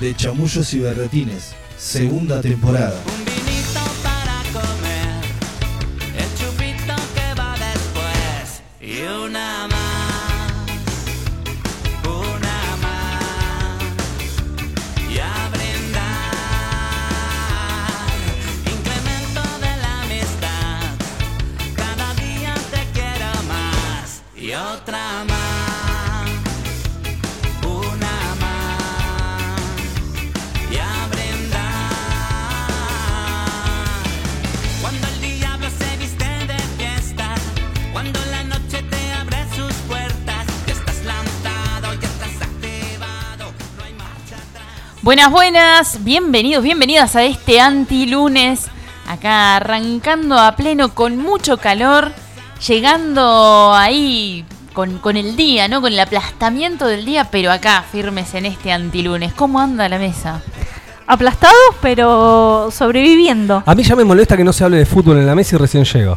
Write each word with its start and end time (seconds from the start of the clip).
de 0.00 0.14
Chamullos 0.14 0.74
y 0.74 0.80
Berretines, 0.80 1.54
segunda 1.78 2.40
temporada. 2.40 3.00
Buenas, 45.28 45.32
buenas, 45.32 46.04
bienvenidos, 46.04 46.62
bienvenidas 46.62 47.16
a 47.16 47.24
este 47.24 47.58
anti-lunes. 47.60 48.66
Acá 49.08 49.56
arrancando 49.56 50.38
a 50.38 50.54
pleno 50.54 50.94
con 50.94 51.16
mucho 51.18 51.56
calor, 51.56 52.12
llegando 52.66 53.74
ahí 53.74 54.44
con, 54.72 54.98
con 54.98 55.16
el 55.16 55.34
día, 55.34 55.66
¿no? 55.66 55.80
Con 55.80 55.92
el 55.92 55.98
aplastamiento 55.98 56.86
del 56.86 57.04
día, 57.04 57.28
pero 57.30 57.50
acá 57.50 57.82
firmes 57.90 58.34
en 58.34 58.46
este 58.46 58.70
antilunes. 58.70 59.32
¿Cómo 59.34 59.58
anda 59.58 59.88
la 59.88 59.98
mesa? 59.98 60.42
aplastados, 61.08 61.56
pero 61.82 62.68
sobreviviendo. 62.70 63.62
A 63.66 63.74
mí 63.74 63.82
ya 63.82 63.96
me 63.96 64.04
molesta 64.04 64.36
que 64.36 64.44
no 64.44 64.52
se 64.52 64.62
hable 64.64 64.76
de 64.78 64.86
fútbol 64.86 65.18
en 65.18 65.26
la 65.26 65.34
mesa 65.34 65.56
y 65.56 65.58
recién 65.58 65.84
llego. 65.84 66.16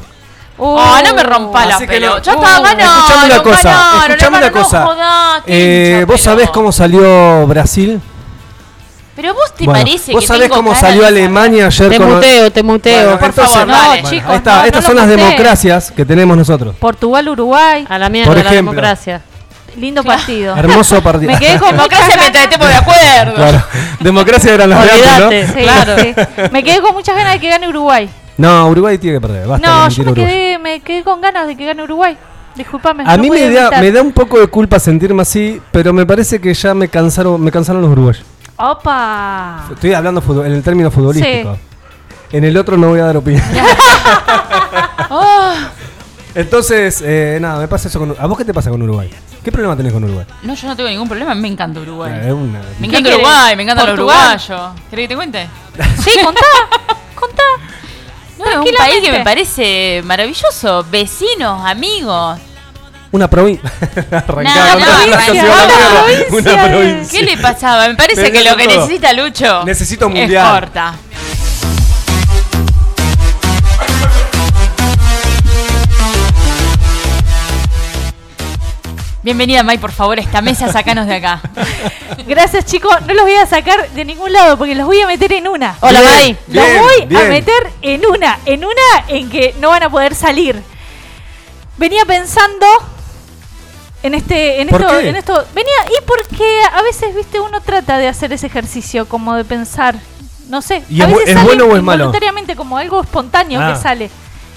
Oh, 0.59 0.98
no 1.03 1.14
me 1.16 1.23
rompa 1.23 1.66
la 1.66 1.80
no- 1.80 1.86
pelota. 1.88 2.22
Ya 2.22 2.36
Uh, 2.36 2.44
está, 2.44 2.61
ganaron, 2.61 2.98
escuchame 3.00 3.26
una 3.26 3.44
cosa, 3.44 4.05
escuchame 4.08 4.38
una 4.38 4.52
cosa. 4.52 4.83
no 4.86 5.44
Eh, 5.48 6.05
¿Vos 6.08 6.22
sabés 6.22 6.50
cómo 6.52 6.72
salió 6.72 7.48
Brasil? 7.48 8.00
Pero 9.22 9.34
vos 9.34 9.53
te 9.53 9.66
Bueno, 9.66 9.81
parece 9.81 10.14
¿Vos 10.14 10.22
que 10.22 10.28
sabés 10.28 10.44
tengo 10.44 10.56
cómo 10.56 10.70
cara 10.70 10.80
salió 10.81 11.02
de 11.02 11.08
Alemania 11.09 11.66
ayer 11.66 11.89
Te 11.89 11.98
con... 11.98 12.14
muteo, 12.14 12.52
te 12.52 12.64
muteo. 12.64 13.03
Bueno, 13.03 13.20
por 13.20 13.30
entonces- 13.30 13.53
favor, 13.53 13.67
no, 13.67 14.09
chicos, 14.09 14.30
no, 14.30 14.34
estas 14.64 14.73
no 14.76 14.81
son 14.81 14.95
las 14.95 15.08
democracias 15.09 15.92
que 15.92 16.06
tenemos 16.06 16.38
nosotros. 16.38 16.76
Portugal, 16.80 17.28
Uruguay, 17.28 17.86
A 17.89 17.98
la 17.98 18.08
mierda 18.08 18.34
Por 18.34 18.42
la 18.42 18.50
democracia. 18.52 19.22
lindo 19.76 20.03
partido. 20.06 20.56
Hermoso 20.56 21.02
partido. 21.03 21.34
Me 21.34 21.38
quedé 21.38 21.59
con 21.59 21.72
Democracia 21.72 22.16
mientras 22.17 22.44
estemos 22.45 22.67
de 22.70 22.76
acuerdo. 22.76 23.36
Claro. 23.36 23.64
Democracia 24.00 24.53
eran 24.53 24.70
las 24.70 24.84
de. 25.30 25.48
Sí, 25.48 25.54
Claro. 25.64 25.95
sí. 26.02 26.16
Me 26.54 26.64
quedé 26.64 26.80
con 26.81 26.94
muchas 26.94 27.16
ganas 27.17 27.33
de 27.33 27.39
que 27.42 27.50
gane 27.50 27.67
Uruguay. 27.67 28.09
¿no? 28.38 28.61
No, 28.64 28.70
Uruguay 28.70 28.98
tiene 28.98 29.17
que 29.17 29.22
perder. 29.28 29.48
Basta 29.48 29.67
No, 29.67 29.89
yo 29.89 30.04
me 30.06 30.14
quedé, 30.14 30.58
me 30.59 30.80
quedé 30.80 31.04
con 31.04 31.20
ganas 31.20 31.45
de 31.45 31.58
que 31.58 31.66
gane 31.66 31.83
Uruguay. 31.83 32.16
Disculpame. 32.56 33.04
A 33.06 33.17
no 33.17 33.23
mí 33.23 33.30
me 33.30 33.50
da, 33.52 33.70
me 33.81 33.92
da 33.92 34.02
un 34.02 34.14
poco 34.14 34.39
de 34.39 34.48
culpa 34.48 34.80
sentirme 34.80 35.22
así, 35.23 35.61
pero 35.72 35.92
me 35.92 36.06
parece 36.06 36.39
que 36.39 36.54
ya 36.54 36.73
me 36.73 36.88
cansaron, 36.88 37.39
me 37.42 37.52
cansaron 37.52 37.81
los 37.81 37.92
uruguayos. 37.92 38.23
Opa. 38.59 39.65
Estoy 39.73 39.93
hablando 39.93 40.21
fútbol- 40.21 40.45
en 40.45 40.52
el 40.53 40.63
término 40.63 40.91
futbolístico. 40.91 41.57
En 42.31 42.43
el 42.43 42.55
otro 42.57 42.77
no 42.77 42.89
voy 42.89 42.99
a 42.99 43.05
dar 43.05 43.17
opinión. 43.17 43.43
Oh, 45.11 45.53
Entonces, 46.35 47.02
eh, 47.03 47.39
nada, 47.41 47.59
me 47.59 47.67
pasa 47.67 47.87
eso 47.87 47.97
con... 47.99 48.15
¿A 48.19 48.27
vos 48.27 48.37
qué 48.37 48.45
te 48.45 48.53
pasa 48.53 48.69
con 48.69 48.80
Uruguay? 48.81 49.09
¿Qué 49.43 49.52
problema 49.52 49.75
tenés 49.75 49.91
con 49.91 50.03
Uruguay? 50.03 50.25
no, 50.43 50.53
yo 50.53 50.67
no 50.67 50.75
tengo 50.75 50.87
ningún 50.89 51.07
problema, 51.09 51.33
me 51.33 51.47
encanta 51.47 51.80
Uruguay. 51.80 52.11
Eh, 52.23 52.31
una- 52.31 52.61
Me 52.80 52.87
encanta 52.87 53.09
querés? 53.09 53.15
Uruguay, 53.25 53.55
me 53.55 53.63
encantan 53.63 53.87
los 53.87 53.95
¿Portugal? 53.95 54.37
uruguayos. 54.39 54.80
¿Querés 54.92 55.03
que 55.05 55.08
te 55.08 55.15
cuente? 55.15 55.48
Sí, 56.03 56.11
contá. 56.23 56.42
contá. 57.15 57.43
No, 58.37 58.45
es 58.45 58.58
un 58.71 58.77
país 58.77 59.02
que 59.02 59.11
me 59.11 59.21
parece 59.23 60.02
maravilloso. 60.05 60.86
Vecinos, 60.92 61.65
amigos. 61.65 62.37
Una 63.11 63.27
provincia. 63.27 63.71
No, 64.11 64.20
no, 64.20 64.25
provincia, 64.27 65.43
una 65.43 66.52
Una 66.53 66.70
provincia. 66.70 67.20
¿Qué 67.20 67.25
le 67.25 67.37
pasaba? 67.37 67.87
Me 67.87 67.95
parece 67.95 68.31
que 68.31 68.43
lo 68.43 68.55
que 68.55 68.67
todo. 68.67 68.81
necesita 68.81 69.14
Lucho 69.14 69.64
Necesito 69.65 70.08
es 70.08 70.14
mundial. 70.14 70.47
corta. 70.61 70.95
Bienvenida, 79.21 79.64
May, 79.64 79.77
por 79.77 79.92
favor, 79.92 80.17
a 80.17 80.21
esta 80.21 80.42
mesa, 80.42 80.71
sacanos 80.71 81.05
de 81.05 81.15
acá. 81.15 81.42
Gracias, 82.27 82.65
chicos. 82.65 82.95
No 83.05 83.14
los 83.14 83.23
voy 83.23 83.33
a 83.36 83.45
sacar 83.45 83.89
de 83.92 84.05
ningún 84.05 84.31
lado 84.31 84.58
porque 84.58 84.75
los 84.75 84.86
voy 84.87 85.02
a 85.02 85.08
meter 85.08 85.33
en 85.33 85.48
una. 85.48 85.75
Hola, 85.81 85.99
Bien, 85.99 86.14
May. 86.14 86.37
bien, 86.48 86.73
los 86.73 87.09
voy 87.09 87.17
a 87.17 87.30
meter 87.30 87.71
en 87.81 88.05
una. 88.05 88.39
En 88.45 88.64
una 88.64 89.05
en 89.09 89.30
que 89.30 89.55
no 89.59 89.69
van 89.69 89.83
a 89.83 89.89
poder 89.89 90.15
salir. 90.15 90.61
Venía 91.77 92.05
pensando 92.05 92.65
en 94.04 94.14
este, 94.14 94.61
en 94.61 94.67
¿Por 94.70 94.82
esto, 94.82 94.93
qué? 94.99 95.10
en 95.10 95.15
esto. 95.15 95.45
Venía 95.54 95.73
y 95.99 96.02
porque 96.05 96.61
a 96.73 96.82
veces, 96.82 97.14
viste, 97.15 97.39
uno 97.39 97.61
trata 97.61 97.98
de 97.98 98.08
hacer 98.08 98.32
ese 98.33 98.48
ejercicio 98.48 99.08
como 99.08 99.36
de 99.36 99.45
pensar, 99.45 99.95
no 100.48 100.61
sé. 100.61 100.83
¿Y 100.89 101.02
a 101.02 101.08
veces 101.08 101.27
es 101.30 101.33
sale 101.33 101.45
bueno 101.45 101.65
o 101.65 101.76
es 101.76 101.83
malo? 101.83 102.04
Involuntariamente 102.05 102.55
como 102.55 102.77
algo 102.77 103.02
espontáneo 103.02 103.60
Ah. 103.61 103.73
que 103.73 103.80
sale. 103.80 104.10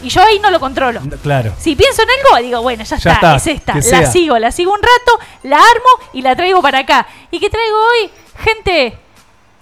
Y 0.03 0.09
yo 0.09 0.21
ahí 0.23 0.41
no 0.41 0.51
lo 0.51 0.59
controlo. 0.59 1.01
Claro. 1.23 1.53
Si 1.61 1.77
pienso 1.77 2.03
en 2.03 2.09
algo, 2.11 2.43
digo, 2.45 2.61
bueno, 2.63 2.83
ya, 2.83 2.97
Ya 2.97 3.13
está, 3.13 3.37
está, 3.37 3.37
es 3.37 3.47
esta. 3.47 3.75
La 3.77 3.83
sea. 3.83 4.07
sigo, 4.11 4.37
la 4.39 4.51
sigo 4.51 4.73
un 4.73 4.81
rato, 4.81 5.25
la 5.45 5.57
armo 5.59 6.09
y 6.13 6.23
la 6.23 6.35
traigo 6.35 6.61
para 6.61 6.81
acá. 6.81 7.07
¿Y 7.31 7.39
qué 7.39 7.49
traigo 7.49 7.77
hoy? 7.79 8.11
Gente, 8.45 8.99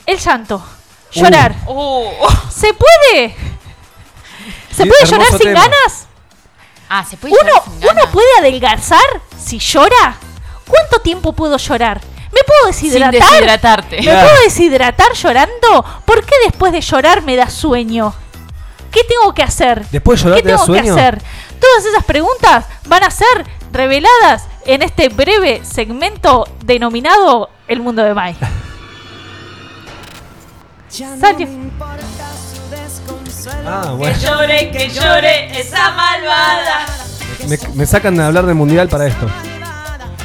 el 0.06 0.18
llanto. 0.18 0.56
Uh. 1.14 1.20
Llorar. 1.20 1.54
Uh. 1.66 2.04
¿Se 2.50 2.72
puede? 2.72 3.34
¿Se 4.74 4.84
Sí, 4.84 4.88
puede 4.88 5.04
llorar 5.06 5.26
sin 5.28 5.38
tema. 5.41 5.60
ganas? 5.60 6.06
Ah, 6.88 7.04
¿se 7.04 7.16
puede 7.18 7.34
¿Uno, 7.34 7.42
llorar 7.42 7.62
sin 7.64 7.80
ganas? 7.80 7.94
¿Uno 8.04 8.12
puede 8.12 8.28
adelgazar 8.38 9.20
si 9.50 9.58
llora? 9.58 10.16
¿Cuánto 10.68 11.00
tiempo 11.00 11.32
puedo 11.32 11.56
llorar? 11.56 12.00
¿Me 12.32 12.40
puedo 12.44 12.72
Sin 12.72 12.90
deshidratar? 12.90 13.20
deshidratarte. 13.20 13.96
¿Me 13.96 14.02
Claro. 14.02 14.28
puedo 14.28 14.42
deshidratar 14.44 15.12
llorando? 15.14 15.84
¿Por 16.04 16.24
qué 16.24 16.34
después 16.44 16.72
de 16.72 16.80
llorar 16.80 17.22
me 17.22 17.34
da 17.34 17.50
sueño? 17.50 18.14
¿Qué 18.92 19.00
tengo 19.08 19.34
que 19.34 19.42
hacer? 19.42 19.84
¿Después 19.90 20.20
de 20.20 20.24
llorar 20.24 20.36
¿Qué 20.38 20.42
te 20.44 20.48
da 20.50 20.54
tengo 20.56 20.66
sueño? 20.66 20.94
que 20.94 21.00
hacer? 21.00 21.22
Todas 21.60 21.84
esas 21.84 22.04
preguntas 22.04 22.66
van 22.86 23.02
a 23.02 23.10
ser 23.10 23.26
reveladas 23.72 24.44
en 24.66 24.82
este 24.82 25.08
breve 25.08 25.62
segmento 25.64 26.46
denominado 26.64 27.50
El 27.66 27.80
Mundo 27.80 28.04
de 28.04 28.14
Mai. 28.14 28.36
Salió. 30.88 31.48
Ah, 33.66 33.94
bueno. 33.96 34.16
llore, 34.18 34.70
que 34.70 34.88
llore 34.90 35.58
esa 35.60 35.90
malvada. 35.92 36.86
Me, 37.48 37.58
me 37.74 37.86
sacan 37.86 38.16
de 38.16 38.22
hablar 38.24 38.46
del 38.46 38.54
mundial 38.54 38.88
para 38.88 39.06
esto. 39.06 39.26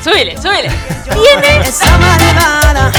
Súbele, 0.03 0.35
súbele. 0.37 0.69
Tiene 1.05 1.67
Esa 1.67 1.97
malvada 1.97 2.91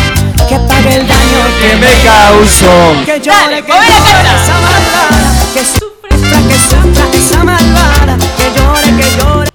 que 0.49 0.57
pague 0.59 0.97
el 0.97 1.07
daño 1.07 1.43
Que 1.61 1.77
me 1.77 1.93
causó. 2.05 3.05
que 3.05 3.21
Dale, 3.21 3.63
mueve 3.63 3.87
la 3.89 3.99
cara. 4.05 4.43
esa 4.43 4.55
malvada 4.61 5.33
que 5.55 5.65
sufra, 5.65 6.49
que 6.49 6.59
sufra 6.59 7.05
esa 7.15 7.45
malvada 7.45 8.17
que 8.17 8.59
llore, 8.59 9.03
que 9.03 9.17
llore 9.19 9.49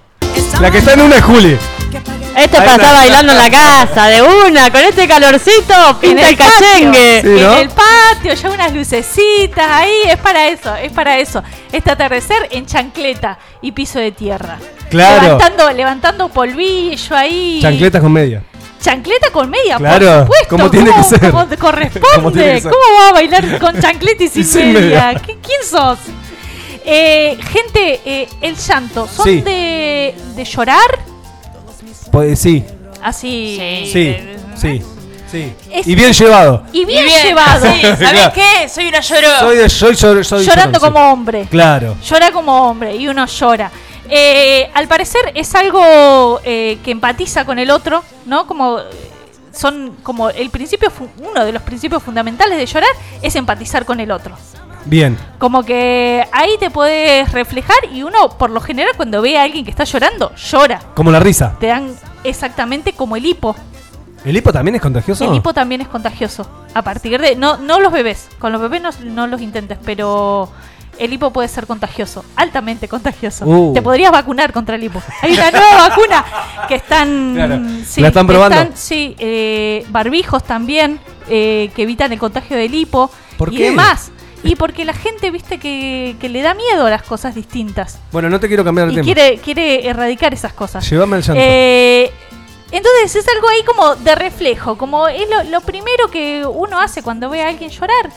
La 0.61 0.71
que 0.71 0.77
está 0.77 0.93
en 0.93 1.01
una 1.01 1.15
es 1.17 1.23
Juli. 1.23 1.57
Este 2.35 2.57
Ahí 2.57 2.63
pasa 2.65 2.75
está. 2.75 2.93
bailando 2.93 3.31
en 3.33 3.37
la 3.37 3.49
casa, 3.51 4.07
de 4.07 4.21
una, 4.21 4.71
con 4.71 4.81
este 4.81 5.07
calorcito, 5.07 5.73
pinta 5.99 6.29
el, 6.29 6.37
patio. 6.37 6.53
cachengue. 6.59 7.21
Sí, 7.21 7.27
en 7.43 7.51
el 7.53 7.69
patio, 7.69 8.33
ya 8.33 8.49
unas 8.51 8.73
lucecitas 8.73 9.67
ahí, 9.69 9.93
es 10.07 10.17
para 10.17 10.47
eso, 10.47 10.75
es 10.75 10.91
para 10.93 11.17
eso. 11.19 11.43
Este 11.71 11.91
atardecer 11.91 12.47
en 12.51 12.65
chancleta 12.65 13.37
y 13.61 13.73
piso 13.73 13.99
de 13.99 14.11
tierra. 14.13 14.57
Claro. 14.89 15.21
Levantando, 15.23 15.71
levantando 15.71 16.29
polvillo 16.29 17.15
ahí. 17.15 17.59
Chancletas 17.61 18.01
con 18.01 18.13
media. 18.13 18.43
Chancleta 18.81 19.29
con 19.31 19.49
media, 19.49 19.77
Claro, 19.77 20.05
por 20.07 20.19
supuesto. 20.21 20.47
como 20.49 20.71
tiene 20.71 20.91
que 20.95 21.03
ser. 21.03 21.31
Como 21.31 21.47
corresponde. 21.59 22.43
Que 22.55 22.61
ser. 22.61 22.71
¿Cómo 22.71 22.97
va 22.99 23.09
a 23.09 23.13
bailar 23.13 23.59
con 23.59 23.79
chancleta 23.79 24.23
y 24.23 24.27
sin, 24.29 24.45
sin 24.45 24.73
media? 24.73 24.79
media. 25.07 25.21
¿Qué- 25.25 25.37
¿Quién 25.41 25.61
sos? 25.69 25.99
Eh, 26.83 27.37
gente, 27.51 28.01
eh, 28.05 28.27
el 28.41 28.55
llanto, 28.55 29.07
¿son 29.07 29.25
Sí. 29.25 29.41
de, 29.41 30.15
de 30.35 30.45
llorar? 30.45 31.10
Pues 32.11 32.39
sí, 32.39 32.63
Así. 33.01 33.55
sí, 33.91 33.99
eh, 33.99 34.37
sí, 34.55 34.81
sí. 35.31 35.53
Es- 35.71 35.87
Y 35.87 35.95
bien 35.95 36.11
llevado. 36.13 36.63
Y 36.73 36.85
bien, 36.85 37.01
Y 37.01 37.03
bien, 37.05 37.23
llevado. 37.27 37.65
Sí, 37.73 37.81
¿sabés 37.81 37.97
Claro. 38.09 38.33
qué? 38.33 38.69
Soy 38.69 38.87
una 38.87 38.99
llorona. 38.99 39.39
Soy 39.39 39.57
de 39.57 39.69
soy, 39.69 39.95
soy, 39.95 40.23
soy 40.23 40.45
Llorando 40.45 40.77
llorón, 40.79 40.93
como 40.93 41.05
sí. 41.07 41.13
hombre. 41.13 41.47
Claro. 41.49 41.95
Llora 42.03 42.31
como 42.31 42.69
hombre 42.69 42.95
y 42.95 43.07
uno 43.07 43.25
llora. 43.25 43.71
Eh, 44.09 44.69
al 44.73 44.87
parecer 44.89 45.31
es 45.35 45.55
algo 45.55 46.41
eh, 46.43 46.79
que 46.83 46.91
empatiza 46.91 47.45
con 47.45 47.59
el 47.59 47.71
otro, 47.71 48.03
¿no? 48.25 48.45
Como 48.45 48.79
eh, 48.79 48.83
son 49.53 49.95
como 50.03 50.29
el 50.29 50.49
principio, 50.49 50.89
fu- 50.91 51.07
uno 51.19 51.45
de 51.45 51.51
los 51.53 51.61
principios 51.61 52.03
fundamentales 52.03 52.57
de 52.57 52.65
llorar 52.65 52.89
es 53.21 53.33
empatizar 53.37 53.85
con 53.85 54.01
el 54.01 54.11
otro. 54.11 54.35
Bien. 54.85 55.17
Como 55.37 55.63
que 55.63 56.25
ahí 56.31 56.51
te 56.59 56.69
puedes 56.69 57.31
reflejar 57.31 57.77
y 57.93 58.03
uno, 58.03 58.29
por 58.37 58.49
lo 58.49 58.59
general, 58.61 58.93
cuando 58.95 59.21
ve 59.21 59.37
a 59.37 59.43
alguien 59.43 59.63
que 59.63 59.71
está 59.71 59.83
llorando, 59.83 60.33
llora. 60.35 60.79
Como 60.95 61.11
la 61.11 61.19
risa. 61.19 61.55
Te 61.59 61.67
dan 61.67 61.93
exactamente 62.23 62.93
como 62.93 63.15
el 63.15 63.25
hipo. 63.25 63.55
¿El 64.23 64.37
hipo 64.37 64.53
también 64.53 64.75
es 64.75 64.81
contagioso? 64.81 65.25
El 65.25 65.35
hipo 65.35 65.53
también 65.53 65.81
es 65.81 65.87
contagioso. 65.87 66.47
A 66.73 66.81
partir 66.83 67.19
de. 67.19 67.35
No, 67.35 67.57
no 67.57 67.79
los 67.79 67.91
bebés. 67.91 68.29
Con 68.39 68.51
los 68.51 68.61
bebés 68.61 68.81
no, 68.81 68.89
no 69.05 69.27
los 69.27 69.41
intentes, 69.41 69.77
pero. 69.83 70.49
El 70.99 71.13
hipo 71.13 71.31
puede 71.31 71.47
ser 71.47 71.65
contagioso, 71.65 72.23
altamente 72.35 72.87
contagioso. 72.87 73.45
Uh. 73.45 73.73
Te 73.73 73.81
podrías 73.81 74.11
vacunar 74.11 74.51
contra 74.51 74.75
el 74.75 74.83
hipo. 74.83 75.01
Hay 75.23 75.33
una 75.33 75.49
nueva 75.49 75.87
vacuna 75.89 76.25
que 76.67 76.75
están. 76.75 77.33
Claro. 77.33 77.59
sí, 77.87 78.01
¿La 78.01 78.09
están 78.09 78.27
probando? 78.27 78.71
sí, 78.75 79.15
eh, 79.17 79.83
barbijos 79.89 80.43
también 80.43 80.99
eh, 81.27 81.71
que 81.75 81.83
evitan 81.83 82.11
el 82.11 82.19
contagio 82.19 82.55
del 82.57 82.75
hipo 82.75 83.09
¿Por 83.37 83.51
y 83.51 83.57
qué? 83.57 83.63
demás. 83.69 84.11
Y 84.43 84.55
porque 84.55 84.85
la 84.85 84.93
gente, 84.93 85.29
viste, 85.29 85.59
que, 85.59 86.15
que 86.19 86.27
le 86.29 86.41
da 86.41 86.53
miedo 86.55 86.85
a 86.87 86.89
las 86.89 87.03
cosas 87.03 87.35
distintas. 87.35 87.99
Bueno, 88.11 88.29
no 88.29 88.39
te 88.39 88.47
quiero 88.47 88.63
cambiar 88.63 88.87
el 88.87 88.93
Y 88.93 88.95
tema. 88.95 89.05
quiere, 89.05 89.37
quiere 89.37 89.87
erradicar 89.87 90.33
esas 90.33 90.53
cosas. 90.53 90.89
Llévame 90.89 91.17
al 91.17 91.21
llanto. 91.21 91.41
Eh, 91.43 92.11
entonces 92.71 93.15
es 93.17 93.25
algo 93.35 93.47
ahí 93.49 93.63
como 93.63 93.95
de 93.97 94.15
reflejo, 94.15 94.77
como 94.77 95.07
es 95.07 95.29
lo, 95.29 95.43
lo 95.51 95.61
primero 95.61 96.07
que 96.09 96.43
uno 96.51 96.79
hace 96.79 97.03
cuando 97.03 97.29
ve 97.29 97.43
a 97.43 97.49
alguien 97.49 97.69
llorar. 97.69 98.09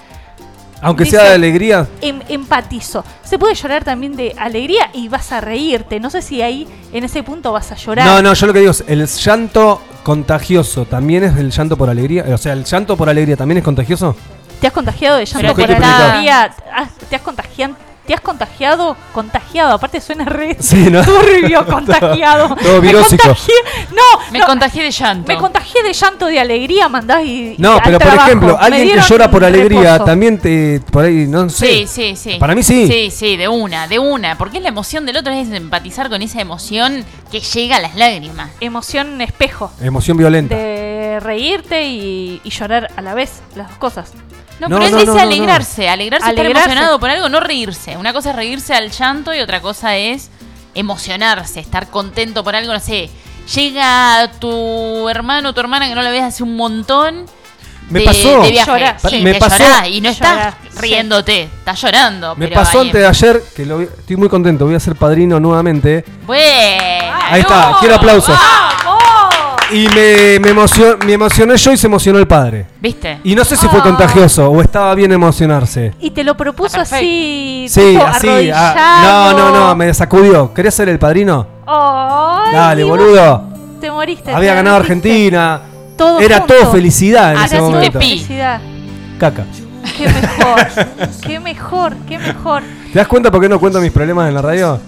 Aunque 0.81 1.05
dice- 1.05 1.17
sea 1.17 1.29
de 1.31 1.35
alegría. 1.35 1.89
Em- 2.01 2.21
empatizo. 2.29 3.05
Se 3.23 3.39
puede 3.39 3.55
llorar 3.55 3.85
también 3.85 4.17
de 4.17 4.35
alegría 4.39 4.91
y 4.93 5.09
vas 5.09 5.31
a 5.33 5.41
reírte. 5.41 5.99
No 6.01 6.09
sé 6.11 6.21
si 6.23 6.41
ahí 6.43 6.67
en 6.93 7.05
ese 7.05 7.23
punto 7.23 7.53
vas 7.53 7.71
a 7.73 7.75
llorar. 7.77 8.07
No, 8.07 8.23
no, 8.23 8.33
yo 8.35 8.47
lo 8.47 8.53
que 8.53 8.59
digo 8.61 8.71
es, 8.71 8.85
el 8.87 9.07
llanto 9.07 9.81
contagioso 10.03 10.85
también 10.85 11.25
es 11.25 11.37
el 11.37 11.51
llanto 11.51 11.77
por 11.77 11.89
alegría. 11.91 12.25
O 12.33 12.39
sea, 12.39 12.53
el 12.53 12.65
llanto 12.65 12.97
por 12.97 13.09
alegría 13.09 13.37
también 13.37 13.59
es 13.59 13.65
contagioso. 13.65 14.15
¿Te 14.65 14.69
has 14.69 14.73
contagiado 14.73 15.19
de 15.19 15.27
llanto 15.27 15.55
por? 15.55 15.71
¿Has- 15.71 16.91
¿Te 17.11 17.17
has 17.17 17.21
contagiado? 17.21 17.77
¿Te 18.07 18.15
has 18.15 18.21
contagiado? 18.23 18.97
Contagiado, 19.13 19.73
aparte 19.75 20.01
suena 20.01 20.25
re 20.25 20.57
Sí, 20.59 20.89
¿no? 20.91 21.05
turbio, 21.05 21.67
contagiado. 21.71 22.57
Todo 22.57 22.81
Me 22.81 22.89
virósico. 22.89 23.29
contagié- 23.29 23.91
No, 23.91 24.31
Me 24.33 24.39
no, 24.39 24.47
contagié 24.47 24.83
de 24.85 24.91
llanto. 24.91 25.29
Me 25.31 25.37
contagié 25.39 25.83
de 25.83 25.93
llanto 25.93 26.25
de 26.27 26.41
alegría, 26.41 26.89
mandás 26.89 27.25
y. 27.27 27.57
No, 27.59 27.77
y 27.77 27.81
pero 27.85 27.99
por 27.99 28.07
trabajo. 28.09 28.27
ejemplo, 28.27 28.59
alguien 28.59 28.89
que 28.89 29.01
llora 29.07 29.31
por 29.31 29.45
alegría 29.45 29.83
reposo. 29.93 30.05
también 30.07 30.39
te. 30.39 30.81
Por 30.91 31.05
ahí, 31.05 31.27
no 31.27 31.51
sé. 31.51 31.67
Sí, 31.67 31.87
sí, 31.87 32.17
sí. 32.17 32.37
Para 32.41 32.55
mí 32.55 32.63
sí. 32.63 32.87
Sí, 32.89 33.11
sí, 33.11 33.37
de 33.37 33.49
una, 33.49 33.87
de 33.87 33.99
una. 33.99 34.39
Porque 34.39 34.57
es 34.57 34.63
la 34.63 34.71
emoción 34.71 35.05
del 35.05 35.19
otro, 35.19 35.31
es 35.35 35.51
empatizar 35.51 36.09
con 36.09 36.23
esa 36.23 36.41
emoción 36.41 37.05
que 37.31 37.41
llega 37.41 37.77
a 37.77 37.81
las 37.81 37.97
lágrimas. 37.97 38.51
Emoción 38.61 39.21
espejo. 39.21 39.71
Emoción 39.83 40.17
violenta. 40.17 40.55
De 40.57 41.21
reírte 41.21 41.85
y, 41.85 42.41
y 42.43 42.49
llorar 42.51 42.91
a 42.97 43.03
la 43.03 43.13
vez, 43.13 43.43
las 43.57 43.69
dos 43.69 43.77
cosas. 43.77 44.13
No, 44.61 44.69
No, 44.69 44.79
pero 44.79 44.79
no, 44.79 44.85
es 44.87 44.93
no, 44.93 44.99
ese 44.99 45.07
no, 45.07 45.15
no. 45.15 45.21
alegrarse, 45.21 45.89
alegrarse, 45.89 46.29
estar 46.29 46.41
Alegrarse. 46.45 46.69
emocionado 46.71 47.01
por 47.01 47.11
algo, 47.11 47.29
no 47.29 47.41
reírse. 47.41 47.97
Una 47.97 48.13
cosa 48.13 48.31
es 48.31 48.37
reírse 48.37 48.75
al 48.75 48.91
llanto 48.91 49.35
y 49.35 49.41
otra 49.41 49.61
cosa 49.61 49.97
es 49.97 50.31
emocionarse, 50.75 51.61
estar 51.61 51.89
contento 51.89 52.43
por 52.45 52.55
algo, 52.57 52.73
no 52.73 52.81
sé. 52.81 53.11
Llega 53.55 54.31
tu 54.41 55.09
hermano 55.09 55.51
o 55.51 55.53
tu 55.53 55.61
hermana 55.61 55.89
que 55.89 55.95
no 55.95 56.03
la 56.03 56.11
ves 56.11 56.23
hace 56.23 56.43
un 56.43 56.57
montón. 56.57 57.27
Me 57.91 57.99
de, 58.01 58.05
pasó. 58.07 58.41
de 58.43 58.51
viaje. 58.51 58.71
Llorás. 58.71 59.03
Sí, 59.11 59.21
Me 59.23 59.35
te 59.35 59.39
pasó- 59.41 59.59
llorás 59.59 59.89
y 59.89 60.01
no 60.01 60.09
estás 60.09 60.31
Llorás, 60.37 60.55
sí. 60.73 60.79
riéndote, 60.81 61.43
estás 61.43 61.83
llorando. 61.83 62.35
Me 62.37 62.49
pero 62.49 62.61
pasó 62.63 62.81
antes 62.81 62.95
de 62.99 63.07
ayer, 63.07 63.43
que 63.55 63.67
lo 63.67 63.79
vi- 63.79 63.85
estoy 63.99 64.17
muy 64.17 64.29
contento, 64.31 64.65
voy 64.65 64.75
a 64.75 64.81
ser 64.81 64.97
padrino 64.97 65.39
nuevamente. 65.39 66.03
Bueno. 66.27 67.15
Ahí 67.31 67.43
está, 67.43 67.77
quiero 67.81 67.97
aplausos. 67.97 68.39
¡Vamos! 68.85 69.04
Y 69.73 69.89
me, 69.89 70.39
me, 70.41 70.55
emocion- 70.55 71.03
me 71.05 71.15
emocioné 71.15 71.57
yo 71.57 71.73
y 71.73 71.77
se 71.77 71.87
emocionó 71.87 72.19
el 72.19 72.27
padre. 72.27 72.67
¿Viste? 72.81 73.19
Y 73.25 73.35
no 73.35 73.45
sé 73.45 73.57
si 73.57 73.67
fue 73.67 73.81
Ah. 73.81 73.83
contagioso 73.83 74.49
o 74.51 74.61
estaba 74.61 74.95
bien 74.95 75.11
emocionarse. 75.13 75.95
Y 76.01 76.11
te 76.11 76.23
lo 76.23 76.37
propuso 76.37 76.81
Está 76.81 76.97
así. 76.97 77.67
Sí, 77.69 77.81
tipo 77.93 78.05
así. 78.05 78.29
arrodillado. 78.29 78.75
ah, 78.79 79.33
no, 79.37 79.39
no, 79.51 79.59
no, 79.69 79.75
me 79.77 79.93
sacudió. 79.95 80.53
¿Querés 80.53 80.75
ser 80.75 80.89
el 80.91 80.99
padrino? 80.99 81.47
Ay, 81.67 82.53
Dale, 82.55 82.85
boludo. 82.85 83.43
Te 83.81 83.91
moriste. 83.91 84.33
Había 84.33 84.51
te 84.51 84.57
ganado 84.57 84.77
derretiste. 84.83 85.09
Argentina. 85.09 85.61
Todo 85.97 86.21
Era 86.21 86.39
junto. 86.39 86.55
todo 86.55 86.73
felicidad 86.73 87.33
en 87.33 87.39
Ah, 87.39 87.45
ese 87.47 87.57
sí 87.57 87.63
te 87.63 87.69
momento. 87.71 87.99
pi. 87.99 88.07
Felicidad. 88.11 88.61
Caca. 89.19 89.45
Qué 89.97 90.09
mejor. 90.09 90.67
qué 91.27 91.41
mejor, 91.41 91.97
qué 92.09 92.19
mejor. 92.19 92.63
¿Te 92.93 92.99
das 92.99 93.09
cuenta 93.09 93.31
por 93.31 93.41
qué 93.41 93.49
no 93.49 93.59
cuento 93.61 93.81
mis 93.81 93.93
problemas 93.93 94.29
en 94.29 94.35
la 94.35 94.43
radio? 94.43 94.79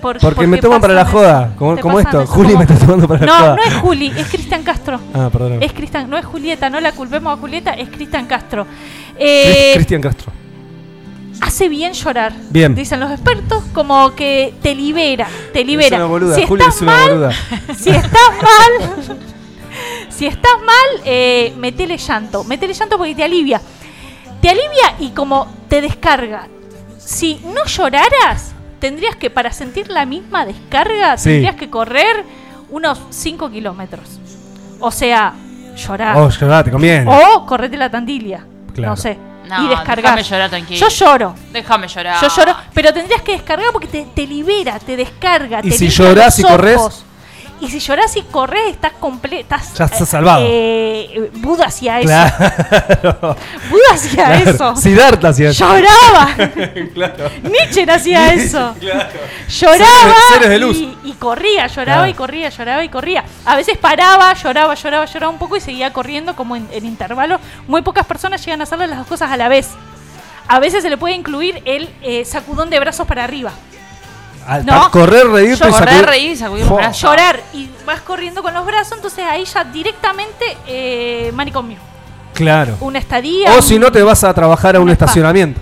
Por- 0.00 0.18
Porque 0.20 0.46
me 0.46 0.58
toman 0.58 0.80
para 0.80 0.94
la 0.94 1.04
joda, 1.04 1.52
como, 1.56 1.74
esto. 1.98 2.22
eso, 2.22 2.26
Juli 2.32 2.48
como- 2.52 2.58
me 2.58 2.64
está 2.64 2.78
tomando 2.86 3.08
para 3.08 3.20
la 3.20 3.26
No, 3.26 3.32
joda. 3.38 3.56
no 3.56 3.62
es 3.62 3.74
Juli, 3.74 4.12
es 4.16 4.26
Cristian 4.28 4.62
Castro. 4.62 5.00
Ah, 5.14 5.28
perdón. 5.32 5.62
Es 5.62 5.72
Cristian, 5.72 6.08
no 6.08 6.16
es 6.16 6.24
Julieta, 6.24 6.70
no 6.70 6.80
la 6.80 6.92
culpemos 6.92 7.36
a 7.36 7.40
Julieta, 7.40 7.72
es 7.74 7.88
Cristian 7.88 8.26
Castro. 8.26 8.66
Eh, 9.18 9.72
Cristian 9.74 10.00
Castro. 10.00 10.32
hace 11.40 11.68
bien 11.68 11.92
llorar. 11.92 12.32
Bien. 12.50 12.74
Dicen 12.74 13.00
los 13.00 13.10
expertos, 13.10 13.64
como 13.72 14.14
que 14.14 14.54
te 14.62 14.74
libera, 14.74 15.26
te 15.52 15.64
libera. 15.64 15.96
Es 15.96 16.02
una 16.02 16.06
boluda. 16.06 16.34
si 16.36 16.46
Juli 16.46 16.62
estás 16.62 16.76
es 16.76 16.82
una 16.82 16.92
mal, 16.92 17.08
boluda. 17.10 17.32
si 17.78 17.90
estás 17.90 18.30
mal, 18.42 19.18
si 20.10 20.26
estás 20.26 20.52
mal, 20.64 21.02
eh, 21.04 21.52
metele 21.58 21.96
llanto, 21.98 22.44
metele 22.44 22.74
llanto 22.74 22.96
porque 22.98 23.14
te 23.14 23.24
alivia. 23.24 23.60
Te 24.40 24.48
alivia 24.50 24.94
y 25.00 25.10
como 25.10 25.52
te 25.68 25.80
descarga. 25.80 26.46
Si 26.98 27.40
no 27.54 27.64
lloraras, 27.64 28.47
tendrías 28.78 29.16
que, 29.16 29.30
para 29.30 29.52
sentir 29.52 29.88
la 29.90 30.06
misma 30.06 30.44
descarga, 30.44 31.16
Sí. 31.16 31.30
tendrías 31.30 31.56
que 31.56 31.70
correr 31.70 32.24
unos 32.70 33.00
5 33.10 33.50
kilómetros. 33.50 34.20
O 34.80 34.90
sea, 34.90 35.34
llorar. 35.76 36.16
Oh, 36.16 36.28
llorá, 36.28 36.62
te 36.64 36.70
conviene. 36.70 37.10
O 37.10 37.46
correte 37.46 37.76
la 37.76 37.90
tandilia. 37.90 38.44
Claro. 38.74 38.90
No 38.90 38.96
sé. 38.96 39.18
No, 39.48 39.64
y 39.64 39.68
descargar. 39.68 39.96
déjame 39.96 40.22
llorar 40.22 40.50
tranquilo. 40.50 40.80
Yo 40.80 40.88
lloro. 40.88 41.34
Déjame 41.52 41.88
llorar. 41.88 42.20
Yo 42.20 42.28
lloro, 42.28 42.54
pero 42.74 42.92
tendrías 42.92 43.22
que 43.22 43.32
descargar 43.32 43.72
porque 43.72 43.86
te, 43.86 44.06
te 44.14 44.26
libera, 44.26 44.78
te 44.78 44.94
descarga. 44.94 45.60
¿Y 45.62 45.70
te 45.70 45.78
si 45.78 45.86
los 45.86 46.38
y 46.38 46.42
corres? 46.42 47.04
Y 47.60 47.68
si 47.68 47.80
llorás 47.80 48.16
y 48.16 48.22
corres, 48.22 48.68
estás 48.70 48.92
completo. 48.92 49.56
Ya 49.76 49.84
estás 49.86 50.08
salvado. 50.08 50.44
Eh, 50.48 51.30
Buda 51.34 51.66
hacía 51.66 51.98
eso. 51.98 52.06
Claro. 52.08 53.36
Buda 53.70 53.82
hacía 53.94 54.24
Claro. 54.26 54.50
eso. 54.50 54.76
Siddhartha 54.76 55.28
hacía 55.30 55.50
eso. 55.50 55.64
Lloraba. 55.66 56.30
Claro. 56.94 57.30
Nietzsche 57.42 57.84
hacía 57.90 58.32
eso. 58.32 58.74
Claro. 58.78 59.08
Lloraba 59.48 59.86
Seres- 59.86 60.14
seres 60.34 60.48
de 60.50 60.58
luz. 60.58 60.76
Y, 60.76 60.96
y 61.04 61.12
corría, 61.14 61.66
lloraba 61.66 61.98
Claro. 62.04 62.10
y 62.10 62.14
corría, 62.14 62.48
lloraba 62.50 62.84
y 62.84 62.88
corría. 62.88 63.24
A 63.44 63.56
veces 63.56 63.76
paraba, 63.76 64.32
lloraba, 64.34 64.74
lloraba, 64.74 65.04
lloraba 65.06 65.32
un 65.32 65.38
poco 65.38 65.56
y 65.56 65.60
seguía 65.60 65.92
corriendo 65.92 66.36
como 66.36 66.54
en, 66.56 66.68
en 66.72 66.86
intervalos. 66.86 67.40
Muy 67.66 67.82
pocas 67.82 68.06
personas 68.06 68.44
llegan 68.44 68.60
a 68.60 68.64
hacer 68.64 68.78
las 68.78 68.96
dos 68.98 69.06
cosas 69.06 69.30
a 69.32 69.36
la 69.36 69.48
vez. 69.48 69.70
A 70.46 70.60
veces 70.60 70.82
se 70.82 70.90
le 70.90 70.96
puede 70.96 71.14
incluir 71.14 71.60
el 71.64 71.90
eh, 72.02 72.24
sacudón 72.24 72.70
de 72.70 72.78
brazos 72.80 73.06
para 73.06 73.24
arriba. 73.24 73.52
Al- 74.48 74.64
No. 74.66 74.90
correr, 74.90 75.26
reírte 75.28 75.62
Yo 75.64 75.68
y 75.68 75.72
Correr, 75.72 75.88
sacudir. 75.88 76.06
reír 76.06 76.30
y 76.32 76.36
sacudir 76.36 76.64
los 76.66 76.74
brazos. 76.76 77.02
Llorar 77.02 77.40
y 77.52 77.68
vas 77.86 78.00
corriendo 78.00 78.42
con 78.42 78.54
los 78.54 78.64
brazos, 78.66 78.94
entonces 78.96 79.24
ahí 79.24 79.44
ya 79.44 79.62
directamente 79.64 80.56
eh, 80.66 81.30
manicomio. 81.34 81.78
Claro. 82.34 82.76
Una 82.80 82.98
estadía. 82.98 83.54
O 83.56 83.62
si 83.62 83.78
no, 83.78 83.92
te 83.92 84.02
vas 84.02 84.24
a 84.24 84.32
trabajar 84.32 84.74
a 84.76 84.80
un 84.80 84.88
spa. 84.90 85.04
estacionamiento. 85.04 85.60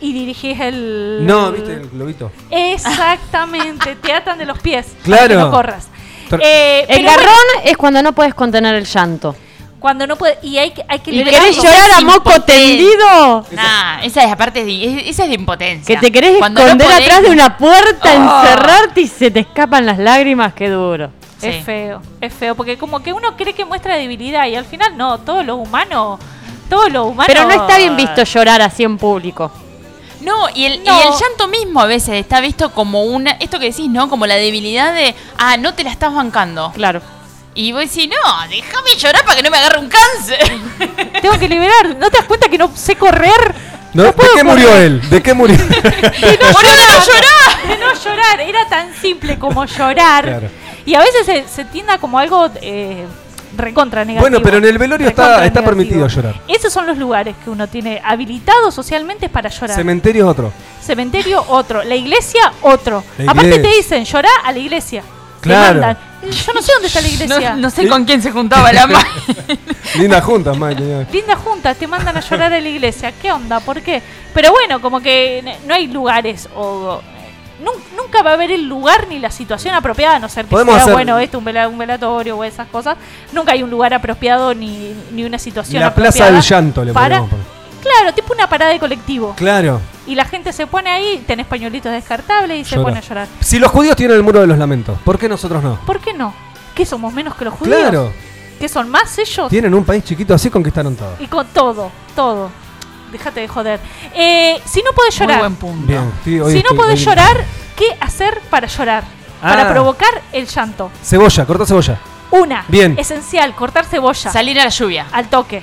Y 0.00 0.12
dirigís 0.12 0.60
el. 0.60 1.20
No, 1.26 1.50
viste 1.50 1.72
el 1.74 1.88
globito. 1.88 2.30
Exactamente, 2.50 3.96
te 4.02 4.12
atan 4.12 4.38
de 4.38 4.46
los 4.46 4.58
pies. 4.60 4.86
Para 4.86 5.04
Claro. 5.04 5.28
que 5.28 5.34
no 5.36 5.50
corras. 5.50 5.88
Eh, 6.40 6.84
El 6.88 7.04
garrón 7.04 7.24
bueno, 7.54 7.70
es 7.70 7.76
cuando 7.76 8.02
no 8.02 8.12
puedes 8.12 8.34
contener 8.34 8.74
el 8.74 8.84
llanto. 8.84 9.34
Cuando 9.80 10.06
no 10.06 10.16
puede. 10.16 10.38
Y 10.42 10.58
hay 10.58 10.70
que, 10.72 10.84
hay 10.88 10.98
que 11.00 11.10
¿Y 11.12 11.24
querés 11.24 11.56
llorar 11.56 11.90
a 11.96 12.00
moco 12.00 12.30
tendido? 12.42 13.46
Nah, 13.52 14.00
esa 14.02 14.24
es 14.24 14.32
aparte 14.32 14.64
de, 14.64 14.84
es- 14.84 15.08
esa 15.08 15.24
es 15.24 15.28
de 15.30 15.34
impotencia. 15.36 15.94
Que 15.94 16.00
te 16.06 16.12
querés 16.12 16.36
Cuando 16.38 16.60
no 16.60 16.66
esconder 16.66 16.88
podés- 16.88 17.02
atrás 17.04 17.22
de 17.22 17.30
una 17.30 17.56
puerta, 17.56 18.08
Oh. 18.14 18.42
encerrarte 18.42 19.00
y 19.02 19.06
se 19.06 19.30
te 19.30 19.40
escapan 19.40 19.86
las 19.86 19.98
lágrimas, 19.98 20.52
qué 20.54 20.68
duro. 20.68 21.10
Sí. 21.40 21.46
Es 21.48 21.64
feo, 21.64 22.02
es 22.20 22.34
feo, 22.34 22.54
porque 22.56 22.76
como 22.76 23.00
que 23.00 23.12
uno 23.12 23.36
cree 23.36 23.52
que 23.54 23.64
muestra 23.64 23.94
debilidad 23.96 24.46
y 24.48 24.56
al 24.56 24.64
final 24.64 24.96
no, 24.96 25.18
todo 25.18 25.44
lo 25.44 25.54
humano, 25.56 26.18
todo 26.68 26.88
lo 26.88 27.04
humano. 27.04 27.26
Pero 27.28 27.44
no 27.44 27.50
está 27.52 27.78
bien 27.78 27.96
visto 27.96 28.24
llorar 28.24 28.60
así 28.60 28.82
en 28.82 28.98
público. 28.98 29.50
No, 30.20 30.48
y 30.52 30.64
el, 30.64 30.82
No. 30.84 30.98
y 30.98 31.06
el 31.06 31.12
llanto 31.12 31.46
mismo 31.46 31.80
a 31.80 31.86
veces 31.86 32.16
está 32.16 32.40
visto 32.40 32.70
como 32.72 33.04
una. 33.04 33.30
Esto 33.38 33.60
que 33.60 33.66
decís, 33.66 33.88
¿no? 33.88 34.08
Como 34.08 34.26
la 34.26 34.34
debilidad 34.34 34.92
de. 34.92 35.14
Ah, 35.38 35.56
no 35.56 35.74
te 35.74 35.84
la 35.84 35.92
estás 35.92 36.12
bancando. 36.12 36.72
Claro. 36.74 37.00
Y 37.60 37.72
vos 37.72 37.82
decís, 37.82 38.08
no, 38.08 38.48
déjame 38.48 38.90
llorar 38.96 39.24
para 39.24 39.34
que 39.36 39.42
no 39.42 39.50
me 39.50 39.56
agarre 39.58 39.78
un 39.80 39.88
cáncer. 39.88 40.38
Tengo 41.22 41.36
que 41.40 41.48
liberar. 41.48 41.96
¿No 41.98 42.08
te 42.08 42.18
das 42.18 42.26
cuenta 42.26 42.48
que 42.48 42.56
no 42.56 42.70
sé 42.76 42.94
correr? 42.94 43.54
No, 43.94 44.04
¿De 44.04 44.12
puedo 44.12 44.32
qué 44.32 44.44
murió 44.44 44.76
él? 44.76 45.00
¿De 45.10 45.20
qué 45.20 45.34
murió? 45.34 45.56
De 45.66 46.38
no 46.40 46.50
llorar. 46.52 47.68
De 47.68 47.76
no 47.78 47.94
llorar. 47.94 48.40
Era 48.42 48.68
tan 48.68 48.94
simple 48.94 49.40
como 49.40 49.64
llorar. 49.64 50.24
Claro. 50.24 50.48
Y 50.86 50.94
a 50.94 51.00
veces 51.00 51.26
se, 51.26 51.48
se 51.48 51.64
tienda 51.64 51.98
como 51.98 52.20
algo 52.20 52.48
eh, 52.62 53.04
recontra 53.56 54.04
negativo. 54.04 54.30
Bueno, 54.30 54.40
pero 54.40 54.58
en 54.58 54.64
el 54.64 54.78
velorio 54.78 55.08
está- 55.08 55.44
está 55.44 55.64
permitido 55.64 56.06
llorar. 56.06 56.40
Esos 56.46 56.72
son 56.72 56.86
los 56.86 56.96
lugares 56.96 57.34
que 57.42 57.50
uno 57.50 57.66
tiene 57.66 58.00
habilitados 58.04 58.72
socialmente 58.72 59.28
para 59.28 59.50
llorar. 59.50 59.74
Cementerio 59.74 60.26
es 60.26 60.30
otro. 60.30 60.52
Cementerio, 60.80 61.44
otro. 61.48 61.82
La 61.82 61.96
iglesia, 61.96 62.52
otro. 62.62 63.02
La 63.18 63.32
Aparte 63.32 63.58
te 63.58 63.68
dicen, 63.68 64.04
llorá 64.04 64.30
a 64.44 64.52
la 64.52 64.58
iglesia. 64.60 65.02
Te 65.40 65.48
Claro. 65.48 65.80
mandan. 65.80 65.98
Yo 66.22 66.52
no 66.52 66.60
sé 66.62 66.72
dónde 66.72 66.88
está 66.88 67.00
la 67.00 67.08
iglesia. 67.08 67.50
No, 67.50 67.56
no 67.56 67.70
sé 67.70 67.88
con 67.88 68.04
quién 68.04 68.20
se 68.20 68.30
juntaba 68.32 68.72
la 68.72 68.86
mano. 68.88 69.08
Lindas 69.96 70.24
juntas, 70.24 70.56
Mike. 70.58 71.06
Linda 71.12 71.36
junta, 71.36 71.74
te 71.74 71.86
mandan 71.86 72.16
a 72.16 72.20
llorar 72.20 72.52
a 72.52 72.60
la 72.60 72.68
iglesia. 72.68 73.12
¿Qué 73.12 73.30
onda? 73.32 73.60
¿Por 73.60 73.80
qué? 73.82 74.02
Pero 74.34 74.50
bueno, 74.52 74.80
como 74.80 75.00
que 75.00 75.56
no 75.66 75.74
hay 75.74 75.86
lugares 75.86 76.48
o 76.56 77.00
nun- 77.62 77.82
nunca 77.96 78.22
va 78.22 78.30
a 78.30 78.34
haber 78.34 78.50
el 78.50 78.68
lugar 78.68 79.06
ni 79.08 79.18
la 79.18 79.30
situación 79.30 79.74
apropiada, 79.74 80.16
a 80.16 80.18
no 80.18 80.28
ser 80.28 80.44
que 80.44 80.50
Podemos 80.50 80.74
sea, 80.74 80.82
hacer- 80.84 80.94
bueno, 80.94 81.18
esto, 81.18 81.38
un, 81.38 81.44
vela- 81.44 81.68
un 81.68 81.78
velatorio 81.78 82.36
o 82.36 82.44
esas 82.44 82.68
cosas. 82.68 82.96
Nunca 83.32 83.52
hay 83.52 83.62
un 83.62 83.70
lugar 83.70 83.94
apropiado 83.94 84.54
ni, 84.54 84.92
ni 85.12 85.24
una 85.24 85.38
situación 85.38 85.80
La 85.82 85.94
plaza 85.94 86.08
apropiada 86.10 86.32
del 86.32 86.42
llanto 86.42 86.84
le 86.84 86.92
para, 86.92 87.18
podemos 87.20 87.30
poner. 87.30 87.57
Claro, 87.82 88.12
tipo 88.14 88.32
una 88.32 88.48
parada 88.48 88.72
de 88.72 88.78
colectivo. 88.78 89.34
Claro. 89.36 89.80
Y 90.06 90.14
la 90.14 90.24
gente 90.24 90.52
se 90.52 90.66
pone 90.66 90.90
ahí, 90.90 91.22
tenés 91.26 91.46
pañuelitos 91.46 91.92
descartables 91.92 92.60
y 92.60 92.64
se 92.64 92.76
Llora. 92.76 92.84
pone 92.88 92.98
a 92.98 93.02
llorar. 93.02 93.28
Si 93.40 93.58
los 93.58 93.70
judíos 93.70 93.94
tienen 93.96 94.16
el 94.16 94.22
muro 94.22 94.40
de 94.40 94.46
los 94.46 94.58
lamentos, 94.58 94.98
¿por 95.04 95.18
qué 95.18 95.28
nosotros 95.28 95.62
no? 95.62 95.78
¿Por 95.86 96.00
qué 96.00 96.12
no? 96.14 96.34
¿Qué 96.74 96.84
somos 96.86 97.12
menos 97.12 97.34
que 97.36 97.44
los 97.44 97.54
judíos? 97.54 97.76
Claro. 97.78 98.12
¿Qué 98.58 98.68
son 98.68 98.88
más 98.88 99.16
ellos? 99.18 99.48
Tienen 99.48 99.72
un 99.74 99.84
país 99.84 100.02
chiquito 100.04 100.34
así, 100.34 100.50
conquistaron 100.50 100.96
todo. 100.96 101.14
Y 101.20 101.26
con 101.28 101.46
todo, 101.48 101.90
todo. 102.16 102.50
Déjate 103.12 103.40
de 103.40 103.48
joder. 103.48 103.80
Eh, 104.14 104.60
si 104.64 104.82
no 104.82 104.92
podés 104.92 105.16
Muy 105.18 105.26
llorar, 105.26 105.38
buen 105.40 105.56
punto. 105.56 105.86
Bien. 105.86 106.12
sí, 106.24 106.40
hoy 106.40 106.52
si 106.52 106.62
no 106.62 106.76
podés 106.76 106.98
hoy- 107.00 107.06
llorar, 107.06 107.44
¿qué 107.76 107.96
hacer 108.00 108.40
para 108.50 108.66
llorar? 108.66 109.04
Para 109.40 109.68
Ah. 109.68 109.72
provocar 109.72 110.22
el 110.32 110.46
llanto. 110.46 110.90
Cebolla, 111.02 111.46
corta 111.46 111.64
cebolla. 111.64 111.98
Una, 112.32 112.64
Bien. 112.68 112.98
esencial, 112.98 113.54
cortar 113.54 113.84
cebolla. 113.86 114.30
Salir 114.32 114.58
a 114.60 114.64
la 114.64 114.70
lluvia. 114.70 115.06
al 115.12 115.28
toque. 115.28 115.62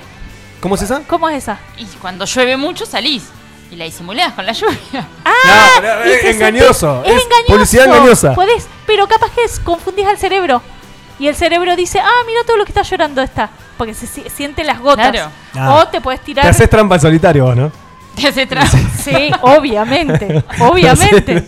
¿Cómo 0.60 0.74
es 0.74 0.82
esa? 0.82 1.02
¿Cómo 1.06 1.28
es 1.28 1.38
esa? 1.44 1.58
Y 1.78 1.84
cuando 2.00 2.24
llueve 2.24 2.56
mucho 2.56 2.86
salís. 2.86 3.24
Y 3.70 3.76
la 3.76 3.84
disimulás 3.84 4.32
con 4.32 4.46
la 4.46 4.52
lluvia. 4.52 4.76
Ah, 5.24 5.80
No, 5.82 6.02
es 6.04 6.20
se 6.22 6.30
engañoso, 6.30 7.02
sentí- 7.04 7.16
es 7.16 7.22
publicidad 7.46 7.86
engañosa. 7.86 8.34
Podés, 8.34 8.66
pero 8.86 9.06
capaz 9.08 9.30
que 9.32 9.44
es, 9.44 9.58
confundís 9.60 10.06
al 10.06 10.16
cerebro. 10.18 10.62
Y 11.18 11.28
el 11.28 11.34
cerebro 11.34 11.74
dice, 11.76 11.98
ah, 12.00 12.22
mira 12.26 12.40
todo 12.46 12.56
lo 12.56 12.64
que 12.64 12.70
está 12.70 12.82
llorando 12.82 13.22
esta. 13.22 13.50
Porque 13.76 13.92
se 13.94 14.06
si- 14.06 14.28
siente 14.30 14.64
las 14.64 14.80
gotas. 14.80 15.10
Claro. 15.10 15.30
Ah. 15.54 15.74
O 15.74 15.88
te 15.88 16.00
puedes 16.00 16.20
tirar. 16.22 16.44
Te 16.44 16.50
haces 16.50 16.70
trampa 16.70 16.94
en 16.96 17.00
solitario 17.00 17.44
vos, 17.44 17.56
¿no? 17.56 17.72
Te 18.14 18.28
hace 18.28 18.48
tra- 18.48 18.66
Sí, 19.04 19.30
obviamente, 19.42 20.42
obviamente. 20.60 21.46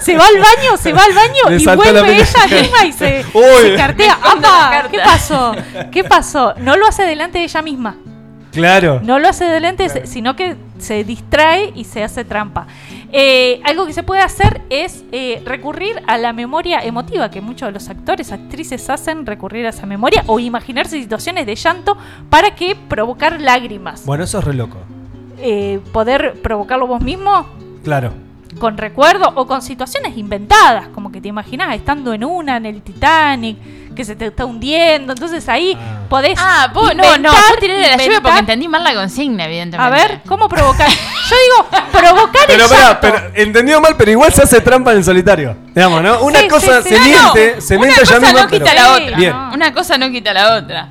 Se 0.00 0.16
va 0.16 0.26
al 0.26 0.34
baño, 0.38 0.76
se 0.80 0.92
va 0.92 1.02
al 1.04 1.12
baño 1.14 1.42
Le 1.48 1.56
y 1.56 1.64
vuelve 1.66 2.16
ella 2.16 2.46
misma 2.62 2.84
y 2.86 2.92
se, 2.92 3.24
se 3.24 3.74
cartea. 3.76 4.18
¡Apa! 4.22 4.88
¿Qué 4.90 4.98
pasó? 4.98 5.54
¿Qué 5.90 6.04
pasó? 6.04 6.54
No 6.58 6.76
lo 6.76 6.86
hace 6.86 7.02
delante 7.04 7.38
de 7.38 7.44
ella 7.44 7.62
misma. 7.62 7.96
Claro. 8.54 9.00
No 9.02 9.18
lo 9.18 9.28
hace 9.28 9.44
delante, 9.44 9.88
se- 9.88 10.06
sino 10.06 10.36
que 10.36 10.56
se 10.78 11.04
distrae 11.04 11.72
y 11.74 11.84
se 11.84 12.02
hace 12.04 12.24
trampa. 12.24 12.66
Eh, 13.12 13.60
algo 13.64 13.86
que 13.86 13.92
se 13.92 14.02
puede 14.02 14.22
hacer 14.22 14.62
es 14.70 15.04
eh, 15.12 15.42
recurrir 15.44 16.02
a 16.06 16.16
la 16.18 16.32
memoria 16.32 16.80
emotiva, 16.80 17.30
que 17.30 17.40
muchos 17.40 17.68
de 17.68 17.72
los 17.72 17.88
actores, 17.88 18.32
actrices 18.32 18.88
hacen 18.90 19.26
recurrir 19.26 19.66
a 19.66 19.70
esa 19.70 19.86
memoria 19.86 20.22
o 20.26 20.38
imaginarse 20.38 21.00
situaciones 21.00 21.46
de 21.46 21.54
llanto 21.54 21.96
para 22.30 22.54
que 22.54 22.74
provocar 22.76 23.40
lágrimas. 23.40 24.04
Bueno, 24.06 24.24
eso 24.24 24.38
es 24.38 24.44
re 24.44 24.54
loco. 24.54 24.78
Eh, 25.38 25.80
poder 25.92 26.40
provocarlo 26.42 26.86
vos 26.86 27.00
mismo 27.02 27.46
Claro. 27.82 28.12
con 28.60 28.78
recuerdo 28.78 29.32
o 29.34 29.46
con 29.46 29.62
situaciones 29.62 30.16
inventadas, 30.16 30.88
como 30.88 31.10
que 31.12 31.20
te 31.20 31.28
imaginas 31.28 31.74
estando 31.74 32.12
en 32.14 32.24
una, 32.24 32.56
en 32.56 32.66
el 32.66 32.82
Titanic, 32.82 33.58
que 33.94 34.04
se 34.04 34.16
te 34.16 34.26
está 34.26 34.44
hundiendo, 34.44 35.12
entonces 35.12 35.48
ahí 35.48 35.76
Ah. 35.80 36.00
podés... 36.08 36.38
Ah, 36.40 36.70
vos, 36.74 36.94
no, 36.94 37.02
no, 37.02 37.14
inventar- 37.16 37.52
yo 37.54 37.58
tiré 37.60 37.74
de 37.74 37.82
la 37.82 37.90
lluvia 37.92 38.04
inventar- 38.06 38.22
porque 38.22 38.38
entendí 38.40 38.68
mal 38.68 38.82
la 38.84 38.94
consigna, 38.94 39.44
evidentemente. 39.44 39.86
A 39.86 39.90
ver, 40.08 40.20
¿cómo 40.26 40.48
provocar? 40.48 40.88
Yo 40.88 41.36
digo, 41.70 41.82
provocar 41.92 42.42
Pero 42.46 42.64
el 42.64 42.70
pará, 42.70 42.82
llanto. 42.82 42.98
pero 43.00 43.22
entendió 43.34 43.80
mal, 43.80 43.96
pero 43.96 44.10
igual 44.10 44.32
se 44.32 44.42
hace 44.42 44.60
trampa 44.60 44.92
en 44.92 44.98
el 44.98 45.04
solitario. 45.04 45.56
Digamos, 45.74 46.02
¿no? 46.02 46.20
Una 46.20 46.40
Sí, 46.40 46.48
cosa 46.48 46.82
sí, 46.82 46.88
se. 46.90 46.98
No, 46.98 47.04
miente, 47.04 47.52
no, 47.56 47.60
se 47.62 47.76
una 47.76 47.86
miente 47.86 48.00
cosa 48.00 48.18
no 48.20 48.48
quita 48.48 48.64
pero- 48.64 48.74
la 48.74 48.96
Sí, 48.96 49.02
otra. 49.02 49.16
Bien. 49.16 49.32
no. 49.32 49.52
Una 49.54 49.72
cosa 49.74 49.98
no 49.98 50.10
quita 50.10 50.32
la 50.32 50.54
otra. 50.56 50.88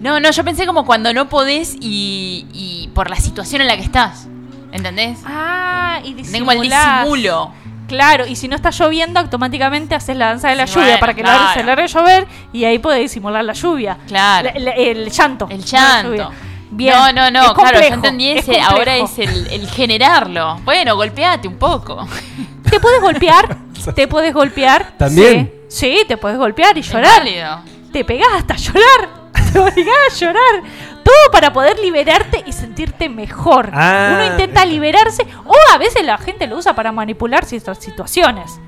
No, 0.00 0.20
no, 0.20 0.30
yo 0.30 0.44
pensé 0.44 0.66
como 0.66 0.84
cuando 0.84 1.12
no 1.14 1.28
podés 1.28 1.74
y, 1.80 2.46
y 2.52 2.90
por 2.94 3.08
la 3.10 3.16
situación 3.16 3.62
en 3.62 3.68
la 3.68 3.76
que 3.76 3.82
estás. 3.82 4.28
¿Entendés? 4.72 5.18
Ah, 5.24 6.00
y 6.04 6.12
Tenés 6.14 6.38
como 6.38 6.52
el 6.52 6.60
disimulo. 6.60 7.52
Claro, 7.88 8.26
y 8.26 8.34
si 8.36 8.48
no 8.48 8.56
está 8.56 8.70
lloviendo, 8.70 9.20
automáticamente 9.20 9.94
haces 9.94 10.16
la 10.16 10.26
danza 10.26 10.48
de 10.48 10.56
la 10.56 10.66
Sí, 10.66 10.74
lluvia 10.74 10.86
bueno, 10.86 11.00
para 11.00 11.14
que 11.14 11.22
la 11.22 11.28
claro. 11.36 11.54
se 11.54 11.62
largue 11.64 11.82
a 11.84 11.86
llover 11.86 12.26
y 12.52 12.64
ahí 12.64 12.78
podés 12.78 13.00
disimular 13.00 13.44
la 13.44 13.52
lluvia. 13.52 13.96
Claro. 14.08 14.50
La- 14.54 14.60
la- 14.60 14.70
el 14.72 15.10
llanto. 15.10 15.46
El 15.50 15.64
llanto. 15.64 16.30
Bien. 16.70 16.94
No, 16.94 17.12
no, 17.12 17.30
no, 17.30 17.42
Es 17.42 17.52
claro, 17.52 17.54
yo 17.54 17.54
complejo, 17.54 17.94
entendí 17.94 18.28
es 18.30 18.38
ese, 18.38 18.46
complejo. 18.54 18.70
ahora 18.72 18.96
es 18.96 19.18
el, 19.20 19.46
el 19.48 19.70
generarlo. 19.70 20.56
Bueno, 20.64 20.96
golpeate 20.96 21.46
un 21.46 21.56
poco. 21.58 22.06
¿Te 22.70 22.80
puedes 22.80 23.00
golpear? 23.00 23.56
¿Te 23.94 24.08
puedes 24.08 24.34
golpear? 24.34 24.94
¿También? 24.98 25.52
Sí, 25.68 25.96
sí, 25.98 26.04
te 26.08 26.16
puedes 26.16 26.38
golpear 26.38 26.76
y 26.76 26.80
Es 26.80 26.90
llorar. 26.92 27.20
válido. 27.20 27.60
Te 27.92 28.04
pegás 28.04 28.28
hasta 28.36 28.56
llorar. 28.56 29.30
Te 29.52 29.58
obligás 29.60 29.94
a 30.10 30.14
llorar. 30.16 30.62
Todo 31.06 31.30
para 31.32 31.52
poder 31.52 31.78
liberarte 31.78 32.42
y 32.46 32.52
sentirte 32.52 33.08
mejor. 33.08 33.70
Ah. 33.72 34.10
Uno 34.14 34.24
intenta 34.32 34.64
liberarse 34.66 35.22
o 35.44 35.54
a 35.72 35.78
veces 35.78 36.04
la 36.04 36.18
gente 36.18 36.46
lo 36.46 36.56
usa 36.58 36.74
para 36.74 36.90
manipular 36.92 37.44
ciertas 37.44 37.78
situaciones. 37.78 38.58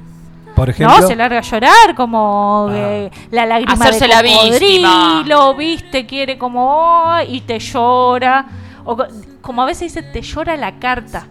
Por 0.55 0.71
ejemplo. 0.71 1.01
No, 1.01 1.07
se 1.07 1.15
larga 1.15 1.39
a 1.39 1.43
llorar 1.43 1.95
como 1.97 2.69
Ah. 2.71 2.75
eh, 2.77 3.11
la 3.31 3.47
lágrima 3.47 3.73
Hacerse 3.75 4.07
de 4.07 4.09
la 4.09 4.23
cocodrilo, 4.23 5.55
viste, 5.55 6.07
quiere 6.07 6.39
como 6.39 6.65
"Oh", 6.67 7.17
y 7.29 7.41
te 7.43 7.59
llora. 7.59 8.47
O 8.85 8.97
co- 8.97 9.07
como 9.41 9.63
a 9.63 9.67
veces 9.67 9.93
dice, 9.95 10.03
te 10.03 10.23
llora 10.23 10.57
la 10.57 10.79
carta. 10.79 11.27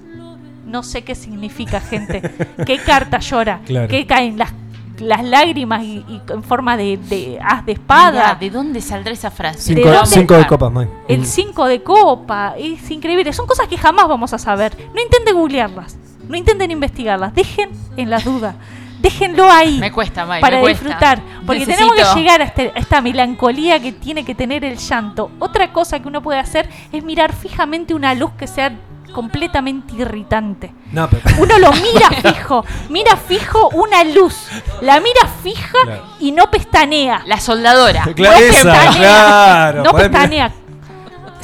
No 0.65 0.83
sé 0.83 1.03
qué 1.03 1.15
significa, 1.15 1.79
gente. 1.79 2.21
¿Qué 2.65 2.77
carta 2.79 3.19
llora? 3.19 3.61
Claro. 3.65 3.87
¿Qué 3.87 4.05
caen 4.05 4.37
las, 4.37 4.51
las 4.99 5.23
lágrimas 5.23 5.83
y, 5.83 6.03
y 6.07 6.21
en 6.29 6.43
forma 6.43 6.75
de, 6.77 6.97
de 6.97 7.39
haz 7.43 7.65
de 7.65 7.73
Mirá, 7.73 7.81
espada? 7.81 8.35
¿De 8.35 8.49
dónde 8.49 8.81
saldrá 8.81 9.11
esa 9.13 9.31
frase? 9.31 9.59
Cinco, 9.61 9.89
¿De 9.89 9.95
dónde 9.95 10.09
cinco 10.09 10.33
de 10.33 10.39
está? 10.41 10.49
copas, 10.49 10.71
May. 10.71 10.87
El 11.07 11.25
5 11.25 11.65
de 11.65 11.83
copa, 11.83 12.55
es 12.57 12.89
increíble. 12.91 13.31
Son 13.33 13.45
cosas 13.47 13.67
que 13.67 13.77
jamás 13.77 14.07
vamos 14.07 14.33
a 14.33 14.37
saber. 14.37 14.75
No 14.93 15.01
intenten 15.01 15.35
googlearlas, 15.35 15.97
no 16.27 16.35
intenten 16.37 16.71
investigarlas. 16.71 17.33
Dejen 17.35 17.69
en 17.95 18.09
la 18.09 18.19
duda. 18.19 18.55
Déjenlo 18.99 19.49
ahí 19.51 19.77
Me 19.79 19.91
cuesta, 19.91 20.25
May, 20.25 20.41
para 20.41 20.55
me 20.57 20.61
cuesta. 20.63 20.83
disfrutar. 20.85 21.21
Porque 21.45 21.61
Necesito- 21.67 21.89
tenemos 21.93 22.13
que 22.15 22.19
llegar 22.19 22.41
a, 22.41 22.45
este- 22.45 22.71
a 22.75 22.79
esta 22.79 22.99
melancolía 22.99 23.79
que 23.79 23.91
tiene 23.91 24.25
que 24.25 24.33
tener 24.33 24.65
el 24.65 24.77
llanto. 24.77 25.29
Otra 25.37 25.71
cosa 25.71 25.99
que 25.99 26.07
uno 26.07 26.23
puede 26.23 26.39
hacer 26.39 26.67
es 26.91 27.03
mirar 27.03 27.31
fijamente 27.33 27.93
una 27.93 28.15
luz 28.15 28.31
que 28.31 28.47
sea 28.47 28.71
completamente 29.13 29.95
irritante. 29.95 30.73
No, 30.91 31.09
pero. 31.09 31.23
Uno 31.41 31.57
lo 31.59 31.71
mira 31.73 32.09
fijo, 32.33 32.63
mira 32.89 33.15
fijo 33.17 33.69
una 33.69 34.03
luz, 34.03 34.35
la 34.81 34.99
mira 34.99 35.21
fija 35.43 35.77
Claro. 35.83 36.03
y 36.19 36.31
no 36.31 36.49
pestanea. 36.51 37.23
La 37.25 37.39
soldadora. 37.39 38.03
Claro, 38.15 38.39
no 38.39 38.43
esa, 38.45 38.71
pestanea. 38.71 38.91
claro. 38.93 39.83
No. 39.83 39.91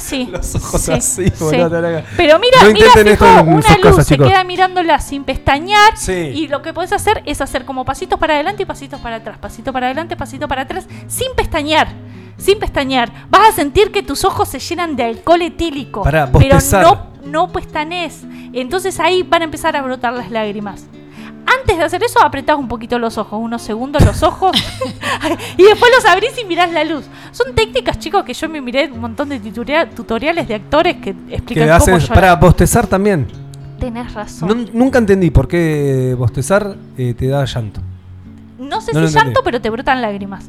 Sí. 0.04 0.26
Los 0.30 0.54
ojos 0.54 0.82
sí, 0.82 0.92
así, 0.92 1.24
sí. 1.28 1.44
boludo, 1.44 2.02
Pero 2.16 2.38
mira, 2.38 2.58
No 2.62 2.70
mira 2.72 2.90
fijo 2.92 3.00
en 3.00 3.48
una 3.48 3.54
luz, 3.56 3.66
casas, 3.82 4.06
se 4.06 4.14
chicos. 4.14 4.28
queda 4.28 4.44
mirándola 4.44 4.98
sin 5.00 5.24
pestañear. 5.24 5.96
Sí. 5.96 6.12
Y 6.12 6.48
lo 6.48 6.60
que 6.60 6.74
puedes 6.74 6.92
hacer 6.92 7.22
es 7.24 7.40
hacer 7.40 7.64
como 7.64 7.84
pasitos 7.84 8.18
para 8.18 8.34
adelante 8.34 8.64
y 8.64 8.66
pasitos 8.66 9.00
para 9.00 9.16
atrás, 9.16 9.38
pasito 9.38 9.72
para 9.72 9.86
adelante, 9.86 10.16
pasito 10.16 10.46
para 10.46 10.62
atrás, 10.62 10.86
sin 11.06 11.28
pestañear. 11.34 11.88
Sin 12.36 12.58
pestañear. 12.58 13.10
Vas 13.30 13.48
a 13.48 13.52
sentir 13.52 13.92
que 13.92 14.02
tus 14.02 14.24
ojos 14.24 14.48
se 14.48 14.58
llenan 14.58 14.96
de 14.96 15.04
alcohol 15.04 15.40
etílico. 15.40 16.02
Pará, 16.02 16.30
pero 16.30 16.58
no, 16.82 17.06
no 17.24 17.52
pestanees. 17.52 18.24
Entonces 18.52 19.00
ahí 19.00 19.22
van 19.22 19.42
a 19.42 19.44
empezar 19.46 19.76
a 19.76 19.82
brotar 19.82 20.12
las 20.12 20.30
lágrimas. 20.30 20.86
Antes 21.46 21.78
de 21.78 21.84
hacer 21.84 22.02
eso, 22.02 22.22
apretás 22.22 22.56
un 22.56 22.68
poquito 22.68 22.98
los 22.98 23.18
ojos, 23.18 23.38
unos 23.42 23.62
segundos 23.62 24.02
los 24.04 24.22
ojos, 24.22 24.52
y 25.56 25.62
después 25.62 25.92
los 25.96 26.04
abrís 26.10 26.32
y 26.40 26.44
mirás 26.44 26.70
la 26.72 26.84
luz. 26.84 27.04
Son 27.32 27.54
técnicas, 27.54 27.98
chicos, 27.98 28.24
que 28.24 28.34
yo 28.34 28.48
me 28.48 28.60
miré 28.60 28.90
un 28.92 29.00
montón 29.00 29.28
de 29.28 29.40
tutoria- 29.40 29.88
tutoriales 29.88 30.46
de 30.48 30.54
actores 30.54 30.96
que 30.96 31.10
explican 31.10 31.44
Que 31.46 31.60
cómo 31.70 31.74
hacen 31.74 31.98
llorar. 31.98 32.14
para 32.14 32.34
bostezar 32.36 32.86
también. 32.86 33.26
Tenés 33.78 34.12
razón. 34.14 34.48
No- 34.48 34.70
nunca 34.72 34.98
entendí 34.98 35.30
por 35.30 35.48
qué 35.48 36.14
bostezar 36.18 36.76
eh, 36.96 37.14
te 37.14 37.28
da 37.28 37.44
llanto. 37.44 37.80
No 38.58 38.80
sé 38.80 38.92
No 38.92 39.06
si 39.06 39.14
llanto, 39.14 39.40
pero 39.44 39.60
te 39.60 39.68
brotan 39.68 40.00
lágrimas. 40.00 40.46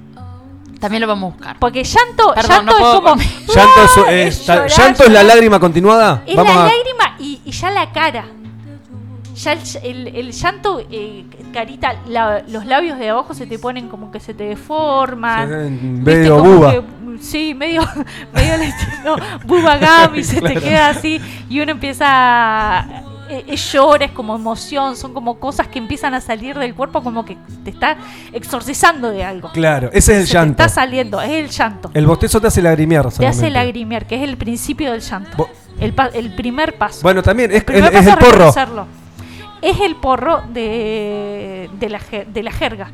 También 0.79 1.01
lo 1.01 1.07
vamos 1.07 1.31
a 1.33 1.35
buscar. 1.37 1.57
Porque 1.59 1.83
llanto, 1.83 2.33
Perdón, 2.35 2.49
llanto 2.65 2.71
no 2.71 2.77
es 2.77 2.95
como. 2.95 3.09
comer. 3.09 3.27
¿Llanto 3.55 3.83
es, 3.83 3.97
es- 3.97 4.39
Es 4.39 4.45
ta- 4.45 4.53
llorar, 4.55 4.69
¿llanto 4.71 5.03
es 5.03 5.11
la 5.11 5.23
lágrima 5.23 5.59
continuada? 5.59 6.23
Es 6.25 6.35
Vamos 6.35 6.55
la 6.55 6.61
a. 6.61 6.65
lágrima 6.65 7.15
y, 7.19 7.41
y 7.45 7.51
ya 7.51 7.71
la 7.71 7.91
cara. 7.91 8.25
Ya 9.35 9.51
el, 9.53 9.59
el- 9.83 10.07
el 10.15 10.31
llanto, 10.31 10.81
eh, 10.91 11.25
carita, 11.53 11.95
la- 12.07 12.41
los 12.47 12.65
labios 12.65 12.97
de 12.97 13.09
abajo 13.09 13.33
se 13.33 13.45
te 13.45 13.59
ponen 13.59 13.89
como 13.89 14.09
que 14.11 14.19
se 14.19 14.33
te 14.33 14.45
deforman. 14.45 16.03
Medio 16.03 16.41
buba. 16.43 16.71
que, 16.71 16.81
sí, 17.21 17.53
medio, 17.53 17.81
medio 18.33 18.53
al 18.53 18.61
estilo 18.61 19.15
buba 19.45 19.77
gami, 19.77 20.23
se 20.23 20.41
te 20.41 20.53
queda 20.55 20.89
así 20.89 21.19
y 21.49 21.59
uno 21.59 21.71
empieza 21.71 22.05
a, 22.07 23.03
eh, 23.29 23.55
llora, 23.57 24.05
es 24.05 24.11
como 24.11 24.35
emoción, 24.35 24.95
son 24.95 25.13
como 25.13 25.39
cosas 25.39 25.67
que 25.67 25.79
empiezan 25.79 26.13
a 26.13 26.21
salir 26.21 26.57
del 26.57 26.73
cuerpo 26.75 27.01
como 27.03 27.25
que 27.25 27.37
te 27.63 27.71
está 27.71 27.97
exorcizando 28.31 29.09
de 29.09 29.23
algo. 29.25 29.49
Claro, 29.51 29.89
ese 29.91 30.13
es 30.13 30.19
el 30.19 30.27
Se 30.27 30.31
te 30.31 30.33
llanto. 30.37 30.63
está 30.63 30.69
saliendo, 30.73 31.21
es 31.21 31.31
el 31.31 31.49
llanto. 31.49 31.91
El 31.93 32.05
bostezo 32.05 32.39
te 32.39 32.47
hace 32.47 32.61
lagrimear. 32.61 33.09
te 33.11 33.27
hace 33.27 33.49
lagrimear, 33.49 34.05
que 34.07 34.15
es 34.15 34.21
el 34.21 34.37
principio 34.37 34.91
del 34.91 35.01
llanto. 35.01 35.31
Bo- 35.37 35.49
El, 35.79 35.91
pa- 35.93 36.07
el 36.13 36.33
primer 36.35 36.77
paso. 36.77 37.01
Bueno, 37.01 37.21
también 37.21 37.51
es, 37.51 37.65
el 37.67 37.83
paso 37.83 37.97
es 37.97 38.07
el 38.07 38.17
porro. 38.17 38.53
Es 39.65 39.79
el 39.79 39.95
porro 39.95 40.43
de, 40.49 41.69
de, 41.79 41.89
la, 41.89 41.99
de 42.27 42.43
la 42.43 42.51
jerga. 42.51 42.91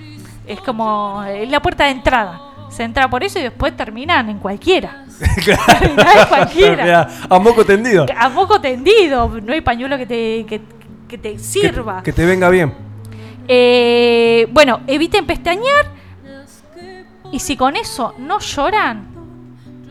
Es 0.47 0.61
como 0.61 1.23
es 1.23 1.49
la 1.49 1.61
puerta 1.61 1.85
de 1.85 1.91
entrada. 1.91 2.41
Se 2.69 2.83
entra 2.83 3.09
por 3.09 3.23
eso 3.23 3.39
y 3.39 3.43
después 3.43 3.75
terminan 3.75 4.29
en 4.29 4.39
cualquiera. 4.39 5.03
Terminás 5.19 6.15
en 6.15 6.27
cualquiera. 6.29 6.83
Mira, 6.83 7.09
a 7.29 7.39
moco 7.39 7.65
tendido. 7.65 8.05
A 8.17 8.29
poco 8.29 8.61
tendido. 8.61 9.27
No 9.41 9.51
hay 9.51 9.59
pañuelo 9.61 9.97
que 9.97 10.05
te, 10.05 10.45
que, 10.47 10.61
que 11.09 11.17
te 11.17 11.37
sirva. 11.37 12.01
que 12.03 12.13
te 12.13 12.25
venga 12.25 12.49
bien. 12.49 12.73
Eh, 13.47 14.47
bueno, 14.51 14.79
eviten 14.87 15.25
pestañear. 15.25 15.87
Y 17.33 17.39
si 17.39 17.57
con 17.57 17.75
eso 17.75 18.13
no 18.17 18.39
lloran, 18.39 19.07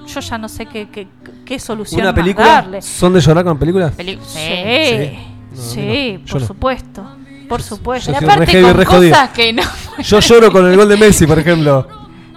yo 0.06 0.20
ya 0.20 0.38
no 0.38 0.48
sé 0.48 0.66
qué, 0.66 0.88
qué, 0.88 1.08
qué 1.44 1.58
solución 1.58 2.00
¿Una 2.00 2.12
más 2.12 2.20
película? 2.20 2.46
darle. 2.46 2.82
¿Son 2.82 3.12
de 3.12 3.20
llorar 3.20 3.44
con 3.44 3.58
películas? 3.58 3.92
Sí, 3.96 4.18
sí. 4.26 5.18
No, 5.50 5.62
sí, 5.62 6.18
no. 6.20 6.26
Yo 6.26 6.32
por 6.32 6.40
no. 6.40 6.46
supuesto. 6.46 7.16
Por 7.48 7.62
supuesto. 7.62 8.12
Yo 8.12 8.18
soy 8.18 8.28
aparte 8.28 8.52
heavy, 8.52 8.84
con 8.84 8.84
cosas 8.84 9.30
que 9.30 9.52
no... 9.52 9.62
Yo 9.98 10.20
lloro 10.20 10.52
con 10.52 10.66
el 10.66 10.76
gol 10.76 10.88
de 10.88 10.96
Messi, 10.96 11.26
por 11.26 11.38
ejemplo. 11.38 11.86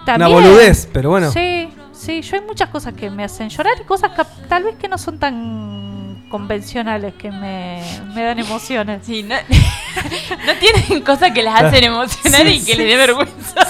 También. 0.05 0.27
Una 0.32 0.48
boludez, 0.48 0.89
pero 0.91 1.12
bueno. 1.12 1.32
Sí, 1.32 1.70
sí, 1.93 2.22
yo 2.22 2.36
hay 2.36 2.41
muchas 2.41 2.70
cosas 2.70 2.93
que 2.93 3.10
me 3.10 3.24
hacen 3.24 3.48
llorar 3.48 3.74
y 3.79 3.86
cosas 3.86 4.12
que 4.12 4.24
tal 4.50 4.63
vez 4.63 4.75
que 4.75 4.89
no 4.89 4.98
son 4.98 5.17
tan 5.17 5.92
convencionales 6.33 7.13
que 7.13 7.29
me, 7.29 7.79
me 8.15 8.23
dan 8.23 8.39
emociones. 8.39 9.01
Sí, 9.05 9.21
no, 9.21 9.35
no 10.47 10.53
tienen 10.59 11.01
cosas 11.03 11.29
que 11.31 11.43
las 11.43 11.61
hacen 11.61 11.83
emocionar 11.83 12.47
y 12.47 12.59
que 12.65 12.75
les 12.75 12.87
dé 12.87 12.95
vergüenza. 12.97 13.61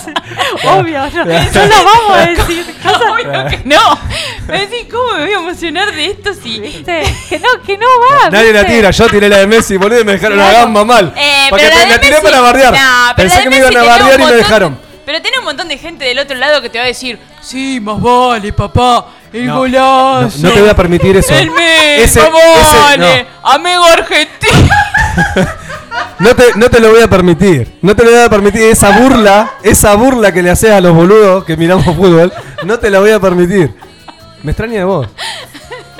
Obvio, 0.63 1.00
no, 1.10 1.25
no 1.25 1.25
lo 1.25 1.84
vamos 1.84 2.17
a 2.17 2.25
decir. 2.27 2.65
Cosas, 2.82 3.01
Obvio 3.12 3.48
que 3.50 3.62
no. 3.65 4.00
Me 4.48 4.60
decís, 4.65 4.88
¿cómo 4.89 5.12
me 5.12 5.25
voy 5.25 5.34
a 5.34 5.38
emocionar 5.39 5.93
de 5.93 6.05
esto 6.05 6.34
si... 6.34 6.62
¿viste? 6.62 7.03
Que 7.27 7.38
no, 7.39 7.50
que 7.65 7.77
no 7.77 7.86
va. 7.86 8.29
Nadie 8.29 8.53
la 8.53 8.63
tira, 8.65 8.91
yo 8.91 9.10
tiré 9.10 9.27
la 9.27 9.39
de 9.39 9.48
Messi, 9.48 9.75
boludo, 9.75 10.00
y 10.00 10.05
me 10.05 10.13
dejaron 10.13 10.38
la 10.38 10.46
Claro. 10.50 10.60
gamba 10.65 10.86
mal. 10.86 11.13
Eh, 11.17 11.48
Porque 11.50 11.67
la 11.67 11.86
la 11.86 12.00
tiré 12.00 12.15
Messi- 12.15 12.24
para 12.24 12.39
bardear. 12.39 12.72
La 12.72 13.13
Pensé 13.17 13.43
que 13.43 13.50
me 13.50 13.58
iban 13.58 13.75
a 13.75 13.84
bardear 13.84 14.22
y 14.22 14.24
me 14.24 14.32
dejaron. 14.32 14.93
Pero 15.06 15.22
tiene 15.22 15.40
un 15.40 15.46
montón 15.46 15.68
de 15.68 15.78
gente 15.78 16.06
del 16.06 16.20
otro 16.20 16.36
lado 16.38 16.62
que 16.62 16.70
te 16.70 16.78
va 16.78 16.86
a 16.86 16.88
decir, 16.88 17.20
sí, 17.42 17.80
más 17.82 18.02
vale, 18.02 18.54
papá, 18.54 19.08
el 19.34 19.48
No, 19.48 19.58
golazo. 19.60 20.38
No, 20.40 20.48
no 20.48 20.54
te 20.54 20.62
voy 20.62 20.70
a 20.70 20.76
permitir 20.76 21.18
eso. 21.18 21.34
El 21.34 21.50
Ese- 21.50 22.20
más 22.22 22.30
ese- 22.68 22.80
vale, 22.80 23.28
amigo 23.44 23.84
argentino. 23.84 24.54
No 26.20 26.36
te, 26.36 26.54
no 26.56 26.70
te 26.70 26.80
lo 26.80 26.90
voy 26.92 27.02
a 27.02 27.08
permitir. 27.10 27.78
No 27.82 27.96
te 27.96 28.04
lo 28.04 28.12
voy 28.12 28.20
a 28.22 28.30
permitir. 28.30 28.62
Esa 28.64 28.98
burla, 28.98 29.54
esa 29.62 29.94
burla 29.96 30.32
que 30.32 30.42
le 30.42 30.50
haces 30.52 30.72
a 30.72 30.80
los 30.80 30.96
boludos 30.96 31.44
que 31.44 31.58
miramos 31.58 31.84
fútbol, 31.86 32.32
no 32.64 32.80
te 32.80 32.90
la 32.90 33.00
voy 33.00 33.12
a 33.12 33.20
permitir. 33.20 33.76
Me 34.42 34.52
extraña 34.52 34.80
de 34.80 34.84
vos. 34.86 35.08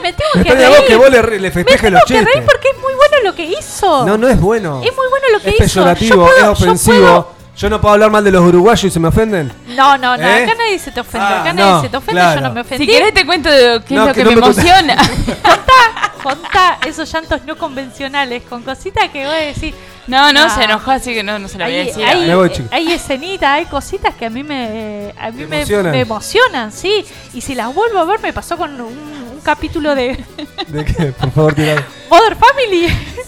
Me 0.02 0.14
tengo 0.14 0.30
Me 0.36 0.44
que 0.44 0.50
extraña 0.50 0.70
de 0.70 0.76
reír. 0.76 0.78
vos 0.80 0.88
que 0.88 0.96
vos 0.96 1.10
le, 1.10 1.40
le 1.40 1.40
me 1.40 1.52
festejes 1.52 1.82
tengo 1.82 1.94
los 2.00 2.04
que 2.06 2.14
reír 2.14 2.26
chistes. 2.28 2.44
porque 2.46 2.68
es 2.70 2.78
muy 2.82 2.94
bueno 2.94 3.16
lo 3.24 3.36
que 3.36 3.44
hizo. 3.46 4.06
No, 4.06 4.18
no 4.18 4.28
es 4.30 4.40
bueno. 4.40 4.82
Es 4.84 4.96
muy 4.96 5.08
bueno 5.10 5.26
lo 5.34 5.40
que 5.42 5.50
es 5.50 5.56
hizo. 5.56 5.66
peyorativo, 5.82 6.16
Yo 6.16 6.24
puedo- 6.24 6.36
es 6.38 6.42
yo 6.44 6.52
ofensivo. 6.66 7.34
Yo 7.56 7.70
no 7.70 7.80
puedo 7.80 7.94
hablar 7.94 8.10
mal 8.10 8.24
de 8.24 8.32
los 8.32 8.42
uruguayos 8.44 8.84
y 8.86 8.90
se 8.90 9.00
me 9.00 9.08
ofenden. 9.10 9.52
No, 9.68 9.96
no, 9.98 10.18
no. 10.18 10.24
¿Eh? 10.28 10.44
Acá 10.44 10.56
nadie 10.58 10.80
se 10.80 10.92
te 10.92 11.00
ofende. 11.02 11.28
Ah, 11.28 11.42
acá 11.42 11.54
no, 11.54 11.66
nadie 11.70 11.82
se 11.84 11.90
te 11.90 11.98
ofende. 11.98 12.14
claro. 12.22 12.42
Yo 12.42 12.48
no 12.48 12.54
me 12.54 12.62
ofendí. 12.62 12.86
Si 12.86 12.92
querés 12.92 13.14
te 13.14 13.26
cuento 13.26 13.50
de 13.50 13.82
qué 13.88 13.94
No, 13.96 14.02
es 14.04 14.08
lo 14.08 14.14
que 14.14 14.20
que, 14.20 14.26
no 14.26 14.32
me 14.32 14.38
emociona. 14.48 14.98
Contá 16.24 16.80
esos 16.86 17.12
llantos 17.12 17.42
no 17.46 17.58
convencionales 17.58 18.44
con 18.44 18.64
cositas 18.64 19.10
que 19.10 19.26
voy 19.26 19.36
a 19.36 19.40
decir. 19.40 19.76
No, 20.08 20.34
no, 20.34 20.44
Ah. 20.46 20.50
se 20.50 20.64
enojó, 20.64 20.92
así 20.92 21.14
que 21.14 21.22
no, 21.22 21.38
no 21.38 21.48
se 21.48 21.58
lo 21.60 21.66
voy 21.66 21.74
a 21.76 21.78
Hay, 21.78 21.86
decir. 21.86 22.68
hay, 22.72 22.92
escenitas, 22.92 23.50
hay 23.50 23.66
cositas 23.66 24.16
que 24.16 24.26
a 24.26 24.30
mí 24.30 24.42
me, 24.44 25.14
a 25.20 25.30
mí 25.32 25.46
me, 25.46 25.58
emocionan. 25.62 25.92
me 25.92 26.00
emocionan, 26.02 26.72
sí. 26.72 27.06
Y 27.34 27.42
si 27.42 27.54
las 27.56 27.74
vuelvo 27.74 28.00
a 28.00 28.06
ver, 28.06 28.20
me 28.22 28.34
pasó 28.34 28.58
con 28.58 28.72
un, 28.82 28.88
un 29.34 29.42
capítulo 29.44 29.94
de 29.96 30.18
¿De 30.68 30.86
qué? 30.86 31.06
Por 31.12 31.32
favor, 31.32 31.54
tirá. 31.54 31.84
Mother 32.10 32.36
Family. 32.36 32.88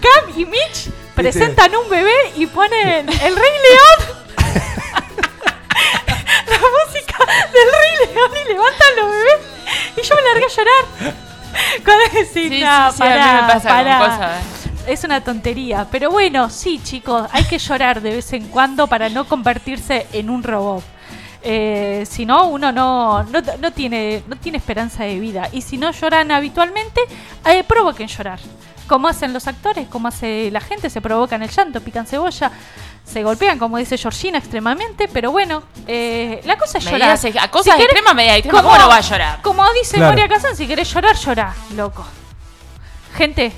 Cam 0.00 0.30
y 0.36 0.44
Mitch 0.44 0.90
presentan 1.22 1.74
un 1.76 1.88
bebé 1.88 2.14
y 2.36 2.46
ponen 2.46 3.08
el 3.08 3.36
Rey 3.36 3.52
León. 3.66 4.16
La 6.46 6.58
música 6.58 7.16
del 7.52 7.68
Rey 7.72 8.14
León 8.14 8.30
y 8.44 8.48
levantan 8.52 8.88
los 8.96 9.10
bebés. 9.10 9.40
Y 9.96 10.02
yo 10.02 10.14
me 10.16 10.22
largué 10.22 10.44
a 10.44 10.48
llorar. 10.48 10.84
Cuando 11.84 12.04
decís, 12.12 12.48
Sí, 12.50 12.60
"No, 12.62 12.92
sí, 12.92 12.98
pará, 12.98 13.42
me 13.46 13.52
pasa 13.54 13.68
pará". 13.68 13.98
cosas. 13.98 14.42
Es 14.86 15.04
una 15.04 15.22
tontería. 15.22 15.86
Pero 15.90 16.10
bueno, 16.10 16.50
sí, 16.50 16.80
chicos, 16.82 17.28
hay 17.32 17.44
que 17.44 17.58
llorar 17.58 18.00
de 18.02 18.10
vez 18.16 18.32
en 18.32 18.48
cuando 18.48 18.86
para 18.86 19.08
no 19.08 19.26
convertirse 19.26 20.06
en 20.12 20.28
un 20.30 20.42
robot. 20.42 20.82
Eh, 21.42 22.04
si 22.10 22.24
no, 22.26 22.46
uno 22.48 22.72
no, 22.72 23.22
no, 23.24 23.40
no 23.60 23.72
tiene, 23.72 24.22
no 24.26 24.36
tiene 24.36 24.58
esperanza 24.58 25.04
de 25.04 25.18
vida. 25.20 25.48
Y 25.52 25.62
si 25.62 25.76
no 25.78 25.90
lloran 25.92 26.30
habitualmente, 26.30 27.00
eh, 27.46 27.62
provoquen 27.64 28.08
llorar. 28.08 28.38
Como 28.86 29.08
hacen 29.08 29.32
los 29.32 29.46
actores, 29.46 29.88
como 29.88 30.08
hace 30.08 30.50
la 30.50 30.60
gente, 30.60 30.90
se 30.90 31.00
provocan 31.00 31.42
el 31.42 31.48
llanto, 31.50 31.80
pican 31.80 32.06
cebolla, 32.06 32.50
se 33.04 33.22
golpean, 33.22 33.58
como 33.58 33.78
dice 33.78 33.96
Georgina, 33.96 34.38
extremadamente. 34.38 35.08
Pero 35.08 35.30
bueno, 35.32 35.62
eh, 35.86 36.42
la 36.44 36.58
cosa 36.58 36.78
es 36.78 36.84
llorar. 36.84 37.18
Medidas 37.18 37.42
a 37.42 37.50
cosas 37.50 37.76
querés- 37.76 37.84
extremas, 37.84 38.14
medidas 38.14 38.36
extremas, 38.38 38.62
¿cómo 38.62 38.76
no 38.78 38.88
va 38.88 38.96
a 38.96 39.00
llorar? 39.00 39.42
Como 39.42 39.64
dice 39.72 39.96
Claro. 39.96 40.12
Moria 40.12 40.28
Kazan, 40.28 40.54
si 40.54 40.66
querés 40.66 40.92
llorar, 40.92 41.16
llorá, 41.16 41.54
loco. 41.74 42.04
Gente, 43.16 43.52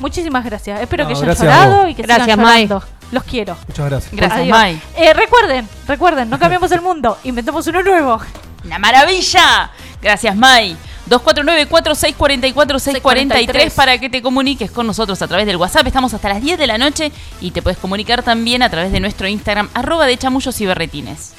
muchísimas 0.00 0.44
gracias. 0.44 0.80
Espero 0.80 1.04
No, 1.04 1.08
que 1.10 1.14
hayan 1.14 1.36
llorado 1.36 1.88
y 1.88 1.94
que 1.94 2.02
Gracias, 2.02 2.24
sigan 2.26 2.40
Mai. 2.42 2.66
llorando. 2.66 2.86
Los 3.12 3.22
quiero. 3.24 3.56
Muchas 3.68 3.86
gracias. 3.90 4.12
Gracias, 4.12 4.40
Adiós. 4.40 4.58
Mai. 4.58 4.80
Eh, 4.96 5.14
recuerden, 5.14 5.68
recuerden, 5.86 6.28
no 6.30 6.38
cambiamos 6.38 6.72
el 6.72 6.80
mundo, 6.80 7.16
inventamos 7.24 7.64
uno 7.68 7.82
nuevo. 7.82 8.20
¡Una 8.64 8.78
maravilla! 8.78 9.70
Gracias, 10.02 10.34
Mai. 10.34 10.76
249-4644-643 11.08 13.72
para 13.72 13.98
que 13.98 14.08
te 14.08 14.22
comuniques 14.22 14.70
con 14.70 14.86
nosotros 14.86 15.20
a 15.22 15.28
través 15.28 15.46
del 15.46 15.56
WhatsApp. 15.56 15.86
Estamos 15.86 16.14
hasta 16.14 16.28
las 16.28 16.42
10 16.42 16.58
de 16.58 16.66
la 16.66 16.78
noche 16.78 17.12
y 17.40 17.50
te 17.50 17.62
puedes 17.62 17.78
comunicar 17.78 18.22
también 18.22 18.62
a 18.62 18.70
través 18.70 18.92
de 18.92 19.00
nuestro 19.00 19.28
Instagram, 19.28 19.68
arroba 19.74 20.06
de 20.06 20.16
chamullos 20.16 20.60
y 20.60 20.66
berretines. 20.66 21.32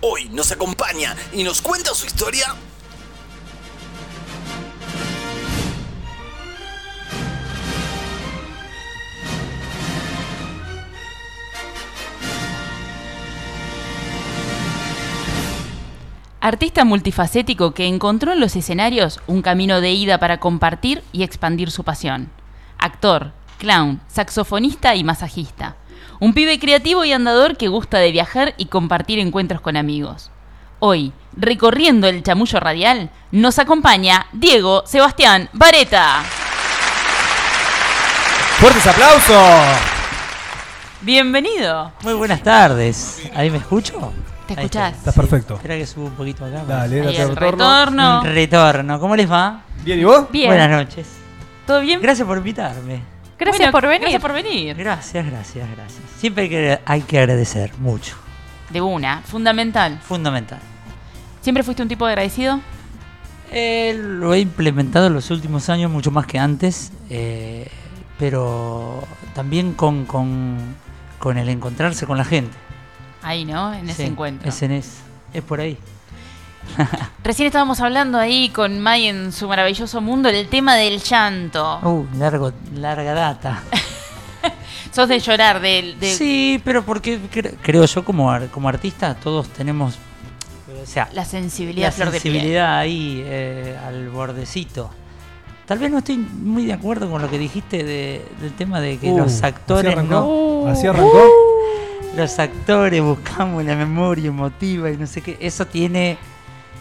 Hoy 0.00 0.28
nos 0.28 0.52
acompaña 0.52 1.16
y 1.32 1.44
nos 1.44 1.62
cuenta 1.62 1.94
su 1.94 2.04
historia. 2.04 2.54
Artista 16.44 16.84
multifacético 16.84 17.72
que 17.72 17.86
encontró 17.86 18.34
en 18.34 18.38
los 18.38 18.54
escenarios 18.54 19.18
un 19.26 19.40
camino 19.40 19.80
de 19.80 19.92
ida 19.92 20.18
para 20.18 20.40
compartir 20.40 21.02
y 21.10 21.22
expandir 21.22 21.70
su 21.70 21.84
pasión. 21.84 22.30
Actor, 22.76 23.32
clown, 23.56 24.02
saxofonista 24.08 24.94
y 24.94 25.04
masajista. 25.04 25.76
Un 26.20 26.34
pibe 26.34 26.58
creativo 26.58 27.02
y 27.06 27.14
andador 27.14 27.56
que 27.56 27.68
gusta 27.68 27.96
de 27.96 28.12
viajar 28.12 28.52
y 28.58 28.66
compartir 28.66 29.20
encuentros 29.20 29.62
con 29.62 29.78
amigos. 29.78 30.30
Hoy, 30.80 31.14
recorriendo 31.34 32.08
el 32.08 32.22
chamullo 32.22 32.60
radial, 32.60 33.08
nos 33.30 33.58
acompaña 33.58 34.26
Diego 34.34 34.82
Sebastián 34.84 35.48
Vareta. 35.54 36.24
¡Fuertes 38.58 38.86
aplausos! 38.86 39.78
Bienvenido. 41.00 41.90
Muy 42.02 42.12
buenas 42.12 42.42
tardes. 42.42 43.30
¿Ahí 43.34 43.50
me 43.50 43.56
escucho? 43.56 44.12
¿Te 44.46 44.54
escuchás? 44.54 44.88
está. 44.92 45.10
Estás 45.10 45.14
perfecto. 45.14 45.54
Espera 45.54 45.76
que 45.76 45.86
suba 45.86 46.06
un 46.06 46.12
poquito 46.14 46.44
acá. 46.44 46.64
Dale, 46.66 47.00
Ahí 47.00 47.06
date 47.06 47.22
el 47.22 47.28
retorno. 47.36 47.80
retorno. 47.84 48.22
Retorno. 48.24 49.00
¿Cómo 49.00 49.16
les 49.16 49.30
va? 49.30 49.62
Bien, 49.84 49.98
¿y 49.98 50.04
vos? 50.04 50.30
Bien, 50.30 50.48
Buenas 50.48 50.70
noches. 50.70 51.08
¿Todo 51.66 51.80
bien? 51.80 52.00
Gracias 52.02 52.26
por 52.26 52.36
invitarme. 52.38 53.00
gracias 53.38 53.58
Bueno, 53.58 53.72
por 53.72 53.82
venir. 53.86 54.00
Gracias 54.02 54.22
por 54.22 54.32
venir. 54.34 54.76
Gracias, 54.76 55.24
gracias, 55.26 55.68
gracias. 55.74 56.02
Siempre 56.18 56.42
hay 56.44 56.48
que, 56.50 56.78
hay 56.84 57.00
que 57.02 57.18
agradecer 57.18 57.72
mucho. 57.78 58.16
De 58.70 58.80
una, 58.80 59.22
fundamental. 59.22 59.98
Fundamental. 60.02 60.58
¿Siempre 61.40 61.62
fuiste 61.62 61.82
un 61.82 61.88
tipo 61.88 62.04
agradecido? 62.06 62.60
Eh, 63.50 63.94
lo 63.98 64.34
he 64.34 64.40
implementado 64.40 65.06
en 65.06 65.14
los 65.14 65.30
últimos 65.30 65.68
años 65.70 65.90
mucho 65.90 66.10
más 66.10 66.26
que 66.26 66.38
antes, 66.38 66.92
eh, 67.08 67.68
pero 68.18 69.04
también 69.34 69.74
con, 69.74 70.06
con, 70.06 70.74
con 71.18 71.38
el 71.38 71.48
encontrarse 71.48 72.06
con 72.06 72.18
la 72.18 72.24
gente. 72.24 72.56
Ahí, 73.24 73.44
¿no? 73.44 73.72
En 73.74 73.88
ese 73.88 74.02
Sí, 74.04 74.08
encuentro. 74.10 74.48
Es, 74.48 74.62
en 74.62 74.72
es, 74.72 74.98
es 75.32 75.42
por 75.42 75.60
ahí. 75.60 75.76
Recién 77.24 77.46
estábamos 77.46 77.80
hablando 77.80 78.18
ahí 78.18 78.48
con 78.50 78.80
Mai 78.80 79.06
en 79.06 79.32
su 79.32 79.48
maravilloso 79.48 80.00
mundo 80.00 80.28
el 80.28 80.48
tema 80.48 80.76
del 80.76 81.00
llanto. 81.02 81.78
Uh, 81.82 82.06
largo, 82.18 82.52
larga 82.76 83.12
data. 83.14 83.62
Sos 84.92 85.08
de 85.08 85.18
llorar, 85.18 85.60
del... 85.60 85.98
de 85.98 86.14
Sí, 86.14 86.60
pero 86.64 86.84
porque 86.84 87.18
cre- 87.32 87.54
creo 87.62 87.84
yo 87.84 88.04
como, 88.04 88.30
ar- 88.30 88.48
como 88.48 88.68
artista 88.68 89.14
todos 89.14 89.48
tenemos 89.48 89.94
o 90.82 90.86
sea, 90.86 91.08
la 91.12 91.24
sensibilidad 91.24 91.88
la 91.88 91.92
flor 91.92 92.06
de 92.10 92.20
piel. 92.20 92.32
sensibilidad 92.34 92.78
ahí 92.78 93.22
eh, 93.24 93.76
al 93.86 94.08
bordecito. 94.10 94.90
Tal 95.66 95.78
vez 95.78 95.90
no 95.90 95.98
estoy 95.98 96.18
muy 96.18 96.66
de 96.66 96.74
acuerdo 96.74 97.10
con 97.10 97.22
lo 97.22 97.28
que 97.30 97.38
dijiste 97.38 97.82
de- 97.82 98.24
del 98.40 98.52
tema 98.52 98.80
de 98.80 98.98
que 98.98 99.10
Uh, 99.10 99.18
los 99.18 99.32
¿así 99.32 99.44
actores 99.46 99.92
arrancó? 99.92 100.62
no, 100.64 100.70
¿Así 100.70 100.86
arrancó? 100.86 101.22
Los 102.16 102.38
actores 102.38 103.02
buscamos 103.02 103.64
la 103.64 103.76
memoria 103.76 104.28
emotiva 104.28 104.90
y 104.90 104.96
no 104.96 105.06
sé 105.06 105.20
qué. 105.22 105.36
Eso 105.40 105.66
tiene 105.66 106.16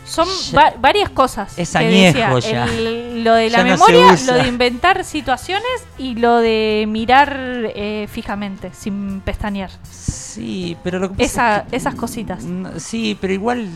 Son 0.06 0.28
va- 0.56 0.74
varias 0.80 1.10
cosas. 1.10 1.58
Es 1.58 1.76
añejo 1.76 2.36
decía. 2.36 2.65
ya. 2.65 2.74
El- 2.74 3.24
lo 3.24 3.36
de 3.36 3.50
la 3.50 3.60
Ya 3.60 3.63
memoria, 3.63 4.17
lo 4.28 4.34
de 4.34 4.48
inventar 4.50 5.06
situaciones 5.06 5.63
y 5.98 6.15
lo 6.15 6.38
de 6.39 6.86
mirar 6.89 7.38
eh, 7.74 8.08
fijamente, 8.12 8.72
sin 8.74 9.22
pestañear. 9.22 9.69
Sí, 9.89 10.76
pero 10.84 11.00
lo 11.00 11.10
que 11.10 11.15
pasa 11.15 11.24
Esa- 11.26 11.58
es 11.62 11.69
que- 11.69 11.76
esas 11.78 11.96
cositas. 11.96 12.43
Sí, 12.78 13.17
pero 13.22 13.32
igual. 13.34 13.67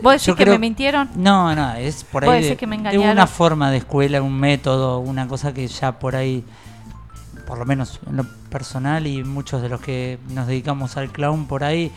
¿Vos 0.00 0.12
decís 0.12 0.26
que 0.36 0.44
creo- 0.44 0.54
me 0.54 0.58
mintieron? 0.60 1.08
No, 1.16 1.54
no, 1.56 1.74
es 1.74 2.04
por 2.04 2.24
¿Vos 2.24 2.32
ahí. 2.34 2.42
decís 2.42 2.50
De, 2.50 2.56
que 2.58 2.66
me 2.68 2.76
de 2.76 2.80
engañaron? 2.82 3.10
una 3.10 3.26
forma 3.26 3.70
de 3.72 3.78
escuela, 3.78 4.22
un 4.22 4.38
método, 4.38 5.00
una 5.00 5.26
cosa 5.26 5.52
que 5.52 5.66
ya 5.66 5.98
por 5.98 6.14
ahí, 6.14 6.44
por 7.46 7.58
lo 7.58 7.64
menos 7.64 8.00
en 8.06 8.16
lo 8.16 8.24
personal 8.50 9.06
y 9.06 9.22
muchos 9.24 9.62
de 9.62 9.68
los 9.68 9.80
que 9.80 10.18
nos 10.30 10.46
dedicamos 10.46 10.96
al 10.96 11.10
clown 11.10 11.46
por 11.46 11.64
ahí, 11.64 11.90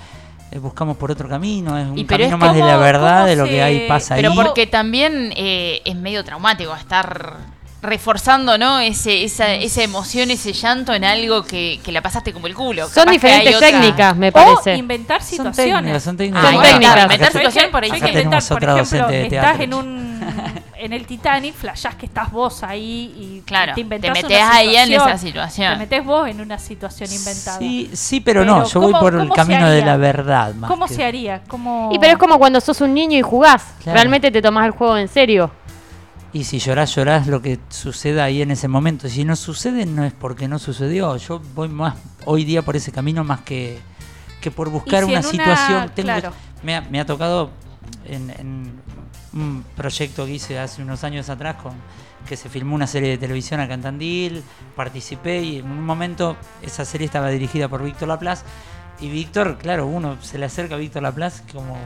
eh, 0.51 0.60
buscamos 0.60 0.97
por 0.97 1.12
otro 1.12 1.27
camino. 1.29 1.77
Es 1.77 1.88
un 1.88 1.97
Y 1.97 2.05
camino 2.05 2.38
más 2.38 2.53
de 2.53 2.62
la 2.62 2.77
verdad, 2.77 3.25
de 3.25 3.36
lo 3.36 3.45
se- 3.45 3.51
que 3.51 3.63
hay 3.63 3.88
pasa 3.88 4.15
Pero 4.15 4.31
ahí. 4.31 4.36
porque 4.36 4.67
también 4.67 5.31
eh, 5.36 5.81
es 5.86 5.95
medio 5.95 6.23
traumático 6.23 6.75
estar 6.75 7.38
reforzando, 7.86 8.58
¿no? 8.58 8.80
Ese, 8.80 9.24
esa, 9.24 9.54
esa 9.54 9.84
emoción, 9.84 10.32
ese 10.32 10.54
llanto 10.54 10.93
en 10.93 11.04
algo 11.04 11.43
que, 11.43 11.80
que 11.84 11.91
la 11.91 12.02
pasaste 12.02 12.34
como 12.34 12.48
el 12.48 12.56
culo. 12.56 12.84
Son 12.88 12.93
Capaz 12.93 13.06
que 13.06 13.12
diferentes 13.12 13.48
hay 13.50 13.56
otra- 13.56 13.67
técnicas, 13.71 14.15
me 14.17 14.30
O 14.30 14.32
parece. 14.32 14.76
inventar 14.76 15.21
Son 15.21 15.30
situaciones. 15.30 15.76
técnicas, 15.76 16.04
son 16.04 16.17
técnicas. 16.17 16.43
Ah, 16.43 16.48
Son 16.48 16.56
inventar, 16.56 16.80
técnicas. 16.80 17.04
inventar 17.04 17.28
Acá- 17.30 17.38
situaciones 17.39 17.71
por 17.71 17.84
ahí. 17.84 17.91
Hay 17.91 18.02
que 18.02 18.08
inventar, 18.10 18.43
por 18.43 18.58
otra 18.58 18.74
ejemplo, 18.74 18.98
docente 19.00 19.13
de 19.13 19.24
estás 19.24 19.58
teatro. 19.58 19.63
en 19.63 19.74
un 19.74 20.15
en 20.78 20.93
el 20.93 21.08
Titanic, 21.08 21.56
flashás 21.56 21.95
que 21.95 22.06
estás 22.06 22.32
vos 22.32 22.62
ahí 22.62 23.13
y 23.17 23.41
Claro, 23.45 23.71
te 23.71 23.76
te 23.76 23.82
inventás 23.82 24.12
metés 24.12 24.38
una 24.38 24.56
ahí 24.56 24.76
en 24.76 24.93
esa 24.93 25.17
situación. 25.17 25.74
Te 25.74 25.80
metés 25.80 26.06
vos 26.06 26.28
en 26.30 26.41
una 26.41 26.60
situación 26.60 27.10
inventada. 27.12 27.58
Sí, 27.58 27.89
sí, 27.93 28.19
pero, 28.21 28.45
no, 28.45 28.58
Pero, 28.58 28.67
yo 28.69 28.80
voy 28.82 28.91
¿cómo- 28.91 29.00
por 29.02 29.15
el 29.15 29.30
camino 29.30 29.67
de 29.69 29.82
la 29.84 29.98
verdad. 29.98 30.54
Más 30.54 30.69
¿Cómo 30.69 30.86
que- 30.86 30.93
se 30.93 31.04
haría? 31.04 31.41
¿Cómo... 31.48 31.89
Y 31.91 31.98
pero 31.98 32.13
es 32.13 32.17
como 32.19 32.38
cuando 32.38 32.60
sos 32.62 32.82
un 32.82 32.93
niño 32.93 33.17
y 33.17 33.21
jugás. 33.24 33.63
Claro. 33.82 33.95
Realmente 33.98 34.30
te 34.30 34.41
tomás 34.41 34.65
el 34.65 34.71
juego 34.71 34.95
en 34.98 35.08
serio. 35.08 35.50
Y 36.36 36.43
si 36.43 36.60
llorás, 36.60 36.93
llorás 36.93 37.28
lo 37.28 37.41
que 37.41 37.60
suceda 37.69 38.26
ahí 38.26 38.41
en 38.41 38.52
ese 38.52 38.67
momento. 38.67 39.08
Si 39.08 39.24
no 39.24 39.38
sucede, 39.38 39.86
no 39.86 40.04
es 40.04 40.12
porque 40.12 40.50
no 40.50 40.60
sucedió. 40.60 41.15
Yo 41.15 41.39
voy 41.56 41.69
más 41.69 41.95
hoy 42.26 42.43
día 42.43 42.62
por 42.62 42.76
ese 42.76 42.91
camino 42.91 43.24
más 43.24 43.39
que, 43.41 43.80
que 44.41 44.52
por 44.52 44.69
buscar 44.69 45.06
si 45.06 45.12
una 45.12 45.21
situación. 45.24 45.91
Tengo- 45.95 46.08
claro. 46.08 46.34
me, 46.62 46.76
ha, 46.76 46.82
me 46.82 47.00
ha 47.00 47.06
tocado 47.06 47.52
en, 48.04 48.30
en 48.32 48.74
un 49.32 49.63
proyecto 49.78 50.26
que 50.26 50.34
hice 50.34 50.60
hace 50.60 50.82
unos 50.82 51.06
años 51.06 51.30
atrás 51.30 51.56
con 51.63 51.74
que 52.28 52.36
se 52.36 52.50
filmó 52.50 52.76
una 52.76 52.88
serie 52.88 53.12
de 53.12 53.17
televisión 53.17 53.62
acá 53.62 53.76
en 53.76 53.84
Tandil, 53.84 54.43
participé 54.76 55.41
y 55.41 55.60
en 55.60 55.65
un 55.71 55.86
momento 55.86 56.36
esa 56.62 56.84
serie 56.84 57.06
estaba 57.06 57.30
dirigida 57.30 57.69
por 57.69 57.82
Víctor 57.82 58.10
Laplace 58.10 58.43
y 59.00 59.10
Víctor, 59.10 59.58
claro, 59.58 59.86
uno 59.86 60.17
se 60.21 60.38
le 60.39 60.45
acerca 60.48 60.76
a 60.76 60.80
Víctor 60.80 61.04
Laplace 61.04 61.43
como 61.54 61.78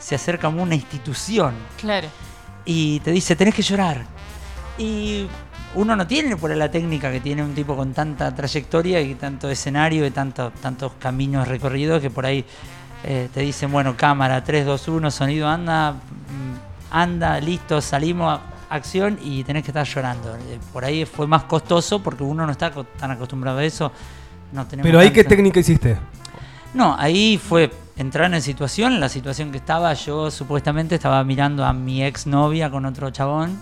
se 0.00 0.14
acerca 0.16 0.48
como 0.48 0.62
una 0.62 0.74
institución 0.74 1.54
Claro. 1.78 2.08
Y 2.66 3.00
te 3.00 3.12
dice, 3.12 3.36
tenés 3.36 3.54
que 3.54 3.62
llorar. 3.62 4.04
Y 4.76 5.26
uno 5.74 5.96
no 5.96 6.06
tiene 6.06 6.36
por 6.36 6.54
la 6.54 6.70
técnica 6.70 7.10
que 7.10 7.20
tiene 7.20 7.42
un 7.42 7.54
tipo 7.54 7.76
con 7.76 7.94
tanta 7.94 8.34
trayectoria 8.34 9.00
y 9.00 9.14
tanto 9.14 9.48
escenario 9.48 10.04
y 10.06 10.10
tanto, 10.10 10.50
tantos 10.60 10.92
caminos 10.98 11.48
recorridos 11.48 12.02
que 12.02 12.10
por 12.10 12.26
ahí 12.26 12.44
eh, 13.04 13.28
te 13.32 13.40
dicen, 13.40 13.70
bueno, 13.70 13.96
cámara, 13.96 14.42
3, 14.42 14.66
2, 14.66 14.88
1, 14.88 15.10
sonido, 15.10 15.48
anda, 15.48 15.92
mm, 15.92 16.90
anda, 16.90 17.40
listo, 17.40 17.80
salimos, 17.80 18.40
acción 18.68 19.18
y 19.22 19.44
tenés 19.44 19.62
que 19.62 19.70
estar 19.70 19.86
llorando. 19.86 20.34
Eh, 20.36 20.58
Por 20.72 20.84
ahí 20.84 21.04
fue 21.04 21.26
más 21.26 21.44
costoso 21.44 22.02
porque 22.02 22.24
uno 22.24 22.44
no 22.44 22.52
está 22.52 22.72
tan 22.98 23.10
acostumbrado 23.12 23.58
a 23.58 23.64
eso. 23.64 23.92
No 24.52 24.66
tenemos 24.66 24.86
Pero 24.86 24.98
ahí, 25.00 25.10
¿qué 25.10 25.24
técnica 25.24 25.60
hiciste? 25.60 25.96
no, 26.74 26.96
ahí 26.98 27.38
fue 27.38 27.70
entrar 27.96 28.32
en 28.32 28.42
situación, 28.42 29.00
la 29.00 29.08
situación 29.08 29.50
que 29.50 29.58
estaba, 29.58 29.92
yo 29.94 30.30
supuestamente 30.30 30.94
estaba 30.96 31.22
mirando 31.24 31.64
a 31.64 31.72
mi 31.72 32.04
ex 32.04 32.26
novia 32.26 32.70
con 32.70 32.84
otro 32.84 33.10
chabón, 33.10 33.58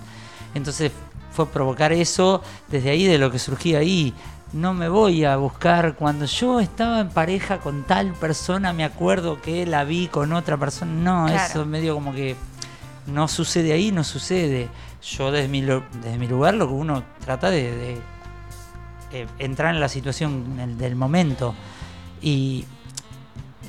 entonces 0.54 0.92
fue 1.32 1.46
provocar 1.48 1.92
eso 1.92 2.42
desde 2.68 2.90
ahí, 2.90 3.04
de 3.06 3.18
lo 3.18 3.30
que 3.30 3.38
surgía 3.38 3.78
ahí. 3.78 4.14
No 4.52 4.72
me 4.72 4.88
voy 4.88 5.24
a 5.24 5.36
buscar 5.36 5.96
cuando 5.96 6.26
yo 6.26 6.60
estaba 6.60 7.00
en 7.00 7.08
pareja 7.08 7.58
con 7.58 7.82
tal 7.82 8.12
persona, 8.12 8.72
me 8.72 8.84
acuerdo 8.84 9.40
que 9.42 9.66
la 9.66 9.82
vi 9.84 10.06
con 10.06 10.32
otra 10.32 10.56
persona. 10.56 10.92
No, 10.92 11.26
Claro. 11.26 11.44
eso 11.50 11.66
medio 11.66 11.94
como 11.94 12.12
que 12.12 12.36
no 13.06 13.26
sucede 13.26 13.72
ahí, 13.72 13.90
no 13.90 14.04
sucede. 14.04 14.68
Yo 15.02 15.32
desde 15.32 15.48
mi, 15.48 15.60
desde 15.60 16.18
mi 16.18 16.28
lugar 16.28 16.54
lo 16.54 16.68
que 16.68 16.72
uno 16.72 17.02
trata 17.24 17.50
de, 17.50 17.76
de, 17.76 18.00
eh, 19.12 19.26
entrar 19.40 19.74
en 19.74 19.80
la 19.80 19.88
situación 19.88 20.78
del 20.78 20.94
momento. 20.94 21.54
Y 22.22 22.64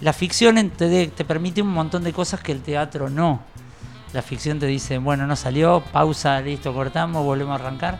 la 0.01 0.13
ficción 0.13 0.69
te, 0.71 0.87
de- 0.89 1.07
te 1.07 1.25
permite 1.25 1.61
un 1.61 1.69
montón 1.69 2.03
de 2.03 2.13
cosas 2.13 2.39
que 2.41 2.51
el 2.51 2.61
teatro 2.61 3.09
no. 3.09 3.41
La 4.13 4.21
ficción 4.21 4.59
te 4.59 4.65
dice, 4.65 4.97
bueno, 4.97 5.27
no 5.27 5.35
salió, 5.35 5.81
pausa, 5.91 6.39
listo, 6.41 6.73
cortamos, 6.73 7.23
volvemos 7.25 7.51
a 7.59 7.63
arrancar. 7.63 7.99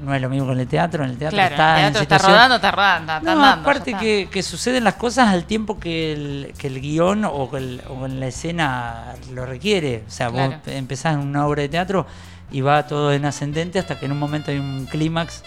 No 0.00 0.12
es 0.14 0.20
lo 0.20 0.28
mismo 0.28 0.46
con 0.48 0.58
el 0.60 0.66
teatro, 0.66 1.04
en 1.04 1.10
el 1.10 1.16
teatro 1.18 1.36
Claro, 1.36 1.54
está 1.54 1.80
el 1.88 1.96
en 1.96 2.02
está 2.02 2.18
rodando, 2.18 2.54
está 2.56 2.70
rodando, 2.72 3.12
está 3.16 3.34
no, 3.34 3.42
andando. 3.42 3.62
aparte 3.62 3.90
está. 3.90 4.00
que, 4.02 4.28
que 4.30 4.42
suceden 4.42 4.84
las 4.84 4.94
cosas 4.94 5.28
al 5.28 5.44
tiempo 5.44 5.78
que 5.78 6.12
el, 6.12 6.54
que 6.58 6.66
el 6.66 6.80
guion 6.80 7.24
o, 7.24 7.50
que 7.50 7.56
el- 7.58 7.82
o 7.88 8.04
en 8.04 8.20
la 8.20 8.26
escena 8.26 9.14
lo 9.32 9.46
requiere. 9.46 10.02
O 10.06 10.10
sea, 10.10 10.30
Claro. 10.30 10.50
vos 10.64 10.74
empezás 10.74 11.14
en 11.14 11.20
una 11.20 11.46
obra 11.46 11.62
de 11.62 11.68
teatro 11.68 12.06
y 12.50 12.60
va 12.60 12.86
todo 12.86 13.12
en 13.12 13.24
ascendente 13.24 13.78
hasta 13.78 13.98
que 13.98 14.06
en 14.06 14.12
un 14.12 14.18
momento 14.18 14.50
hay 14.50 14.58
un 14.58 14.86
clímax 14.86 15.42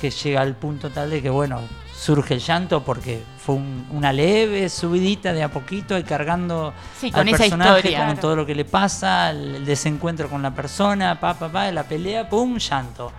que 0.00 0.10
llega 0.10 0.40
al 0.42 0.54
punto 0.56 0.90
tal 0.90 1.08
de 1.10 1.22
que, 1.22 1.30
bueno, 1.30 1.60
surge 2.02 2.34
el 2.34 2.40
llanto 2.40 2.82
porque 2.82 3.22
fue 3.38 3.54
un- 3.54 3.86
una 3.92 4.12
leve 4.12 4.68
subidita 4.68 5.32
de 5.32 5.44
a 5.44 5.48
poquito 5.52 5.96
y 5.96 6.02
cargando 6.02 6.74
Sí, 6.98 7.06
al 7.06 7.12
con 7.12 7.30
personaje 7.38 7.70
historia. 7.78 7.98
con 7.98 8.06
Claro. 8.06 8.20
todo 8.20 8.34
lo 8.36 8.44
que 8.46 8.56
le 8.56 8.64
pasa, 8.64 9.30
el, 9.30 9.64
desencuentro 9.64 10.28
con 10.28 10.42
la 10.42 10.50
persona, 10.52 11.20
pa, 11.20 11.34
pa, 11.34 11.48
pa, 11.48 11.70
la 11.70 11.84
pelea, 11.84 12.28
pum, 12.28 12.56
llanto. 12.58 13.12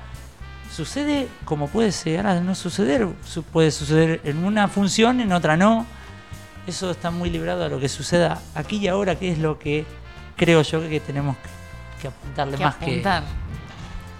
Sucede 0.70 1.30
como 1.46 1.68
puede 1.70 1.92
llegar 1.92 2.28
a 2.28 2.40
no 2.42 2.56
suceder. 2.56 3.08
Su- 3.26 3.44
Puede 3.44 3.72
suceder 3.72 4.20
en 4.26 4.44
una 4.44 4.68
función, 4.68 5.22
en 5.22 5.32
otra 5.32 5.56
no. 5.56 5.86
Eso 6.68 6.92
está 6.92 7.10
muy 7.12 7.30
librado 7.30 7.64
a 7.64 7.70
lo 7.70 7.80
que 7.80 7.88
suceda 7.88 8.42
aquí 8.56 8.78
y 8.78 8.88
ahora, 8.90 9.16
que 9.18 9.32
es 9.32 9.38
lo 9.38 9.60
que 9.60 9.86
creo 10.36 10.62
yo 10.62 10.82
que 10.90 11.00
tenemos 11.00 11.38
que, 11.38 12.02
que 12.02 12.08
apuntarle 12.10 12.58
que 12.58 12.64
más 12.66 12.76
apuntar. 12.76 13.24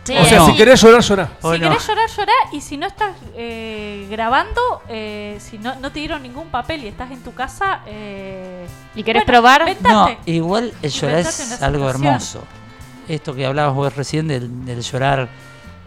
Sí, 0.04 0.18
O 0.18 0.26
sea, 0.26 0.40
no. 0.40 0.46
si 0.48 0.56
querés 0.56 0.82
llorar, 0.82 1.02
llorá. 1.02 1.28
que. 1.28 1.48
¿O 1.48 1.54
Si 1.54 1.60
no? 1.60 1.70
querés 1.70 1.88
llorar, 1.88 2.10
llorá. 2.10 2.34
Y 2.52 2.62
si 2.62 2.76
no 2.78 2.88
estás 2.88 3.16
eh, 3.36 4.06
grabando, 4.10 4.82
eh, 4.90 5.38
si 5.40 5.58
no, 5.58 5.76
no 5.76 5.92
te 5.92 6.00
dieron 6.00 6.22
ningún 6.24 6.48
papel 6.50 6.84
y 6.84 6.88
estás 6.88 7.10
en 7.12 7.22
tu 7.24 7.34
casa. 7.34 7.82
Eh, 7.88 8.66
¿Y 8.96 9.04
querés 9.04 9.24
bueno, 9.26 9.34
probar? 9.40 9.62
No, 9.62 9.70
inventate. 9.70 10.18
igual 10.32 10.74
el 10.82 10.92
llorar 10.92 11.20
es 11.20 11.62
algo 11.62 11.90
hermoso. 11.90 12.44
Esto 13.08 13.34
que 13.34 13.46
hablabas 13.46 13.74
vos 13.76 13.96
recién 13.96 14.28
del, 14.28 14.66
del 14.66 14.82
llorar 14.82 15.30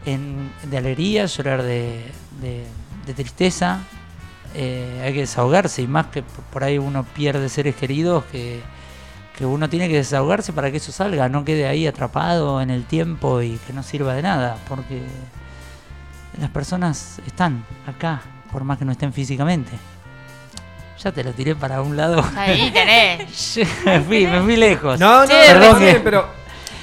en- 0.06 0.50
de 0.62 0.78
alegría, 0.78 1.26
llorar 1.26 1.62
de, 1.62 2.10
de- 2.40 2.64
de 3.06 3.14
tristeza, 3.14 3.80
eh, 4.54 5.02
hay 5.04 5.12
que 5.12 5.20
desahogarse 5.20 5.82
y 5.82 5.86
más 5.86 6.06
que 6.06 6.22
por 6.22 6.64
ahí 6.64 6.78
uno 6.78 7.04
pierde 7.04 7.48
seres 7.50 7.76
queridos 7.76 8.24
que, 8.32 8.60
que 9.36 9.44
uno 9.46 9.68
tiene 9.68 9.88
que 9.88 9.96
desahogarse 9.96 10.52
para 10.52 10.70
que 10.70 10.78
eso 10.78 10.92
salga, 10.92 11.28
no 11.28 11.44
quede 11.44 11.66
ahí 11.66 11.86
atrapado 11.86 12.60
en 12.60 12.70
el 12.70 12.84
tiempo 12.84 13.42
y 13.42 13.58
que 13.66 13.72
no 13.72 13.82
sirva 13.82 14.14
de 14.14 14.22
nada, 14.22 14.56
porque 14.68 15.02
las 16.40 16.50
personas 16.50 17.20
están 17.26 17.64
acá, 17.86 18.22
por 18.52 18.64
más 18.64 18.78
que 18.78 18.84
no 18.84 18.92
estén 18.92 19.12
físicamente. 19.12 19.72
Ya 21.02 21.12
te 21.12 21.22
lo 21.22 21.32
tiré 21.32 21.54
para 21.54 21.82
un 21.82 21.96
lado. 21.96 22.24
Ahí 22.36 22.70
tenés. 22.70 23.58
me, 23.84 24.00
fui, 24.00 24.26
me 24.26 24.40
fui 24.42 24.56
lejos. 24.56 24.98
No, 24.98 25.20
no, 25.20 25.26
Sí, 25.26 25.34
perdón, 25.46 25.78
que- 25.78 26.00
pero. 26.02 26.26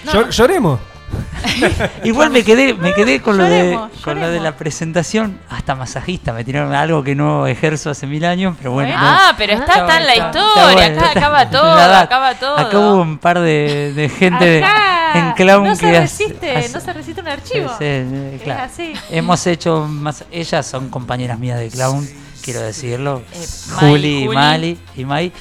Llor- 0.05 0.29
Lloremos. 0.29 0.79
Igual 2.03 2.29
me 2.29 2.43
quedé, 2.43 2.73
me 2.73 2.93
quedé 2.93 3.21
con 3.21 3.37
lo 3.37 3.43
de 3.43 3.63
Lloremos, 3.63 3.91
con 4.03 4.19
lo 4.19 4.29
de 4.29 4.39
la 4.39 4.55
presentación, 4.55 5.39
hasta 5.49 5.75
masajista, 5.75 6.33
me 6.33 6.43
tiraron 6.43 6.73
algo 6.73 7.03
que 7.03 7.15
no 7.15 7.47
ejerzo 7.47 7.89
hace 7.89 8.07
mil 8.07 8.23
años, 8.25 8.55
pero 8.57 8.71
bueno. 8.71 8.89
Bueno. 8.93 9.01
no. 9.01 9.07
Ah, 9.09 9.33
pero 9.37 9.53
está, 9.53 9.73
está 9.81 9.97
en 9.97 10.05
la 10.05 10.15
historia. 10.15 10.85
está 10.87 10.99
acá 11.01 11.13
está- 11.13 11.19
acaba 11.19 11.49
todo, 11.49 11.71
acaba 11.97 12.35
todo. 12.35 12.57
Acá 12.57 12.79
hubo 12.79 13.01
un 13.01 13.17
par 13.17 13.39
de, 13.39 13.93
de 13.93 14.09
gente 14.09 14.63
Acá 14.63 15.11
en 15.19 15.31
clown 15.33 15.63
no 15.65 15.69
que 15.71 15.75
se 15.77 15.99
resiste, 15.99 16.55
hace- 16.57 16.69
no 16.73 16.79
se 16.79 16.93
resiste 16.93 17.21
un 17.21 17.27
archivo. 17.27 17.69
sí, 17.77 17.85
sí, 18.09 18.39
claro. 18.43 18.63
Es 18.65 18.71
así. 18.71 18.93
Hemos 19.09 19.45
hecho 19.47 19.87
más, 19.87 20.25
ellas 20.31 20.65
son 20.65 20.89
compañeras 20.89 21.37
mías 21.39 21.59
de 21.59 21.69
clown, 21.69 22.07
quiero 22.43 22.61
decirlo. 22.61 23.21
Eh, 23.33 23.45
Juli, 23.79 24.23
Juli. 24.25 24.35
Mali 24.35 24.79
y 24.95 25.05
Mai. 25.05 25.31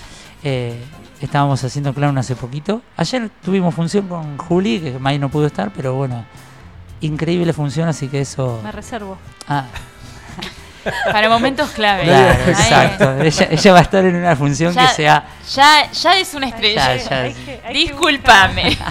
Eh, 0.45 0.83
estábamos 1.27 1.63
haciendo 1.65 1.93
clown 1.95 2.17
hace 2.19 2.35
poquito. 2.37 2.83
Ayer 2.97 3.31
tuvimos 3.45 3.75
función 3.75 4.09
con 4.09 4.37
Juli, 4.39 4.81
que 4.81 4.99
Mai 4.99 5.19
no 5.19 5.29
pudo 5.29 5.47
estar, 5.47 5.71
pero 5.75 5.95
bueno, 5.95 6.25
increíble 7.01 7.53
función, 7.53 7.89
así 7.89 8.09
que 8.09 8.21
eso. 8.21 8.61
Me 8.63 8.73
reservo. 8.73 9.19
Ah, 9.49 9.67
Para 11.13 11.29
momentos 11.29 11.71
clave. 11.71 12.03
claro, 12.05 12.43
exacto. 12.49 13.13
Ella, 13.23 13.49
ella 13.53 13.73
va 13.73 13.79
a 13.79 13.83
estar 13.83 14.05
en 14.05 14.17
una 14.17 14.35
función 14.35 14.73
Ya, 14.75 14.89
que 14.89 14.95
sea. 14.95 15.25
ya, 15.55 15.91
ya 15.93 16.19
es 16.19 16.35
una 16.35 16.49
estrella. 16.49 16.95
Discúlpame. 17.73 18.77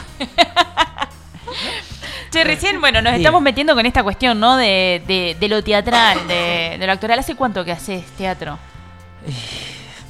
Che, 2.31 2.45
recién, 2.45 2.79
bueno, 2.79 3.01
nos 3.01 3.11
Bien. 3.11 3.21
estamos 3.21 3.41
metiendo 3.41 3.75
con 3.75 3.85
esta 3.85 4.03
cuestión, 4.03 4.39
¿no? 4.39 4.55
De, 4.55 5.03
de, 5.05 5.35
de 5.37 5.47
lo 5.49 5.61
teatral, 5.61 6.25
de, 6.29 6.77
de 6.79 6.87
lo 6.87 6.93
actoral. 6.93 7.19
¿Hace 7.19 7.35
cuánto 7.35 7.65
que 7.65 7.73
haces 7.73 8.05
teatro? 8.17 8.57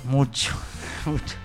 Mucho, 0.04 0.52
mucho. 1.06 1.36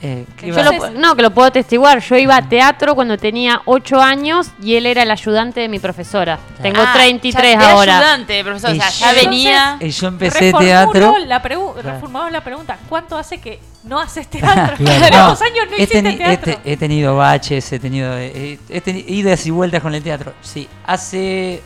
Eh, 0.00 0.24
¿qué 0.36 0.48
Yo 0.48 0.62
lo, 0.62 0.90
no, 0.90 1.16
que 1.16 1.22
lo 1.22 1.30
puedo 1.32 1.48
atestiguar. 1.48 1.98
Yo 2.00 2.16
iba 2.16 2.36
a 2.36 2.48
teatro 2.48 2.94
cuando 2.94 3.16
tenía 3.18 3.62
8 3.64 4.00
años 4.00 4.48
y 4.62 4.76
él 4.76 4.86
era 4.86 5.02
el 5.02 5.10
ayudante 5.10 5.60
de 5.60 5.68
mi 5.68 5.78
profesora. 5.80 6.38
Tengo 6.62 6.80
Ah, 6.80 6.92
33 6.94 7.54
ya 7.54 7.58
era 7.60 7.70
ahora. 7.72 7.98
ayudante, 7.98 8.44
profesor. 8.44 8.70
O 8.70 8.74
sea, 8.74 8.88
Y 8.88 8.90
ya 8.90 9.12
yo- 9.12 9.20
venía. 9.28 9.76
Y 9.80 9.90
yo 9.90 10.06
empecé 10.08 10.52
teatro. 10.52 11.16
La. 11.26 11.38
Reformamos 11.40 12.30
la 12.32 12.42
pregunta. 12.42 12.78
¿Cuánto 12.88 13.16
hace 13.18 13.38
que 13.38 13.58
no 13.84 13.98
haces 13.98 14.26
teatro? 14.30 14.76
Claro. 14.76 15.06
¿Cuántos 15.10 15.42
años 15.42 15.66
no 15.70 15.76
he, 15.76 15.82
he 15.82 15.86
teatro? 16.16 16.56
te- 16.62 16.72
he 16.72 16.76
tenido 16.76 17.16
baches, 17.16 17.72
he 17.72 17.78
tenido 17.78 18.16
eh, 18.16 18.58
he 18.68 18.82
teni- 18.82 19.04
idas 19.08 19.44
y 19.46 19.50
vueltas 19.50 19.82
con 19.82 19.94
el 19.94 20.02
teatro. 20.02 20.32
Sí, 20.42 20.68
hace 20.86 21.60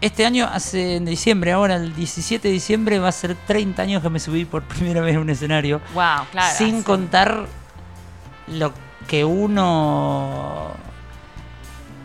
este 0.00 0.26
año, 0.26 0.48
hace 0.52 0.96
en 0.96 1.04
diciembre, 1.06 1.52
ahora 1.52 1.76
el 1.76 1.94
17 1.94 2.48
de 2.48 2.52
diciembre 2.54 2.98
va 2.98 3.08
a 3.08 3.12
ser 3.12 3.34
30 3.46 3.82
años 3.82 4.02
que 4.02 4.10
me 4.10 4.20
subí 4.20 4.44
por 4.44 4.62
primera 4.68 5.00
vez 5.00 5.16
a 5.16 5.20
un 5.20 5.30
escenario. 5.30 5.80
Wow, 5.94 6.26
claro. 6.30 6.56
sin 6.56 6.78
sí. 6.78 6.82
contar 6.84 7.46
lo 8.48 8.72
que 9.08 9.24
uno 9.24 10.70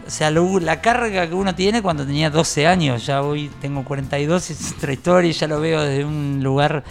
o 0.07 0.09
sea, 0.13 0.29
lo- 0.31 0.59
la 0.59 0.81
carga 0.81 1.27
que 1.27 1.33
uno 1.35 1.55
tiene 1.55 1.81
cuando 1.81 2.05
tenía 2.05 2.29
12 2.29 2.67
años, 2.67 3.05
ya 3.05 3.21
hoy 3.21 3.49
tengo 3.61 3.83
42 3.85 4.49
y 4.49 4.53
es 4.53 4.73
otra 4.77 4.91
historia 4.93 5.29
y 5.29 5.33
ya 5.33 5.47
lo 5.47 5.59
veo 5.61 5.81
desde 5.81 6.03
un 6.03 6.41
lugar, 6.43 6.83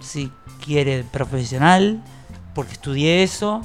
si 0.00 0.32
quiere, 0.64 1.04
profesional, 1.04 2.02
porque 2.54 2.72
estudié 2.72 3.22
eso, 3.22 3.60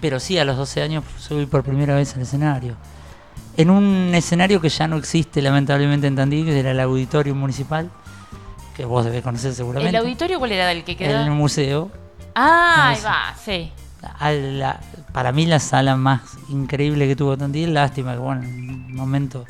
pero 0.00 0.20
sí, 0.20 0.38
a 0.38 0.44
los 0.44 0.56
12 0.56 0.82
años 0.82 1.04
subí 1.18 1.46
por 1.46 1.64
primera 1.64 1.96
vez 1.96 2.14
al 2.14 2.22
escenario. 2.22 2.76
En 3.56 3.70
un 3.70 4.10
escenario 4.14 4.60
que 4.60 4.68
ya 4.68 4.88
no 4.88 4.96
existe 4.96 5.42
lamentablemente 5.42 6.06
en 6.06 6.16
Tandil, 6.16 6.46
que 6.46 6.58
era 6.58 6.70
el 6.70 6.80
auditorio 6.80 7.34
municipal, 7.34 7.90
que 8.74 8.84
vos 8.86 9.04
debés 9.04 9.22
conocer 9.22 9.50
¿El 9.50 9.56
seguramente. 9.56 9.96
auditorio 9.98 10.38
cuál 10.38 10.52
era 10.52 10.66
del 10.68 10.84
que 10.84 10.92
el 10.92 10.98
quedaba? 10.98 11.30
museo. 11.30 11.90
Ah, 12.34 12.94
ahí 12.96 13.02
va, 13.04 13.34
sí. 13.44 13.70
a 14.18 14.30
la- 14.32 14.80
para 15.12 15.32
mí 15.32 15.44
la 15.46 15.58
sala 15.60 15.96
más 15.96 16.22
increíble 16.48 17.06
que 17.06 17.14
tuvo 17.14 17.36
Tandil, 17.36 17.74
lástima 17.74 18.12
que 18.12 18.18
bueno, 18.18 18.42
en 18.42 18.70
un 18.70 18.94
momento 18.94 19.44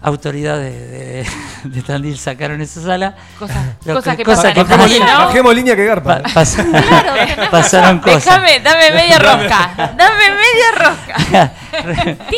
autoridades 0.00 0.72
de, 0.72 0.88
de, 0.88 1.26
de 1.64 1.82
Tandil 1.82 2.18
sacaron 2.18 2.60
esa 2.60 2.80
sala. 2.82 3.16
Cosas, 3.38 3.56
cosas 3.84 4.04
que- 4.12 4.16
que, 4.18 4.24
cosas 4.24 4.44
pasan 4.44 4.58
en 4.58 4.62
Bajemos, 4.68 4.78
Tandil, 4.86 4.98
línea, 5.00 5.18
¿no? 5.18 5.24
bajemos 5.26 5.54
línea 5.54 5.76
que 5.76 5.84
garpa. 5.84 6.22
Pa- 6.22 6.28
pas- 6.30 6.56
Claro, 6.88 7.12
tenés 7.14 7.48
pasaron 7.50 7.98
cosas. 8.00 8.24
Déjame, 8.24 8.60
dame 8.60 8.90
media 8.94 9.18
rosca. 9.18 9.70
Dame 9.96 10.24
media 10.30 10.72
rosca. 10.76 11.52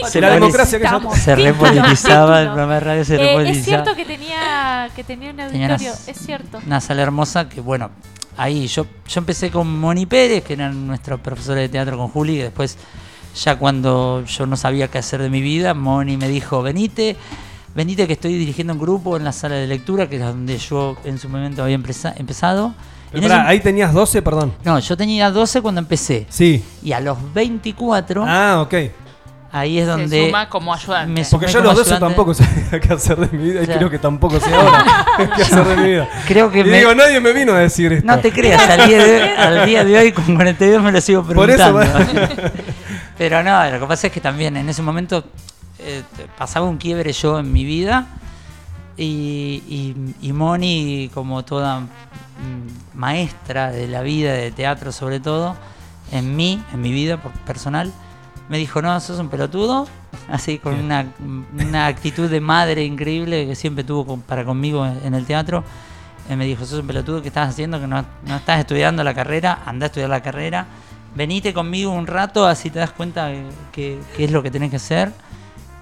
se, 0.08 0.20
La 0.20 0.30
democracia 0.30 0.78
que 0.78 1.16
se 1.18 1.36
repolitizaba, 1.36 2.40
el 2.40 2.46
programa 2.48 2.74
de 2.74 2.80
radio 2.80 3.04
se 3.04 3.14
Eh, 3.14 3.18
repolitizaba. 3.18 3.58
es 3.58 3.64
cierto 3.64 3.94
que 3.96 4.04
tenía, 4.04 4.88
que 4.96 5.04
tenía 5.04 5.30
un 5.30 5.36
Tenía 5.36 5.66
una- 5.66 5.74
auditorio, 5.74 5.92
es 6.06 6.18
cierto. 6.18 6.58
Una 6.66 6.80
sala 6.80 7.02
hermosa 7.02 7.48
que, 7.48 7.60
bueno, 7.60 7.90
ahí 8.36 8.66
yo, 8.68 8.86
yo 9.06 9.18
empecé 9.20 9.50
con 9.50 9.78
Moni 9.78 10.06
Pérez, 10.06 10.44
que 10.44 10.54
era 10.54 10.70
nuestra 10.70 11.16
profesora 11.18 11.60
de 11.60 11.68
teatro 11.68 11.96
con 11.98 12.08
Juli, 12.08 12.36
y 12.36 12.38
después, 12.38 12.78
ya 13.44 13.56
cuando 13.56 14.24
yo 14.24 14.46
no 14.46 14.56
sabía 14.56 14.88
qué 14.88 14.98
hacer 14.98 15.20
de 15.22 15.30
mi 15.30 15.40
vida, 15.40 15.74
Moni 15.74 16.16
me 16.16 16.28
dijo, 16.28 16.62
venite, 16.62 17.16
venite 17.74 18.06
que 18.06 18.12
estoy 18.14 18.34
dirigiendo 18.36 18.72
un 18.72 18.78
grupo 18.80 19.16
en 19.16 19.24
la 19.24 19.32
sala 19.32 19.54
de 19.56 19.66
lectura, 19.66 20.08
que 20.08 20.16
era 20.16 20.26
donde 20.28 20.58
yo 20.58 20.96
en 21.04 21.18
su 21.18 21.28
momento 21.28 21.62
había 21.62 21.74
empezado. 21.76 22.74
Pero 23.12 23.22
en 23.24 23.28
pará, 23.28 23.40
ese- 23.42 23.50
ahí 23.50 23.60
tenías 23.60 23.92
12, 23.92 24.22
perdón. 24.22 24.52
No, 24.64 24.78
yo 24.78 24.96
tenía 24.96 25.30
12 25.30 25.60
cuando 25.62 25.80
empecé. 25.80 26.26
Sí. 26.28 26.64
Y 26.82 26.92
a 26.92 27.00
los 27.00 27.18
24, 27.34 28.24
Ah, 28.26 28.60
ok. 28.62 28.74
ahí 29.52 29.78
es 29.78 29.84
Se 29.84 29.90
donde... 29.90 30.26
suma 30.26 30.48
como 30.48 30.72
ayudante. 30.72 31.12
me 31.20 31.26
Porque 31.28 31.48
yo 31.48 31.58
a 31.58 31.62
los 31.62 31.74
12 31.76 31.94
ayudante. 31.94 32.06
tampoco 32.14 32.34
sabía 32.34 32.80
qué 32.80 32.92
hacer 32.92 33.16
de 33.18 33.36
mi 33.36 33.44
vida 33.50 33.62
y 33.62 33.66
creo 33.66 33.90
que 33.90 33.98
tampoco 33.98 34.38
sé 34.38 34.54
ahora 34.54 34.84
qué 35.36 35.42
hacer 35.42 35.64
de 35.64 35.76
mi 35.76 35.88
vida. 35.88 36.08
Creo 36.28 36.52
que 36.52 36.60
Y 36.60 36.64
me- 36.64 36.78
digo, 36.78 36.94
nadie 36.94 37.18
me 37.20 37.32
vino 37.32 37.52
a 37.52 37.58
decir 37.58 37.92
esto. 37.92 38.06
No 38.06 38.18
te 38.20 38.30
creas, 38.32 38.62
al 38.68 38.88
día, 38.88 39.04
de, 39.04 39.30
al 39.36 39.66
día 39.66 39.84
de 39.84 39.98
hoy 39.98 40.12
con 40.12 40.34
42 40.36 40.80
me 40.82 40.92
lo 40.92 41.00
sigo 41.00 41.24
Por 41.24 41.50
eso 41.50 41.74
preguntando. 41.76 42.42
Pero 43.18 43.42
no, 43.42 43.70
lo 43.70 43.80
que 43.80 43.86
pasa 43.86 44.06
es 44.06 44.12
que 44.12 44.20
también 44.20 44.56
en 44.56 44.68
ese 44.68 44.82
momento 44.82 45.24
eh, 45.82 46.02
pasaba 46.38 46.66
un 46.66 46.76
quiebre 46.78 47.12
yo 47.12 47.38
en 47.38 47.52
mi 47.52 47.64
vida 47.64 48.06
y, 48.96 49.62
y, 49.68 50.28
y 50.28 50.32
Moni, 50.32 51.10
como 51.14 51.44
toda 51.44 51.80
mm, 51.80 51.86
maestra 52.94 53.70
de 53.70 53.88
la 53.88 54.02
vida, 54.02 54.32
de 54.32 54.50
teatro 54.50 54.92
sobre 54.92 55.20
todo, 55.20 55.56
en 56.12 56.36
mí, 56.36 56.62
en 56.72 56.80
mi 56.82 56.92
vida 56.92 57.18
personal, 57.46 57.92
me 58.48 58.58
dijo, 58.58 58.82
no, 58.82 58.98
sos 59.00 59.18
un 59.20 59.28
pelotudo, 59.28 59.86
así 60.28 60.58
con 60.58 60.74
una, 60.74 61.06
una 61.58 61.86
actitud 61.86 62.28
de 62.28 62.40
madre 62.40 62.84
increíble 62.84 63.46
que 63.46 63.54
siempre 63.54 63.84
tuvo 63.84 64.04
con- 64.06 64.20
para 64.22 64.44
conmigo 64.44 64.86
en, 64.86 65.14
el 65.14 65.24
teatro. 65.24 65.62
Él 66.28 66.36
me 66.36 66.44
dijo, 66.44 66.64
sos 66.66 66.80
un 66.80 66.86
pelotudo 66.86 67.22
que 67.22 67.28
estás 67.28 67.48
haciendo, 67.48 67.80
que 67.80 67.86
no, 67.86 68.04
no 68.26 68.36
estás 68.36 68.60
estudiando 68.60 69.02
la 69.04 69.14
carrera, 69.14 69.60
anda 69.66 69.86
a 69.86 69.88
estudiar 69.88 70.10
la 70.10 70.20
carrera, 70.22 70.66
venite 71.14 71.54
conmigo 71.54 71.90
un 71.92 72.06
rato, 72.06 72.46
así 72.46 72.70
te 72.70 72.78
das 72.80 72.90
cuenta 72.92 73.30
que, 73.30 73.44
que- 73.72 74.00
que 74.16 74.24
es 74.24 74.30
lo 74.30 74.42
que 74.42 74.50
tenés 74.50 74.70
que 74.70 74.76
hacer. 74.76 75.12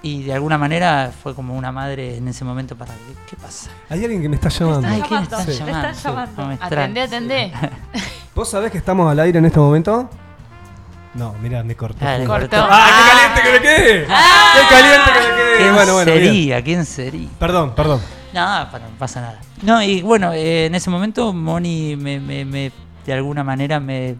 Y 0.01 0.23
de 0.23 0.33
alguna 0.33 0.57
manera 0.57 1.11
fue 1.23 1.35
como 1.35 1.55
una 1.57 1.71
madre 1.73 2.17
en 2.17 2.27
ese 2.29 2.45
momento 2.45 2.75
para... 2.77 2.93
¿Qué, 2.93 3.13
qué 3.31 3.35
pasa? 3.35 3.69
Hay 3.89 4.01
alguien 4.03 4.21
que 4.21 4.29
me 4.29 4.35
está 4.35 4.47
llamando. 4.49 4.87
Ay, 4.87 5.01
¿quién 5.01 5.23
llamando, 5.25 5.37
está 5.39 5.51
llamando? 5.65 5.99
llamando. 6.03 6.41
no 6.41 6.47
me 6.47 6.53
extraña. 6.55 6.81
Atendé, 6.83 7.01
atendé. 7.01 7.53
¿Vos 8.35 8.49
sabés 8.49 8.71
que 8.71 8.77
estamos 8.77 9.11
al 9.11 9.19
aire 9.19 9.39
en 9.39 9.45
este 9.45 9.59
momento? 9.59 10.09
No, 11.15 11.35
mira, 11.41 11.63
me 11.63 11.75
cortó. 11.75 12.05
Ah, 12.07 12.15
Cortó. 12.25 12.31
cortó. 12.31 12.67
¡Ah, 12.69 12.87
qué 13.35 13.41
caliente 13.41 13.41
que 13.43 13.51
me 13.51 13.61
quedé! 13.61 14.05
¡Qué 14.05 14.69
caliente 14.69 15.11
que 15.11 15.19
me 15.19 15.35
quedé! 15.35 15.57
¿Quién 15.57 15.73
Bueno, 15.75 15.93
bueno, 15.93 16.11
bien. 16.13 16.23
sería? 16.25 16.63
¿Quién 16.63 16.85
sería? 16.85 17.29
Perdón, 17.39 17.73
perdón. 17.75 17.99
No, 18.33 18.63
no 18.65 18.69
pasa 18.99 19.21
nada. 19.21 19.39
No, 19.63 19.81
y 19.81 20.01
bueno, 20.03 20.31
eh, 20.33 20.67
en 20.67 20.75
ese 20.75 20.89
momento 20.91 21.33
Moni 21.33 21.95
me, 21.97 22.19
me- 22.19 22.45
me- 22.45 22.71
de 23.05 23.13
alguna 23.13 23.43
manera 23.43 23.79
me 23.79 24.15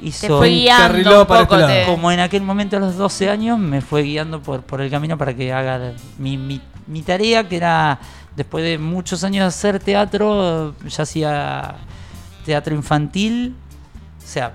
Te 0.00 0.06
hizo... 0.06 0.38
fue 0.38 0.48
guiando 0.50 1.20
un 1.22 1.26
poco. 1.26 1.42
este 1.42 1.56
te- 1.56 1.60
lado. 1.60 1.86
Como 1.86 2.10
en 2.12 2.20
aquel 2.20 2.42
momento 2.42 2.76
a 2.76 2.80
los 2.80 2.96
12 2.96 3.30
años 3.30 3.58
me 3.58 3.80
fue 3.80 4.02
guiando 4.02 4.40
por, 4.42 4.62
por 4.62 4.80
el 4.80 4.90
camino 4.90 5.16
para 5.18 5.34
que 5.34 5.52
haga 5.52 5.92
mi, 6.18 6.36
mi, 6.36 6.60
mi 6.86 7.02
tarea, 7.02 7.48
que 7.48 7.56
era, 7.56 7.98
después 8.36 8.64
de 8.64 8.78
muchos 8.78 9.24
años 9.24 9.42
de 9.44 9.48
hacer 9.48 9.78
teatro, 9.80 10.74
ya 10.86 11.02
hacía 11.02 11.76
teatro 12.44 12.74
infantil, 12.74 13.54
o 14.22 14.26
sea, 14.26 14.54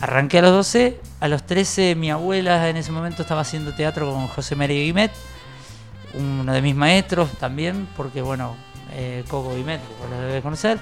arranqué 0.00 0.38
a 0.38 0.42
los 0.42 0.52
12, 0.52 1.00
a 1.20 1.28
los 1.28 1.42
13 1.44 1.94
mi 1.94 2.10
abuela 2.10 2.68
en 2.68 2.76
ese 2.78 2.92
momento 2.92 3.22
estaba 3.22 3.42
haciendo 3.42 3.74
teatro 3.74 4.10
con 4.12 4.26
José 4.28 4.56
María 4.56 4.82
Guimet, 4.82 5.12
uno 6.14 6.52
de 6.52 6.62
mis 6.62 6.74
maestros 6.74 7.30
también, 7.32 7.86
porque 7.96 8.22
bueno, 8.22 8.56
eh, 8.92 9.24
Coco 9.28 9.54
Guimet, 9.54 9.80
vos 10.00 10.10
lo 10.10 10.18
debes 10.20 10.42
conocer, 10.42 10.78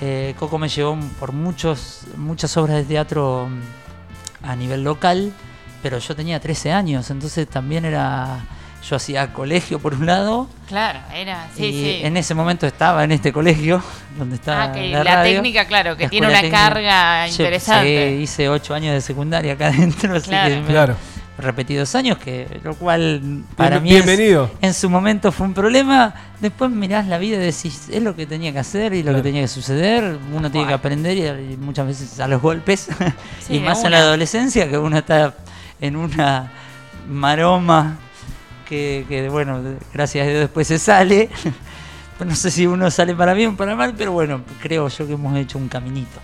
eh, 0.00 0.34
Coco 0.38 0.58
me 0.58 0.68
llevó 0.68 0.98
por 1.18 1.32
muchos, 1.32 2.02
muchas 2.16 2.56
obras 2.56 2.76
de 2.76 2.84
teatro 2.84 3.48
mm, 3.48 4.46
a 4.48 4.56
nivel 4.56 4.82
local, 4.84 5.32
pero 5.82 5.98
yo 5.98 6.14
tenía 6.16 6.40
13 6.40 6.72
años, 6.72 7.10
entonces 7.10 7.48
también 7.48 7.84
era, 7.84 8.40
yo 8.88 8.96
hacía 8.96 9.32
colegio 9.32 9.78
por 9.78 9.94
un 9.94 10.06
lado, 10.06 10.48
Claro, 10.68 10.98
era. 11.14 11.46
Sí, 11.56 11.64
y 11.66 11.72
sí. 11.72 12.00
en 12.02 12.16
ese 12.16 12.34
momento 12.34 12.66
estaba 12.66 13.04
en 13.04 13.12
este 13.12 13.32
colegio, 13.32 13.82
donde 14.18 14.34
estaba 14.36 14.64
Ah, 14.64 14.72
que 14.72 14.88
la, 14.88 15.04
la, 15.04 15.14
radio. 15.16 15.34
técnica, 15.36 15.66
claro, 15.66 15.96
que 15.96 16.08
tiene 16.08 16.26
una 16.26 16.40
técnica. 16.40 16.58
carga 16.58 17.26
Yo- 17.26 17.32
interesante. 17.32 18.08
sí, 18.16 18.22
hice 18.22 18.48
8 18.48 18.74
años 18.74 18.94
de 18.94 19.00
secundaria 19.00 19.52
acá 19.54 19.66
adentro, 19.68 20.16
así 20.16 20.28
Claro. 20.28 20.54
que 20.54 20.60
me- 20.60 20.66
Claro. 20.66 20.96
Dos 21.38 21.94
años, 21.94 22.18
que 22.18 22.60
lo 22.64 22.74
cual 22.74 23.42
para 23.56 23.78
Bien- 23.78 24.04
mí 24.06 24.12
es- 24.12 24.48
en 24.62 24.74
su 24.74 24.88
momento 24.90 25.32
fue 25.32 25.46
un 25.46 25.54
problema. 25.54 26.14
Después 26.40 26.70
mirás 26.70 27.06
la 27.06 27.18
vida 27.18 27.36
y 27.36 27.40
decís, 27.40 27.88
es 27.90 28.02
lo 28.02 28.16
que 28.16 28.26
tenía 28.26 28.52
que 28.52 28.58
hacer 28.58 28.92
y 28.94 28.98
lo 28.98 29.04
Claro. 29.10 29.18
que 29.18 29.22
tenía 29.22 29.42
que 29.42 29.48
suceder. 29.48 30.18
Uno 30.32 30.50
tiene 30.50 30.66
que 30.66 30.74
aprender 30.74 31.16
y, 31.16 31.52
y 31.52 31.56
muchas 31.56 31.86
veces 31.86 32.20
a 32.20 32.28
los 32.28 32.40
golpes. 32.42 32.88
Sí, 33.46 33.56
y 33.56 33.60
más 33.60 33.78
en 33.80 33.86
una. 33.88 33.90
la 33.90 33.98
adolescencia, 34.04 34.68
que 34.68 34.76
uno 34.78 34.98
está 34.98 35.34
en 35.80 35.96
una 35.96 36.50
maroma 37.08 37.96
que, 38.68 39.04
que, 39.08 39.28
bueno, 39.28 39.60
gracias 39.94 40.26
a 40.26 40.28
Dios 40.30 40.40
después 40.40 40.66
se 40.68 40.78
sale. 40.78 41.28
No 42.18 42.34
sé 42.34 42.50
si 42.50 42.66
uno 42.66 42.90
sale 42.90 43.14
para 43.14 43.34
bien 43.34 43.50
o 43.50 43.56
para 43.58 43.76
mal, 43.76 43.92
pero 43.94 44.10
bueno, 44.10 44.40
creo 44.62 44.88
yo 44.88 45.06
que 45.06 45.12
hemos 45.12 45.36
hecho 45.36 45.58
un 45.58 45.68
caminito. 45.68 46.18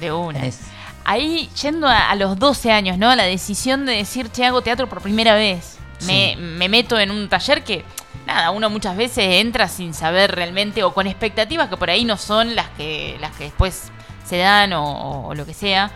De 0.00 0.10
una. 0.10 0.46
Es- 0.46 0.60
Ahí, 1.04 1.50
yendo 1.60 1.86
a, 1.86 2.10
a 2.10 2.14
los 2.14 2.38
12 2.38 2.72
años, 2.72 2.98
¿no? 2.98 3.14
La 3.14 3.24
decisión 3.24 3.84
de 3.86 3.92
decir, 3.92 4.30
che, 4.30 4.44
hago 4.46 4.62
teatro 4.62 4.88
por 4.88 5.02
primera 5.02 5.34
vez. 5.34 5.78
Me, 6.06 6.36
me 6.36 6.68
meto 6.68 6.98
en 6.98 7.10
un 7.10 7.28
taller 7.28 7.62
que, 7.62 7.84
nada, 8.26 8.50
uno 8.50 8.68
muchas 8.70 8.96
veces 8.96 9.40
entra 9.40 9.68
sin 9.68 9.94
saber 9.94 10.34
realmente 10.34 10.82
o 10.82 10.92
con 10.92 11.06
expectativas 11.06 11.68
que 11.68 11.76
por 11.76 11.90
ahí 11.90 12.04
no 12.04 12.16
son 12.16 12.54
las 12.54 12.68
que, 12.70 13.16
las 13.20 13.36
que 13.36 13.44
después 13.44 13.90
se 14.24 14.38
dan 14.38 14.72
o, 14.72 15.28
o 15.28 15.34
lo 15.34 15.46
que 15.46 15.54
sea. 15.54 15.90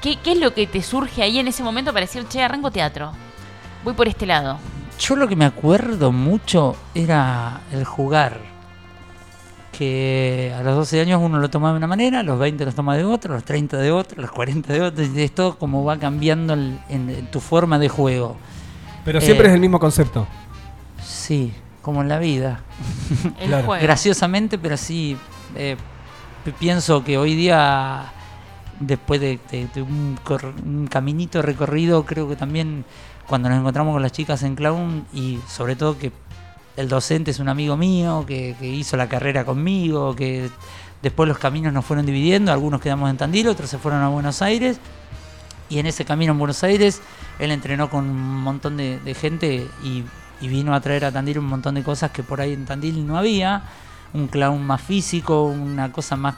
¿Qué, 0.00 0.16
¿Qué 0.16 0.32
es 0.32 0.38
lo 0.38 0.54
que 0.54 0.66
te 0.66 0.82
surge 0.82 1.22
ahí 1.22 1.38
en 1.38 1.48
ese 1.48 1.62
momento 1.62 1.92
para 1.92 2.06
decir, 2.06 2.26
che, 2.28 2.42
arranco 2.42 2.70
teatro? 2.70 3.12
Voy 3.84 3.94
por 3.94 4.08
este 4.08 4.26
lado. 4.26 4.58
Yo 4.98 5.16
lo 5.16 5.28
que 5.28 5.36
me 5.36 5.44
acuerdo 5.44 6.12
mucho 6.12 6.76
era 6.94 7.60
el 7.72 7.84
jugar. 7.84 8.55
Que 9.76 10.54
a 10.58 10.62
los 10.62 10.74
12 10.76 11.00
años 11.02 11.20
uno 11.22 11.38
lo 11.38 11.50
toma 11.50 11.70
de 11.72 11.76
una 11.76 11.86
manera, 11.86 12.20
a 12.20 12.22
los 12.22 12.38
20 12.38 12.64
lo 12.64 12.72
toma 12.72 12.96
de 12.96 13.04
otra, 13.04 13.32
a 13.32 13.34
los 13.36 13.44
30 13.44 13.76
de 13.76 13.92
otra, 13.92 14.18
a 14.18 14.22
los 14.22 14.30
40 14.30 14.72
de 14.72 14.80
otra. 14.80 15.04
Y 15.04 15.20
es 15.20 15.34
todo 15.34 15.58
como 15.58 15.84
va 15.84 15.98
cambiando 15.98 16.54
en, 16.54 16.80
en 16.88 17.30
tu 17.30 17.40
forma 17.40 17.78
de 17.78 17.88
juego. 17.88 18.36
Pero 19.04 19.20
siempre 19.20 19.46
Eh, 19.46 19.50
es 19.50 19.54
el 19.54 19.60
mismo 19.60 19.78
concepto. 19.78 20.26
Sí, 21.02 21.52
como 21.82 22.00
en 22.02 22.08
la 22.08 22.18
vida. 22.18 22.60
El 23.40 23.48
Claro. 23.48 23.66
juego. 23.66 23.82
Graciosamente, 23.82 24.58
pero 24.58 24.76
sí. 24.76 25.16
eh, 25.54 25.76
pi- 26.44 26.52
pienso 26.52 27.04
que 27.04 27.18
hoy 27.18 27.34
día 27.34 28.12
después 28.80 29.20
de, 29.20 29.38
de- 29.50 29.68
de 29.74 29.82
un, 29.82 30.18
cor- 30.24 30.54
un 30.64 30.86
caminito 30.86 31.42
recorrido, 31.42 32.04
creo 32.04 32.28
que 32.28 32.36
también 32.36 32.84
cuando 33.26 33.48
nos 33.48 33.58
encontramos 33.58 33.92
con 33.92 34.02
las 34.02 34.12
chicas 34.12 34.42
en 34.42 34.54
Clown 34.54 35.06
y 35.12 35.38
sobre 35.48 35.76
todo 35.76 35.98
que 35.98 36.12
el 36.76 36.88
docente 36.88 37.30
es 37.30 37.38
un 37.38 37.48
amigo 37.48 37.76
mío, 37.76 38.24
que, 38.26 38.54
hizo 38.60 38.96
la 38.96 39.08
carrera 39.08 39.44
conmigo, 39.44 40.14
que 40.14 40.50
después 41.02 41.28
los 41.28 41.38
caminos 41.38 41.72
nos 41.72 41.84
fueron 41.84 42.04
dividiendo, 42.06 42.52
algunos 42.52 42.80
quedamos 42.80 43.10
en 43.10 43.16
Tandil, 43.16 43.48
otros 43.48 43.70
se 43.70 43.78
fueron 43.78 44.02
a 44.02 44.08
Buenos 44.08 44.42
Aires. 44.42 44.78
Y 45.68 45.78
en 45.78 45.86
ese 45.86 46.04
camino 46.04 46.32
en 46.32 46.38
Buenos 46.38 46.62
Aires 46.62 47.02
él 47.38 47.50
entrenó 47.50 47.90
con 47.90 48.08
un 48.08 48.42
montón 48.42 48.76
de, 48.76 49.16
gente 49.18 49.66
y, 49.82 50.04
vino 50.46 50.74
a 50.74 50.80
traer 50.80 51.06
a 51.06 51.12
Tandil 51.12 51.38
un 51.38 51.46
montón 51.46 51.74
de 51.74 51.82
cosas 51.82 52.10
que 52.10 52.22
por 52.22 52.40
ahí 52.40 52.52
en 52.52 52.66
Tandil 52.66 53.06
no 53.06 53.18
había, 53.18 53.64
un 54.12 54.28
clown 54.28 54.64
más 54.64 54.82
físico, 54.82 55.44
una 55.44 55.90
cosa 55.92 56.16
más, 56.16 56.36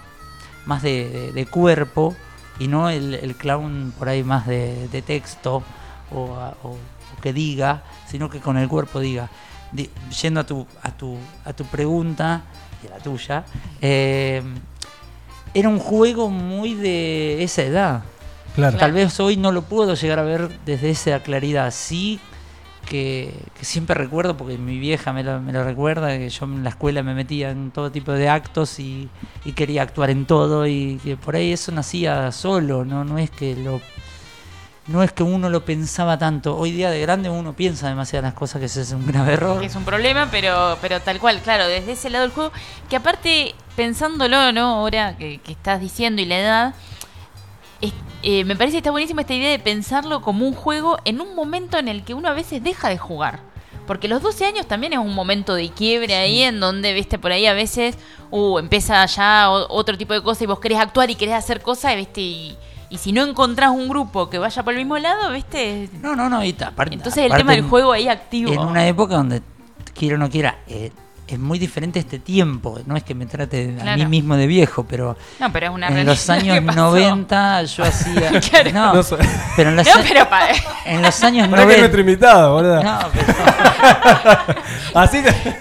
más 0.67 0.83
de, 0.83 1.47
cuerpo. 1.51 2.17
Y 2.61 2.67
no 2.67 2.91
el, 2.91 3.35
clown 3.37 3.93
por 3.99 4.09
ahí 4.09 4.25
más 4.25 4.47
de, 4.47 5.03
texto 5.05 5.63
o 6.11 6.79
que 7.21 7.33
diga, 7.33 7.83
sino 8.07 8.31
que 8.31 8.41
con 8.41 8.57
el 8.57 8.69
cuerpo 8.69 9.01
diga. 9.01 9.29
Yendo 10.23 10.41
a 10.41 10.45
tu, 10.45 10.67
a, 10.83 10.91
tu, 10.91 11.17
a 11.45 11.53
tu 11.53 11.65
pregunta 11.65 12.43
y 12.83 12.87
a 12.87 12.91
la 12.91 12.99
tuya, 12.99 13.45
eh, 13.81 14.43
era 15.55 15.69
un 15.69 15.79
juego 15.79 16.31
muy 16.31 16.75
de 16.75 17.43
esa 17.43 17.63
edad. 17.63 18.03
Claro. 18.55 18.79
Tal 18.79 18.93
vez 18.93 19.21
hoy 19.21 19.37
no 19.37 19.53
lo 19.53 19.63
puedo 19.63 19.95
llegar 19.95 20.19
a 20.19 20.23
ver 20.23 20.49
desde 20.65 20.91
esa 20.91 21.23
claridad. 21.23 21.73
Sí, 21.73 22.19
que, 22.89 23.35
que 23.59 23.65
siempre 23.65 23.95
recuerdo, 23.95 24.37
porque 24.37 24.59
mi 24.59 24.79
vieja 24.79 25.13
me 25.13 25.23
lo, 25.23 25.41
me 25.41 25.53
lo 25.53 25.63
recuerda, 25.63 26.17
que 26.17 26.29
yo 26.29 26.47
en 26.47 26.65
la 26.65 26.71
escuela 26.71 27.03
me 27.03 27.15
metía 27.15 27.51
en 27.51 27.71
todo 27.71 27.93
tipo 27.93 28.13
de 28.13 28.29
actos 28.29 28.81
y, 28.81 29.09
y 29.45 29.53
quería 29.53 29.83
actuar 29.83 30.11
en 30.11 30.25
todo 30.27 30.67
y 30.67 30.99
que 31.05 31.17
por 31.17 31.37
ahí 31.37 31.53
eso 31.53 31.71
nacía 31.73 32.33
solo, 32.33 32.85
no, 32.85 33.05
no 33.05 33.19
es 33.19 33.31
que 33.31 33.55
lo 33.55 33.81
no 34.89 35.03
es 35.03 35.13
que 35.13 35.23
uno 35.23 35.49
lo 35.51 35.65
pensaba 35.65 36.19
tanto. 36.19 36.57
Hoy 36.57 36.73
día 36.73 36.91
de 36.91 37.01
grande 37.01 37.29
uno 37.31 37.53
piensa 37.53 37.89
demasiado 37.89 38.23
las 38.25 38.35
cosas 38.35 38.59
que 38.61 38.67
ese 38.67 38.81
es 38.83 38.93
un 38.93 39.07
grave 39.07 39.35
error. 39.35 39.63
Es 39.63 39.77
un 39.77 39.85
problema, 39.85 40.29
pero, 40.31 40.77
pero 40.81 41.01
tal 41.01 41.19
cual, 41.21 41.41
claro, 41.43 41.67
desde 41.69 41.93
ese 41.93 42.11
lado 42.11 42.23
del 42.25 42.33
juego, 42.33 42.53
que 42.89 42.97
aparte, 42.97 43.55
pensándolo, 43.77 44.51
¿no? 44.53 44.77
Ahora 44.77 45.17
que, 45.17 45.39
que 45.39 45.53
estás 45.53 45.81
diciendo 45.81 46.23
y 46.23 46.25
la 46.25 46.39
edad, 46.41 46.75
es- 47.81 47.93
eh, 48.23 48.45
me 48.45 48.57
parece 48.57 48.73
que 48.73 48.79
está 48.79 48.91
buenísima 48.91 49.21
esta 49.21 49.35
idea 49.35 49.51
de 49.51 49.59
pensarlo 49.59 50.23
como 50.23 50.47
un 50.47 50.55
juego 50.55 50.99
en 51.05 51.21
un 51.21 51.35
momento 51.37 51.79
en 51.79 51.89
el 51.89 52.03
que 52.03 52.15
uno 52.15 52.29
a 52.29 52.33
veces 52.33 52.63
deja 52.65 52.89
de 52.89 52.99
jugar. 52.99 53.41
Porque 53.87 54.09
los 54.09 54.21
12 54.23 54.45
años 54.45 54.67
también 54.67 54.93
es 54.95 54.99
un 54.99 55.15
momento 55.15 55.55
de 55.55 55.71
quiebre 55.71 56.15
ahí 56.17 56.43
en 56.43 56.61
donde, 56.61 56.93
viste, 56.93 57.19
por 57.19 57.33
ahí 57.33 57.47
a 57.47 57.55
veces 57.55 57.97
uh, 58.31 58.59
empieza 58.59 59.05
ya 59.07 59.49
otro 59.51 59.97
tipo 59.97 60.13
de 60.15 60.23
cosas 60.23 60.43
y 60.43 60.47
vos 60.47 60.61
querés 60.61 60.79
actuar 60.79 61.09
y 61.11 61.15
querés 61.15 61.35
hacer 61.35 61.63
cosas, 61.63 61.95
viste, 61.97 62.21
y, 62.21 62.57
y 62.91 62.99
si 62.99 63.13
no 63.13 63.23
encontrás 63.25 63.71
un 63.71 63.89
grupo 63.89 64.29
que 64.31 64.39
vaya 64.39 64.63
por 64.63 64.73
el 64.73 64.79
mismo 64.79 64.99
lado, 64.99 65.33
viste. 65.33 65.89
No, 66.03 66.17
no, 66.17 66.29
no. 66.29 66.45
y 66.45 66.57
aparte- 66.65 66.95
Entonces 66.95 67.19
el 67.25 67.27
aparte 67.33 67.41
tema 67.43 67.53
del 67.53 67.65
en- 67.65 67.69
juego 67.71 67.93
ahí 67.93 68.09
activo. 68.09 68.53
En 68.53 68.61
una 68.61 68.87
época 68.87 69.15
donde, 69.15 69.43
quiera 69.95 70.15
o 70.17 70.19
no 70.19 70.31
quiera, 70.31 70.59
eh, 70.67 70.91
es 71.27 71.39
muy 71.39 71.59
diferente 71.59 71.99
este 71.99 72.19
tiempo. 72.19 72.79
No 72.87 72.97
es 72.97 73.03
que 73.03 73.15
me 73.15 73.27
trate 73.27 73.77
a 73.85 73.97
mí 73.97 74.07
mismo 74.07 74.35
de 74.37 74.47
viejo, 74.47 74.87
pero 74.89 75.15
No, 75.39 75.53
pero 75.53 75.67
es 75.67 75.73
una 75.73 75.89
en 75.89 76.07
los 76.07 76.31
años 76.31 76.55
que 76.59 76.63
pasó. 76.63 76.79
90 76.81 77.63
yo 77.65 77.85
hacía... 77.85 78.41
Claro. 78.51 78.73
No, 78.73 78.95
No 78.95 79.03
sé. 79.03 79.17
pero 79.55 79.69
en 79.69 79.77
los, 79.77 79.87
No, 79.87 79.93
pero 80.09 80.29
pa- 80.31 80.49
en 80.87 81.03
los 81.03 81.23
años 81.25 81.49
Pará 81.49 81.67
que 81.67 81.73
es 81.75 81.79
90... 81.79 81.79
nuestro 81.81 82.01
invitado, 82.01 82.55
boludo. 82.55 82.83
No, 82.83 82.99
pero- 83.13 83.35
Así 84.95 85.23
que. 85.23 85.59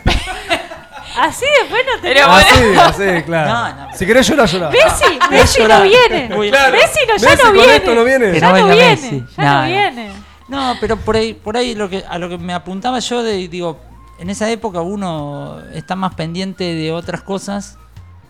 Así 1.19 1.45
después 1.61 1.81
no 1.85 2.01
te. 2.01 2.13
Pero 2.13 2.25
Así, 2.27 2.55
bueno. 2.63 2.81
así, 2.81 3.23
claro. 3.25 3.49
No, 3.49 3.85
no. 3.87 3.97
Si 3.97 4.05
querés 4.05 4.27
llorar, 4.27 4.47
llorar. 4.47 4.71
Messi, 4.71 5.19
Messi 5.31 5.61
no 5.63 5.81
viene. 5.81 6.29
Messi 6.71 6.99
no, 7.07 7.17
ya 7.17 7.29
Messi 7.29 7.37
no 7.37 7.43
con 7.43 7.53
viene. 7.53 7.75
esto 7.75 7.95
no 7.95 8.03
viene. 8.03 8.31
Que 8.31 8.39
Ya 8.39 8.49
no 8.53 8.65
viene. 8.67 8.75
Messi. 8.91 9.25
Ya 9.37 9.61
no. 9.61 9.67
viene. 9.67 10.11
No, 10.47 10.75
pero 10.79 10.95
por 10.97 11.15
ahí, 11.17 11.33
por 11.33 11.57
ahí 11.57 11.75
lo 11.75 11.89
que, 11.89 12.03
a 12.07 12.17
lo 12.17 12.29
que 12.29 12.37
me 12.37 12.53
apuntaba 12.53 12.99
yo, 12.99 13.21
de, 13.23 13.47
digo, 13.47 13.79
en 14.19 14.29
esa 14.29 14.49
época 14.49 14.79
uno 14.81 15.59
está 15.73 15.95
más 15.95 16.13
pendiente 16.15 16.63
de 16.73 16.91
otras 16.93 17.21
cosas, 17.21 17.77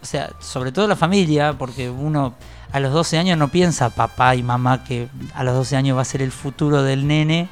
o 0.02 0.06
sea, 0.06 0.30
sobre 0.40 0.72
todo 0.72 0.88
la 0.88 0.96
familia, 0.96 1.54
porque 1.58 1.90
uno 1.90 2.34
a 2.72 2.80
los 2.80 2.92
12 2.92 3.18
años 3.20 3.38
no 3.38 3.50
piensa 3.50 3.90
papá 3.92 4.34
y 4.36 4.42
mamá 4.44 4.84
que 4.84 5.10
a 5.36 5.44
los 5.44 5.54
12 5.54 5.76
años 5.78 5.96
va 5.98 6.02
a 6.02 6.06
ser 6.06 6.22
el 6.24 6.32
futuro 6.32 6.82
del 6.82 7.06
nene, 7.08 7.50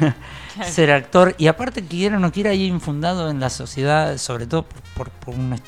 ser 0.66 0.90
actor, 0.92 1.34
y 1.38 1.46
aparte 1.46 1.84
quiera 1.84 2.16
o 2.16 2.20
no 2.20 2.30
quiera 2.32 2.50
ahí 2.50 2.66
infundado 2.66 3.30
en 3.30 3.40
la 3.40 3.50
sociedad, 3.50 4.16
sobre 4.18 4.46
todo 4.46 4.64
por, 4.64 4.80
por- 4.96 5.10
por 5.10 5.34
nues- 5.34 5.62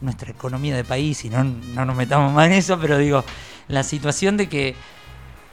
nuestra 0.00 0.30
economía 0.30 0.76
de 0.76 0.84
país, 0.84 1.24
y 1.24 1.30
no, 1.30 1.42
no 1.44 1.84
nos 1.84 1.96
metamos 1.96 2.32
más 2.32 2.46
en 2.46 2.52
eso, 2.52 2.78
pero 2.80 2.98
digo, 2.98 3.24
la 3.68 3.82
situación 3.82 4.36
de 4.36 4.48
que 4.48 4.74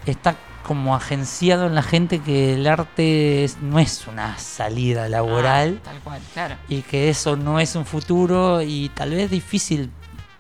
está 0.06 0.36
como 0.66 0.96
agenciado 0.96 1.68
en 1.68 1.76
la 1.76 1.84
gente 1.84 2.20
que 2.20 2.54
el 2.54 2.68
arte 2.68 3.44
es- 3.44 3.58
no 3.62 3.80
es 3.80 4.08
una 4.08 4.38
salida 4.38 5.10
laboral 5.10 5.80
Ah, 5.82 5.86
tal 5.86 6.00
cual, 6.00 6.22
claro. 6.34 6.56
y 6.70 6.82
que 6.84 7.10
eso 7.10 7.36
no 7.36 7.60
es 7.60 7.76
un 7.76 7.86
futuro 7.86 8.62
y 8.62 8.90
tal 8.96 9.12
vez 9.12 9.30
difícil 9.30 9.92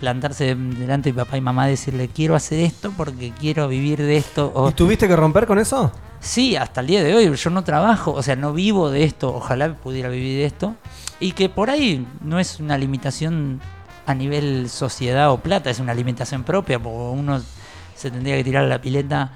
plantarse 0.08 0.54
delante 0.54 1.14
de 1.14 1.24
papá 1.24 1.38
y 1.38 1.42
mamá 1.42 1.68
y 1.68 1.72
decirle 1.72 2.10
quiero 2.10 2.36
hacer 2.36 2.60
esto 2.60 2.92
porque 2.98 3.32
quiero 3.40 3.70
vivir 3.70 4.00
de 4.00 4.18
esto 4.18 4.52
o 4.54 4.70
¿Y 4.70 4.74
tuviste 4.74 5.08
que 5.08 5.16
romper 5.16 5.48
con 5.48 5.60
eso? 5.60 5.94
sí 6.20 6.58
hasta 6.58 6.82
el 6.82 6.88
día 6.88 7.02
de 7.02 7.16
hoy 7.16 7.34
yo 7.34 7.50
no 7.50 7.64
trabajo 7.64 8.12
o 8.12 8.22
sea 8.22 8.36
no 8.36 8.52
vivo 8.52 8.90
de 8.92 9.06
esto 9.06 9.34
ojalá 9.34 9.74
pudiera 9.76 10.10
vivir 10.10 10.40
de 10.40 10.46
esto 10.46 10.76
y 11.22 11.32
que 11.32 11.48
por 11.48 11.70
ahí 11.70 12.06
no 12.22 12.38
es 12.38 12.60
una 12.60 12.78
limitación 12.78 13.62
a 14.06 14.14
nivel 14.14 14.68
sociedad 14.70 15.32
o 15.32 15.38
plata 15.38 15.70
es 15.70 15.80
una 15.80 15.94
limitación 15.94 16.44
propia 16.44 16.80
porque 16.80 16.98
uno 17.18 17.42
se 17.96 18.12
tendría 18.12 18.36
que 18.36 18.44
tirar 18.44 18.66
a 18.66 18.68
la 18.68 18.82
pileta 18.82 19.32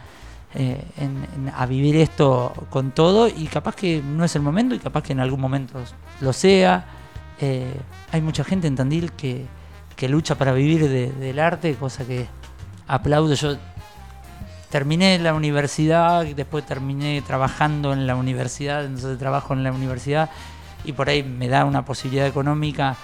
eh, 0.53 0.83
en- 0.97 1.25
en- 1.47 1.53
a 1.55 1.65
vivir 1.65 1.95
esto 1.95 2.51
con 2.69 2.91
todo 2.91 3.29
y 3.29 3.45
capaz 3.47 3.73
que 3.73 4.01
no 4.01 4.25
es 4.25 4.35
el 4.35 4.41
momento 4.41 4.75
y 4.75 4.79
capaz 4.79 5.01
que 5.03 5.13
en 5.13 5.21
algún 5.21 5.39
momento 5.39 5.79
lo 6.19 6.33
sea. 6.33 6.85
Eh, 7.39 7.71
hay 8.11 8.21
mucha 8.21 8.43
gente 8.43 8.65
en 8.67 8.75
Tandil 8.75 9.11
que, 9.11 9.45
que 9.97 10.07
lucha 10.07 10.35
para 10.35 10.53
vivir 10.53 10.87
de- 10.87 11.11
del 11.11 11.39
arte, 11.39 11.73
cosa 11.75 12.05
que 12.05 12.27
aplaudo. 12.87 13.33
Yo 13.33 13.57
terminé 14.69 15.17
la 15.19 15.33
universidad, 15.33 16.25
después 16.25 16.65
terminé 16.65 17.21
trabajando 17.21 17.93
en 17.93 18.05
la 18.07 18.15
universidad, 18.15 18.85
entonces 18.85 19.17
trabajo 19.17 19.53
en 19.53 19.63
la 19.63 19.71
universidad 19.71 20.29
y 20.85 20.91
por 20.93 21.09
ahí 21.09 21.23
me 21.23 21.47
da 21.47 21.65
una 21.65 21.83
posibilidad 21.85 22.27
económica 22.27 22.95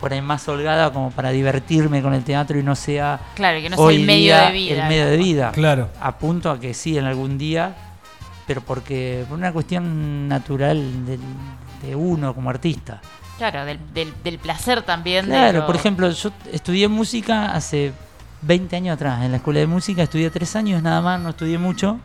por 0.00 0.12
ahí 0.12 0.20
más 0.20 0.48
holgada 0.48 0.92
como 0.92 1.10
para 1.12 1.30
divertirme 1.30 2.02
con 2.02 2.12
el 2.12 2.24
teatro 2.24 2.58
y 2.58 2.62
no 2.64 2.74
sea 2.74 3.20
Claro, 3.36 3.60
que 3.60 3.70
no 3.70 3.76
sea 3.76 3.90
el 3.90 4.00
medio 4.00 4.16
día 4.34 4.46
de 4.46 4.52
vida. 4.52 4.82
el 4.82 4.88
medio 4.88 5.06
de 5.06 5.16
vida 5.16 5.52
Claro. 5.52 5.88
apunto 6.00 6.50
a 6.50 6.58
que 6.58 6.74
sí 6.74 6.98
en 6.98 7.04
algún 7.04 7.38
día, 7.38 7.74
pero 8.46 8.62
porque 8.62 9.24
por 9.28 9.38
una 9.38 9.52
cuestión 9.52 10.26
natural 10.26 11.06
de 11.06 11.94
uno 11.94 12.34
como 12.34 12.50
artista. 12.50 13.00
Claro, 13.38 13.64
del, 13.64 13.78
del, 13.92 14.12
del 14.22 14.38
placer 14.38 14.82
también. 14.82 15.26
Claro, 15.26 15.60
lo- 15.60 15.66
por 15.66 15.76
ejemplo, 15.76 16.10
yo 16.10 16.30
estudié 16.52 16.86
música 16.88 17.52
hace 17.52 17.92
20 18.42 18.76
años 18.76 18.94
atrás, 18.94 19.22
en 19.24 19.30
la 19.30 19.38
escuela 19.38 19.60
de 19.60 19.66
música 19.66 20.02
estudié 20.02 20.30
tres 20.30 20.54
años 20.56 20.82
nada 20.82 21.00
más, 21.00 21.20
no 21.20 21.30
estudié 21.30 21.58
mucho, 21.58 21.98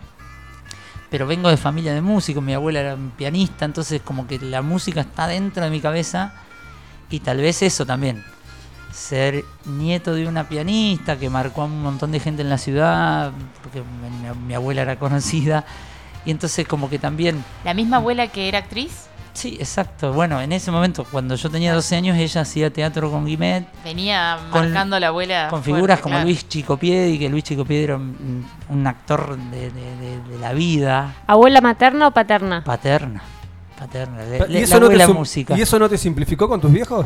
pero 1.09 1.25
vengo 1.27 1.49
de 1.49 1.57
familia 1.57 1.93
de 1.93 2.01
músicos, 2.01 2.43
mi 2.43 2.53
abuela 2.53 2.79
era 2.79 2.97
pianista, 3.17 3.65
entonces 3.65 4.01
como 4.01 4.27
que 4.27 4.39
la 4.39 4.61
música 4.61 5.01
está 5.01 5.27
dentro 5.27 5.63
de 5.63 5.69
mi 5.69 5.79
cabeza 5.79 6.33
y 7.09 7.19
tal 7.19 7.37
vez 7.37 7.61
eso 7.61 7.85
también. 7.85 8.23
Ser 8.91 9.43
nieto 9.65 10.13
de 10.15 10.27
una 10.27 10.47
pianista 10.49 11.17
que 11.17 11.29
marcó 11.29 11.61
a 11.61 11.65
un 11.65 11.81
montón 11.83 12.11
de 12.11 12.19
gente 12.19 12.41
en 12.41 12.49
la 12.49 12.57
ciudad, 12.57 13.31
porque 13.61 13.81
mi- 13.81 14.47
mi 14.47 14.53
abuela 14.53 14.81
era 14.81 14.97
conocida, 14.97 15.65
y 16.25 16.31
entonces 16.31 16.67
como 16.67 16.89
que 16.89 16.97
también 16.99 17.43
La 17.63 17.73
misma 17.73 17.97
abuela 17.97 18.27
que 18.27 18.47
era 18.47 18.59
actriz 18.59 19.07
Sí, 19.37 19.55
exacto. 19.59 20.13
Bueno, 20.13 20.41
en 20.41 20.51
ese 20.51 20.71
momento, 20.71 21.05
cuando 21.11 21.35
yo 21.35 21.47
tenía 21.51 21.71
12 21.71 21.95
años, 21.95 22.17
ella 22.17 22.41
hacía 22.41 22.73
teatro 22.73 23.11
con 23.11 23.23
Guimet, 23.23 23.67
venía 23.83 24.39
Con- 24.49 24.63
marcando 24.63 24.95
a 24.95 24.99
la 24.99 25.09
abuela. 25.09 25.47
con 25.51 25.61
fuerte, 25.61 25.75
figuras 25.75 25.99
como 25.99 26.13
claro. 26.13 26.25
Luis 26.25 26.47
Chicopiedi, 26.49 27.19
que 27.19 27.29
Luis 27.29 27.43
Chicopiedi 27.43 27.83
era 27.83 27.97
un, 27.97 28.43
un 28.69 28.87
actor 28.87 29.37
de, 29.37 29.69
de- 29.69 29.95
de- 29.97 30.21
de 30.27 30.39
la 30.39 30.53
vida, 30.53 31.13
¿Abuela 31.27 31.61
materna 31.61 32.07
o 32.07 32.11
paterna? 32.11 32.63
paterna. 32.63 33.21
Paterna, 33.77 34.23
le- 34.23 34.37
¿Y 34.49 34.53
le- 34.53 34.61
eso, 34.63 34.79
la 34.79 34.79
no 34.79 34.89
te 34.89 35.13
música. 35.13 35.55
¿Y 35.55 35.61
eso 35.61 35.77
no 35.77 35.87
te 35.87 35.99
simplificó 35.99 36.49
con 36.49 36.59
tus 36.59 36.71
viejos? 36.71 37.05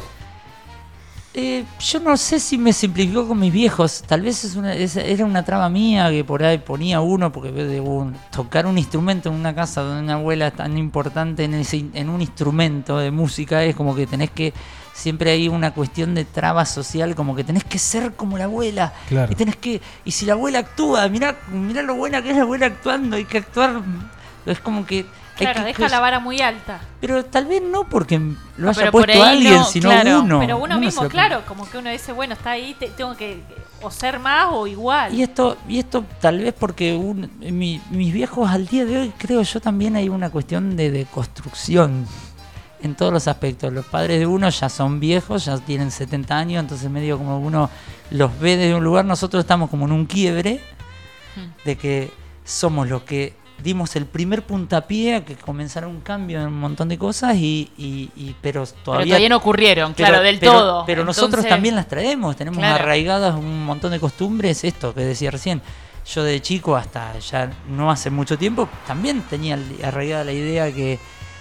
Eh, 1.33 1.63
yo 1.79 1.99
no 2.01 2.17
sé 2.17 2.41
si 2.41 2.57
me 2.57 2.73
simplificó 2.73 3.25
con 3.25 3.39
mis 3.39 3.53
viejos. 3.53 4.03
Tal 4.05 4.21
vez 4.21 4.43
es 4.43 4.55
una, 4.57 4.73
es- 4.73 4.97
era 4.97 5.23
una 5.23 5.43
traba 5.45 5.69
mía 5.69 6.09
que 6.09 6.25
por 6.25 6.43
ahí 6.43 6.57
ponía 6.57 6.99
uno, 6.99 7.31
porque 7.31 7.51
de 7.53 7.79
un- 7.79 8.15
tocar 8.35 8.65
un 8.65 8.77
instrumento 8.77 9.29
en 9.29 9.35
una 9.35 9.55
casa 9.55 9.81
donde 9.81 10.03
una 10.03 10.15
abuela 10.15 10.47
es 10.47 10.55
tan 10.55 10.77
importante 10.77 11.45
en, 11.45 11.53
ese, 11.53 11.85
en 11.93 12.09
un 12.09 12.19
instrumento 12.21 12.97
de 12.97 13.11
música 13.11 13.63
es 13.63 13.75
como 13.75 13.95
que 13.95 14.05
tenés 14.07 14.29
que. 14.31 14.53
Siempre 14.93 15.31
hay 15.31 15.47
una 15.47 15.73
cuestión 15.73 16.13
de 16.15 16.25
traba 16.25 16.65
social, 16.65 17.15
como 17.15 17.33
que 17.33 17.45
tenés 17.45 17.63
que 17.63 17.79
ser 17.79 18.11
como 18.13 18.37
la 18.37 18.43
abuela. 18.43 18.91
Claro. 19.07 19.31
Y 19.31 19.35
tenés 19.35 19.55
que. 19.55 19.81
Y 20.03 20.11
si 20.11 20.25
la 20.25 20.33
abuela 20.33 20.59
actúa, 20.59 21.07
mirá, 21.07 21.37
mirá 21.49 21.81
lo 21.81 21.95
buena 21.95 22.21
que 22.21 22.31
es 22.31 22.35
la 22.35 22.41
abuela 22.43 22.65
actuando, 22.65 23.15
hay 23.15 23.23
que 23.23 23.37
actuar. 23.37 23.81
Es 24.45 24.59
como 24.59 24.85
que. 24.85 25.05
Claro, 25.37 25.63
deja 25.63 25.87
la 25.89 25.99
vara 25.99 26.19
muy 26.19 26.39
alta. 26.41 26.79
Pero 26.99 27.25
tal 27.25 27.45
vez 27.45 27.61
no 27.63 27.85
porque 27.89 28.19
lo 28.57 28.69
haya 28.69 28.79
pero 28.79 28.91
puesto 28.91 29.23
alguien, 29.23 29.55
no, 29.55 29.63
sino 29.65 29.89
claro. 29.89 30.21
uno. 30.21 30.39
Pero 30.39 30.57
uno 30.57 30.79
mismo, 30.79 31.03
lo- 31.03 31.09
claro, 31.09 31.41
como 31.47 31.67
que 31.69 31.77
uno 31.79 31.89
dice, 31.89 32.11
bueno, 32.11 32.33
está 32.33 32.51
ahí, 32.51 32.75
te- 32.79 32.89
tengo 32.89 33.15
que. 33.15 33.41
o 33.81 33.89
ser 33.89 34.19
más 34.19 34.47
o 34.51 34.67
igual. 34.67 35.13
Y 35.13 35.23
esto, 35.23 35.57
y 35.67 35.79
esto 35.79 36.05
tal 36.19 36.37
vez 36.39 36.53
porque 36.53 36.93
un- 36.95 37.31
mi- 37.39 37.81
mis 37.89 38.13
viejos 38.13 38.47
al 38.49 38.67
día 38.67 38.85
de 38.85 38.99
hoy 38.99 39.13
creo 39.17 39.41
yo 39.41 39.59
también 39.59 39.95
hay 39.95 40.07
una 40.09 40.29
cuestión 40.29 40.75
de, 40.75 40.91
de 40.91 41.05
construcción 41.05 42.05
en 42.83 42.93
todos 42.95 43.11
los 43.11 43.27
aspectos. 43.27 43.73
Los 43.73 43.85
padres 43.85 44.19
de 44.19 44.27
uno 44.27 44.47
ya 44.49 44.69
son 44.69 44.99
viejos, 44.99 45.45
ya 45.45 45.57
tienen 45.57 45.89
70 45.89 46.37
años, 46.37 46.59
entonces 46.61 46.89
medio 46.91 47.17
como 47.17 47.39
uno 47.39 47.69
los 48.11 48.37
ve 48.39 48.57
desde 48.57 48.75
un 48.75 48.83
lugar, 48.83 49.05
nosotros 49.05 49.41
estamos 49.43 49.69
como 49.71 49.85
en 49.85 49.91
un 49.93 50.05
quiebre 50.05 50.59
de 51.65 51.75
que 51.77 52.11
somos 52.43 52.87
los 52.87 53.03
que 53.03 53.33
dimos 53.63 53.95
el 53.95 54.05
primer 54.05 54.43
puntapié 54.45 55.15
a 55.15 55.25
que 55.25 55.35
comenzara 55.35 55.87
un 55.87 56.01
cambio 56.01 56.41
en 56.41 56.47
un 56.47 56.59
montón 56.59 56.89
de 56.89 56.97
cosas 56.97 57.35
y, 57.35 57.71
y- 57.77 58.09
y- 58.15 58.35
pero 58.41 58.63
Pero 58.65 58.81
todavía 58.83 59.05
todavía 59.07 59.29
no 59.29 59.37
ocurrieron, 59.37 59.93
pero- 59.93 60.07
claro, 60.09 60.23
del 60.23 60.39
pero- 60.39 60.51
todo. 60.53 60.85
Pero 60.85 61.03
nosotros 61.05 61.29
Entonces, 61.29 61.49
también 61.49 61.75
las 61.75 61.87
traemos, 61.87 62.35
tenemos 62.35 62.57
Claro. 62.59 62.83
arraigadas 62.83 63.35
un 63.35 63.65
montón 63.65 63.91
de 63.91 63.99
costumbres, 63.99 64.63
esto 64.63 64.93
que 64.93 65.01
decía 65.01 65.31
recién. 65.31 65.61
Yo 66.13 66.23
de 66.23 66.41
chico 66.41 66.75
hasta 66.75 67.17
ya 67.19 67.51
no 67.69 67.91
hace 67.91 68.09
mucho 68.09 68.37
tiempo 68.37 68.67
también 68.87 69.21
tenía 69.21 69.59
arraigada 69.83 70.23
la 70.23 70.31
idea 70.33 70.71
que 70.73 70.97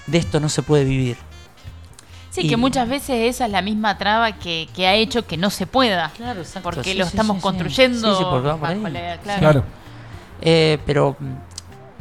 de 0.07 0.19
esto 0.19 0.39
no 0.39 0.49
se 0.51 0.63
puede 0.63 0.85
vivir. 0.85 1.17
Sí, 2.31 2.43
y- 2.43 2.49
que 2.49 2.57
muchas 2.57 2.89
veces 2.89 3.35
esa 3.35 3.47
es 3.47 3.51
la 3.53 3.63
misma 3.63 3.97
traba 3.99 4.33
que, 4.39 4.69
que 4.77 4.87
ha 4.87 4.95
hecho 4.95 5.27
que 5.27 5.37
no 5.37 5.51
se 5.51 5.67
pueda. 5.67 6.11
Claro, 6.17 6.41
exacto. 6.43 6.71
Porque 6.71 6.93
Sí, 6.93 6.99
lo 6.99 7.05
sí, 7.05 7.09
estamos 7.11 7.39
sí, 7.39 7.43
construyendo. 7.43 8.13
Sí, 8.13 8.19
sí, 8.19 8.25
por 8.25 8.47
ahí. 8.65 8.81
la- 8.93 9.17
claro. 9.19 9.41
Claro. 9.41 9.65
Eh, 10.43 10.79
pero 10.87 11.17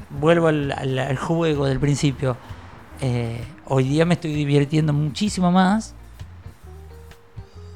vuelvo 0.09 0.47
al, 0.47 0.71
al- 0.71 1.17
juego 1.17 1.65
del 1.65 1.79
principio. 1.79 2.37
Eh, 3.01 3.43
hoy 3.67 3.83
día 3.85 4.05
me 4.05 4.15
estoy 4.15 4.33
divirtiendo 4.33 4.93
muchísimo 4.93 5.51
más 5.51 5.95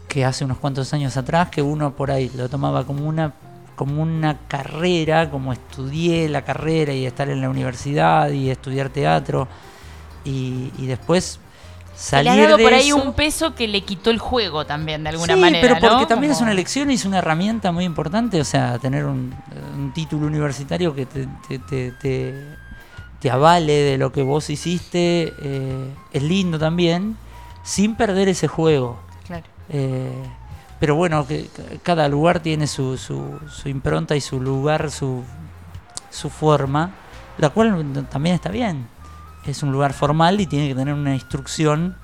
que 0.07 0.25
hace 0.25 0.45
unos 0.45 0.57
cuantos 0.57 0.93
años 0.93 1.17
atrás, 1.17 1.49
que 1.49 1.61
uno 1.61 1.95
por 1.95 2.11
ahí 2.11 2.29
lo 2.35 2.49
tomaba 2.49 2.85
como 2.85 3.07
una 3.07 3.33
como 3.75 4.03
una 4.03 4.37
carrera, 4.47 5.31
como 5.31 5.51
estudié 5.51 6.29
la 6.29 6.43
carrera 6.43 6.93
y 6.93 7.07
estar 7.07 7.27
en 7.29 7.41
la 7.41 7.49
universidad 7.49 8.29
y 8.29 8.51
estudiar 8.51 8.89
teatro 8.89 9.47
y, 10.23 10.71
y 10.77 10.85
después 10.85 11.39
Se 11.95 12.17
le 12.17 12.23
salir 12.25 12.31
ha 12.31 12.45
dado 12.45 12.57
de 12.57 12.63
por 12.63 12.73
ahí 12.73 12.87
eso. 12.89 12.97
un 12.97 13.13
peso 13.13 13.53
que 13.55 13.67
le 13.67 13.81
quitó 13.81 14.09
el 14.09 14.19
juego 14.19 14.65
también, 14.65 15.03
de 15.03 15.09
alguna 15.09 15.35
sí, 15.35 15.39
manera. 15.39 15.61
pero 15.61 15.79
porque 15.79 16.01
¿no? 16.03 16.07
también 16.07 16.31
es 16.33 16.41
una 16.41 16.51
elección 16.51 16.89
y 16.91 16.95
es 16.95 17.05
una 17.05 17.19
herramienta 17.19 17.71
muy 17.71 17.85
importante, 17.85 18.41
o 18.41 18.45
sea, 18.45 18.79
tener 18.79 19.05
un, 19.05 19.33
un 19.77 19.93
título 19.93 20.25
universitario 20.27 20.93
que 20.95 21.05
te, 21.05 21.27
te, 21.47 21.59
te- 21.59 21.91
te- 21.91 22.45
te 23.19 23.31
avale 23.31 23.73
de 23.73 23.97
lo 23.97 24.11
que 24.11 24.21
vos 24.23 24.49
hiciste, 24.49 25.33
eh, 25.41 25.89
es 26.11 26.23
lindo 26.23 26.59
también, 26.59 27.15
sin 27.63 27.95
perder 27.95 28.27
ese 28.27 28.47
juego. 28.49 28.99
Claro. 29.25 29.45
Eh, 29.69 30.11
pero 30.79 30.95
bueno, 30.95 31.25
que 31.25 31.49
cada 31.83 32.09
lugar 32.09 32.41
tiene 32.41 32.67
su, 32.67 32.97
su, 32.97 33.39
su 33.49 33.69
impronta 33.69 34.15
y 34.17 34.21
su 34.21 34.41
lugar, 34.41 34.91
su, 34.91 35.23
su 36.09 36.29
forma, 36.29 36.91
la 37.37 37.49
cual 37.51 38.05
también 38.11 38.35
está 38.35 38.49
bien. 38.49 38.87
Es 39.45 39.61
un 39.63 39.71
lugar 39.71 39.93
formal 39.93 40.39
y 40.39 40.45
tiene 40.45 40.67
que 40.69 40.75
tener 40.75 40.93
una 40.93 41.13
instrucción 41.13 41.95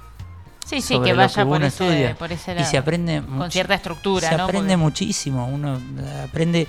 Sí, 0.66 0.82
sí, 0.82 0.94
sobre 0.96 1.10
que 1.10 1.16
lo 1.16 1.22
vaya 1.22 1.34
que 1.36 1.48
por, 1.48 1.58
uno 1.58 1.66
ese, 1.66 1.84
estudia. 1.88 2.16
por 2.16 2.32
ese 2.32 2.60
y 2.60 2.64
se 2.64 2.78
aprende 2.78 3.24
Con 3.24 3.50
cierta 3.50 3.74
estructura, 3.74 4.30
se 4.30 4.38
¿no? 4.38 4.44
aprende 4.44 4.74
Porque- 4.74 4.78
muchísimo 4.78 5.48
uno 5.48 5.78
eh, 5.78 6.26
aprende 6.30 6.68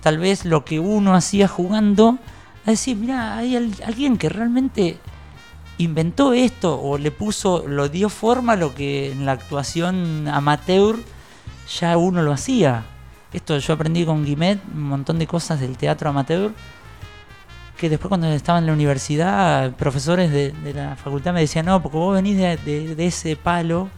tal 0.00 0.18
vez 0.18 0.44
lo 0.44 0.64
que 0.64 0.80
uno 0.80 1.14
hacía 1.14 1.48
jugando 1.48 2.18
a 2.66 2.70
decir 2.70 2.96
mira 2.96 3.36
hay 3.36 3.56
al- 3.56 3.74
alguien 3.84 4.16
que 4.16 4.28
realmente 4.28 4.98
inventó 5.78 6.32
esto 6.32 6.80
o 6.80 6.96
le 6.98 7.10
puso 7.10 7.64
lo 7.66 7.88
dio 7.88 8.08
forma 8.08 8.52
a 8.54 8.56
lo 8.56 8.74
que 8.74 9.12
en 9.12 9.26
la 9.26 9.32
actuación 9.32 10.28
amateur 10.28 10.96
ya 11.78 11.96
uno 11.96 12.22
lo 12.22 12.32
hacía 12.32 12.84
esto 13.32 13.58
yo 13.58 13.74
aprendí 13.74 14.04
con 14.04 14.24
Guimet 14.24 14.60
un 14.74 14.82
montón 14.84 15.18
de 15.18 15.26
cosas 15.26 15.60
del 15.60 15.76
teatro 15.76 16.08
amateur 16.10 16.52
que 17.76 17.88
después 17.88 18.08
cuando 18.08 18.28
estaba 18.28 18.58
en 18.58 18.66
la 18.66 18.72
universidad, 18.72 19.72
profesores 19.72 20.30
de, 20.30 20.52
de 20.52 20.74
la 20.74 20.94
facultad 20.96 21.32
me 21.32 21.40
decían, 21.40 21.66
no, 21.66 21.82
porque 21.82 21.96
vos 21.98 22.14
venís 22.14 22.36
de, 22.36 22.56
de- 22.58 22.94
de 22.94 23.06
ese 23.06 23.34
palo 23.36 23.88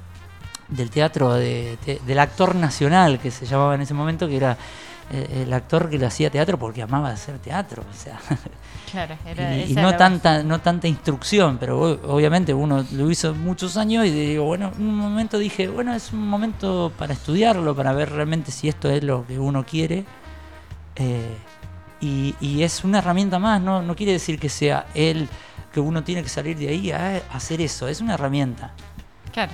del 0.68 0.90
teatro, 0.90 1.34
de- 1.34 1.76
de- 1.84 2.00
del 2.06 2.18
actor 2.18 2.54
nacional, 2.54 3.18
que 3.18 3.30
se 3.30 3.44
llamaba 3.46 3.74
en 3.74 3.82
ese 3.82 3.92
momento, 3.94 4.26
que 4.26 4.36
era 4.36 4.56
eh, 5.10 5.42
el 5.46 5.52
actor 5.52 5.90
que 5.90 5.98
lo 5.98 6.06
hacía 6.06 6.30
teatro 6.30 6.58
porque 6.58 6.80
amaba 6.80 7.10
hacer 7.10 7.38
teatro. 7.38 7.82
O 7.82 7.94
sea, 7.94 8.18
Claro, 8.90 9.16
era- 9.26 9.58
y, 9.58 9.74
no 9.74 9.94
tanta 9.96 10.42
no 10.42 10.60
tanta 10.60 10.86
instrucción 10.88 11.58
pero 11.58 11.78
obviamente 12.08 12.54
uno 12.54 12.84
lo 12.92 13.10
hizo 13.10 13.34
muchos 13.34 13.76
años 13.76 14.06
y 14.06 14.10
digo 14.10 14.44
bueno 14.44 14.70
en 14.78 14.86
un 14.86 14.96
momento 14.96 15.36
dije 15.38 15.66
bueno 15.68 15.92
es 15.94 16.12
un 16.12 16.26
momento 16.28 16.92
para 16.96 17.12
estudiarlo 17.12 17.74
para 17.74 17.92
ver 17.92 18.10
realmente 18.12 18.50
si 18.52 18.68
esto 18.68 18.88
es 18.88 19.02
lo 19.02 19.26
que 19.26 19.38
uno 19.38 19.64
quiere 19.66 20.04
Eh, 20.96 21.36
y, 22.00 22.34
y 22.40 22.62
es 22.62 22.84
una 22.84 22.98
herramienta 22.98 23.38
más 23.38 23.60
no 23.60 23.82
no 23.82 23.94
quiere 23.96 24.12
decir 24.12 24.38
que 24.38 24.48
sea 24.48 24.86
él 24.94 25.28
que 25.72 25.80
uno 25.80 26.02
tiene 26.04 26.22
que 26.22 26.28
salir 26.28 26.56
de 26.56 26.68
ahí 26.68 26.90
a 26.90 27.22
hacer 27.32 27.60
eso 27.60 27.88
es 27.88 28.00
una 28.00 28.14
herramienta 28.14 28.72
Claro. 29.32 29.50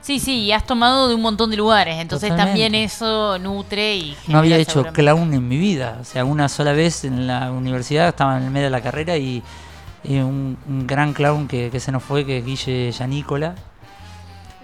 Sí, 0.00 0.20
sí, 0.20 0.42
y 0.42 0.52
has 0.52 0.64
tomado 0.64 1.08
de 1.08 1.14
un 1.14 1.22
montón 1.22 1.50
de 1.50 1.56
lugares, 1.56 1.96
entonces 1.98 2.28
Totalmente. 2.28 2.60
también 2.62 2.74
eso 2.84 3.38
nutre 3.38 3.96
y... 3.96 4.16
no 4.28 4.38
había 4.38 4.58
hecho 4.58 4.84
clown 4.92 5.32
en 5.34 5.48
mi 5.48 5.56
vida. 5.56 5.98
O 6.00 6.04
sea, 6.04 6.24
una 6.24 6.48
sola 6.48 6.72
vez 6.72 7.04
en 7.04 7.26
la 7.26 7.50
universidad 7.50 8.08
estaba 8.08 8.36
en 8.36 8.44
el 8.44 8.50
medio 8.50 8.66
de 8.66 8.70
la 8.70 8.80
carrera 8.82 9.16
y, 9.16 9.42
y 10.04 10.18
un, 10.18 10.56
un 10.68 10.86
gran 10.86 11.14
clown 11.14 11.48
que, 11.48 11.70
que 11.70 11.80
se 11.80 11.90
nos 11.90 12.02
fue, 12.04 12.24
que 12.24 12.38
es 12.38 12.44
Guille 12.44 12.92
Yanícola, 12.92 13.54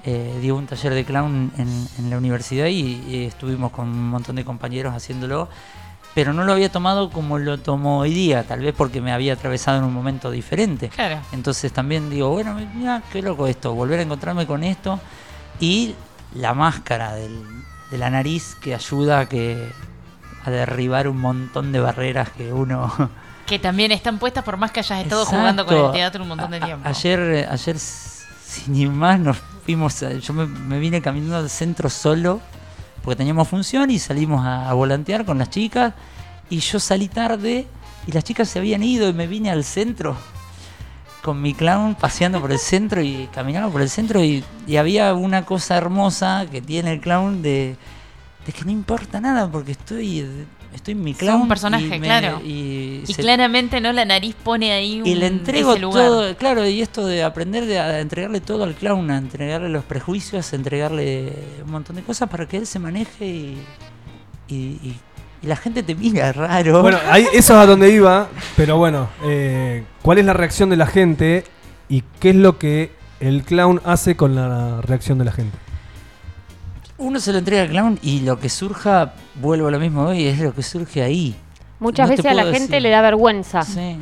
eh, 0.05 0.39
dio 0.41 0.57
un 0.57 0.66
taller 0.66 0.95
de 0.95 1.05
clown 1.05 1.53
en, 1.57 1.89
en 1.99 2.11
la 2.11 2.18
universidad 2.18 2.66
y, 2.66 3.03
y 3.09 3.24
estuvimos 3.24 3.72
con 3.72 3.89
un 3.89 4.09
montón 4.11 4.37
de 4.37 4.45
compañeros 4.45 4.95
haciéndolo. 4.95 5.49
Pero 6.14 6.32
no 6.32 6.44
lo 6.44 6.52
había 6.52 6.70
tomado 6.72 7.11
como 7.11 7.38
lo 7.38 7.58
tomo 7.58 7.98
hoy 8.00 8.12
día, 8.12 8.42
tal 8.42 8.61
vez 8.61 8.74
porque 8.76 9.00
me 9.00 9.12
había 9.12 9.34
atravesado 9.34 9.78
en 9.78 9.84
un 9.84 9.94
momento 9.94 10.30
diferente. 10.30 10.88
Claro. 10.88 11.20
Entonces 11.32 11.72
también 11.72 12.11
digo, 12.11 12.30
bueno, 12.30 12.56
mira, 12.74 13.02
qué 13.12 13.22
loco 13.22 13.46
esto, 13.46 13.74
volver 13.74 14.00
a 14.00 14.02
encontrarme 14.02 14.46
con 14.46 14.64
esto. 14.64 14.98
Y 15.61 15.94
la 16.34 16.52
máscara 16.54 17.14
del- 17.14 17.44
de 17.90 17.98
la 17.98 18.11
nariz 18.11 18.56
que 18.61 18.74
ayuda 18.74 19.20
a, 19.20 19.26
que, 19.28 19.70
a 20.44 20.50
derribar 20.50 21.06
un 21.08 21.18
montón 21.18 21.70
de 21.72 21.80
barreras 21.80 22.30
que 22.30 22.52
uno... 22.52 22.92
Que 23.46 23.58
también 23.58 23.90
están 23.90 24.18
puestas 24.18 24.44
por 24.44 24.56
más 24.56 24.70
que 24.70 24.78
hayas 24.78 25.00
estado 25.02 25.22
Exacto. 25.22 25.40
jugando 25.40 25.66
con 25.66 25.76
el 25.76 25.90
teatro 25.90 26.22
un 26.22 26.28
montón 26.28 26.52
de 26.52 26.58
a- 26.58 26.64
tiempo. 26.66 26.88
Ayer, 26.88 27.48
ayer, 27.50 27.74
s- 27.76 28.24
sin 28.44 28.76
ir 28.76 28.88
más, 28.90 29.18
nos 29.18 29.38
fuimos, 29.64 30.00
a- 30.04 30.12
yo 30.12 30.32
me, 30.32 30.46
me 30.46 30.78
vine 30.78 31.02
caminando 31.02 31.36
al 31.38 31.50
centro 31.50 31.90
solo, 31.90 32.40
porque 33.03 33.16
teníamos 33.16 33.48
función 33.48 33.90
y 33.90 33.98
salimos 33.98 34.44
a, 34.44 34.72
volantear 34.74 35.24
con 35.24 35.38
las 35.38 35.51
chicas, 35.51 35.94
y 36.48 36.59
yo 36.59 36.80
salí 36.80 37.09
tarde 37.09 37.66
y 38.07 38.12
las 38.12 38.24
chicas 38.24 38.48
se 38.48 38.59
habían 38.59 38.82
ido 38.82 39.09
y 39.09 39.12
me 39.12 39.26
vine 39.26 39.51
al 39.51 39.64
centro 39.64 40.16
con 41.22 41.40
mi 41.40 41.55
clown 41.55 41.94
paseando 41.94 42.40
por 42.40 42.51
el 42.51 42.59
centro 42.59 43.03
y 43.03 43.28
caminaba 43.32 43.70
por 43.70 43.82
el 43.82 43.90
centro 43.90 44.24
y, 44.24 44.42
y 44.66 44.76
había 44.76 45.14
una 45.14 45.44
cosa 45.44 45.76
hermosa 45.76 46.46
que 46.51 46.62
tiene 46.62 46.92
el 46.92 47.01
clown 47.01 47.42
de, 47.42 47.76
de 48.46 48.53
que 48.53 48.64
no 48.64 48.70
importa 48.70 49.20
nada 49.20 49.51
porque 49.51 49.72
estoy 49.72 50.46
estoy 50.75 50.93
en 50.93 51.03
mi 51.03 51.14
clown 51.14 51.43
un 51.43 51.49
personaje, 51.49 51.85
y 51.85 51.89
me- 51.89 52.01
claro. 52.01 52.41
y, 52.45 53.03
Y 53.07 53.12
se- 53.14 53.23
claramente, 53.23 53.81
¿no? 53.81 53.93
La 53.93 54.05
nariz 54.05 54.35
pone 54.43 54.73
ahí 54.73 55.01
un, 55.01 55.07
y 55.07 55.14
le 55.14 55.27
entrego 55.27 55.73
ese 55.73 55.81
lugar. 55.81 56.07
todo, 56.07 56.37
claro, 56.37 56.66
y 56.66 56.81
esto 56.81 57.07
de 57.07 57.23
aprender 57.23 57.66
de, 57.66 57.79
a 57.79 58.01
entregarle 58.01 58.41
todo 58.41 58.64
al 58.64 58.75
clown, 58.75 59.11
a 59.11 59.18
entregarle 59.18 59.68
los 59.68 59.85
prejuicios, 59.85 60.53
a 60.53 60.57
entregarle 60.57 61.33
un 61.64 61.71
montón 61.73 61.97
de 61.97 62.03
cosas 62.03 62.29
para 62.29 62.47
que 62.47 62.57
él 62.59 62.66
se 62.66 62.79
maneje 62.79 63.27
y, 63.27 63.59
y, 64.49 64.55
y- 64.55 64.97
y 65.43 65.47
la 65.47 65.57
gente 65.57 65.83
te 65.83 65.95
mira 65.95 66.33
raro. 66.33 66.83
Bueno, 66.83 66.99
ahí, 67.11 67.23
eso 67.33 67.55
es 67.55 67.59
a 67.62 67.66
donde 67.66 67.91
iba, 67.91 68.29
pero 68.57 68.77
bueno, 68.77 69.09
eh, 69.25 69.85
¿cuál 70.03 70.18
es 70.18 70.25
la 70.27 70.35
reacción 70.35 70.68
de 70.71 70.77
la 70.77 70.87
gente 70.87 71.45
y 71.89 72.05
qué 72.21 72.31
es 72.31 72.37
lo 72.37 72.59
que 72.59 72.93
el 73.21 73.43
clown 73.43 73.81
hace 73.85 74.16
con 74.16 74.35
la 74.35 74.81
reacción 74.83 75.18
de 75.18 75.25
la 75.25 75.33
gente? 75.33 75.57
Uno 77.01 77.18
se 77.18 77.32
lo 77.32 77.38
entrega 77.38 77.62
al 77.62 77.70
clown 77.70 77.98
y 78.03 78.20
lo 78.20 78.38
que 78.38 78.51
surja, 78.51 79.14
vuelvo 79.34 79.68
a 79.68 79.70
lo 79.70 79.80
mismo 79.80 80.03
hoy, 80.03 80.26
es 80.26 80.38
lo 80.38 80.55
que 80.55 80.62
surge 80.62 81.03
ahí. 81.03 81.34
Muchas 81.78 82.09
No 82.09 82.16
veces 82.16 82.30
a 82.30 82.34
la 82.34 82.44
gente 82.53 82.78
le 82.78 82.90
da 82.90 83.01
vergüenza. 83.01 83.62
Sí. 83.62 83.96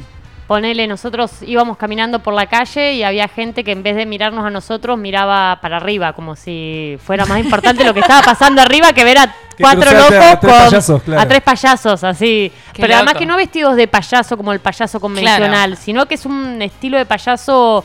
Ponele, 0.48 0.86
nosotros 0.86 1.42
íbamos 1.42 1.76
caminando 1.76 2.18
por 2.20 2.34
la 2.34 2.46
calle 2.46 2.94
y 2.94 3.04
había 3.04 3.28
gente 3.28 3.62
que 3.62 3.70
en 3.70 3.84
vez 3.84 3.94
de 3.94 4.04
mirarnos 4.04 4.44
a 4.44 4.50
nosotros 4.50 4.98
miraba 4.98 5.60
para 5.60 5.76
arriba, 5.76 6.12
como 6.14 6.34
si 6.34 6.98
fuera 7.04 7.24
más 7.26 7.38
importante 7.38 7.84
lo 7.84 7.94
que 7.94 8.00
estaba 8.00 8.22
pasando 8.22 8.62
arriba 8.62 8.92
que 8.92 9.04
ver 9.04 9.18
a 9.18 9.34
cuatro 9.60 9.92
locos 9.92 10.14
a 10.14 10.40
tres 10.40 10.50
con 10.50 10.50
payasos, 10.50 11.02
claro. 11.02 11.20
a 11.20 11.28
tres 11.28 11.42
payasos, 11.42 12.02
así. 12.02 12.50
Qué 12.72 12.82
Pero 12.82 12.96
además 12.96 13.14
que 13.14 13.26
no 13.26 13.36
vestidos 13.36 13.76
de 13.76 13.86
payaso 13.86 14.36
como 14.36 14.52
el 14.52 14.58
payaso 14.58 14.98
convencional, 14.98 15.76
sino 15.76 16.06
que 16.06 16.14
es 16.14 16.26
un 16.26 16.60
estilo 16.62 16.96
de 16.96 17.06
payaso 17.06 17.84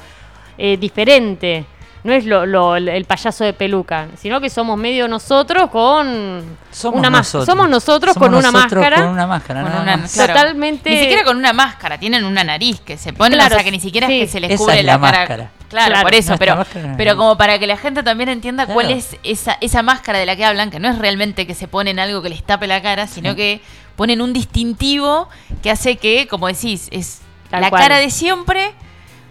eh, 0.58 0.78
diferente. 0.78 1.66
No 2.04 2.12
es 2.12 2.26
lo, 2.26 2.46
lo- 2.46 2.76
el 2.76 3.06
payaso 3.06 3.46
de 3.46 3.54
peluca, 3.54 4.08
sino 4.18 4.42
que 4.42 4.50
somos 4.50 4.78
medio 4.78 5.08
nosotros 5.08 5.70
con 5.70 6.58
Somos 6.72 7.00
una 7.00 7.10
nosotros. 7.10 7.46
Somos 7.46 7.70
nosotros 7.70 8.14
Somos 8.14 8.28
con 8.30 8.38
una 8.38 8.52
nosotros 8.52 8.82
máscara. 8.82 8.96
Con 9.04 9.14
una 9.14 9.28
máscara, 9.28 9.62
Con 9.62 9.70
nada 9.72 9.84
una- 9.84 9.98
más. 9.98 10.14
claro. 10.14 10.34
Totalmente- 10.34 10.90
Ni 10.90 11.00
siquiera 11.00 11.24
con 11.24 11.38
una 11.38 11.54
máscara, 11.54 11.98
tienen 11.98 12.26
una 12.26 12.44
nariz 12.44 12.82
que 12.82 12.98
se 12.98 13.14
ponen, 13.14 13.40
Claro, 13.40 13.56
o 13.56 13.58
sea 13.58 13.64
que 13.64 13.72
ni 13.72 13.80
siquiera 13.80 14.08
sí. 14.08 14.20
es 14.20 14.26
que 14.28 14.32
se 14.34 14.40
les 14.42 14.52
Esa 14.52 14.58
cubre 14.58 14.80
es 14.80 14.86
la, 14.86 14.94
la 14.94 15.00
cara. 15.00 15.18
máscara. 15.20 15.52
Claro, 15.70 15.88
Claro, 15.92 16.04
por 16.04 16.14
eso, 16.14 16.36
pero, 16.38 16.56
máscara- 16.58 16.94
pero 16.98 17.16
como 17.18 17.38
para 17.38 17.58
que 17.58 17.68
la 17.68 17.78
gente 17.78 18.04
también 18.04 18.28
entienda 18.30 18.66
Claro. 18.66 18.74
cuál 18.82 18.92
es 18.92 19.18
esa, 19.24 19.58
esa 19.62 19.82
máscara 19.82 20.20
de 20.20 20.26
la 20.26 20.36
que 20.36 20.44
hablan, 20.46 20.70
que 20.72 20.80
no 20.80 20.90
es 20.90 21.00
realmente 21.00 21.48
que 21.48 21.56
se 21.56 21.68
ponen 21.70 22.00
algo 22.00 22.22
que 22.22 22.30
les 22.30 22.44
tape 22.44 22.68
la 22.68 22.82
cara, 22.82 23.08
sino 23.08 23.30
Sí. 23.32 23.36
que 23.38 23.62
ponen 23.96 24.22
un 24.22 24.34
distintivo 24.34 25.30
que 25.64 25.72
hace 25.72 25.96
que, 25.96 26.28
como 26.28 26.48
decís, 26.48 26.90
es 26.92 27.22
Tal 27.50 27.62
la 27.62 27.70
cual. 27.70 27.82
cara 27.82 27.98
de 27.98 28.10
siempre, 28.12 28.74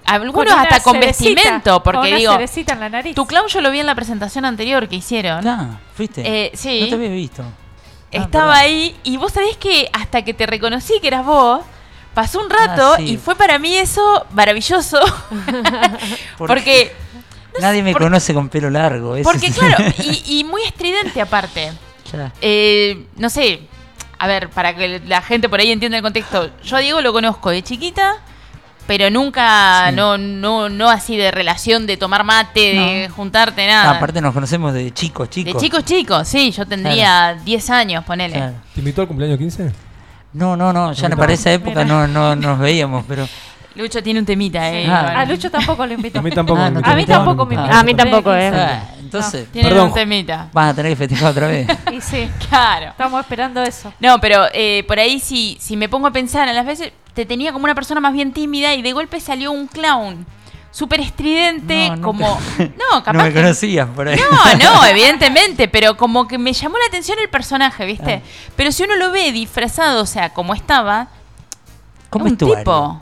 algunos 0.05 0.35
Con 0.35 0.49
hasta 0.49 0.81
con 0.81 0.95
cerecita, 0.95 1.31
vestimento, 1.35 1.73
con 1.75 1.83
porque 1.83 2.09
una 2.09 2.17
digo, 2.17 2.33
en 2.73 2.81
la 2.81 2.89
nariz. 2.89 3.15
tu 3.15 3.27
clown 3.27 3.47
yo 3.49 3.61
lo 3.61 3.71
vi 3.71 3.81
en 3.81 3.87
la 3.87 3.95
presentación 3.95 4.45
anterior 4.45 4.89
que 4.89 4.97
hicieron. 4.97 5.47
Ah, 5.47 5.81
¿fuiste? 5.95 6.23
Eh, 6.25 6.51
sí. 6.55 6.81
No 6.83 6.89
te 6.89 6.95
había 6.95 7.09
visto. 7.11 7.43
Ah, 7.43 8.09
Estaba 8.11 8.53
perdón. 8.53 8.65
ahí 8.65 8.97
y 9.05 9.17
vos 9.17 9.33
sabés 9.33 9.57
que 9.57 9.89
hasta 9.93 10.23
que 10.23 10.35
te 10.35 10.45
reconocí 10.47 10.95
que 11.01 11.07
eras 11.09 11.25
vos, 11.25 11.63
pasó 12.15 12.41
un 12.41 12.51
rato 12.51 12.93
Ah, 12.95 12.97
sí. 12.99 13.13
y 13.13 13.17
fue 13.17 13.35
para 13.37 13.59
mí 13.59 13.75
eso 13.77 14.27
maravilloso. 14.33 15.01
¿Por 16.37 16.47
porque, 16.49 16.93
Nadie 17.61 17.83
me 17.83 17.93
por- 17.93 18.03
conoce 18.03 18.35
con 18.35 18.49
pelo 18.49 18.71
largo. 18.71 19.15
ese 19.17 19.25
porque 19.25 19.51
claro, 19.51 19.85
y, 20.05 20.41
y 20.41 20.45
muy 20.45 20.63
estridente 20.63 21.21
aparte. 21.21 21.73
Ya. 22.13 22.33
Eh, 22.43 23.07
no 23.17 23.31
sé, 23.31 23.61
a 24.19 24.27
ver, 24.27 24.51
para 24.51 24.75
que 24.77 25.01
la 25.07 25.23
gente 25.23 25.49
por 25.49 25.61
ahí 25.61 25.71
entienda 25.71 25.97
el 25.97 26.03
contexto. 26.03 26.51
Yo 26.63 26.77
a 26.77 26.81
Diego 26.81 27.01
lo 27.01 27.13
conozco 27.15 27.49
de 27.51 27.63
chiquita, 27.63 28.17
pero 28.87 29.11
nunca, 29.11 29.89
Sí. 29.91 29.97
no, 29.97 30.19
no, 30.19 30.69
no 30.69 30.91
así 30.91 31.17
de 31.17 31.31
relación 31.31 31.87
de 31.87 31.97
tomar 31.97 32.25
mate, 32.25 32.61
de 32.61 33.09
juntarte, 33.09 33.65
Ah, 33.71 33.85
nada. 33.85 33.91
aparte 33.97 34.21
nos 34.21 34.35
conocemos 34.35 34.73
de 34.75 34.93
chicos, 34.93 35.29
de 35.31 35.45
chicos. 35.45 35.63
chicos 35.63 35.85
chicos, 35.85 36.29
sí, 36.29 36.51
yo 36.51 36.67
tendría 36.67 37.35
10 37.45 37.71
años, 37.71 38.05
ponele. 38.05 38.35
Claro. 38.37 38.55
¿Te 38.75 38.81
invitó 38.81 39.03
al 39.03 39.09
cumpleaños 39.09 39.39
15? 39.39 39.73
No, 40.35 40.57
no, 40.57 40.73
no, 40.73 40.93
ya 40.93 41.09
No. 41.09 41.17
para 41.17 41.33
esa 41.35 41.53
época 41.53 41.85
Mira. 41.85 42.07
no, 42.07 42.07
no 42.07 42.35
nos 42.37 42.59
veíamos, 42.59 43.05
pero 43.07 43.29
Lucho 43.75 44.03
tiene 44.03 44.21
un 44.21 44.27
temita, 44.27 44.71
eh. 44.71 44.85
Sí. 44.85 44.91
Ah. 44.91 45.21
A 45.21 45.25
Lucho 45.25 45.51
tampoco 45.51 45.87
lo 45.87 45.95
invitó. 45.95 46.19
A 46.19 46.23
mí 46.23 46.31
tampoco 46.31 46.61
Ah, 46.61 46.71
no 46.71 46.81
A 46.85 46.95
mí 46.95 47.05
tampoco 47.07 47.47
me 47.47 47.57
Ah. 47.57 47.61
invitó. 47.61 47.77
A 47.79 47.83
mí 47.83 47.95
tampoco, 47.95 48.35
eh. 48.35 48.49
ah, 48.55 48.83
entonces 49.01 49.49
Tiene 49.53 49.69
Perdón. 49.69 49.89
un 49.89 49.95
temita. 49.95 50.49
vas 50.53 50.73
a 50.73 50.75
tener 50.75 50.93
que 50.93 50.97
festejar 50.97 51.31
otra 51.31 51.47
vez. 51.49 51.67
Y 51.93 52.01
sí, 52.01 52.31
Claro. 52.49 52.87
estamos 52.91 53.21
esperando 53.21 53.63
eso. 53.63 53.93
No, 54.01 54.21
pero 54.21 54.45
eh, 54.53 54.85
por 54.89 54.99
ahí 54.99 55.19
si, 55.21 55.57
si 55.61 55.77
me 55.77 55.89
pongo 55.89 56.07
a 56.07 56.13
pensar, 56.13 56.49
a 56.49 56.53
las 56.53 56.65
veces 56.67 56.93
te 57.15 57.27
tenía 57.27 57.53
como 57.53 57.65
una 57.65 57.75
persona 57.75 58.01
más 58.01 58.13
bien 58.15 58.33
tímida 58.33 58.75
y 58.75 58.83
de 58.83 58.93
golpe 58.93 59.21
salió 59.21 59.53
un 59.53 59.67
clown 59.67 60.25
súper 60.71 61.01
estridente, 61.01 61.91
No, 61.91 62.01
como... 62.01 62.41
No, 62.59 63.03
capaz 63.05 63.13
no 63.19 63.25
me 63.25 63.33
que- 63.35 63.43
conocías 63.43 63.87
por 63.89 64.09
ahí. 64.09 64.19
No, 64.19 64.55
no, 64.79 64.85
evidentemente, 64.87 65.69
pero 65.69 65.99
como 65.99 66.27
que 66.27 66.39
me 66.39 66.55
llamó 66.55 66.79
la 66.79 66.87
atención 66.87 67.19
el 67.21 67.29
personaje, 67.29 67.85
¿viste? 67.85 68.23
Ah. 68.25 68.51
Pero 68.57 68.73
si 68.73 68.83
uno 68.85 68.97
lo 68.97 69.11
ve 69.11 69.33
disfrazado, 69.33 70.01
o 70.03 70.07
sea, 70.07 70.31
como 70.31 70.55
estaba, 70.55 71.09
¿Cómo 72.09 72.25
un 72.25 72.31
vestuario? 72.31 72.57
tipo. 72.59 73.02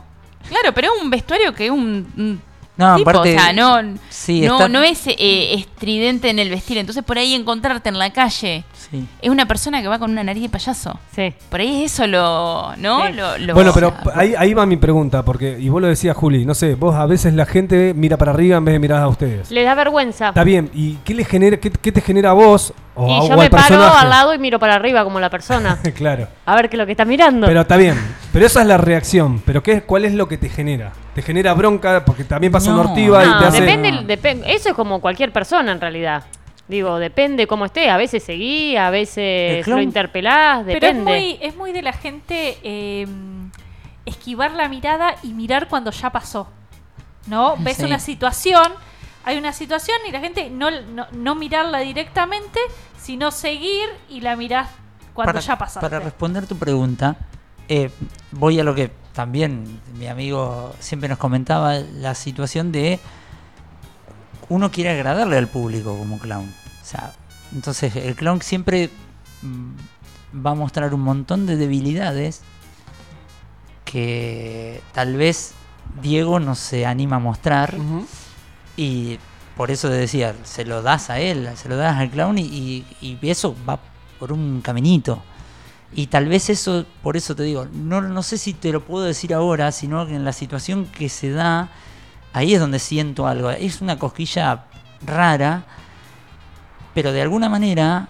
Claro, 0.51 0.73
pero 0.73 0.93
es 0.93 1.01
un 1.01 1.09
vestuario 1.09 1.53
que 1.53 1.65
es 1.65 1.71
un, 1.71 2.05
un 2.17 2.41
No, 2.77 2.97
tipo, 2.97 3.09
aparte- 3.09 3.35
o 3.35 3.39
sea, 3.39 3.53
no, 3.53 3.97
Sí, 4.09 4.41
no, 4.41 4.53
está- 4.57 4.67
no 4.67 4.83
es 4.83 5.01
eh, 5.07 5.53
estridente 5.53 6.29
en 6.29 6.39
el 6.39 6.49
vestir. 6.49 6.77
Entonces 6.77 7.03
por 7.03 7.17
ahí 7.17 7.33
encontrarte 7.33 7.87
en 7.89 7.97
la 7.97 8.11
calle 8.11 8.63
Sí. 8.91 9.07
es 9.21 9.29
una 9.29 9.47
persona 9.47 9.81
que 9.81 9.87
va 9.87 9.97
con 9.99 10.11
una 10.11 10.23
nariz 10.23 10.43
de 10.43 10.49
payaso. 10.49 10.99
Sí. 11.15 11.33
Por 11.49 11.61
ahí 11.61 11.83
es 11.85 11.93
eso 11.93 12.07
lo, 12.07 12.73
¿no? 12.77 13.07
Sí. 13.07 13.13
Lo, 13.13 13.37
lo- 13.37 13.53
Bueno, 13.53 13.71
pero 13.73 13.93
ahí, 14.13 14.33
ahí 14.37 14.53
va 14.53 14.65
mi 14.65 14.75
pregunta, 14.77 15.23
porque, 15.23 15.57
y 15.57 15.69
vos 15.69 15.81
lo 15.81 15.87
decías, 15.87 16.15
Juli, 16.15 16.45
no 16.45 16.53
sé, 16.53 16.75
vos 16.75 16.93
a 16.95 17.05
veces 17.05 17.33
la 17.33 17.45
gente 17.45 17.93
mira 17.95 18.17
para 18.17 18.31
arriba 18.31 18.57
en 18.57 18.65
vez 18.65 18.73
de 18.73 18.79
mirar 18.79 19.01
a 19.01 19.07
ustedes. 19.07 19.49
Le 19.49 19.63
da 19.63 19.75
vergüenza. 19.75 20.27
Está 20.29 20.43
bien, 20.43 20.69
¿y 20.73 20.95
qué, 21.05 21.13
le 21.13 21.23
genera, 21.23 21.57
qué, 21.57 21.71
qué 21.71 21.91
te 21.91 22.01
genera 22.01 22.31
a 22.31 22.33
vos 22.33 22.73
o, 22.95 23.07
Y 23.07 23.11
a- 23.11 23.27
yo 23.29 23.33
o 23.33 23.37
me 23.37 23.43
al 23.45 23.49
paro 23.49 23.63
personaje? 23.67 23.97
al 24.01 24.09
lado 24.09 24.33
y 24.33 24.39
miro 24.39 24.59
para 24.59 24.75
arriba 24.75 25.03
como 25.05 25.19
la 25.21 25.29
persona. 25.29 25.79
claro. 25.95 26.27
A 26.45 26.55
ver 26.55 26.69
qué 26.69 26.75
es 26.75 26.79
lo 26.79 26.85
que 26.85 26.91
está 26.91 27.05
mirando. 27.05 27.47
Pero 27.47 27.61
está 27.61 27.77
bien, 27.77 27.95
pero 28.33 28.45
esa 28.45 28.59
es 28.61 28.67
la 28.67 28.77
reacción. 28.77 29.41
Pero 29.45 29.63
¿qué, 29.63 29.83
¿cuál 29.83 30.03
es 30.03 30.13
lo 30.13 30.27
que 30.27 30.37
te 30.37 30.49
genera? 30.49 30.91
¿Te 31.15 31.21
genera 31.21 31.53
bronca? 31.53 32.03
Porque 32.03 32.25
también 32.25 32.51
pasa 32.51 32.71
No, 32.71 32.81
una 32.81 32.89
ortiva 32.89 33.23
No, 33.23 33.35
y 33.37 33.39
te 33.39 33.45
hace... 33.47 33.61
depende, 33.61 33.91
depen- 34.17 34.43
eso 34.45 34.69
es 34.69 34.75
como 34.75 34.99
cualquier 34.99 35.31
persona 35.31 35.71
en 35.71 35.79
realidad. 35.79 36.23
Digo, 36.71 36.99
depende 36.99 37.47
cómo 37.47 37.65
esté. 37.65 37.89
A 37.89 37.97
veces 37.97 38.23
seguí, 38.23 38.77
a 38.77 38.89
veces 38.89 39.67
lo 39.67 39.81
interpelás, 39.81 40.63
Pero 40.65 40.75
es 40.77 40.81
depende. 40.81 41.03
muy, 41.03 41.37
es 41.41 41.55
muy 41.57 41.73
de 41.73 41.81
la 41.81 41.91
gente 41.91 42.57
eh, 42.63 43.05
esquivar 44.05 44.51
la 44.53 44.69
mirada 44.69 45.15
y 45.21 45.33
mirar 45.33 45.67
cuando 45.67 45.91
ya 45.91 46.09
pasó. 46.11 46.47
¿No? 47.27 47.57
Ves 47.57 47.75
Sí. 47.77 47.83
una 47.83 47.99
situación, 47.99 48.71
hay 49.25 49.37
una 49.37 49.51
situación 49.51 49.97
y 50.07 50.11
la 50.11 50.21
gente 50.21 50.49
no, 50.49 50.71
no, 50.71 51.07
no 51.11 51.35
mirarla 51.35 51.79
directamente, 51.79 52.59
sino 52.97 53.31
seguir 53.31 53.89
y 54.09 54.21
la 54.21 54.37
mirás 54.37 54.69
cuando 55.13 55.33
para, 55.33 55.41
ya 55.45 55.57
pasaste. 55.57 55.81
para 55.81 55.99
responder 55.99 56.47
tu 56.47 56.55
pregunta, 56.57 57.17
eh, 57.67 57.91
voy 58.31 58.59
a 58.61 58.63
lo 58.63 58.73
que 58.73 58.91
también 59.11 59.81
mi 59.99 60.07
amigo 60.07 60.73
siempre 60.79 61.09
nos 61.09 61.17
comentaba, 61.17 61.73
la 61.75 62.15
situación 62.15 62.71
de 62.71 62.97
uno 64.47 64.71
quiere 64.71 64.89
agradarle 64.91 65.37
al 65.37 65.47
público 65.47 65.97
como 65.97 66.17
clown. 66.17 66.51
O 66.81 66.85
sea, 66.85 67.13
entonces 67.53 67.95
el 67.95 68.15
clown 68.15 68.41
siempre 68.41 68.89
mm, 69.41 70.45
va 70.45 70.51
a 70.51 70.55
mostrar 70.55 70.93
un 70.93 71.01
montón 71.01 71.45
de 71.45 71.57
debilidades 71.57 72.41
que 73.85 74.81
tal 74.93 75.15
vez 75.15 75.53
Diego 76.01 76.39
no 76.39 76.55
se 76.55 76.85
anima 76.85 77.17
a 77.17 77.19
mostrar. 77.19 77.75
Y 78.77 79.19
por 79.57 79.71
eso 79.71 79.89
te 79.89 79.95
decía, 79.95 80.35
se 80.43 80.65
lo 80.65 80.81
das 80.81 81.09
a 81.09 81.19
él, 81.19 81.49
se 81.55 81.69
lo 81.69 81.75
das 81.77 81.97
al 81.97 82.09
clown 82.09 82.37
y, 82.37 82.43
y- 82.43 82.85
y 83.01 83.29
eso 83.29 83.55
va 83.67 83.79
por 84.19 84.31
un 84.31 84.61
caminito. 84.61 85.21
Y 85.93 86.07
tal 86.07 86.29
vez 86.29 86.49
eso, 86.49 86.85
por 87.03 87.17
eso 87.17 87.35
te 87.35 87.43
digo, 87.43 87.67
no, 87.73 88.01
no 88.01 88.23
sé 88.23 88.37
si 88.37 88.53
te 88.53 88.71
lo 88.71 88.81
puedo 88.85 89.03
decir 89.03 89.33
ahora, 89.33 89.71
sino 89.73 90.07
que 90.07 90.15
en 90.15 90.23
la 90.23 90.31
situación 90.31 90.85
que 90.85 91.09
se 91.09 91.31
da, 91.31 91.69
ahí 92.31 92.53
es 92.53 92.61
donde 92.61 92.79
siento 92.79 93.27
algo. 93.27 93.49
Es 93.51 93.81
una 93.81 93.99
cosquilla 93.99 94.65
rara, 95.05 95.65
pero 96.93 97.11
de 97.11 97.21
alguna 97.21 97.49
manera 97.49 98.07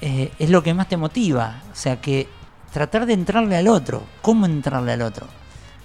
eh, 0.00 0.30
es 0.38 0.50
lo 0.50 0.62
que 0.62 0.74
más 0.74 0.88
te 0.88 0.96
motiva. 0.96 1.62
O 1.72 1.76
sea, 1.76 2.00
que 2.00 2.28
tratar 2.72 3.06
de 3.06 3.12
entrarle 3.12 3.56
al 3.56 3.68
otro. 3.68 4.02
¿Cómo 4.20 4.46
entrarle 4.46 4.92
al 4.92 5.02
otro? 5.02 5.26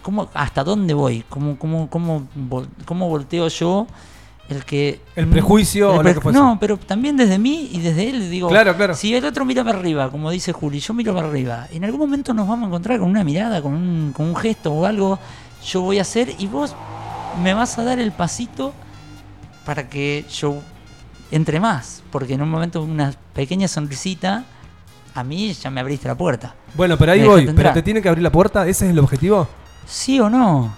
¿Cómo, 0.02 0.30
¿Hasta 0.34 0.64
dónde 0.64 0.94
voy? 0.94 1.24
¿Cómo, 1.30 1.58
cómo, 1.60 1.90
cómo, 1.90 2.28
cómo 2.86 3.10
volteo 3.10 3.48
yo 3.50 3.88
el 4.50 4.64
que... 4.64 5.02
El 5.16 5.28
prejuicio 5.28 5.92
el 5.92 6.00
o 6.00 6.04
lo 6.04 6.14
que 6.14 6.22
fuese. 6.22 6.40
No, 6.40 6.58
pero 6.60 6.78
también 6.78 7.18
desde 7.18 7.38
mí 7.38 7.70
y 7.74 7.80
desde 7.80 8.10
él. 8.10 8.32
Digo, 8.32 8.48
Claro, 8.48 8.76
claro. 8.76 8.96
si 8.96 9.14
el 9.14 9.26
otro 9.26 9.44
mira 9.44 9.64
para 9.64 9.78
arriba, 9.78 10.10
como 10.10 10.32
dice 10.32 10.54
Juli, 10.54 10.80
yo 10.80 10.94
miro 10.94 11.14
para 11.14 11.28
arriba, 11.28 11.68
en 11.72 11.84
algún 11.84 12.00
momento 12.00 12.34
nos 12.34 12.48
vamos 12.48 12.66
a 12.66 12.68
encontrar 12.68 13.00
con 13.00 13.10
una 13.10 13.26
mirada, 13.26 13.62
con 13.62 13.74
un, 13.74 14.14
con 14.16 14.28
un 14.28 14.36
gesto 14.36 14.72
o 14.72 14.86
algo, 14.86 15.20
yo 15.66 15.82
voy 15.82 16.00
a 16.00 16.04
hacer 16.04 16.34
y 16.40 16.48
vos 16.48 16.74
me 17.44 17.54
vas 17.54 17.78
a 17.78 17.84
dar 17.84 18.00
el 18.00 18.14
pasito 18.14 18.74
para 19.66 19.90
que 19.90 20.26
yo 20.32 20.62
entre 21.32 21.60
más, 21.60 22.04
porque 22.12 22.34
en 22.34 22.42
un 22.42 22.50
momento 22.50 22.82
una 22.82 23.14
pequeña 23.34 23.68
sonrisita, 23.68 24.44
a 25.14 25.24
mí 25.24 25.52
ya 25.54 25.70
me 25.70 25.80
abriste 25.82 26.08
la 26.08 26.16
puerta. 26.16 26.56
Bueno, 26.76 26.98
pero 26.98 27.12
ahí 27.12 27.22
Me 27.22 27.28
voy. 27.28 27.40
¿Pero 27.42 27.52
entrar. 27.52 27.74
te 27.74 27.82
tiene 27.82 28.02
que 28.02 28.10
abrir 28.10 28.24
la 28.24 28.32
puerta? 28.32 28.68
¿Ese 28.68 28.86
es 28.86 28.92
el 28.92 29.00
objetivo? 29.00 29.48
¿Sí 29.86 30.20
o 30.20 30.30
no? 30.30 30.74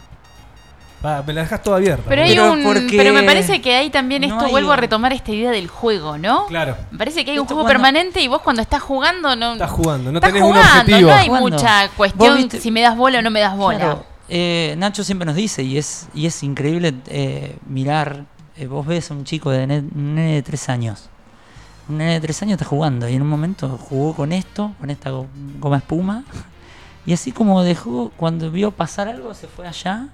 Va, 1.06 1.24
me 1.26 1.32
la 1.32 1.42
dejas 1.42 1.64
toda 1.64 1.78
abierta. 1.78 2.04
Pero, 2.10 2.24
hay 2.24 2.30
Pero 2.32 2.52
un, 2.52 2.64
porque 2.64 2.98
pero 2.98 3.14
me 3.14 3.24
parece 3.24 3.62
que 3.62 3.74
ahí 3.74 3.90
también 3.90 4.22
no 4.24 4.28
esto 4.28 4.46
hay 4.46 4.52
vuelvo 4.52 4.72
a 4.72 4.76
un- 4.76 4.82
retomar 4.82 5.14
esta 5.14 5.32
idea 5.32 5.50
del 5.52 5.68
juego, 5.70 6.18
¿no? 6.18 6.46
Claro. 6.48 6.76
Me 6.92 6.98
parece 6.98 7.24
que 7.24 7.32
hay 7.32 7.40
un 7.40 7.46
juego 7.46 7.62
cuando- 7.62 7.72
permanente 7.74 8.22
y 8.22 8.28
vos 8.28 8.42
cuando 8.42 8.62
estás 8.62 8.82
jugando 8.82 9.34
no 9.38 9.54
Estás 9.54 9.72
jugando, 9.72 10.12
no 10.12 10.18
estás 10.18 10.34
tenés 10.34 10.44
un 10.46 10.54
jugando, 10.54 10.80
objetivo. 10.82 11.10
No 11.10 11.16
hay 11.16 11.28
Jugando. 11.28 11.50
mucha 11.50 11.90
cuestión 11.96 12.36
viste- 12.38 12.60
si 12.60 12.72
me 12.72 12.82
das 12.82 12.98
bola 12.98 13.20
o 13.20 13.22
no 13.22 13.30
me 13.32 13.40
das 13.40 13.56
bola. 13.56 13.78
Claro, 13.80 14.06
eh, 14.28 14.76
Nacho 14.78 15.06
siempre 15.06 15.26
nos 15.26 15.36
dice, 15.36 15.64
y 15.64 15.78
es, 15.78 16.10
y 16.14 16.26
es 16.26 16.44
increíble 16.44 16.94
eh, 17.08 17.56
mirar, 17.68 18.26
eh, 18.60 18.68
vos 18.68 18.86
ves 18.86 19.10
a 19.12 19.14
un 19.14 19.24
chico 19.24 19.50
de 19.52 19.64
un 19.64 20.16
nene 20.16 20.36
de 20.36 20.42
tres 20.44 20.70
años. 20.70 21.10
Un 21.88 21.98
nene 21.98 22.14
de 22.14 22.20
tres 22.22 22.42
años 22.44 22.54
está 22.54 22.66
jugando 22.66 23.08
y 23.10 23.16
en 23.16 23.22
un 23.22 23.30
momento 23.30 23.78
jugó 23.78 24.14
con 24.16 24.32
esto, 24.32 24.74
con 24.80 24.90
esta 24.90 25.10
go- 25.12 25.28
goma 25.60 25.78
espuma. 25.78 26.24
Y 27.06 27.14
así 27.14 27.32
como 27.32 27.64
dejó, 27.64 28.12
cuando 28.18 28.52
vio 28.52 28.70
pasar 28.72 29.08
algo, 29.08 29.34
se 29.34 29.48
fue 29.48 29.68
allá, 29.68 30.10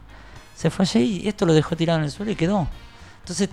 se 0.56 0.70
fue 0.70 0.84
allá 0.84 1.02
y 1.02 1.28
esto 1.28 1.46
lo 1.46 1.54
dejó 1.54 1.76
tirado 1.76 2.00
en 2.00 2.06
el 2.06 2.12
suelo 2.12 2.32
y 2.32 2.36
quedó. 2.36 2.68
Entonces, 3.22 3.50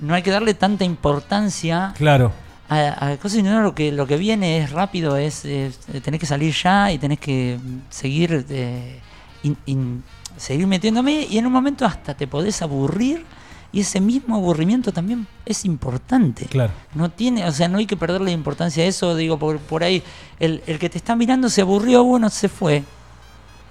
no 0.00 0.14
hay 0.14 0.22
que 0.22 0.30
darle 0.32 0.54
tanta 0.54 0.82
importancia 0.84 1.92
Claro. 1.96 2.32
a, 2.68 3.06
a 3.10 3.16
cosas, 3.18 3.32
sino 3.36 3.60
lo 3.62 3.74
que, 3.74 3.92
lo 3.92 4.06
que 4.06 4.16
viene 4.16 4.58
es 4.58 4.70
rápido, 4.72 5.16
es, 5.16 5.44
es, 5.44 5.78
eh, 5.92 6.00
tenés 6.00 6.18
que 6.18 6.26
salir 6.26 6.52
ya 6.54 6.90
y 6.90 6.98
tenés 6.98 7.20
que 7.20 7.60
mm, 7.62 7.78
seguir, 7.90 8.44
eh, 8.48 8.98
in- 9.44 9.58
in- 9.66 10.02
seguir 10.36 10.66
metiéndome 10.66 11.26
y 11.30 11.38
en 11.38 11.46
un 11.46 11.52
momento 11.52 11.84
hasta 11.86 12.14
te 12.14 12.26
podés 12.26 12.62
aburrir 12.62 13.24
y 13.72 13.80
ese 13.80 14.00
mismo 14.00 14.36
aburrimiento 14.36 14.92
también 14.92 15.26
es 15.46 15.64
importante. 15.64 16.46
Claro. 16.46 16.72
No 16.94 17.10
tiene, 17.10 17.46
o 17.46 17.52
sea, 17.52 17.68
no 17.68 17.78
hay 17.78 17.86
que 17.86 17.96
perderle 17.96 18.32
importancia 18.32 18.82
a 18.82 18.86
eso, 18.86 19.14
digo, 19.14 19.38
por, 19.38 19.58
por 19.58 19.84
ahí, 19.84 20.02
el, 20.38 20.62
el 20.66 20.78
que 20.78 20.88
te 20.88 20.98
está 20.98 21.14
mirando 21.14 21.48
se 21.48 21.60
aburrió, 21.60 22.02
bueno, 22.04 22.28
se 22.30 22.48
fue. 22.48 22.82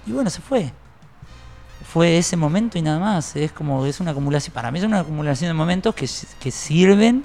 Y 0.06 0.12
bueno, 0.12 0.30
se 0.30 0.40
fue. 0.40 0.72
Fue 1.92 2.18
ese 2.18 2.36
momento 2.36 2.78
y 2.78 2.82
nada 2.82 2.98
más. 2.98 3.36
Es 3.36 3.52
como, 3.52 3.84
es 3.84 4.00
una 4.00 4.12
acumulación, 4.12 4.54
para 4.54 4.70
mí 4.70 4.78
es 4.78 4.84
una 4.84 5.00
acumulación 5.00 5.50
de 5.50 5.54
momentos 5.54 5.94
que, 5.94 6.08
que 6.40 6.50
sirven 6.50 7.24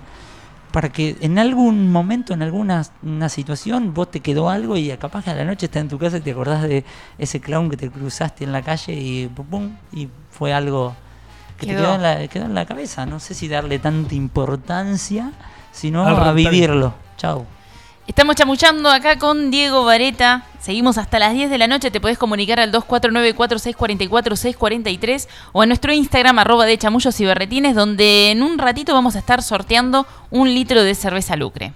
para 0.75 0.89
que 0.89 1.15
en 1.21 1.39
algún 1.39 1.89
momento, 1.89 2.33
en 2.33 2.41
alguna 2.41 2.85
una 3.01 3.29
situación, 3.29 3.93
vos 3.93 4.11
te 4.11 4.19
quedó 4.19 4.49
algo 4.49 4.75
y 4.75 4.89
capaz 4.97 5.23
que 5.23 5.29
a 5.29 5.35
la 5.35 5.45
noche 5.45 5.67
estás 5.67 5.81
en 5.81 5.87
tu 5.87 5.97
casa 5.97 6.17
y 6.17 6.19
te 6.19 6.31
acordás 6.31 6.63
de 6.63 6.83
ese 7.17 7.39
clown 7.39 7.69
que 7.69 7.77
te 7.77 7.89
cruzaste 7.89 8.43
en 8.43 8.51
la 8.51 8.61
calle 8.61 8.91
y 8.91 9.27
pum, 9.27 9.45
pum, 9.45 9.71
y 9.93 10.09
fue 10.31 10.51
algo 10.51 10.93
que 11.57 11.67
te 11.67 11.73
quedó 11.73 11.95
en, 11.95 12.01
la, 12.01 12.27
la 12.49 12.65
cabeza. 12.65 13.05
No 13.05 13.19
sé 13.19 13.33
si 13.33 13.47
darle 13.47 13.79
tanta 13.79 14.15
importancia, 14.15 15.31
sino 15.71 16.05
Al 16.05 16.15
a 16.15 16.95
Chau. 17.17 17.45
Estamos 18.07 18.35
chamuchando 18.35 18.91
acá 18.91 19.17
con 19.17 19.49
Diego 19.49 19.83
Vareta. 19.83 20.43
Seguimos 20.59 20.99
hasta 20.99 21.17
las 21.17 21.33
10 21.33 21.49
de 21.49 21.57
la 21.57 21.65
noche. 21.65 21.89
Te 21.89 21.99
podés 21.99 22.19
comunicar 22.19 22.59
al 22.59 22.71
249-4644-643 22.71 25.27
o 25.53 25.63
a 25.63 25.65
nuestro 25.65 25.91
Instagram, 25.91 26.37
arroba 26.37 26.67
de 26.67 26.77
chamullos 26.77 27.19
y 27.19 27.25
berretines, 27.25 27.73
donde 27.73 28.29
en 28.29 28.43
un 28.43 28.59
ratito 28.59 28.93
vamos 28.93 29.15
a 29.15 29.19
estar 29.19 29.41
sorteando 29.41 30.05
un 30.29 30.53
litro 30.53 30.83
de 30.83 30.93
cerveza 30.93 31.35
lucre. 31.35 31.73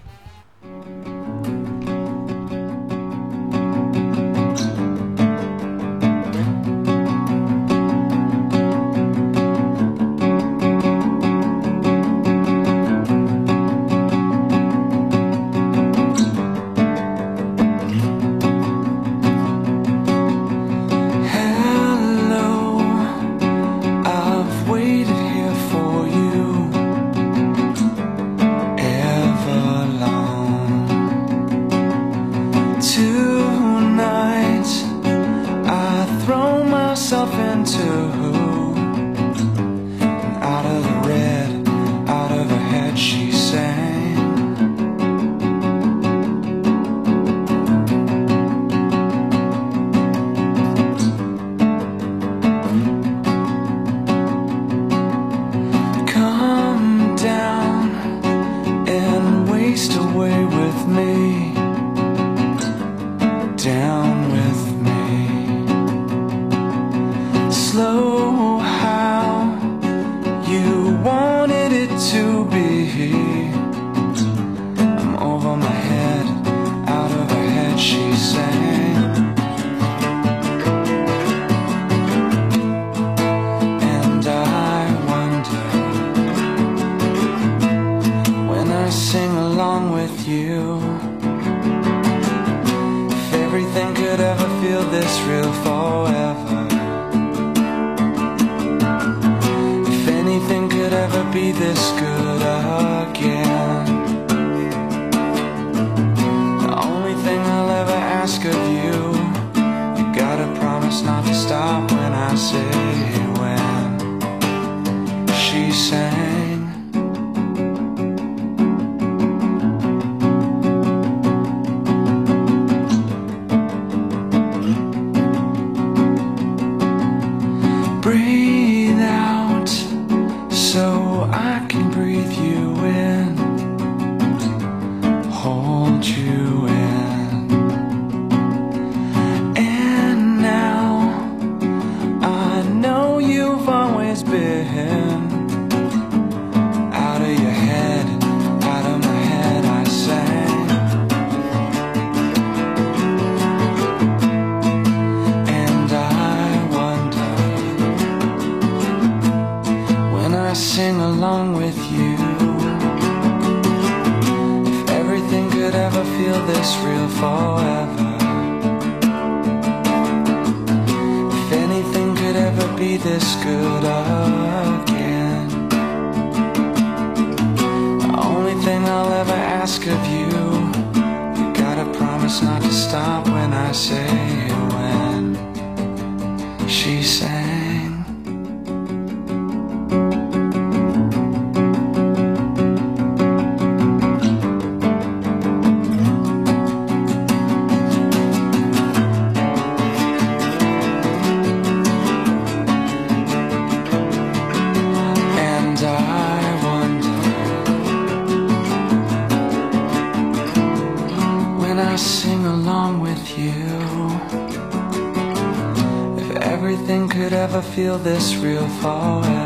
this 218.04 218.36
real 218.36 218.68
far 218.82 219.39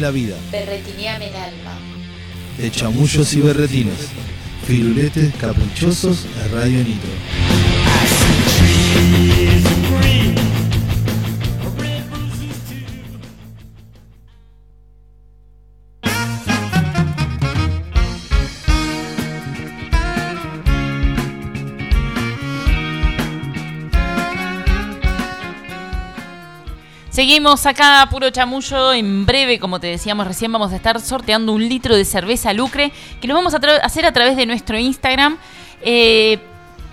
La 0.00 0.10
vida. 0.10 0.36
Berretineame 0.52 1.28
el 1.28 1.36
alma. 1.36 1.78
De 2.58 2.70
chamullos 2.70 3.32
y 3.32 3.40
berretines. 3.40 4.08
Firuletes 4.66 5.34
caprichosos 5.36 6.26
a 6.44 6.48
Radio 6.54 6.78
Nitro. 6.78 7.10
Seguimos 27.36 27.66
acá, 27.66 28.08
puro 28.10 28.30
chamullo. 28.30 28.94
En 28.94 29.26
breve, 29.26 29.58
como 29.58 29.78
te 29.78 29.88
decíamos 29.88 30.26
recién, 30.26 30.50
vamos 30.50 30.72
a 30.72 30.76
estar 30.76 30.98
sorteando 31.02 31.52
un 31.52 31.68
litro 31.68 31.94
de 31.94 32.06
cerveza 32.06 32.54
Lucre, 32.54 32.90
que 33.20 33.28
lo 33.28 33.34
vamos 33.34 33.52
a 33.52 33.58
hacer 33.82 34.06
a 34.06 34.12
través 34.12 34.38
de 34.38 34.46
nuestro 34.46 34.78
Instagram. 34.78 35.36
Eh, 35.82 36.38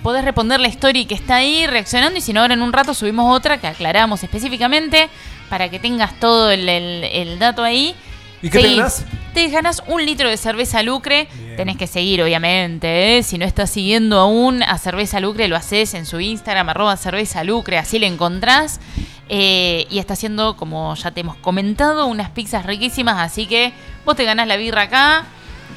podés 0.01 0.25
responder 0.25 0.59
la 0.59 0.67
story 0.67 1.05
que 1.05 1.15
está 1.15 1.35
ahí 1.35 1.65
reaccionando 1.65 2.17
y 2.17 2.21
si 2.21 2.33
no, 2.33 2.41
ahora 2.41 2.55
en 2.55 2.61
un 2.61 2.73
rato 2.73 2.93
subimos 2.93 3.33
otra 3.33 3.57
que 3.61 3.67
aclaramos 3.67 4.21
específicamente 4.21 5.07
para 5.47 5.69
que 5.69 5.79
tengas 5.79 6.19
todo 6.19 6.51
el, 6.51 6.67
el- 6.67 7.05
el 7.05 7.39
dato 7.39 7.63
ahí. 7.63 7.95
¿Y 8.41 8.49
qué 8.49 8.57
te 8.57 8.63
Seguí. 8.63 8.75
ganás? 8.75 9.05
Te 9.33 9.47
ganas 9.47 9.81
un 9.87 10.05
litro 10.05 10.29
de 10.29 10.35
cerveza 10.35 10.83
Lucre. 10.83 11.29
Tenés 11.55 11.77
que 11.77 11.87
seguir, 11.87 12.21
obviamente. 12.21 13.17
¿eh? 13.17 13.23
Si 13.23 13.37
no 13.37 13.45
estás 13.45 13.69
siguiendo 13.69 14.19
aún 14.19 14.61
a 14.61 14.77
Cerveza 14.77 15.21
Lucre, 15.21 15.47
lo 15.47 15.55
haces 15.55 15.93
en 15.93 16.05
su 16.05 16.19
Instagram, 16.19 16.67
arroba 16.67 16.97
cerveza 16.97 17.45
Lucre, 17.45 17.77
así 17.77 17.97
le 17.97 18.07
encontrás. 18.07 18.81
Eh, 19.29 19.87
y 19.89 19.99
está 19.99 20.13
haciendo, 20.13 20.57
como 20.57 20.93
ya 20.95 21.11
te 21.11 21.21
hemos 21.21 21.35
comentado, 21.37 22.05
unas 22.07 22.29
pizzas 22.31 22.65
riquísimas. 22.65 23.17
Así 23.19 23.45
que 23.47 23.73
vos 24.05 24.15
te 24.15 24.25
ganás 24.25 24.47
la 24.47 24.57
birra 24.57 24.83
acá, 24.83 25.25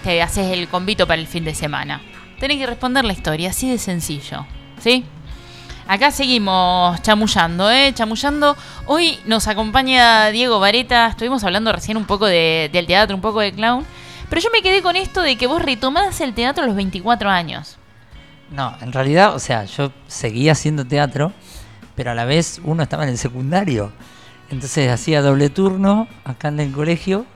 te 0.02 0.20
haces 0.22 0.52
el 0.52 0.68
convito 0.68 1.06
para 1.06 1.20
el 1.20 1.26
fin 1.26 1.44
de 1.44 1.54
semana. 1.54 2.00
Tenés 2.40 2.58
que 2.58 2.66
responder 2.66 3.04
la 3.04 3.12
historia, 3.12 3.50
así 3.50 3.70
de 3.70 3.78
sencillo. 3.78 4.46
¿Sí? 4.80 5.04
Acá 5.88 6.10
seguimos 6.10 7.00
chamullando, 7.02 7.70
¿eh? 7.70 7.92
Chamullando. 7.94 8.56
Hoy 8.86 9.18
nos 9.24 9.46
acompaña 9.46 10.26
Diego 10.30 10.58
Vareta. 10.58 11.06
Estuvimos 11.06 11.44
hablando 11.44 11.72
recién 11.72 11.96
un 11.96 12.04
poco 12.04 12.26
de- 12.26 12.68
del 12.72 12.86
teatro, 12.86 13.14
un 13.14 13.22
poco 13.22 13.40
de 13.40 13.52
clown. 13.52 13.86
Pero 14.28 14.42
yo 14.42 14.50
me 14.52 14.60
quedé 14.62 14.82
con 14.82 14.96
esto 14.96 15.22
de 15.22 15.36
que 15.36 15.46
vos 15.46 15.62
retomás 15.62 16.20
el 16.20 16.34
teatro 16.34 16.64
a 16.64 16.66
los 16.66 16.74
24 16.74 17.30
años. 17.30 17.78
No, 18.50 18.76
en 18.80 18.92
realidad, 18.92 19.34
o 19.34 19.38
sea, 19.38 19.64
yo 19.64 19.92
seguía 20.08 20.52
haciendo 20.52 20.84
teatro, 20.84 21.32
pero 21.96 22.12
a 22.12 22.14
la 22.14 22.24
vez 22.24 22.60
uno 22.62 22.82
estaba 22.82 23.04
en 23.04 23.10
el 23.10 23.18
secundario. 23.18 23.90
Entonces 24.50 24.90
hacía 24.90 25.22
doble 25.22 25.50
turno 25.50 26.06
acá 26.24 26.48
en 26.48 26.60
el 26.60 26.70
colegio 26.70 27.26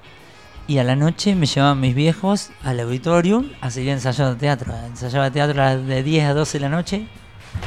y 0.68 0.78
a 0.78 0.84
la 0.84 0.94
noche 0.94 1.34
me 1.34 1.46
llevaban 1.46 1.80
mis 1.80 1.94
viejos 1.94 2.50
al 2.62 2.78
auditorium 2.78 3.50
a 3.61 3.70
seguir 3.70 3.90
ensayando 3.90 4.36
teatro. 4.36 4.72
Ensayaba 4.86 5.30
teatro 5.30 5.78
de 5.80 6.02
10 6.02 6.26
a 6.26 6.34
12 6.34 6.58
de 6.58 6.62
la 6.62 6.68
noche. 6.68 7.08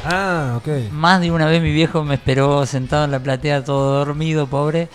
Ah, 0.06 0.54
ok. 0.58 0.92
Más 0.92 1.20
de 1.20 1.32
una 1.32 1.46
vez 1.46 1.62
mi 1.62 1.74
viejo 1.74 2.04
me 2.06 2.14
esperó 2.14 2.66
sentado 2.66 3.04
en 3.04 3.12
la 3.12 3.20
platea 3.20 3.64
todo 3.64 4.06
dormido, 4.06 4.48
pobre. 4.48 4.88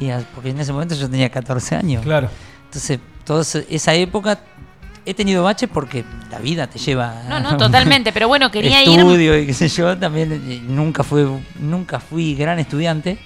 Y 0.00 0.10
porque 0.34 0.50
en 0.50 0.58
ese 0.58 0.72
momento 0.72 0.96
yo 0.96 1.08
tenía 1.08 1.30
14 1.30 1.76
años. 1.76 2.02
Claro. 2.02 2.28
Entonces, 2.64 2.98
toda 3.24 3.42
esa 3.42 3.94
época 3.94 4.40
he 5.06 5.14
tenido 5.14 5.44
baches 5.44 5.68
porque 5.72 6.04
la 6.30 6.38
vida 6.38 6.66
te 6.66 6.78
lleva. 6.78 7.22
No, 7.28 7.40
no, 7.40 7.56
totalmente. 7.56 8.12
Pero 8.12 8.28
bueno, 8.28 8.50
quería 8.50 8.82
ir. 8.82 8.98
estudio 8.98 9.38
y 9.38 9.46
qué 9.46 9.54
sé 9.54 9.68
yo, 9.68 9.96
también 9.98 10.32
eh, 10.32 10.62
nunca 10.66 11.02
fui, 11.02 11.26
nunca 11.60 12.00
fui 12.00 12.34
gran 12.34 12.58
estudiante. 12.58 13.18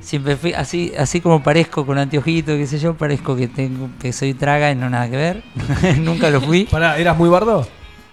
Siempre 0.00 0.36
fui 0.36 0.52
así, 0.52 0.92
así 0.98 1.20
como 1.20 1.42
parezco 1.42 1.86
con 1.86 1.96
anteojito, 1.96 2.56
qué 2.56 2.66
sé 2.66 2.78
yo, 2.78 2.94
parezco 2.94 3.36
que 3.36 3.46
tengo, 3.46 3.88
que 4.00 4.12
soy 4.12 4.34
traga 4.34 4.70
y 4.70 4.74
no 4.74 4.90
nada 4.90 5.08
que 5.08 5.16
ver. 5.16 5.42
nunca 5.98 6.28
lo 6.28 6.40
fui. 6.40 6.64
Pará, 6.64 6.98
¿eras 6.98 7.16
muy 7.16 7.28
bardo? 7.28 7.66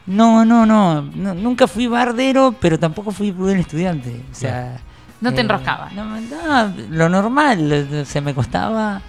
No, 0.05 0.45
no, 0.45 0.65
no, 0.65 1.01
no, 1.01 1.33
nunca 1.33 1.67
fui 1.67 1.87
bardero, 1.87 2.55
pero 2.59 2.79
tampoco 2.79 3.11
fui 3.11 3.31
buen 3.31 3.59
estudiante. 3.59 4.21
O 4.31 4.35
sea, 4.35 4.75
eh, 4.75 4.79
No 5.21 5.33
te 5.33 5.41
enroscaba. 5.41 5.89
No, 5.91 6.05
no, 6.05 6.73
lo 6.89 7.09
normal, 7.09 7.71
eh, 7.71 8.05
se 8.05 8.21
me 8.21 8.33
costaba. 8.33 9.01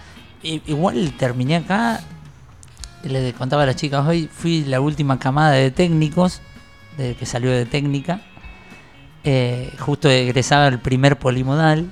Igual 0.43 1.13
terminé 1.19 1.57
acá, 1.57 2.01
le 3.05 3.33
contaba 3.33 3.63
a 3.63 3.67
las 3.67 3.77
chicas 3.77 4.07
hoy, 4.07 4.29
fui 4.33 4.65
la 4.65 4.81
última 4.81 5.19
camada 5.19 5.53
de 5.53 5.71
técnicos, 5.71 6.41
de 6.97 7.15
que 7.15 7.27
salió 7.27 7.51
de 7.51 7.67
técnica. 7.67 8.21
Eh, 9.25 9.73
justo 9.79 10.09
egresaba 10.09 10.67
el 10.69 10.79
primer 10.79 11.19
polimodal. 11.19 11.87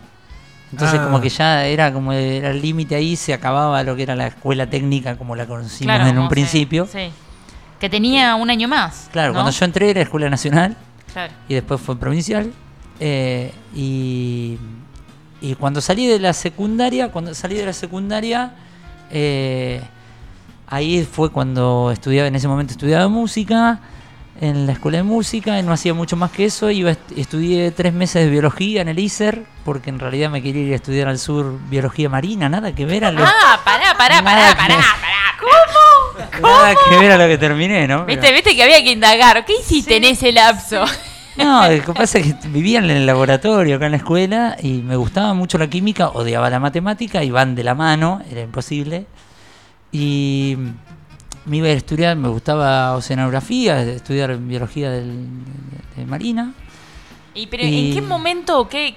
Entonces 0.73 0.99
Ah. 1.01 1.05
como 1.05 1.21
que 1.21 1.29
ya 1.31 1.65
era 1.67 1.93
como 1.93 2.13
era 2.13 2.51
el 2.51 2.61
límite 2.61 2.95
ahí, 2.95 3.17
se 3.17 3.33
acababa 3.33 3.83
lo 3.83 3.97
que 3.97 4.03
era 4.03 4.15
la 4.17 4.27
escuela 4.27 4.69
técnica 4.69 5.17
como 5.17 5.35
la 5.35 5.47
conocimos 5.47 5.95
Claro, 5.95 6.11
en 6.11 6.19
un 6.19 6.29
principio. 6.29 6.87
sí. 6.91 7.11
Que 7.81 7.89
tenía 7.89 8.35
un 8.35 8.51
año 8.51 8.67
más. 8.67 9.09
Claro, 9.13 9.29
¿no? 9.29 9.35
cuando 9.35 9.53
yo 9.53 9.65
entré 9.65 9.91
era 9.91 10.01
Escuela 10.03 10.29
Nacional 10.29 10.77
Claro. 11.13 11.33
y 11.49 11.55
después 11.55 11.81
fue 11.81 11.97
provincial. 11.99 12.53
eh, 13.01 13.53
y, 13.73 14.59
y 15.41 15.55
cuando 15.55 15.81
salí 15.81 16.09
de 16.09 16.19
la 16.19 16.33
secundaria, 16.33 17.13
cuando 17.13 17.33
salí 17.35 17.55
de 17.55 17.65
la 17.67 17.73
secundaria, 17.73 18.53
eh, 19.13 19.81
ahí 20.69 21.05
fue 21.11 21.31
cuando 21.31 21.91
estudiaba, 21.93 22.29
en 22.29 22.35
ese 22.37 22.49
momento 22.49 22.73
estudiaba 22.73 23.09
música, 23.09 23.81
en 24.41 24.67
la 24.67 24.73
escuela 24.73 24.99
de 24.99 25.03
música, 25.03 25.59
y 25.59 25.63
no 25.65 25.73
hacía 25.73 25.95
mucho 25.95 26.17
más 26.17 26.31
que 26.31 26.45
eso, 26.45 26.71
iba 26.71 26.93
estudié 27.17 27.71
tres 27.73 27.93
meses 27.93 28.25
de 28.25 28.31
biología 28.31 28.83
en 28.83 28.89
el 28.89 28.99
ISER, 28.99 29.45
porque 29.65 29.91
en 29.91 29.99
realidad 29.99 30.31
me 30.31 30.41
quería 30.43 30.63
ir 30.63 30.73
a 30.75 30.77
estudiar 30.77 31.09
al 31.09 31.19
sur 31.19 31.59
biología 31.69 32.09
marina, 32.09 32.49
nada 32.49 32.73
que 32.73 32.87
ver 32.87 33.05
a 33.05 33.11
lo, 33.11 33.25
Ah, 33.25 33.61
pará, 33.65 33.97
pará, 33.99 34.23
pará, 34.23 34.23
Nada 34.23 34.57
pará, 34.57 34.77
que- 34.77 34.83
pará. 36.39 36.41
nada 36.41 36.75
que 36.89 36.97
ver 36.99 37.13
a 37.13 37.17
lo 37.17 37.27
que 37.27 37.39
terminé, 37.39 37.89
¿no? 37.89 38.07
Pero- 38.07 38.21
Viste, 38.21 38.33
viste 38.33 38.55
que 38.57 38.63
había 38.63 38.83
que 38.83 38.93
indagar. 38.93 39.45
¿Qué 39.45 39.55
hiciste 39.61 39.97
en 39.97 40.05
ese 40.05 40.31
lapso? 40.33 40.85
No, 41.37 41.69
lo 41.69 41.85
que 41.85 41.93
pasa 41.93 42.19
es 42.19 42.35
que 42.35 42.49
vivía 42.49 42.79
en 42.81 42.91
el 42.91 43.07
laboratorio 43.07 43.77
acá 43.77 43.87
en 43.87 43.93
la 43.93 43.99
escuela 43.99 44.57
y 44.61 44.83
me 44.83 44.97
gustaba 44.97 45.35
mucho 45.35 45.57
la 45.59 45.69
química, 45.69 46.09
odiaba 46.09 46.51
la 46.51 46.59
matemática 46.59 47.23
y 47.23 47.31
van 47.31 47.55
de 47.55 47.63
la 47.65 47.75
mano, 47.77 48.21
era 48.31 48.41
imposible. 48.41 49.07
Y 49.93 50.57
me 51.47 51.57
iba 51.59 51.69
a 51.69 51.73
estudiar, 51.73 52.17
me 52.17 52.29
gustaba 52.29 52.95
oceanografía, 52.95 53.83
estudiar 53.83 54.37
biología 54.37 54.91
del- 54.91 55.27
de, 55.97 56.05
Marina. 56.07 56.53
¿Y 57.35 57.47
pero 57.47 57.65
Y- 57.65 57.89
en 57.89 57.95
qué 57.95 58.03
momento 58.03 58.69
qué 58.69 58.95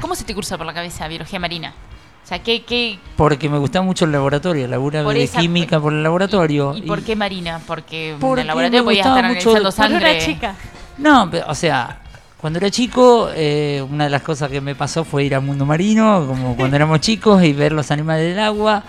cómo 0.00 0.14
se 0.14 0.24
te 0.24 0.32
cruza 0.34 0.56
por 0.56 0.66
la 0.66 0.72
cabeza 0.74 1.08
biología 1.08 1.38
marina? 1.38 1.74
O 2.22 2.26
sea, 2.30 2.38
¿qué, 2.42 2.62
qué 2.62 2.98
Porque 3.16 3.48
me 3.48 3.58
gustaba 3.58 3.84
mucho 3.84 4.04
el 4.04 4.12
laboratorio, 4.12 4.68
labura 4.68 5.02
Por 5.02 5.14
de 5.14 5.24
esa- 5.24 5.40
química 5.40 5.80
por 5.80 5.92
el 5.92 6.02
laboratorio. 6.02 6.74
¿Y 6.76 6.82
por 6.82 7.02
qué 7.02 7.16
marina? 7.16 7.60
Porque 7.66 8.12
en 8.12 8.18
Porque 8.20 8.42
el 8.42 8.46
laboratorio 8.46 8.80
me 8.80 8.84
podías 8.84 9.06
gustaba 9.06 9.20
estar 9.20 9.36
mucho- 9.36 9.50
analizando 9.50 9.72
sangre. 9.72 10.10
una 10.16 10.24
chica. 10.26 10.54
No, 10.98 11.28
pero, 11.30 11.46
o 11.48 11.54
sea, 11.54 11.98
cuando 12.40 12.58
era 12.58 12.70
chico, 12.70 13.30
eh, 13.34 13.84
una 13.90 14.04
de 14.04 14.10
las 14.10 14.22
cosas 14.22 14.48
que 14.50 14.60
me 14.60 14.74
pasó 14.74 15.02
fue 15.04 15.24
ir 15.24 15.34
al 15.34 15.42
mundo 15.42 15.66
marino, 15.66 16.24
como 16.28 16.54
cuando 16.56 16.76
éramos 16.76 17.00
chicos, 17.00 17.42
y 17.42 17.52
ver 17.52 17.72
los 17.72 17.90
animales 17.90 18.28
del 18.34 18.38
agua. 18.44 18.84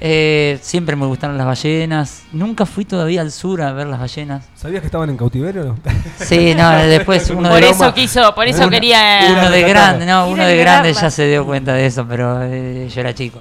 Eh, 0.00 0.58
siempre 0.60 0.96
me 0.96 1.06
gustaron 1.06 1.38
las 1.38 1.46
ballenas. 1.46 2.24
Nunca 2.32 2.66
fui 2.66 2.84
todavía 2.84 3.20
al 3.20 3.30
sur 3.30 3.62
a 3.62 3.72
ver 3.72 3.86
las 3.86 4.00
ballenas. 4.00 4.44
¿Sabías 4.54 4.80
que 4.80 4.86
estaban 4.86 5.08
en 5.08 5.16
cautiverio? 5.16 5.76
Sí, 6.18 6.54
no, 6.54 6.70
después 6.78 7.30
uno 7.30 7.48
Por 7.50 7.60
de 7.60 7.70
eso 7.70 7.94
quiso, 7.94 8.34
por 8.34 8.46
eso 8.46 8.62
uno- 8.62 8.70
quería 8.70 9.20
uno 9.30 9.50
de 9.50 9.62
grande, 9.62 10.04
no, 10.06 10.28
uno 10.28 10.44
de 10.44 10.56
grande 10.56 10.92
ya 10.92 11.10
se 11.10 11.26
dio 11.28 11.44
cuenta 11.46 11.72
de 11.72 11.86
eso, 11.86 12.06
pero 12.08 12.40
eh, 12.42 12.88
yo 12.92 13.00
era 13.00 13.14
chico. 13.14 13.40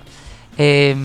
Eh, 0.57 0.95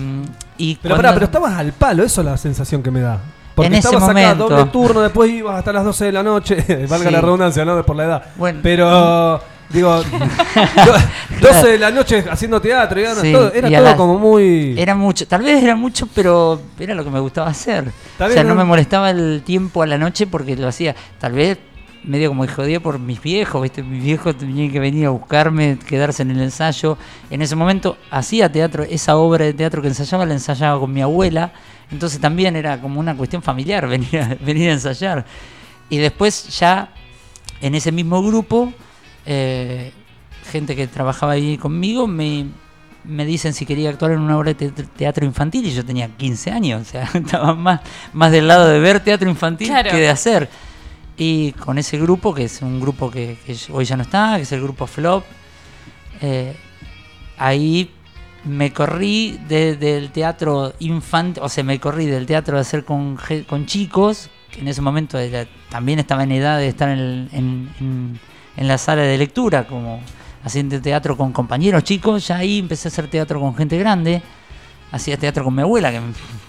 y 0.57 0.75
Pero 0.75 0.95
cuando- 0.95 1.01
pará, 1.01 1.13
pero 1.13 1.25
estabas 1.25 1.53
al 1.57 1.73
palo, 1.73 2.03
eso 2.03 2.21
es 2.21 2.25
la 2.25 2.37
sensación 2.37 2.83
que 2.83 2.91
me 2.91 3.01
da. 3.01 3.19
Porque 3.55 3.67
En 3.67 3.73
ese 3.73 3.87
estabas 3.89 4.09
acá 4.09 4.19
momento. 4.21 4.47
doble 4.49 4.71
turno, 4.71 5.01
después 5.01 5.29
ibas 5.31 5.57
hasta 5.57 5.73
las 5.73 5.83
12 5.83 6.05
de 6.05 6.11
la 6.13 6.23
noche, 6.23 6.55
valga 6.89 7.07
Sí. 7.07 7.11
la 7.11 7.21
redundancia, 7.21 7.65
¿no? 7.65 7.83
Por 7.85 7.95
la 7.95 8.03
edad. 8.05 8.23
Bueno. 8.37 8.59
Pero, 8.63 9.41
digo, 9.69 10.01
do- 10.03 11.41
12 11.41 11.67
de 11.67 11.77
la 11.77 11.91
noche 11.91 12.25
haciendo 12.29 12.59
teatro, 12.61 12.99
era 12.99 13.15
Sí, 13.15 13.31
todo, 13.31 13.51
era 13.53 13.95
como 13.95 14.17
muy... 14.17 14.75
Era 14.77 14.95
mucho, 14.95 15.27
tal 15.27 15.41
vez 15.43 15.63
era 15.63 15.75
mucho, 15.75 16.07
pero 16.13 16.61
era 16.79 16.93
lo 16.95 17.03
que 17.03 17.09
me 17.09 17.19
gustaba 17.19 17.49
hacer. 17.49 17.91
O 18.19 18.29
sea, 18.29 18.43
no 18.43 18.49
¿no? 18.49 18.55
me 18.55 18.63
molestaba 18.63 19.09
el 19.11 19.41
tiempo 19.45 19.81
a 19.83 19.87
la 19.87 19.97
noche 19.97 20.27
porque 20.27 20.55
lo 20.55 20.67
hacía, 20.67 20.95
tal 21.19 21.33
vez 21.33 21.57
medio 22.03 22.29
como 22.29 22.47
jodía 22.47 22.79
por 22.79 22.97
mis 22.97 23.21
viejos, 23.21 23.61
¿viste? 23.61 23.83
Mis 23.83 24.03
viejos 24.03 24.37
tenían 24.37 24.71
que 24.71 24.79
venir 24.79 25.05
a 25.05 25.09
buscarme, 25.09 25.77
quedarse 25.85 26.21
en 26.23 26.31
el 26.31 26.41
ensayo. 26.41 26.97
En 27.29 27.41
ese 27.41 27.55
momento 27.55 27.97
hacía 28.09 28.51
teatro, 28.51 28.83
esa 28.83 29.17
obra 29.17 29.45
de 29.45 29.53
teatro 29.53 29.81
que 29.81 29.89
ensayaba 29.89 30.25
la 30.25 30.33
ensayaba 30.33 30.79
con 30.79 30.93
mi 30.93 31.01
abuela, 31.01 31.51
entonces 31.91 32.19
también 32.21 32.55
era 32.55 32.79
como 32.79 32.99
una 32.99 33.15
cuestión 33.15 33.41
familiar 33.41 33.87
venir 33.89 34.19
a, 34.19 34.35
venir 34.39 34.69
a 34.69 34.73
ensayar. 34.73 35.25
Y 35.89 35.97
después 35.97 36.57
ya 36.57 36.89
en 37.61 37.75
ese 37.75 37.91
mismo 37.91 38.23
grupo, 38.23 38.71
eh, 39.25 39.91
gente 40.51 40.75
que 40.75 40.87
trabajaba 40.87 41.33
ahí 41.33 41.57
conmigo 41.57 42.07
me, 42.07 42.45
me 43.03 43.25
dicen 43.25 43.53
si 43.53 43.65
quería 43.65 43.89
actuar 43.89 44.11
en 44.11 44.19
una 44.19 44.37
obra 44.37 44.53
de 44.53 44.71
te- 44.71 44.83
teatro 44.83 45.25
infantil 45.25 45.65
y 45.65 45.71
yo 45.73 45.85
tenía 45.85 46.07
15 46.07 46.51
años, 46.51 46.81
o 46.81 46.85
sea, 46.85 47.03
estaba 47.13 47.53
más, 47.55 47.81
más 48.13 48.31
del 48.31 48.47
lado 48.47 48.67
de 48.67 48.79
ver 48.79 48.99
teatro 49.01 49.29
infantil 49.29 49.67
Claro. 49.67 49.91
que 49.91 49.97
de 49.97 50.09
hacer. 50.09 50.49
Y 51.17 51.51
con 51.53 51.77
ese 51.77 51.97
grupo, 51.99 52.33
que 52.33 52.45
es 52.45 52.61
un 52.61 52.79
grupo 52.79 53.11
que, 53.11 53.37
que 53.45 53.55
hoy 53.71 53.83
ya 53.85 53.97
no 53.97 54.03
está, 54.03 54.37
que 54.37 54.43
es 54.43 54.51
el 54.53 54.61
grupo 54.61 54.87
Flop, 54.87 55.25
eh, 56.21 56.55
ahí 57.37 57.91
me 58.45 58.71
corrí 58.71 59.37
de- 59.49 59.75
del 59.75 60.11
teatro 60.11 60.73
infantil, 60.79 61.43
o 61.43 61.49
sea, 61.49 61.63
me 61.63 61.77
corrí 61.79 62.05
del 62.05 62.25
teatro 62.25 62.55
de 62.55 62.61
hacer 62.61 62.85
con, 62.85 63.17
con 63.47 63.65
chicos, 63.65 64.29
que 64.49 64.61
en 64.61 64.69
ese 64.69 64.81
momento 64.81 65.17
era- 65.19 65.45
también 65.69 65.99
estaba 65.99 66.23
en 66.23 66.31
edad 66.31 66.57
de 66.57 66.67
estar 66.69 66.89
en, 66.89 66.99
el- 66.99 67.29
en- 67.33 67.69
en- 67.81 68.19
en 68.59 68.67
la 68.67 68.77
sala 68.77 69.03
de 69.03 69.17
lectura, 69.17 69.65
como 69.65 70.01
haciendo 70.43 70.79
teatro 70.81 71.15
con 71.15 71.31
compañeros 71.31 71.83
chicos, 71.83 72.27
ya 72.27 72.37
ahí 72.37 72.59
empecé 72.59 72.87
a 72.87 72.91
hacer 72.91 73.07
teatro 73.09 73.39
con 73.39 73.55
gente 73.55 73.77
grande, 73.77 74.21
hacía 74.91 75.15
teatro 75.17 75.43
con 75.45 75.55
mi 75.55 75.61
abuela, 75.61 75.91
que 75.91 76.01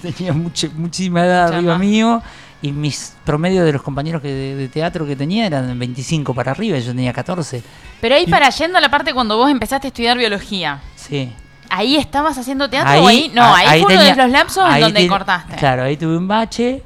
tenía 0.12 0.32
muchísima 0.32 1.24
edad 1.24 1.46
Mucha 1.46 1.56
arriba 1.58 1.78
mío, 1.78 2.22
y 2.62 2.72
mis 2.72 3.14
promedios 3.24 3.64
de 3.64 3.72
los 3.72 3.82
compañeros 3.82 4.20
que 4.20 4.28
de, 4.28 4.54
de 4.56 4.68
teatro 4.68 5.06
que 5.06 5.14
tenía 5.16 5.46
eran 5.46 5.66
de 5.68 5.74
25 5.74 6.34
para 6.34 6.50
arriba, 6.50 6.76
y 6.78 6.82
yo 6.82 6.92
tenía 6.92 7.12
14. 7.12 7.62
Pero 8.00 8.14
ahí 8.16 8.26
para 8.26 8.50
yendo 8.50 8.76
a 8.76 8.80
la 8.80 8.90
parte 8.90 9.14
cuando 9.14 9.36
vos 9.36 9.50
empezaste 9.50 9.86
a 9.86 9.90
estudiar 9.90 10.18
biología, 10.18 10.80
Sí. 10.96 11.32
¿ahí 11.70 11.96
estabas 11.96 12.36
haciendo 12.38 12.68
teatro 12.68 13.02
o 13.04 13.06
ahí? 13.06 13.30
No, 13.32 13.42
a- 13.42 13.58
ahí, 13.58 13.82
fue 13.82 13.92
uno 13.94 14.00
tenía- 14.00 14.16
de 14.16 14.22
los 14.22 14.30
lapsos 14.32 14.64
en 14.66 14.72
ahí 14.72 14.82
donde 14.82 15.06
cortaste. 15.06 15.54
Claro, 15.56 15.84
ahí 15.84 15.96
tuve 15.96 16.16
un 16.16 16.26
bache 16.28 16.82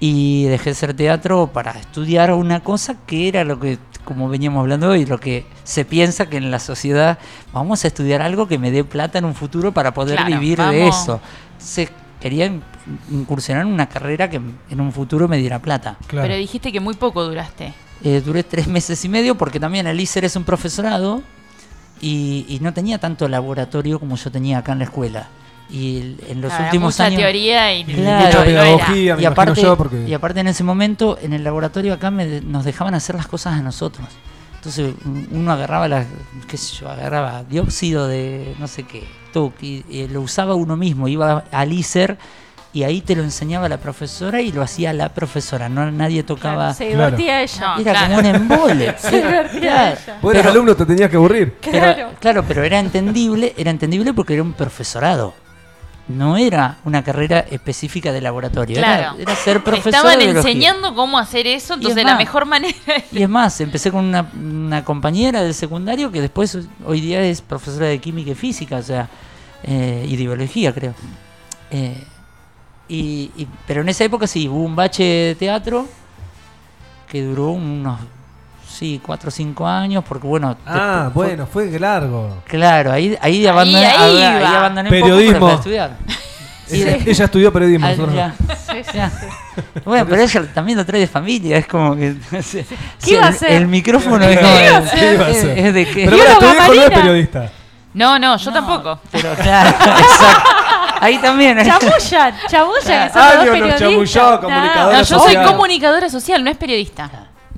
y 0.00 0.44
dejé 0.44 0.64
de 0.66 0.70
hacer 0.72 0.94
teatro 0.94 1.46
para 1.52 1.72
estudiar 1.72 2.32
una 2.32 2.60
cosa 2.60 2.96
que 3.06 3.28
era 3.28 3.44
lo 3.44 3.58
que, 3.60 3.78
como 4.10 4.28
veníamos 4.28 4.60
hablando 4.62 4.88
hoy, 4.88 5.06
lo 5.06 5.20
que 5.20 5.46
se 5.62 5.84
piensa 5.84 6.26
que 6.28 6.36
en 6.36 6.50
la 6.50 6.58
sociedad 6.58 7.16
vamos 7.52 7.84
a 7.84 7.86
estudiar 7.86 8.22
algo 8.22 8.48
que 8.48 8.58
me 8.58 8.72
dé 8.72 8.82
plata 8.82 9.18
en 9.20 9.24
un 9.24 9.36
futuro 9.36 9.70
para 9.70 9.94
poder 9.94 10.16
Claro, 10.16 10.30
vivir 10.40 10.58
de 10.58 10.88
eso. 10.88 11.20
Se 11.58 11.88
quería 12.20 12.46
in- 12.46 12.60
incursionar 13.12 13.64
en 13.66 13.72
una 13.72 13.88
carrera 13.88 14.28
que 14.28 14.40
en 14.70 14.80
un 14.80 14.90
futuro 14.90 15.28
me 15.28 15.36
diera 15.38 15.60
plata. 15.60 15.96
Claro. 16.08 16.26
Pero 16.26 16.36
dijiste 16.40 16.72
que 16.72 16.80
muy 16.80 16.94
poco 16.94 17.22
duraste. 17.22 17.72
Eh, 18.02 18.20
duré 18.20 18.42
tres 18.42 18.66
meses 18.66 19.04
y 19.04 19.08
medio 19.08 19.36
porque 19.36 19.60
también 19.60 19.86
el 19.86 20.00
ISER 20.00 20.24
es 20.24 20.34
un 20.34 20.42
profesorado 20.42 21.22
y, 22.00 22.46
y 22.48 22.58
no 22.60 22.72
tenía 22.74 22.98
tanto 22.98 23.28
laboratorio 23.28 24.00
como 24.00 24.16
yo 24.16 24.32
tenía 24.32 24.58
acá 24.58 24.72
en 24.72 24.78
la 24.78 24.84
escuela. 24.86 25.28
Y 25.72 25.98
el- 25.98 26.20
en 26.28 26.40
los 26.40 26.52
últimos 26.58 26.94
mucha 26.94 27.04
años... 27.04 27.20
teoría 27.20 27.72
y 27.74 27.84
Claro, 27.84 28.26
mucha 28.26 28.44
pedagogía, 28.44 29.16
y 29.20 29.24
aparte, 29.24 29.50
imagino 29.52 29.68
yo, 29.68 29.76
porque... 29.76 30.04
y 30.08 30.12
aparte 30.14 30.40
en 30.40 30.48
ese 30.48 30.64
momento 30.64 31.16
en 31.22 31.32
el 31.32 31.44
laboratorio 31.44 31.94
acá 31.94 32.10
me- 32.10 32.40
nos 32.40 32.64
dejaban 32.64 32.94
hacer 32.94 33.14
las 33.14 33.26
cosas 33.28 33.54
a 33.54 33.62
nosotros. 33.62 34.06
Entonces 34.56 34.94
un- 35.04 35.28
uno 35.30 35.52
agarraba 35.52 35.86
la, 35.88 36.04
qué 36.48 36.56
sé 36.56 36.76
yo, 36.76 36.88
agarraba 36.90 37.44
dióxido 37.44 38.08
de 38.08 38.54
no 38.58 38.66
sé 38.66 38.82
qué, 38.82 39.04
tuc, 39.32 39.54
y, 39.62 39.84
y 39.88 40.08
lo 40.08 40.20
usaba 40.22 40.54
uno 40.54 40.76
mismo, 40.76 41.06
iba 41.08 41.44
al 41.52 41.72
ISER 41.72 42.18
y 42.72 42.82
ahí 42.84 43.00
te 43.00 43.16
lo 43.16 43.22
enseñaba 43.24 43.68
la 43.68 43.78
profesora 43.78 44.40
y 44.42 44.52
lo 44.52 44.62
hacía 44.62 44.92
la 44.92 45.08
profesora, 45.08 45.68
no 45.68 45.90
nadie 45.90 46.22
tocaba. 46.24 46.72
Se 46.74 46.90
Claro. 46.90 47.16
divertía 47.16 47.42
ella. 47.42 47.74
Era 47.80 47.92
claro. 47.92 48.06
como 48.06 48.18
un 48.18 48.26
embole. 48.26 48.94
Se 48.98 49.10
divertía 49.16 49.60
Claro. 49.60 49.96
ella. 50.04 50.18
Vos 50.22 50.32
eras 50.34 50.42
Pero- 50.46 50.50
alumno, 50.52 50.76
te 50.76 50.86
tenías 50.86 51.10
que 51.10 51.16
aburrir. 51.16 51.54
Pero- 51.62 51.78
Claro. 51.94 52.10
claro, 52.20 52.44
pero 52.46 52.62
era 52.64 52.78
entendible, 52.78 53.54
era 53.56 53.70
entendible 53.70 54.12
porque 54.14 54.34
era 54.34 54.42
un 54.42 54.52
profesorado. 54.52 55.32
No 56.16 56.36
era 56.36 56.78
una 56.84 57.02
carrera 57.04 57.40
específica 57.50 58.12
de 58.12 58.20
laboratorio. 58.20 58.78
era- 58.78 58.86
Claro. 58.96 59.18
Era, 59.18 59.34
ser 59.36 59.62
profesor 59.64 59.94
Estaban 59.94 60.18
de 60.18 60.24
enseñando 60.30 60.94
cómo 60.94 61.18
hacer 61.18 61.46
eso, 61.46 61.74
entonces 61.74 61.98
es 61.98 62.04
la 62.04 62.16
mejor 62.18 62.44
manera 62.46 62.74
Y 63.12 63.22
es 63.22 63.28
más, 63.28 63.60
empecé 63.60 63.90
con 63.90 64.04
una, 64.04 64.30
una 64.34 64.84
compañera 64.84 65.42
del 65.42 65.54
secundario 65.54 66.10
que 66.12 66.20
después 66.20 66.58
hoy 66.84 67.00
día 67.00 67.22
es 67.22 67.40
profesora 67.40 67.86
de 67.86 67.98
química 67.98 68.30
y 68.32 68.34
física, 68.34 68.76
o 68.76 68.82
sea, 68.82 69.08
eh, 69.62 70.04
y 70.08 70.16
de 70.16 70.22
biología, 70.24 70.72
creo. 70.74 70.94
Eh, 71.70 72.04
y, 72.88 73.30
y- 73.36 73.46
pero 73.66 73.82
en 73.82 73.88
esa 73.88 74.04
época 74.04 74.26
sí, 74.26 74.48
hubo 74.48 74.64
un 74.64 74.74
bache 74.74 75.04
de 75.04 75.34
teatro 75.36 75.86
que 77.08 77.22
duró 77.22 77.50
unos, 77.50 78.00
sí, 78.70 79.00
cuatro 79.04 79.28
o 79.28 79.30
cinco 79.30 79.66
años, 79.66 80.04
porque 80.06 80.26
bueno... 80.26 80.56
Ah, 80.66 81.02
después 81.04 81.12
fue- 81.12 81.26
bueno, 81.36 81.46
fue 81.46 81.78
largo. 81.78 82.42
Claro, 82.46 82.92
ahí, 82.92 83.16
ahí, 83.20 83.46
abandoné, 83.46 83.86
ahí 83.86 84.16
ahí, 84.18 84.22
ahí 84.22 84.44
abandoné 84.44 84.88
un 84.88 84.90
Periodismo. 84.90 85.32
poco 85.34 85.46
para 85.46 85.54
estudiar. 85.58 85.90
Ella, 86.72 86.84
de- 86.98 87.10
ella 87.10 87.24
estudió 87.24 87.52
periodismo. 87.52 87.84
Ah, 87.86 87.90
nosotros 87.90 88.14
no. 88.14 88.16
ya. 88.16 88.34
Sí, 88.56 88.84
sí, 88.84 88.90
Ya. 88.96 89.10
sí. 89.10 89.26
Bueno, 89.84 90.06
pero 90.08 90.22
ella 90.22 90.52
también 90.54 90.78
lo 90.78 90.86
trae 90.86 91.00
de 91.00 91.08
familia, 91.08 91.56
es 91.58 91.66
como 91.66 91.96
que... 91.96 92.14
¿Qué 92.30 93.10
iba 93.10 93.24
a 93.24 93.28
el, 93.28 93.34
hacer? 93.34 93.50
el 93.50 93.66
micrófono 93.66 94.20
¿Qué 94.24 94.34
es 95.56 95.74
de 95.74 95.86
que... 95.88 96.04
Pero 96.04 96.16
bueno, 96.16 96.38
tu 96.38 96.74
no 96.76 96.82
es 96.82 96.90
periodista. 96.90 97.50
No, 97.92 98.20
no, 98.20 98.36
yo 98.36 98.50
No, 98.52 98.54
tampoco. 98.54 99.00
Pero 99.10 99.34
claro, 99.34 99.68
exacto. 99.98 100.48
Ahí 101.00 101.18
también. 101.18 101.58
chamullan, 101.58 102.34
Claro. 102.48 102.72
que 102.74 102.86
son 102.86 103.22
Ah, 103.22 103.34
los 103.34 103.44
periodistas. 103.48 103.80
chamulló, 103.80 104.40
No. 104.48 104.92
yo 104.92 105.04
soy 105.04 105.18
social. 105.18 105.46
comunicadora 105.46 106.08
social, 106.08 106.44
no 106.44 106.50
es 106.50 106.56
periodista. 106.56 107.10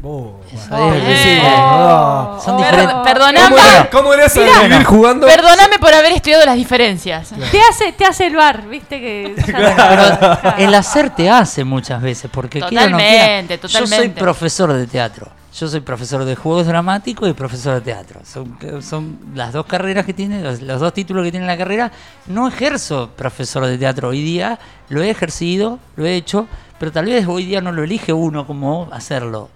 Oh, 0.04 0.40
bueno. 0.68 0.94
es. 1.06 2.42
Son 2.44 2.54
Oh. 2.54 2.58
diferentes. 2.58 2.96
Perdoname, 3.04 3.40
¿Cómo 3.40 3.56
le- 3.56 3.90
¿Cómo 3.90 4.14
le 4.14 4.22
haces 4.24 4.56
a 4.56 4.62
vivir 4.62 4.84
jugando? 4.84 5.26
perdoname 5.26 5.78
por 5.78 5.94
haber 5.94 6.12
estudiado 6.12 6.44
las 6.44 6.56
diferencias. 6.56 7.30
Te 7.50 7.60
hace, 7.60 7.92
te 7.92 8.04
hace 8.04 8.26
el 8.26 8.34
bar, 8.36 8.66
viste 8.68 9.00
que. 9.00 9.34
Pero 9.46 10.56
el 10.58 10.74
hacer 10.74 11.10
te 11.10 11.30
hace 11.30 11.64
muchas 11.64 12.02
veces, 12.02 12.30
porque 12.32 12.60
quiera 12.60 12.86
o 12.86 12.90
no 12.90 12.96
quiera, 12.98 13.12
Totalmente, 13.42 13.58
Yo 13.62 13.68
soy 13.68 13.82
totalmente. 13.84 14.20
profesor 14.20 14.72
de 14.72 14.86
teatro. 14.86 15.28
Yo 15.54 15.68
soy 15.68 15.80
profesor 15.80 16.24
de 16.24 16.34
juegos 16.34 16.66
dramáticos 16.66 17.28
y 17.28 17.34
profesor 17.34 17.74
de 17.74 17.82
teatro. 17.82 18.20
Son, 18.24 18.56
son 18.82 19.18
las 19.34 19.52
dos 19.52 19.66
carreras 19.66 20.06
que 20.06 20.14
tiene, 20.14 20.40
los, 20.42 20.62
los 20.62 20.80
dos 20.80 20.94
títulos 20.94 21.22
que 21.24 21.30
tiene 21.30 21.46
la 21.46 21.58
carrera. 21.58 21.92
No 22.26 22.48
ejerzo 22.48 23.10
profesor 23.14 23.66
de 23.66 23.76
teatro 23.76 24.08
hoy 24.08 24.22
día, 24.22 24.58
lo 24.88 25.02
he 25.02 25.10
ejercido, 25.10 25.78
lo 25.96 26.06
he 26.06 26.16
hecho, 26.16 26.46
pero 26.78 26.90
tal 26.90 27.04
vez 27.04 27.26
hoy 27.28 27.44
día 27.44 27.60
no 27.60 27.70
lo 27.70 27.82
elige 27.84 28.14
uno 28.14 28.46
como 28.46 28.88
hacerlo, 28.92 29.50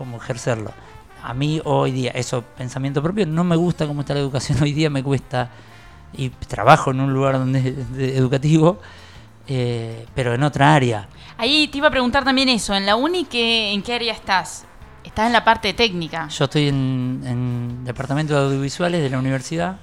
como 0.00 0.16
ejercerlo. 0.16 0.72
A 1.22 1.34
mí 1.34 1.60
hoy 1.64 1.92
día, 1.92 2.12
eso, 2.12 2.42
pensamiento 2.56 3.02
propio, 3.02 3.26
no 3.26 3.44
me 3.44 3.54
gusta 3.54 3.86
cómo 3.86 4.00
está 4.00 4.14
la 4.14 4.20
educación 4.20 4.56
hoy 4.62 4.72
día, 4.72 4.88
me 4.88 5.02
cuesta, 5.02 5.50
y 6.16 6.30
trabajo 6.30 6.90
en 6.90 7.00
un 7.00 7.12
lugar 7.12 7.34
donde 7.38 7.60
de- 7.72 8.16
educativo, 8.16 8.80
eh, 9.46 10.06
pero 10.14 10.32
en 10.34 10.42
otra 10.42 10.74
área. 10.74 11.06
Ahí 11.36 11.68
te 11.68 11.76
iba 11.78 11.88
a 11.88 11.90
preguntar 11.90 12.24
también 12.24 12.48
eso, 12.48 12.74
en 12.74 12.86
la 12.86 12.96
uni, 12.96 13.24
¿qué- 13.26 13.72
¿en 13.72 13.82
qué 13.82 13.94
área 13.94 14.14
estás? 14.14 14.64
Estás 15.04 15.26
en 15.26 15.32
la 15.34 15.44
parte 15.44 15.74
técnica. 15.74 16.28
Yo 16.28 16.44
estoy 16.46 16.68
en, 16.68 17.20
en 17.26 17.84
departamento 17.84 18.34
de 18.38 18.46
audiovisuales 18.46 19.02
de 19.02 19.10
la 19.10 19.18
universidad. 19.18 19.76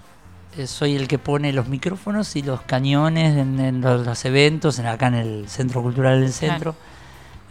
Eh, 0.58 0.66
soy 0.66 0.96
el 0.96 1.08
que 1.08 1.20
pone 1.20 1.54
los 1.54 1.68
micrófonos 1.68 2.36
y 2.36 2.42
los 2.42 2.62
cañones 2.62 3.38
en, 3.38 3.60
en 3.60 3.82
los, 3.82 4.04
los 4.06 4.26
eventos, 4.26 4.80
en, 4.80 4.88
acá 4.88 5.08
en 5.08 5.14
el 5.16 5.50
Centro 5.50 5.84
Cultural 5.84 6.20
del 6.22 6.34
Centro. 6.34 6.76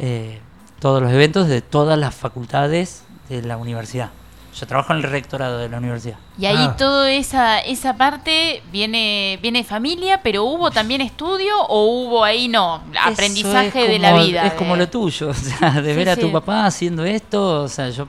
Eh, 0.00 0.40
todos 0.80 1.02
los 1.02 1.10
eventos 1.12 1.48
de 1.48 1.62
todas 1.62 1.98
las 1.98 2.14
facultades 2.14 3.02
de 3.28 3.42
la 3.42 3.56
universidad. 3.56 4.10
Yo 4.58 4.66
trabajo 4.66 4.92
en 4.94 4.98
el 5.00 5.02
rectorado 5.04 5.58
de 5.58 5.68
la 5.68 5.76
universidad. 5.78 6.16
Y 6.38 6.46
ahí 6.46 6.56
Ah. 6.58 6.76
toda 6.78 7.10
esa, 7.10 7.58
esa 7.58 7.98
parte 7.98 8.62
viene, 8.72 9.38
viene 9.42 9.58
de 9.58 9.64
familia, 9.64 10.20
pero 10.22 10.44
¿hubo 10.44 10.70
también 10.70 11.02
estudio 11.02 11.60
o 11.68 11.84
hubo 12.06 12.24
ahí 12.24 12.48
no? 12.48 12.82
Aprendizaje 13.04 13.86
de 13.86 13.98
la 13.98 14.14
vida. 14.16 14.46
Es 14.46 14.52
de- 14.52 14.58
como 14.58 14.76
lo 14.76 14.88
tuyo, 14.88 15.28
o 15.30 15.34
sea, 15.34 15.82
de 15.82 15.90
Sí, 15.92 15.96
ver 15.96 16.08
a 16.08 16.14
sí. 16.14 16.22
tu 16.22 16.32
papá 16.32 16.64
haciendo 16.64 17.04
esto, 17.04 17.62
o 17.64 17.68
sea, 17.68 17.90
yo, 17.90 18.08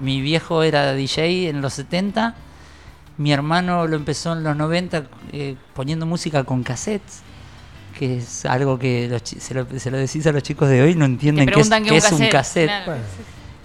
mi 0.00 0.20
viejo 0.20 0.64
era 0.64 0.94
DJ 0.94 1.48
en 1.48 1.60
los 1.62 1.74
70, 1.74 2.34
mi 3.16 3.32
hermano 3.32 3.86
lo 3.86 3.94
empezó 3.94 4.32
en 4.32 4.42
los 4.42 4.56
90 4.56 5.04
eh, 5.32 5.54
poniendo 5.74 6.06
música 6.06 6.42
con 6.42 6.64
cassettes, 6.64 7.22
que 7.98 8.18
es 8.18 8.44
algo 8.44 8.78
que 8.78 9.08
los 9.08 9.22
se, 9.24 9.54
lo, 9.54 9.66
se 9.78 9.90
lo 9.90 9.96
decís 9.98 10.26
a 10.26 10.32
los 10.32 10.42
chicos 10.42 10.68
de 10.68 10.82
hoy, 10.82 10.94
no 10.94 11.04
entienden 11.04 11.46
qué 11.46 11.60
es, 11.60 11.68
qué 11.70 11.82
qué 11.82 11.96
es 11.96 12.12
un 12.12 12.22
un 12.22 12.28
cassette, 12.28 12.66
cassette. 12.68 12.84
claro. 12.84 13.00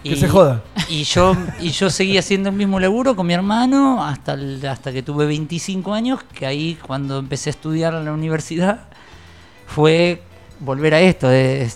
Que 0.03 0.15
se 0.15 0.29
joda. 0.29 0.63
Y 0.87 1.03
yo, 1.03 1.35
y 1.59 1.71
yo 1.71 1.89
seguí 1.89 2.17
haciendo 2.17 2.47
el 2.49 2.55
mismo 2.55 2.79
laburo 2.79 3.17
con 3.17 3.27
mi 3.27 3.33
hermano 3.33 4.01
hasta, 4.05 4.33
el- 4.33 4.65
hasta 4.65 4.93
que 4.93 5.03
tuve 5.03 5.25
25 5.25 5.93
años, 5.93 6.21
que 6.33 6.45
ahí 6.45 6.77
cuando 6.87 7.19
empecé 7.19 7.49
a 7.49 7.51
estudiar 7.51 7.93
en 7.93 8.05
la 8.05 8.13
universidad 8.13 8.85
fue 9.67 10.21
volver 10.61 10.93
a 10.93 11.01
esto, 11.01 11.27
de 11.27 11.69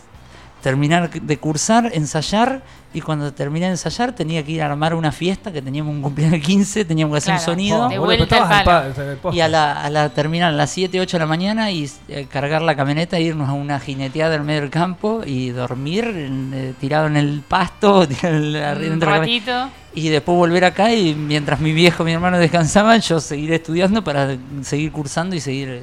terminar 0.62 1.10
de 1.12 1.38
cursar, 1.38 1.92
ensayar, 1.94 2.64
y 2.94 3.02
cuando 3.02 3.34
terminé 3.34 3.66
de 3.66 3.72
ensayar 3.72 4.14
tenía 4.14 4.44
que 4.44 4.52
ir 4.52 4.62
a 4.62 4.68
armar 4.68 4.94
una 4.94 5.12
fiesta, 5.12 5.52
que 5.52 5.62
teníamos 5.62 5.94
un 5.96 6.02
cumpleaños 6.02 6.46
15, 6.46 6.86
teníamos 6.86 7.14
que 7.14 7.18
hacer 7.18 7.34
Claro. 7.36 7.42
un 7.42 7.46
sonido. 7.58 7.90
De 7.90 7.98
bueno, 7.98 8.18
vuelta 8.28 8.60
al 8.60 8.64
palo. 8.64 9.34
Y 9.36 9.40
a 9.42 9.48
la, 9.48 9.82
a 9.82 9.90
la 9.90 10.10
terminar 10.10 10.50
a 10.54 10.56
las 10.56 10.70
7, 10.70 11.00
8 11.00 11.18
de 11.18 11.20
la 11.20 11.26
mañana 11.28 11.72
y 11.72 11.90
eh, 12.08 12.28
cargar 12.30 12.62
la 12.62 12.76
camioneta, 12.76 13.18
e 13.18 13.24
irnos 13.24 13.50
a 13.50 13.54
una 13.54 13.80
jineteada 13.80 14.36
en 14.36 14.46
medio 14.46 14.62
del 14.62 14.70
campo 14.70 15.22
y 15.26 15.50
dormir 15.50 16.06
en- 16.06 16.52
eh, 16.54 16.74
tirado 16.80 17.08
en 17.08 17.18
el 17.18 17.42
pasto, 17.48 18.08
tirado 18.08 18.36
en 18.36 18.54
la- 18.54 18.74
Un 18.74 19.00
la- 19.00 19.06
ratito. 19.06 19.70
y 19.96 20.10
después 20.10 20.38
volver 20.38 20.66
acá 20.66 20.94
y 20.94 21.16
mientras 21.16 21.60
mi 21.60 21.72
viejo 21.74 22.04
y 22.04 22.06
mi 22.08 22.12
hermano 22.14 22.38
descansaban, 22.38 23.02
yo 23.02 23.20
seguir 23.20 23.54
estudiando 23.54 24.04
para 24.04 24.38
seguir 24.62 24.92
cursando 24.92 25.36
y 25.36 25.40
seguir... 25.40 25.70
eh, 25.70 25.82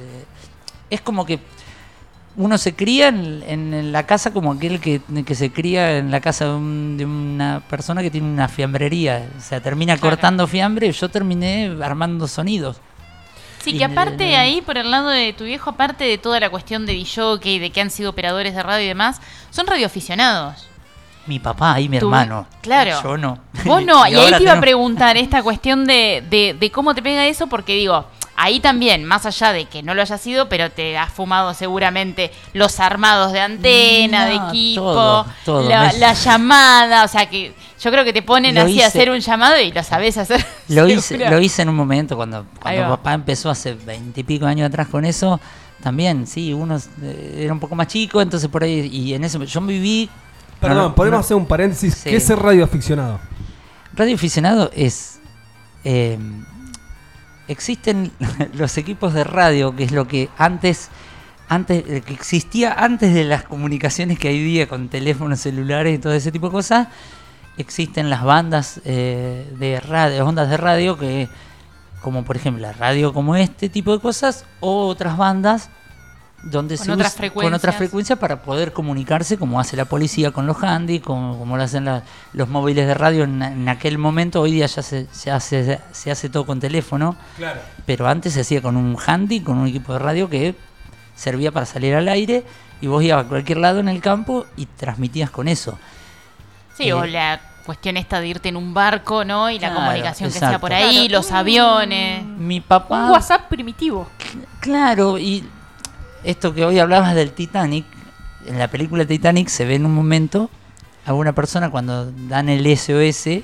Es 0.89 1.01
como 1.01 1.25
que 1.25 1.39
uno 2.37 2.57
se 2.57 2.73
cría 2.75 3.09
en, 3.09 3.43
en- 3.45 3.91
la 3.91 4.05
casa 4.05 4.31
como 4.31 4.53
aquel 4.53 4.79
que, 4.79 5.01
que 5.25 5.35
se 5.35 5.51
cría 5.51 5.97
en 5.97 6.11
la 6.11 6.21
casa 6.21 6.45
de, 6.45 6.51
un- 6.53 6.97
de 6.97 7.05
una 7.05 7.61
persona 7.69 8.01
que 8.01 8.09
tiene 8.11 8.27
una 8.31 8.47
fiambrería. 8.47 9.27
O 9.37 9.41
sea, 9.41 9.59
termina 9.61 9.95
Claro. 9.97 10.15
cortando 10.15 10.47
fiambre 10.47 10.87
y 10.87 10.91
yo 10.91 11.09
terminé 11.09 11.71
armando 11.83 12.27
sonidos. 12.27 12.79
Sí, 13.63 13.71
Y 13.71 13.77
que 13.77 13.83
aparte 13.83 14.23
de- 14.23 14.37
ahí, 14.37 14.61
por 14.61 14.77
el 14.77 14.89
lado 14.89 15.09
de 15.09 15.33
tu 15.33 15.43
viejo, 15.43 15.69
aparte 15.69 16.03
de 16.05 16.17
toda 16.17 16.39
la 16.39 16.49
cuestión 16.49 16.85
de 16.85 16.93
DJ, 16.93 17.59
de 17.59 17.69
que 17.71 17.81
han 17.81 17.91
sido 17.91 18.09
operadores 18.09 18.55
de 18.55 18.63
radio 18.63 18.85
y 18.85 18.87
demás, 18.87 19.21
son 19.51 19.67
radioaficionados. 19.67 20.67
Mi 21.27 21.37
papá 21.37 21.79
y 21.79 21.87
mi 21.87 21.99
Tu- 21.99 22.07
hermano. 22.07 22.47
claro. 22.61 22.97
Yo 23.03 23.17
no. 23.17 23.37
Vos 23.65 23.85
no, 23.85 24.07
y, 24.07 24.15
ahí 24.15 24.31
te 24.35 24.41
iba 24.43 24.53
a 24.53 24.59
preguntar 24.59 25.15
esta 25.17 25.43
cuestión 25.43 25.85
de, 25.85 26.23
de, 26.27 26.55
de 26.59 26.71
cómo 26.71 26.95
te 26.95 27.03
pega 27.03 27.27
eso, 27.27 27.45
porque 27.47 27.73
digo, 27.75 28.05
ahí 28.43 28.59
también, 28.59 29.05
más 29.05 29.25
allá 29.25 29.51
de 29.53 29.65
que 29.65 29.83
no 29.83 29.93
lo 29.93 30.01
hayas 30.01 30.19
sido, 30.21 30.49
pero 30.49 30.71
te 30.71 30.97
has 30.97 31.11
fumado 31.11 31.53
seguramente 31.53 32.31
los 32.53 32.79
armados 32.79 33.31
de 33.33 33.39
antena, 33.39 34.25
de 34.25 34.35
equipo, 34.35 34.81
todo, 34.81 35.25
todo. 35.45 35.69
La, 35.69 35.91
Me- 35.93 35.99
la 35.99 36.13
llamada, 36.13 37.03
o 37.03 37.07
sea 37.07 37.29
que 37.29 37.53
yo 37.81 37.91
creo 37.91 38.03
que 38.03 38.13
te 38.13 38.21
ponen 38.21 38.55
Lo 38.55 38.61
así 38.61 38.81
a 38.81 38.87
hacer 38.87 39.09
un 39.09 39.19
llamado 39.19 39.59
y 39.59 39.71
lo 39.71 39.83
sabés 39.83 40.17
hacer. 40.17 40.45
Lo 40.69 40.87
hice, 40.87 41.17
lo 41.29 41.39
hice 41.39 41.63
en 41.63 41.69
un 41.69 41.75
momento 41.75 42.15
cuando, 42.15 42.45
cuando 42.61 42.87
papá 42.89 43.13
empezó 43.13 43.49
hace 43.49 43.73
veintipico 43.73 44.45
años 44.45 44.67
atrás 44.67 44.87
con 44.87 45.03
eso. 45.05 45.39
También, 45.83 46.27
sí, 46.27 46.53
uno 46.53 46.77
eh, 47.01 47.39
era 47.43 47.51
un 47.53 47.59
poco 47.59 47.73
más 47.75 47.87
chico, 47.87 48.21
entonces 48.21 48.47
por 48.49 48.63
ahí, 48.63 48.87
y 48.91 49.13
en 49.15 49.23
eso, 49.23 49.43
yo 49.43 49.61
viví... 49.61 50.09
Perdón, 50.59 50.77
no, 50.77 50.83
no, 50.89 50.95
podemos 50.95 51.17
no. 51.17 51.21
hacer 51.21 51.35
un 51.37 51.47
paréntesis. 51.47 51.95
Sí. 51.95 52.09
¿Qué 52.11 52.17
es 52.17 52.23
ser 52.23 52.37
radioaficionado? 52.37 53.19
Radio 53.93 54.13
aficionado 54.15 54.69
es. 54.75 55.19
eh, 55.83 56.19
existen 57.47 58.11
los 58.53 58.77
equipos 58.77 59.13
de 59.13 59.23
radio, 59.23 59.75
que 59.75 59.83
es 59.83 59.91
lo 59.91 60.07
que 60.07 60.29
antes. 60.37 60.89
Antes, 61.49 61.83
eh, 61.85 61.99
que 61.99 62.13
existía 62.13 62.71
antes 62.71 63.13
de 63.13 63.25
las 63.25 63.43
comunicaciones 63.43 64.17
que 64.17 64.29
hay 64.29 64.41
día 64.41 64.69
con 64.69 64.87
teléfonos 64.87 65.41
celulares 65.41 65.93
y 65.93 65.97
todo 65.97 66.13
ese 66.13 66.31
tipo 66.31 66.45
de 66.47 66.53
cosas, 66.53 66.87
existen 67.57 68.09
las 68.09 68.23
bandas 68.23 68.79
eh, 68.85 69.53
de 69.59 69.81
radio, 69.81 70.25
ondas 70.25 70.49
de 70.49 70.55
radio 70.55 70.97
que, 70.97 71.27
como 72.01 72.23
por 72.23 72.37
ejemplo 72.37 72.61
la 72.61 72.71
radio 72.71 73.13
como 73.13 73.35
este 73.35 73.67
tipo 73.67 73.91
de 73.91 73.99
cosas, 73.99 74.45
o 74.61 74.87
otras 74.87 75.17
bandas 75.17 75.69
donde 76.43 76.75
Con 76.77 76.85
se 76.85 76.91
otras 76.91 77.15
usa- 77.15 77.29
con 77.31 77.53
otras 77.53 77.75
frecuencias 77.75 78.17
para 78.17 78.41
poder 78.41 78.73
comunicarse 78.73 79.37
como 79.37 79.59
hace 79.59 79.77
la 79.77 79.85
policía 79.85 80.31
con 80.31 80.47
los 80.47 80.61
handy, 80.63 80.99
como, 80.99 81.37
como 81.37 81.55
lo 81.57 81.63
hacen 81.63 81.85
la- 81.85 82.03
los 82.33 82.49
móviles 82.49 82.87
de 82.87 82.93
radio 82.95 83.23
en, 83.25 83.41
en 83.43 83.69
aquel 83.69 83.97
momento, 83.97 84.41
hoy 84.41 84.51
día 84.51 84.65
ya 84.65 84.81
se, 84.81 85.07
se 85.11 85.29
hace, 85.31 85.79
se 85.91 86.09
hace 86.11 86.29
todo 86.29 86.45
con 86.45 86.59
teléfono, 86.59 87.15
Claro. 87.37 87.61
pero 87.85 88.07
antes 88.07 88.33
se 88.33 88.41
hacía 88.41 88.61
con 88.61 88.75
un 88.75 88.97
handy, 89.05 89.41
con 89.41 89.57
un 89.59 89.67
equipo 89.67 89.93
de 89.93 89.99
radio 89.99 90.29
que 90.29 90.55
servía 91.15 91.51
para 91.51 91.65
salir 91.67 91.93
al 91.93 92.07
aire 92.07 92.43
y 92.81 92.87
vos 92.87 93.03
ibas 93.03 93.25
a 93.25 93.27
cualquier 93.27 93.59
lado 93.59 93.79
en 93.79 93.87
el 93.89 94.01
campo 94.01 94.45
y 94.57 94.65
transmitías 94.65 95.29
con 95.29 95.47
eso. 95.47 95.77
Sí, 96.75 96.87
Eh, 96.87 96.93
o 96.93 97.05
la 97.05 97.39
cuestión 97.67 97.95
esta 97.97 98.19
de 98.19 98.27
irte 98.29 98.49
en 98.49 98.55
un 98.55 98.73
barco, 98.73 99.23
¿no? 99.23 99.51
Y 99.51 99.59
la 99.59 99.71
comunicación 99.75 100.31
que 100.31 100.37
exacto. 100.37 100.53
sea 100.53 100.59
por 100.59 100.73
ahí, 100.73 101.07
Claro. 101.07 101.19
los 101.21 101.31
aviones. 101.31 102.25
Mi 102.25 102.59
papá... 102.61 103.05
Un 103.05 103.11
WhatsApp 103.11 103.47
primitivo. 103.49 104.09
Claro, 104.59 105.19
y 105.19 105.47
esto 106.23 106.53
que 106.53 106.65
hoy 106.65 106.79
hablabas 106.79 107.15
del 107.15 107.31
Titanic, 107.31 107.85
en 108.45 108.59
la 108.59 108.67
película 108.67 109.05
Titanic 109.05 109.47
se 109.47 109.65
ve 109.65 109.75
en 109.75 109.85
un 109.85 109.93
momento 109.93 110.49
a 111.05 111.13
una 111.13 111.33
persona 111.33 111.69
cuando 111.69 112.11
dan 112.11 112.49
el 112.49 112.65
SOS 112.77 113.43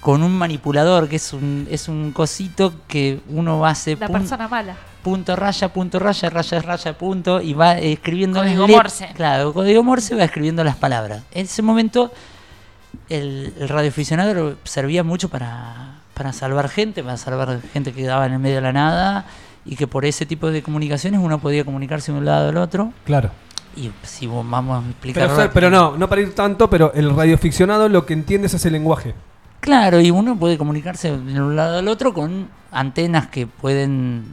con 0.00 0.22
un 0.22 0.36
manipulador, 0.36 1.08
que 1.08 1.16
es 1.16 1.32
un, 1.32 1.66
es 1.70 1.88
un 1.88 2.12
cosito 2.12 2.74
que 2.86 3.20
uno 3.28 3.64
hace 3.64 3.96
La 3.96 4.08
persona 4.08 4.48
mala. 4.48 4.76
punto 5.02 5.34
raya, 5.34 5.72
punto 5.72 5.98
raya, 5.98 6.28
raya, 6.28 6.60
raya, 6.60 6.98
punto, 6.98 7.40
y 7.40 7.54
va 7.54 7.78
escribiendo 7.78 8.40
Código 8.40 8.68
Morse. 8.68 9.08
Claro, 9.14 9.54
código 9.54 9.82
Morse 9.82 10.14
va 10.14 10.24
escribiendo 10.24 10.62
las 10.62 10.76
palabras. 10.76 11.22
En 11.32 11.46
ese 11.46 11.62
momento 11.62 12.12
el, 13.08 13.54
el 13.58 13.68
radioaficionado 13.68 14.56
servía 14.64 15.02
mucho 15.04 15.30
para, 15.30 16.00
para 16.12 16.32
salvar 16.34 16.68
gente, 16.68 17.02
para 17.02 17.16
salvar 17.16 17.60
gente 17.72 17.92
que 17.92 18.02
quedaba 18.02 18.26
en 18.26 18.34
el 18.34 18.38
medio 18.38 18.56
de 18.56 18.62
la 18.62 18.72
nada 18.72 19.24
y 19.64 19.76
que 19.76 19.86
por 19.86 20.04
ese 20.04 20.26
tipo 20.26 20.50
de 20.50 20.62
comunicaciones 20.62 21.20
uno 21.22 21.38
podía 21.38 21.64
comunicarse 21.64 22.12
de 22.12 22.18
un 22.18 22.24
lado 22.24 22.48
al 22.50 22.56
otro. 22.58 22.92
Claro. 23.04 23.30
Y 23.76 23.90
si 24.02 24.26
vamos 24.26 24.84
a 24.84 24.88
explicar... 24.88 25.50
Pero, 25.52 25.70
no, 25.70 25.96
no 25.96 26.08
para 26.08 26.20
ir 26.20 26.34
tanto, 26.34 26.70
pero 26.70 26.92
el 26.94 27.14
radioaficionado 27.14 27.88
lo 27.88 28.06
que 28.06 28.12
entiende 28.12 28.46
es 28.46 28.54
ese 28.54 28.70
lenguaje. 28.70 29.14
Claro, 29.60 30.00
y 30.00 30.10
uno 30.10 30.36
puede 30.36 30.58
comunicarse 30.58 31.16
de 31.16 31.40
un 31.40 31.56
lado 31.56 31.78
al 31.78 31.88
otro 31.88 32.12
con 32.14 32.48
antenas 32.70 33.28
que 33.28 33.46
pueden 33.46 34.26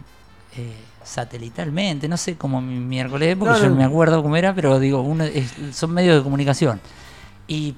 eh, 0.57 0.73
satelitalmente, 1.03 2.07
no 2.07 2.17
sé 2.17 2.35
cómo 2.35 2.61
mi 2.61 2.75
miércoles, 2.75 3.35
porque 3.39 3.53
No, 3.53 3.57
yo 3.59 3.63
no. 3.65 3.69
no 3.71 3.75
me 3.77 3.83
acuerdo 3.85 4.21
cómo 4.21 4.35
era, 4.35 4.53
pero 4.53 4.79
digo, 4.79 5.01
uno 5.01 5.23
es- 5.23 5.53
son 5.71 5.91
medios 5.93 6.17
de 6.17 6.23
comunicación. 6.23 6.79
Y 7.47 7.75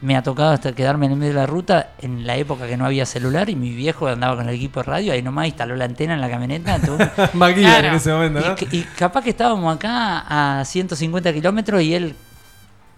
me 0.00 0.16
ha 0.16 0.22
tocado 0.22 0.50
hasta 0.50 0.72
quedarme 0.72 1.06
en 1.06 1.12
el 1.12 1.18
medio 1.18 1.32
de 1.32 1.40
la 1.40 1.46
ruta 1.46 1.92
en 2.00 2.26
la 2.26 2.36
época 2.36 2.66
que 2.66 2.76
no 2.76 2.84
había 2.84 3.06
celular 3.06 3.48
y 3.48 3.56
mi 3.56 3.74
viejo 3.74 4.06
andaba 4.06 4.36
con 4.36 4.48
el 4.48 4.54
equipo 4.54 4.80
de 4.80 4.84
radio, 4.84 5.12
ahí 5.12 5.22
nomás 5.22 5.46
instaló 5.46 5.76
la 5.76 5.86
antena 5.86 6.14
en 6.14 6.20
la 6.20 6.28
camioneta. 6.28 6.78
Claro. 7.34 7.88
en 7.88 7.94
ese 7.94 8.12
momento, 8.12 8.40
¿no? 8.40 8.54
Y 8.70 8.82
capaz 8.82 9.22
que 9.22 9.30
estábamos 9.30 9.74
acá 9.74 10.60
a 10.60 10.64
150 10.64 11.32
kilómetros 11.32 11.82
y 11.82 11.94
él, 11.94 12.14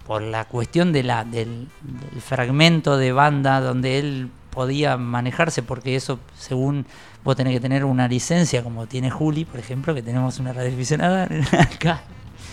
por 0.07 0.23
la 0.23 0.45
cuestión 0.45 0.93
de 0.93 1.03
la, 1.03 1.25
del, 1.25 1.69
del 1.83 2.21
fragmento 2.21 2.97
de 2.97 3.13
banda 3.13 3.61
donde 3.61 3.99
él 3.99 4.31
podía 4.51 4.97
manejarse, 4.97 5.63
porque 5.63 5.97
eso, 5.97 6.19
según 6.39 6.87
vos 7.23 7.37
tenés 7.37 7.53
que 7.53 7.61
tener 7.61 7.85
una 7.85 8.09
licencia, 8.09 8.63
como 8.63 8.87
tiene 8.87 9.11
Juli, 9.11 9.45
por 9.45 9.61
ejemplo, 9.61 9.95
que 9.95 10.03
tenemos 10.03 10.39
una 10.39 10.53
radioaficionada 10.53 11.29
acá. 11.61 12.01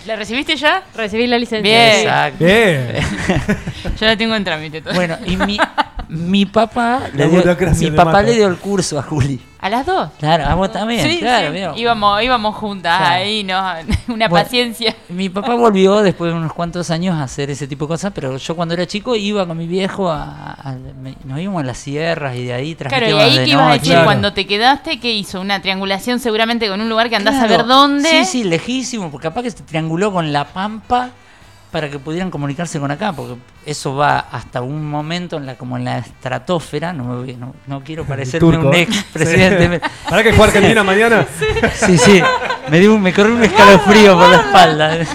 ¿La 0.05 0.15
recibiste 0.15 0.55
ya? 0.55 0.83
Recibí 0.95 1.27
la 1.27 1.37
licencia. 1.37 1.61
Bien. 1.61 1.99
Exacto. 1.99 2.43
Bien. 2.43 2.95
Yo 3.99 4.05
la 4.05 4.17
tengo 4.17 4.35
en 4.35 4.43
trámite 4.43 4.81
todavía. 4.81 5.17
Bueno, 5.17 5.31
y 5.31 5.37
mi, 5.37 5.57
mi 6.13 6.45
papá, 6.45 7.01
La 7.13 7.25
le 7.25 7.29
dio, 7.29 7.43
mi 7.79 7.91
papá 7.91 8.21
le 8.21 8.33
dio 8.33 8.47
el 8.47 8.57
curso 8.57 8.99
a 8.99 9.03
Juli. 9.03 9.39
¿A 9.59 9.69
las 9.69 9.85
dos? 9.85 10.09
Claro, 10.19 10.45
a 10.45 10.55
vos 10.55 10.71
también, 10.73 11.09
sí, 11.09 11.19
claro. 11.19 11.47
sí. 11.47 11.53
veo. 11.53 11.73
Íbamos, 11.77 12.21
íbamos 12.21 12.55
juntas 12.55 12.97
Claro. 12.97 13.15
ahí, 13.15 13.43
¿no? 13.45 13.57
Una 14.13 14.27
Bueno, 14.27 14.43
paciencia. 14.43 14.93
Mi 15.07 15.29
papá 15.29 15.55
volvió 15.55 16.01
después 16.01 16.31
de 16.33 16.37
unos 16.37 16.51
cuantos 16.51 16.91
años 16.91 17.15
a 17.15 17.23
hacer 17.23 17.49
ese 17.49 17.65
tipo 17.65 17.85
de 17.85 17.89
cosas, 17.89 18.11
pero 18.13 18.35
yo 18.37 18.55
cuando 18.57 18.73
era 18.73 18.85
chico 18.85 19.15
iba 19.15 19.47
con 19.47 19.57
mi 19.57 19.65
viejo 19.65 20.11
a, 20.11 20.51
a- 20.51 20.75
me- 21.01 21.15
nos 21.23 21.39
íbamos 21.39 21.63
a 21.63 21.65
las 21.65 21.77
sierras 21.77 22.35
y 22.35 22.43
de 22.43 22.53
ahí 22.53 22.75
Claro, 22.75 23.07
y 23.09 23.13
ahí 23.13 23.37
que 23.45 23.49
ibas 23.51 23.69
a 23.69 23.73
decir, 23.73 23.89
Claro. 23.91 24.03
cuando 24.05 24.33
te 24.33 24.45
quedaste, 24.45 24.99
¿qué 24.99 25.11
hizo? 25.13 25.39
Una 25.39 25.61
triangulación 25.61 26.19
seguramente 26.19 26.67
con 26.67 26.81
un 26.81 26.89
lugar 26.89 27.09
que 27.09 27.15
andás 27.15 27.41
a 27.41 27.47
ver 27.47 27.65
dónde. 27.65 28.09
Sí, 28.09 28.25
sí, 28.25 28.43
lejísimo, 28.43 29.09
porque 29.09 29.29
capaz 29.29 29.43
que 29.43 29.51
se 29.51 29.63
trianguló 29.63 30.11
con 30.11 30.33
la 30.33 30.43
Pampa 30.45 31.11
para 31.73 31.89
que 31.89 31.97
pudieran 31.97 32.29
comunicarse 32.29 32.79
con 32.79 32.91
acá, 32.91 33.13
porque 33.13 33.35
eso 33.65 33.95
va 33.95 34.19
hasta 34.31 34.61
un 34.61 34.87
momento 34.87 35.37
en 35.37 35.47
la 35.47 35.57
como 35.57 35.75
en 35.75 35.85
la 35.85 35.97
estratosfera, 35.97 36.93
no, 36.93 37.03
me 37.03 37.33
no, 37.33 37.55
no 37.65 37.83
quiero 37.83 38.05
parecerme 38.05 38.59
un 38.59 38.75
ex 38.75 39.05
presidente. 39.05 39.81
¿Para 40.09 40.21
que 40.21 40.29
juega 40.33 40.53
Argentina 40.53 40.83
mañana? 40.83 41.25
Sí, 41.73 41.97
sí, 41.97 42.21
me, 42.69 42.79
dio, 42.79 42.95
me 42.99 43.11
corrió 43.11 43.33
un 43.33 43.43
escalofrío 43.43 44.15
por 44.17 44.29
la 44.29 44.37
espalda. 44.37 44.97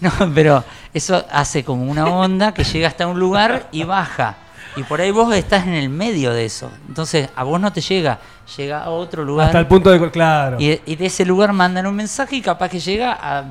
No, 0.00 0.10
pero 0.34 0.62
eso 0.92 1.24
hace 1.30 1.64
como 1.64 1.90
una 1.90 2.06
onda 2.06 2.52
que 2.52 2.62
llega 2.62 2.88
hasta 2.88 3.06
un 3.06 3.18
lugar 3.18 3.68
y 3.72 3.84
baja. 3.84 4.36
Y 4.76 4.82
por 4.82 5.00
ahí 5.00 5.10
vos 5.10 5.34
estás 5.34 5.66
en 5.66 5.72
el 5.72 5.88
medio 5.88 6.30
de 6.34 6.44
eso. 6.44 6.70
Entonces 6.88 7.30
a 7.34 7.42
vos 7.42 7.58
no 7.58 7.72
te 7.72 7.80
llega, 7.80 8.18
llega 8.54 8.82
a 8.82 8.90
otro 8.90 9.24
lugar. 9.24 9.46
Hasta 9.46 9.60
el 9.60 9.66
punto 9.66 9.90
de... 9.90 10.10
Claro. 10.10 10.58
Y, 10.60 10.78
y 10.84 10.96
de 10.96 11.06
ese 11.06 11.24
lugar 11.24 11.54
mandan 11.54 11.86
un 11.86 11.96
mensaje 11.96 12.36
y 12.36 12.42
capaz 12.42 12.68
que 12.68 12.80
llega 12.80 13.16
a 13.18 13.44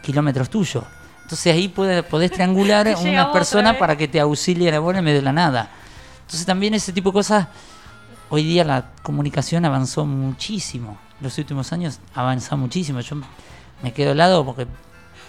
kilómetros 0.00 0.48
tuyos. 0.48 0.84
Entonces 1.32 1.54
ahí 1.54 1.68
puede, 1.68 2.02
podés 2.02 2.30
triangular 2.30 2.86
llega 2.98 3.00
una 3.00 3.22
otra, 3.22 3.32
persona 3.32 3.70
¿eh? 3.70 3.76
para 3.78 3.96
que 3.96 4.06
te 4.06 4.20
auxilie 4.20 4.70
a 4.70 4.78
vos 4.80 4.94
en 4.94 5.02
medio 5.02 5.16
de 5.16 5.22
la 5.22 5.32
nada. 5.32 5.70
Entonces 6.20 6.44
también 6.44 6.74
ese 6.74 6.92
tipo 6.92 7.08
de 7.08 7.14
cosas, 7.14 7.48
hoy 8.28 8.44
día 8.44 8.64
la 8.64 8.90
comunicación 9.02 9.64
avanzó 9.64 10.04
muchísimo. 10.04 10.98
Los 11.22 11.38
últimos 11.38 11.72
años 11.72 12.00
ha 12.14 12.20
avanzado 12.20 12.58
muchísimo. 12.58 13.00
Yo 13.00 13.16
me 13.82 13.94
quedo 13.94 14.10
al 14.10 14.18
lado 14.18 14.44
porque 14.44 14.66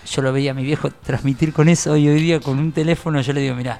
yo 0.05 0.21
lo 0.21 0.33
veía 0.33 0.51
a 0.51 0.53
mi 0.53 0.63
viejo 0.63 0.91
transmitir 1.03 1.53
con 1.53 1.69
eso 1.69 1.95
y 1.95 2.09
hoy 2.09 2.19
día 2.19 2.41
con 2.41 2.59
un 2.59 2.73
teléfono 2.73 3.21
yo 3.21 3.31
le 3.31 3.39
digo, 3.39 3.55
mira, 3.55 3.79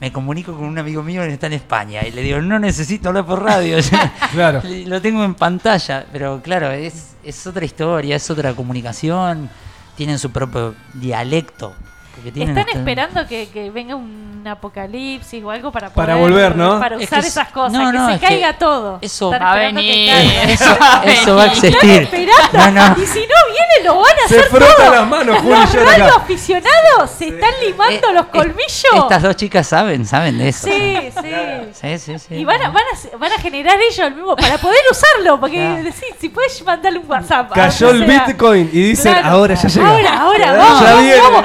me 0.00 0.12
comunico 0.12 0.54
con 0.54 0.66
un 0.66 0.78
amigo 0.78 1.02
mío 1.02 1.22
que 1.22 1.32
está 1.32 1.48
en 1.48 1.54
España 1.54 2.06
y 2.06 2.12
le 2.12 2.22
digo, 2.22 2.40
no 2.40 2.60
necesito 2.60 3.08
hablar 3.08 3.26
por 3.26 3.42
radio. 3.42 3.78
Claro. 4.30 4.62
Lo 4.86 5.02
tengo 5.02 5.24
en 5.24 5.34
pantalla, 5.34 6.06
pero 6.12 6.40
claro, 6.40 6.70
es, 6.70 7.16
es 7.24 7.46
otra 7.48 7.64
historia, 7.64 8.14
es 8.16 8.30
otra 8.30 8.52
comunicación, 8.54 9.48
tienen 9.96 10.18
su 10.18 10.30
propio 10.30 10.74
dialecto. 10.92 11.74
Están 12.24 12.58
hasta- 12.58 12.72
esperando 12.78 13.26
que, 13.26 13.48
que 13.48 13.70
venga 13.70 13.94
un 13.96 14.44
apocalipsis 14.46 15.42
o 15.42 15.50
algo 15.50 15.72
para 15.72 15.88
Para 15.90 16.14
poder- 16.14 16.30
volver, 16.30 16.56
¿no? 16.56 16.78
Para 16.78 16.96
Es 16.96 17.04
usar 17.04 17.20
que 17.20 17.26
es- 17.28 17.32
esas 17.32 17.48
cosas, 17.48 17.72
no, 17.72 17.90
que 17.92 17.98
se 17.98 18.12
es 18.14 18.20
que 18.20 18.26
caiga 18.26 18.52
todo. 18.58 18.98
eso 19.00 19.32
Están 19.32 19.46
va 19.46 19.52
a 19.52 19.54
esperando 19.68 19.80
que 19.80 19.86
venir. 19.88 20.12
caiga. 20.12 20.42
Eso, 20.54 20.64
eso 21.22 21.36
va 21.36 21.42
a 21.42 21.46
Están 21.46 21.64
existir. 21.70 22.00
esperando. 22.02 22.80
No, 22.80 22.88
no. 22.94 23.02
Y 23.02 23.06
si 23.06 23.20
no 23.20 23.34
viene, 23.48 23.84
lo 23.84 23.96
van 24.00 24.12
a 24.24 24.28
Se 24.28 24.36
hacer 24.38 24.50
frotan 24.50 24.76
todo. 24.76 24.94
las 24.94 25.08
manos, 25.08 25.38
Juli 25.40 25.54
Los 25.54 25.72
radioaficionados 25.74 27.10
se 27.16 27.28
están 27.28 27.50
limando 27.64 28.08
Eh, 28.10 28.14
los 28.14 28.26
eh, 28.26 28.28
colmillos. 28.32 28.84
Estas 28.94 29.22
dos 29.22 29.36
chicas 29.36 29.66
saben, 29.66 30.06
saben 30.06 30.38
de 30.38 30.48
eso. 30.48 30.66
Sí, 30.66 31.10
sí. 31.22 31.30
Sí, 31.72 31.98
sí, 31.98 32.18
sí. 32.18 32.34
Y 32.36 32.44
van 32.44 32.60
a, 32.62 32.68
van, 32.70 32.82
a, 32.82 33.16
van 33.16 33.32
a 33.32 33.38
generar 33.38 33.78
ellos 33.80 33.98
el 34.06 34.14
mismo 34.14 34.36
para 34.36 34.58
poder 34.58 34.80
usarlo, 34.90 35.40
porque 35.40 35.56
Claro. 35.56 35.82
decís, 35.84 36.04
si 36.20 36.28
puedes 36.28 36.62
mandarle 36.64 36.98
un 36.98 37.10
WhatsApp. 37.10 37.50
Cayó 37.52 37.90
el 37.90 38.06
sea. 38.06 38.24
Bitcoin 38.26 38.70
y 38.72 38.80
dicen, 38.90 39.12
Claro. 39.12 39.28
ahora 39.28 39.54
ya 39.54 39.68
llega. 39.68 39.88
Ahora, 39.88 40.20
ahora, 40.20 40.52
vamos, 40.52 40.82
vamos, 41.22 41.44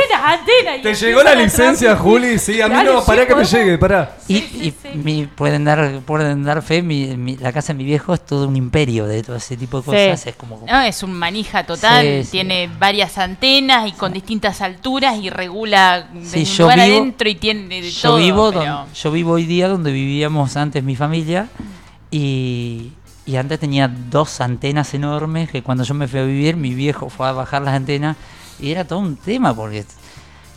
Antena, 0.00 0.32
antena. 0.32 0.76
y 0.76 0.82
¿Te 0.82 0.94
llegó 0.94 1.22
la 1.22 1.34
licencia, 1.34 1.90
transmitir. 1.90 1.96
Juli? 1.96 2.38
Sí, 2.38 2.60
a 2.60 2.68
mí 2.68 2.76
no, 2.84 3.04
pará 3.04 3.26
que 3.26 3.34
me 3.34 3.44
llegue, 3.44 3.78
pará. 3.78 4.16
Y, 4.28 4.34
Sí, 4.38 4.48
sí, 4.50 4.58
y 4.66 4.70
sí. 4.70 4.98
mi- 4.98 5.26
pueden 5.26 5.64
dar 5.64 6.00
pueden 6.06 6.42
dar 6.44 6.62
fe, 6.62 6.82
mi, 6.82 7.16
mi- 7.16 7.36
la 7.36 7.52
casa 7.52 7.72
de 7.72 7.78
mi 7.78 7.84
viejo 7.84 8.14
es 8.14 8.24
todo 8.24 8.46
un 8.48 8.56
imperio 8.56 9.06
de 9.06 9.22
todo 9.22 9.36
ese 9.36 9.56
tipo 9.56 9.78
de 9.78 9.84
Sí. 9.84 10.10
cosas. 10.10 10.26
Es 10.26 10.36
como 10.36 10.64
No, 10.66 10.80
es 10.82 11.02
un 11.02 11.12
manija 11.12 11.64
total, 11.64 12.04
Sí, 12.04 12.24
sí. 12.24 12.30
tiene 12.32 12.68
varias 12.78 13.18
antenas 13.18 13.88
y 13.88 13.92
con 13.92 14.12
distintas 14.12 14.60
alturas 14.60 15.16
y 15.20 15.30
regula 15.30 16.08
Sí, 16.22 16.30
de 16.30 16.38
un 16.40 16.44
yo 16.44 16.64
lugar 16.64 16.78
vivo- 16.80 16.98
adentro 17.00 17.28
y 17.28 17.34
tiene 17.34 17.80
de 17.82 17.90
yo 17.90 18.08
todo. 18.10 18.16
vivo 18.18 18.52
pero- 18.52 18.64
don- 18.64 18.92
yo 18.94 19.10
vivo 19.12 19.32
hoy 19.32 19.44
día 19.46 19.68
donde 19.68 19.92
vivíamos 19.92 20.56
antes 20.56 20.82
mi 20.82 20.96
familia 20.96 21.48
y, 22.10 22.92
y 23.26 23.36
antes 23.36 23.58
tenía 23.60 23.88
dos 23.88 24.40
antenas 24.40 24.92
enormes 24.94 25.50
que 25.50 25.62
cuando 25.62 25.84
yo 25.84 25.94
me 25.94 26.08
fui 26.08 26.20
a 26.20 26.24
vivir 26.24 26.56
mi 26.56 26.74
viejo 26.74 27.08
fue 27.10 27.28
a 27.28 27.32
bajar 27.32 27.62
las 27.62 27.74
antenas 27.74 28.16
y 28.60 28.70
era 28.72 28.84
todo 28.84 28.98
un 29.00 29.16
tema 29.16 29.54
porque 29.54 29.84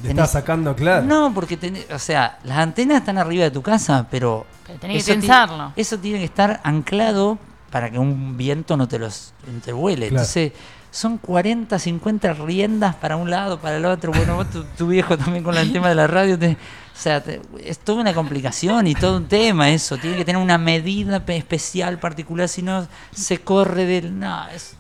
Te 0.01 0.10
está 0.10 0.26
sacando, 0.28 0.76
claro. 0.76 1.06
no 1.06 1.34
porque 1.34 1.58
tenés- 1.60 1.91
o 1.93 1.99
sea 1.99 2.38
las 2.43 2.58
antenas 2.58 2.97
están 2.97 3.18
arriba 3.18 3.43
de 3.45 3.51
tu 3.51 3.62
casa 3.62 4.08
pero 4.12 4.45
Pero 4.68 4.80
tenés 4.80 4.95
que 5.06 5.12
eso 5.12 5.22
ti- 5.22 5.28
tensarlo. 5.28 5.72
eso 5.76 5.97
tiene 5.99 6.20
que 6.20 6.26
estar 6.26 6.60
anclado 6.64 7.38
para 7.72 7.89
que 7.89 7.97
un 7.99 8.36
viento 8.38 8.76
no 8.78 8.88
te 8.88 8.99
los 8.99 9.34
no 9.51 9.60
te 9.62 9.72
vuele 9.72 10.10
Claro. 10.10 10.22
entonces 10.22 10.51
son 10.91 11.18
40, 11.18 11.80
50 11.80 12.34
riendas 12.34 12.93
para 12.93 13.16
un 13.16 13.28
lado, 13.32 13.60
para 13.60 13.78
el 13.78 13.86
otro. 13.86 14.12
Bueno, 14.12 14.36
vos, 14.36 14.47
tu, 14.51 14.64
tu 14.64 14.86
viejo 14.86 15.18
también 15.18 15.43
con 15.43 15.58
el 15.58 15.72
tema 15.74 15.89
de 15.89 15.95
la 15.95 16.06
radio. 16.06 16.38
te- 16.38 16.51
o 16.51 16.56
sea, 16.95 17.20
te- 17.24 17.41
es 17.64 17.80
toda 17.80 18.01
una 18.01 18.14
complicación 18.14 18.86
y 18.86 18.93
todo 18.93 19.18
un 19.18 19.26
tema 19.28 19.72
eso. 19.72 19.97
Tiene 19.97 20.16
que 20.18 20.24
tener 20.24 20.39
una 20.39 20.60
medida 20.60 21.26
pe- 21.26 21.36
especial, 21.36 21.97
particular, 21.97 22.47
si 22.47 22.62
no 22.62 22.86
se 23.12 23.39
corre 23.39 23.86
del... 23.88 24.20
No, 24.20 24.47
es... 24.49 24.76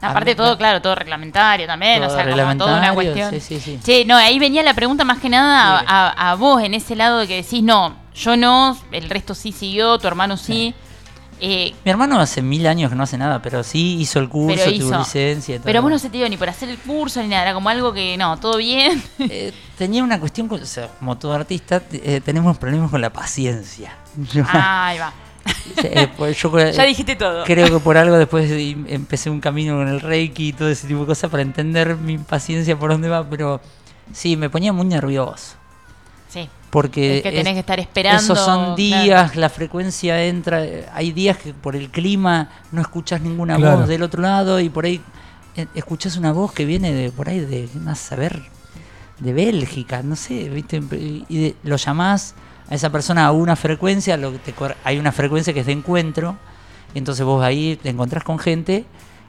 Aparte 0.00 0.34
todo, 0.34 0.56
claro, 0.56 0.80
todo 0.80 0.94
reglamentario 0.94 1.66
también, 1.66 2.00
Todo 2.00 2.12
o 2.12 2.14
sea, 2.14 2.24
como 2.30 2.56
toda 2.56 2.78
una 2.78 2.94
cuestión. 2.94 3.30
sí, 3.32 3.40
sí, 3.40 3.60
sí. 3.60 3.78
Che, 3.82 4.04
no, 4.04 4.16
ahí 4.16 4.38
venía 4.38 4.62
la 4.62 4.74
pregunta 4.74 5.04
más 5.04 5.18
que 5.18 5.28
nada 5.28 5.80
a, 5.80 6.08
a- 6.08 6.30
a 6.30 6.34
vos, 6.36 6.62
en 6.62 6.74
ese 6.74 6.94
lado 6.96 7.18
de 7.18 7.26
que 7.26 7.36
decís, 7.42 7.62
no, 7.62 7.96
yo 8.14 8.36
no, 8.36 8.78
el 8.92 9.08
resto 9.10 9.34
sí 9.34 9.52
siguió, 9.52 9.98
tu 9.98 10.06
hermano 10.06 10.36
sí. 10.36 10.74
Eh, 11.40 11.72
Mi 11.84 11.90
hermano 11.92 12.18
hace 12.18 12.42
mil 12.42 12.66
años 12.66 12.90
que 12.90 12.96
no 12.96 13.04
hace 13.04 13.16
nada, 13.16 13.40
pero 13.40 13.62
sí 13.62 13.96
hizo 14.00 14.18
el 14.18 14.28
curso, 14.28 14.56
pero 14.64 14.76
tuvo 14.76 14.98
licencia. 14.98 15.54
y 15.54 15.58
todo. 15.58 15.66
Pero 15.66 15.82
vos 15.82 15.90
no 15.92 15.98
se 16.00 16.10
te 16.10 16.16
dio 16.16 16.28
ni 16.28 16.36
por 16.36 16.48
hacer 16.48 16.68
el 16.68 16.78
curso 16.78 17.22
ni 17.22 17.28
nada, 17.28 17.42
era 17.42 17.54
como 17.54 17.68
algo 17.68 17.92
que, 17.92 18.16
no, 18.16 18.36
todo 18.38 18.56
bien. 18.56 19.00
Eh, 19.20 19.52
tenía 19.76 20.02
una 20.02 20.18
cuestión, 20.18 20.48
o 20.50 20.58
sea, 20.66 20.88
como 20.98 21.16
todo 21.16 21.34
artista, 21.34 21.80
eh, 21.92 22.20
tenemos 22.24 22.58
problemas 22.58 22.90
con 22.90 23.00
la 23.00 23.10
paciencia. 23.10 23.94
Yo, 24.32 24.42
Ahí 24.52 24.98
va. 24.98 25.12
Eh, 25.84 26.08
pues 26.16 26.36
yo, 26.40 26.52
Ya 26.72 26.84
dijiste 26.84 27.16
todo. 27.16 27.44
Creo 27.44 27.66
que 27.70 27.78
por 27.82 27.96
algo 27.96 28.16
después 28.18 28.48
de- 28.50 28.70
empecé 28.88 29.30
un 29.30 29.40
camino 29.40 29.76
con 29.76 29.88
el 29.88 30.00
Reiki 30.00 30.48
y 30.48 30.52
todo 30.52 30.68
ese 30.68 30.86
tipo 30.86 31.00
de 31.00 31.06
cosas 31.06 31.30
para 31.30 31.42
entender 31.42 31.96
mi 31.96 32.18
paciencia 32.18 32.78
por 32.78 32.90
dónde 32.90 33.08
va, 33.08 33.28
pero 33.28 33.60
sí, 34.12 34.36
me 34.36 34.50
ponía 34.50 34.72
muy 34.72 34.86
nervioso. 34.86 35.56
Sí. 36.28 36.48
Porque 36.70 37.18
Es 37.18 37.22
que 37.22 37.30
tenés 37.30 37.46
es- 37.46 37.52
que 37.54 37.60
estar 37.60 37.80
esperando, 37.80 38.20
Esos 38.22 38.38
son 38.38 38.58
claro. 38.60 38.76
días, 38.76 39.36
la 39.36 39.48
frecuencia 39.48 40.22
entra. 40.24 40.62
Hay 40.92 41.12
días 41.12 41.38
que 41.38 41.54
por 41.54 41.74
el 41.74 41.88
clima 41.90 42.50
no 42.72 42.82
escuchas 42.82 43.20
ninguna 43.22 43.56
Claro. 43.56 43.78
voz 43.78 43.88
del 43.88 44.02
otro 44.02 44.20
lado 44.20 44.60
y 44.60 44.68
por 44.68 44.84
ahí 44.84 45.00
eh, 45.56 45.66
escuchas 45.74 46.16
una 46.18 46.30
voz 46.32 46.52
que 46.52 46.64
viene 46.66 46.92
de 46.92 47.10
por 47.10 47.28
ahí 47.28 47.40
de, 47.40 47.68
¿qué 47.72 47.78
más 47.78 47.98
saber, 47.98 48.42
de 49.18 49.32
Bélgica, 49.32 50.02
no 50.02 50.14
sé, 50.14 50.48
¿viste? 50.50 50.80
Y 51.28 51.38
de- 51.40 51.56
lo 51.64 51.76
llamás 51.76 52.34
a 52.70 52.74
esa 52.74 52.90
persona 52.90 53.26
a 53.26 53.32
una 53.32 53.56
frecuencia, 53.56 54.16
lo 54.16 54.32
que 54.32 54.38
te 54.38 54.54
hay 54.84 54.98
una 54.98 55.12
frecuencia 55.12 55.52
que 55.52 55.60
es 55.60 55.66
de 55.66 55.72
encuentro, 55.72 56.36
y 56.94 56.98
entonces 56.98 57.24
vos 57.24 57.42
ahí 57.44 57.78
te 57.82 57.88
encontrás 57.90 58.24
con 58.24 58.38
gente 58.38 58.84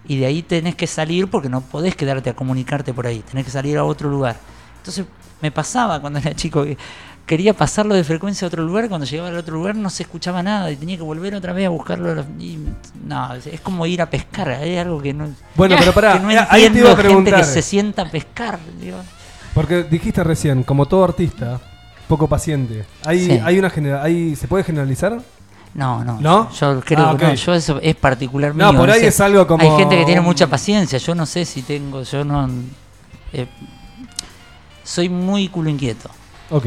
y 0.05 0.17
de 0.17 0.25
ahí 0.25 0.41
tenés 0.41 0.75
que 0.75 0.87
salir 0.87 1.27
porque 1.29 1.49
no 1.49 1.61
podés 1.61 1.95
quedarte 1.95 2.29
a 2.29 2.33
comunicarte 2.35 2.93
por 2.93 3.05
ahí, 3.07 3.19
tenés 3.29 3.45
que 3.45 3.51
salir 3.51 3.77
a 3.77 3.83
otro 3.83 4.09
lugar. 4.09 4.37
Entonces 4.77 5.05
me 5.41 5.51
pasaba 5.51 5.99
cuando 6.01 6.19
era 6.19 6.33
chico 6.35 6.63
que 6.63 6.77
quería 7.25 7.53
pasarlo 7.53 7.93
de 7.93 8.03
frecuencia 8.03 8.45
a 8.45 8.47
otro 8.47 8.63
lugar, 8.63 8.89
cuando 8.89 9.05
llegaba 9.05 9.29
al 9.29 9.37
otro 9.37 9.53
lugar 9.55 9.75
no 9.75 9.89
se 9.89 10.03
escuchaba 10.03 10.41
nada 10.41 10.71
y 10.71 10.75
tenía 10.77 10.97
que 10.97 11.03
volver 11.03 11.35
otra 11.35 11.53
vez 11.53 11.67
a 11.67 11.69
buscarlo. 11.69 12.25
y, 12.39 12.57
no, 13.05 13.33
es- 13.35 13.61
como 13.61 13.85
ir 13.85 14.01
a 14.01 14.09
pescar, 14.09 14.49
es 14.63 14.79
algo 14.79 15.01
que 15.01 15.13
no... 15.13 15.29
Bueno, 15.55 15.75
pero 15.79 15.93
pará, 15.93 16.13
que 16.13 16.19
no 16.21 16.31
eh, 16.31 16.39
ahí 16.49 16.61
te 16.61 16.67
entiendo 16.67 16.89
iba 16.89 16.91
a 16.91 16.95
gente 16.95 17.07
preguntar. 17.09 17.39
que 17.41 17.45
se 17.45 17.61
sienta 17.61 18.01
a 18.01 18.05
pescar. 18.09 18.57
digo. 18.81 18.97
Porque 19.53 19.83
dijiste 19.83 20.23
recién, 20.23 20.63
como 20.63 20.87
todo 20.87 21.03
artista, 21.03 21.59
poco 22.09 22.27
paciente. 22.27 22.85
¿Hay, 23.05 23.23
Sí. 23.25 23.39
hay 23.41 23.57
una 23.59 23.69
genera- 23.69 24.03
hay, 24.03 24.35
¿Se 24.35 24.47
puede 24.49 24.65
generalizar? 24.65 25.21
No, 25.73 26.03
no. 26.03 26.19
¿No? 26.19 26.51
Yo 26.51 26.81
creo 26.81 27.05
Ah, 27.07 27.15
que 27.17 27.25
no, 27.27 27.33
yo 27.35 27.53
eso 27.53 27.79
es 27.81 27.95
particular 27.95 28.53
No, 28.55 28.71
mío, 28.73 28.81
por 28.81 28.89
ahí 28.89 29.01
sé. 29.01 29.07
es 29.07 29.21
algo 29.21 29.45
como 29.47 29.63
Hay 29.63 29.77
gente 29.79 29.95
que 29.97 30.03
tiene 30.05 30.19
mucha 30.19 30.47
paciencia, 30.47 30.97
yo 30.97 31.13
no 31.15 31.25
sé 31.27 31.45
si 31.45 31.61
tengo, 31.61 32.01
yo 32.03 32.25
no... 32.25 32.49
eh, 33.31 33.47
soy 34.83 35.07
muy 35.09 35.47
culo 35.47 35.69
inquieto. 35.69 36.09
Ok. 36.49 36.65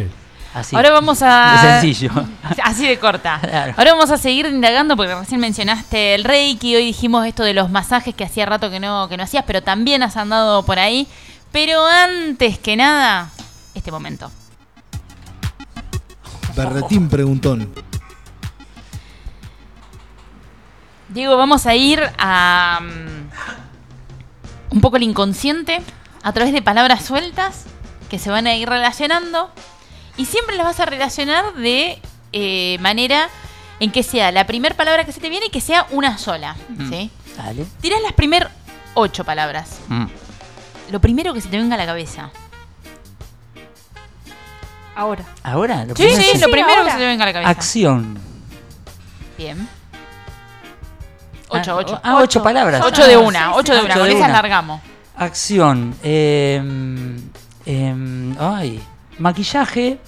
Así. 0.54 0.76
Ahora 0.76 0.90
vamos 0.90 1.20
a. 1.22 1.58
De 1.62 1.80
sencillo. 1.80 2.10
Así 2.62 2.86
de 2.86 2.98
corta. 2.98 3.38
Claro. 3.42 3.74
Ahora 3.76 3.92
vamos 3.94 4.10
a 4.10 4.18
seguir 4.18 4.46
indagando 4.46 4.96
porque 4.96 5.14
recién 5.14 5.40
mencionaste 5.40 6.14
el 6.14 6.24
Reiki, 6.24 6.76
hoy 6.76 6.84
dijimos 6.84 7.26
esto 7.26 7.42
de 7.42 7.54
los 7.54 7.70
masajes 7.70 8.14
que 8.14 8.22
hacía 8.24 8.44
rato 8.46 8.70
que 8.70 8.78
no, 8.78 9.08
que 9.08 9.16
no 9.16 9.22
hacías, 9.24 9.44
pero 9.46 9.62
también 9.62 10.02
has 10.02 10.16
andado 10.16 10.62
por 10.62 10.78
ahí. 10.78 11.08
Pero 11.52 11.84
antes 11.86 12.58
que 12.58 12.76
nada, 12.76 13.30
este 13.74 13.90
momento. 13.90 14.30
Berretín 16.56 17.08
preguntón. 17.08 17.72
Diego, 21.08 21.36
vamos 21.36 21.66
a 21.66 21.74
ir 21.74 22.00
a 22.18 22.80
mm, 22.80 24.74
un 24.74 24.80
poco 24.80 24.96
el 24.96 25.02
inconsciente 25.02 25.82
a 26.22 26.32
través 26.32 26.52
de 26.52 26.62
palabras 26.62 27.04
sueltas 27.04 27.64
que 28.08 28.18
se 28.18 28.30
van 28.30 28.46
a 28.46 28.54
ir 28.54 28.68
relacionando 28.68 29.50
y 30.16 30.24
siempre 30.26 30.56
las 30.56 30.66
vas 30.66 30.80
a 30.80 30.86
relacionar 30.86 31.54
de 31.54 32.00
eh, 32.32 32.78
manera 32.80 33.28
en 33.80 33.90
que 33.90 34.02
sea 34.02 34.32
la 34.32 34.46
primera 34.46 34.74
palabra 34.76 35.04
que 35.04 35.12
se 35.12 35.20
te 35.20 35.28
viene 35.28 35.46
y 35.46 35.50
que 35.50 35.60
sea 35.60 35.86
una 35.90 36.16
sola. 36.16 36.56
Mm. 36.68 36.90
¿sí? 36.90 37.10
Dale. 37.36 37.66
Tirás 37.80 38.00
las 38.02 38.12
primeras 38.12 38.50
ocho 38.94 39.24
palabras. 39.24 39.80
Mm. 39.88 40.06
Lo 40.90 41.00
primero 41.00 41.34
que 41.34 41.40
se 41.40 41.48
te 41.48 41.58
venga 41.58 41.74
a 41.74 41.78
la 41.78 41.86
cabeza. 41.86 42.30
Ahora. 44.94 45.24
Ahora, 45.42 45.84
lo 45.84 45.94
Sí, 45.96 46.08
sí, 46.14 46.30
es 46.34 46.40
lo 46.40 46.48
primero 46.50 46.72
ahora. 46.80 46.84
que 46.84 46.90
se 46.92 46.98
te 46.98 47.06
venga 47.06 47.24
a 47.24 47.26
la 47.26 47.32
cabeza. 47.32 47.50
acción. 47.50 48.18
Bien. 49.38 49.68
Ocho, 51.48 51.72
Ah, 51.72 51.76
ocho. 51.76 52.00
Ah, 52.02 52.16
ocho 52.22 52.42
palabras. 52.42 52.82
Ocho 52.84 53.02
Ah, 53.04 53.06
de 53.08 53.16
una, 53.16 53.38
sí, 53.40 53.52
sí, 53.52 53.58
ocho 53.58 53.72
de 53.74 53.78
sí. 53.80 53.84
una. 53.86 53.94
Con 53.94 54.10
una. 54.16 54.28
largamos. 54.28 54.80
Acción. 55.16 55.94
em, 56.02 57.16
em, 57.66 58.36
ay. 58.40 58.82
Maquillaje. 59.18 59.98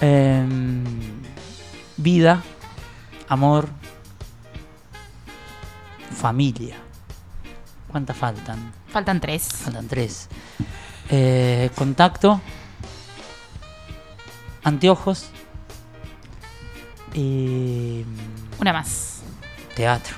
em, 0.00 0.84
vida. 1.96 2.42
Amor. 3.28 3.68
Familia. 6.16 6.76
¿Cuántas 7.88 8.16
faltan? 8.16 8.72
Faltan 8.88 9.20
tres. 9.20 9.48
Faltan 9.64 9.86
tres. 9.88 10.28
Eh, 11.10 11.70
contacto. 11.74 12.40
Anteojos. 14.64 15.26
Y. 17.14 18.04
Una 18.60 18.72
más. 18.72 19.22
Teatro. 19.74 20.16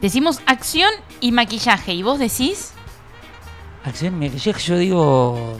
Decimos 0.00 0.40
acción 0.46 0.90
y 1.20 1.32
maquillaje. 1.32 1.94
¿Y 1.94 2.02
vos 2.02 2.18
decís? 2.18 2.72
Acción 3.84 4.22
y 4.22 4.28
maquillaje, 4.28 4.60
yo 4.60 4.76
digo. 4.78 5.58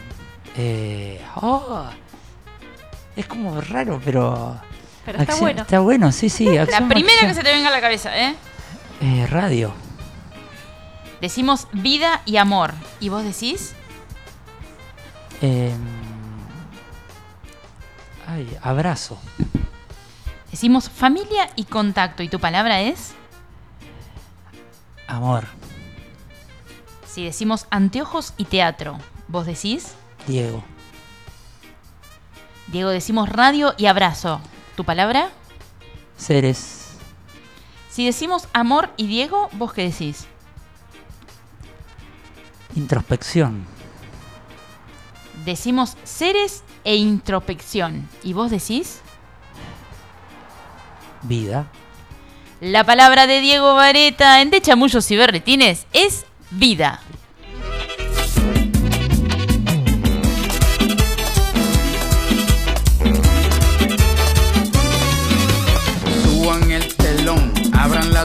Eh, 0.57 1.21
oh, 1.37 1.87
es 3.15 3.27
como 3.27 3.61
raro, 3.61 4.01
pero. 4.05 4.61
Pero 5.05 5.19
está 5.21 5.33
acción- 5.33 5.41
bueno. 5.41 5.63
Está 5.63 5.79
bueno, 5.81 6.13
sí, 6.13 6.29
sí. 6.29 6.45
La 6.47 6.67
primera 6.89 7.21
que 7.27 7.35
se 7.35 7.43
te 7.43 7.53
venga 7.53 7.69
a 7.69 7.73
la 7.73 7.81
cabeza, 7.81 8.17
¿eh? 8.19 8.35
Eh, 9.01 9.27
radio. 9.31 9.73
Decimos 11.21 11.69
vida 11.73 12.21
y 12.27 12.37
amor. 12.37 12.75
¿Y 13.01 13.09
vos 13.09 13.23
decís? 13.23 13.75
Eh, 15.41 15.73
ay, 18.27 18.57
abrazo. 18.63 19.19
Decimos 20.51 20.89
familia 20.89 21.51
y 21.57 21.65
contacto. 21.65 22.23
¿Y 22.23 22.29
tu 22.29 22.41
palabra 22.41 22.81
es? 22.81 23.15
Amor. 25.07 25.45
Si 27.07 27.25
decimos 27.25 27.67
anteojos 27.71 28.35
y 28.37 28.45
teatro. 28.45 28.99
¿Vos 29.29 29.47
decís? 29.47 29.95
Diego. 30.27 30.63
Diego, 32.69 32.91
decimos 32.91 33.29
radio 33.29 33.75
y 33.77 33.87
abrazo. 33.87 34.41
¿Tu 34.77 34.85
palabra? 34.85 35.31
Seres. 36.17 36.91
Si 37.91 38.05
decimos 38.05 38.49
amor 38.53 38.91
y 38.97 39.07
Diego, 39.07 39.49
¿vos 39.53 39.73
qué 39.73 39.85
decís? 39.85 40.27
Introspección. 42.75 43.67
Decimos 45.45 45.97
seres 46.05 46.63
e 46.87 46.95
introspección. 46.95 48.09
¿Y 48.23 48.33
vos 48.33 48.51
decís? 48.51 49.01
Vida. 51.23 51.67
La 52.61 52.85
palabra 52.85 53.27
de 53.27 53.41
Diego 53.41 53.75
Vareta 53.75 54.41
en 54.41 54.51
De 54.51 54.61
Chamullos 54.63 55.11
y 55.11 55.17
Berretines 55.17 55.87
es 55.93 56.25
vida. 56.53 57.01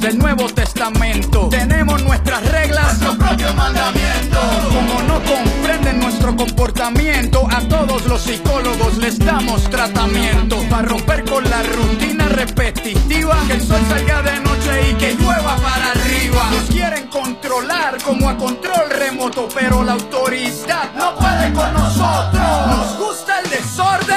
del 0.00 0.18
Nuevo 0.18 0.46
Testamento. 0.48 1.48
Tenemos 1.50 2.02
nueve 2.02 3.52
mandamientos. 3.56 4.40
Como 4.72 5.02
no 5.02 5.20
comprenden 5.24 6.00
nuestro 6.00 6.36
comportamiento, 6.36 7.46
a 7.50 7.60
todos 7.62 8.04
los 8.06 8.22
psicólogos 8.22 8.98
les 8.98 9.18
damos 9.18 9.68
tratamiento. 9.70 10.62
Para 10.68 10.88
romper 10.88 11.24
con 11.24 11.48
la 11.48 11.62
rutina 11.62 12.28
repetitiva, 12.28 13.36
que 13.46 13.54
el 13.54 13.62
sol 13.62 13.80
salga 13.88 14.22
de 14.22 14.40
noche 14.40 14.90
y 14.90 14.94
que 14.94 15.14
llueva 15.14 15.56
para 15.56 15.90
arriba. 15.92 16.50
Nos 16.50 16.70
quieren 16.70 17.08
controlar 17.08 17.98
como 18.02 18.28
a 18.28 18.36
control 18.36 18.90
remoto, 18.90 19.48
pero 19.54 19.82
la 19.82 19.92
autoridad 19.92 20.92
no 20.96 21.14
puede 21.16 21.52
con 21.52 21.72
nosotros. 21.72 22.66
Nos 22.66 22.98
gusta 22.98 23.40
el 23.40 23.50
desorden, 23.50 24.16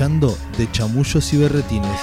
De 0.00 0.66
Chamullos 0.72 1.30
y 1.34 1.36
Berretines. 1.36 2.00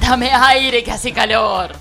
Dame 0.00 0.30
aire 0.32 0.82
que 0.82 0.90
hace 0.90 1.12
calor. 1.12 1.76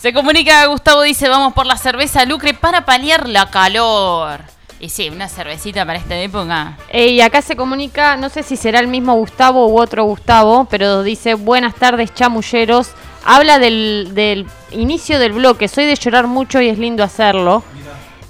Se 0.00 0.12
comunica 0.12 0.66
Gustavo, 0.66 1.02
dice, 1.02 1.28
vamos 1.28 1.52
por 1.52 1.66
la 1.66 1.76
cerveza 1.76 2.24
Lucre 2.24 2.54
para 2.54 2.84
paliar 2.84 3.28
la 3.28 3.48
calor. 3.52 4.55
Y 4.78 4.90
sí, 4.90 5.08
una 5.08 5.28
cervecita 5.28 5.86
para 5.86 5.98
esta 5.98 6.16
época. 6.18 6.76
Eh, 6.90 7.08
y 7.08 7.20
acá 7.22 7.40
se 7.40 7.56
comunica, 7.56 8.16
no 8.16 8.28
sé 8.28 8.42
si 8.42 8.56
será 8.56 8.78
el 8.80 8.88
mismo 8.88 9.14
Gustavo 9.14 9.66
u 9.68 9.80
otro 9.80 10.04
Gustavo, 10.04 10.66
pero 10.70 11.02
dice, 11.02 11.34
buenas 11.34 11.74
tardes 11.74 12.12
chamulleros. 12.14 12.90
Habla 13.24 13.58
del, 13.58 14.10
del 14.12 14.46
inicio 14.72 15.18
del 15.18 15.32
bloque, 15.32 15.66
soy 15.68 15.86
de 15.86 15.96
llorar 15.96 16.26
mucho 16.26 16.60
y 16.60 16.68
es 16.68 16.78
lindo 16.78 17.02
hacerlo. 17.02 17.62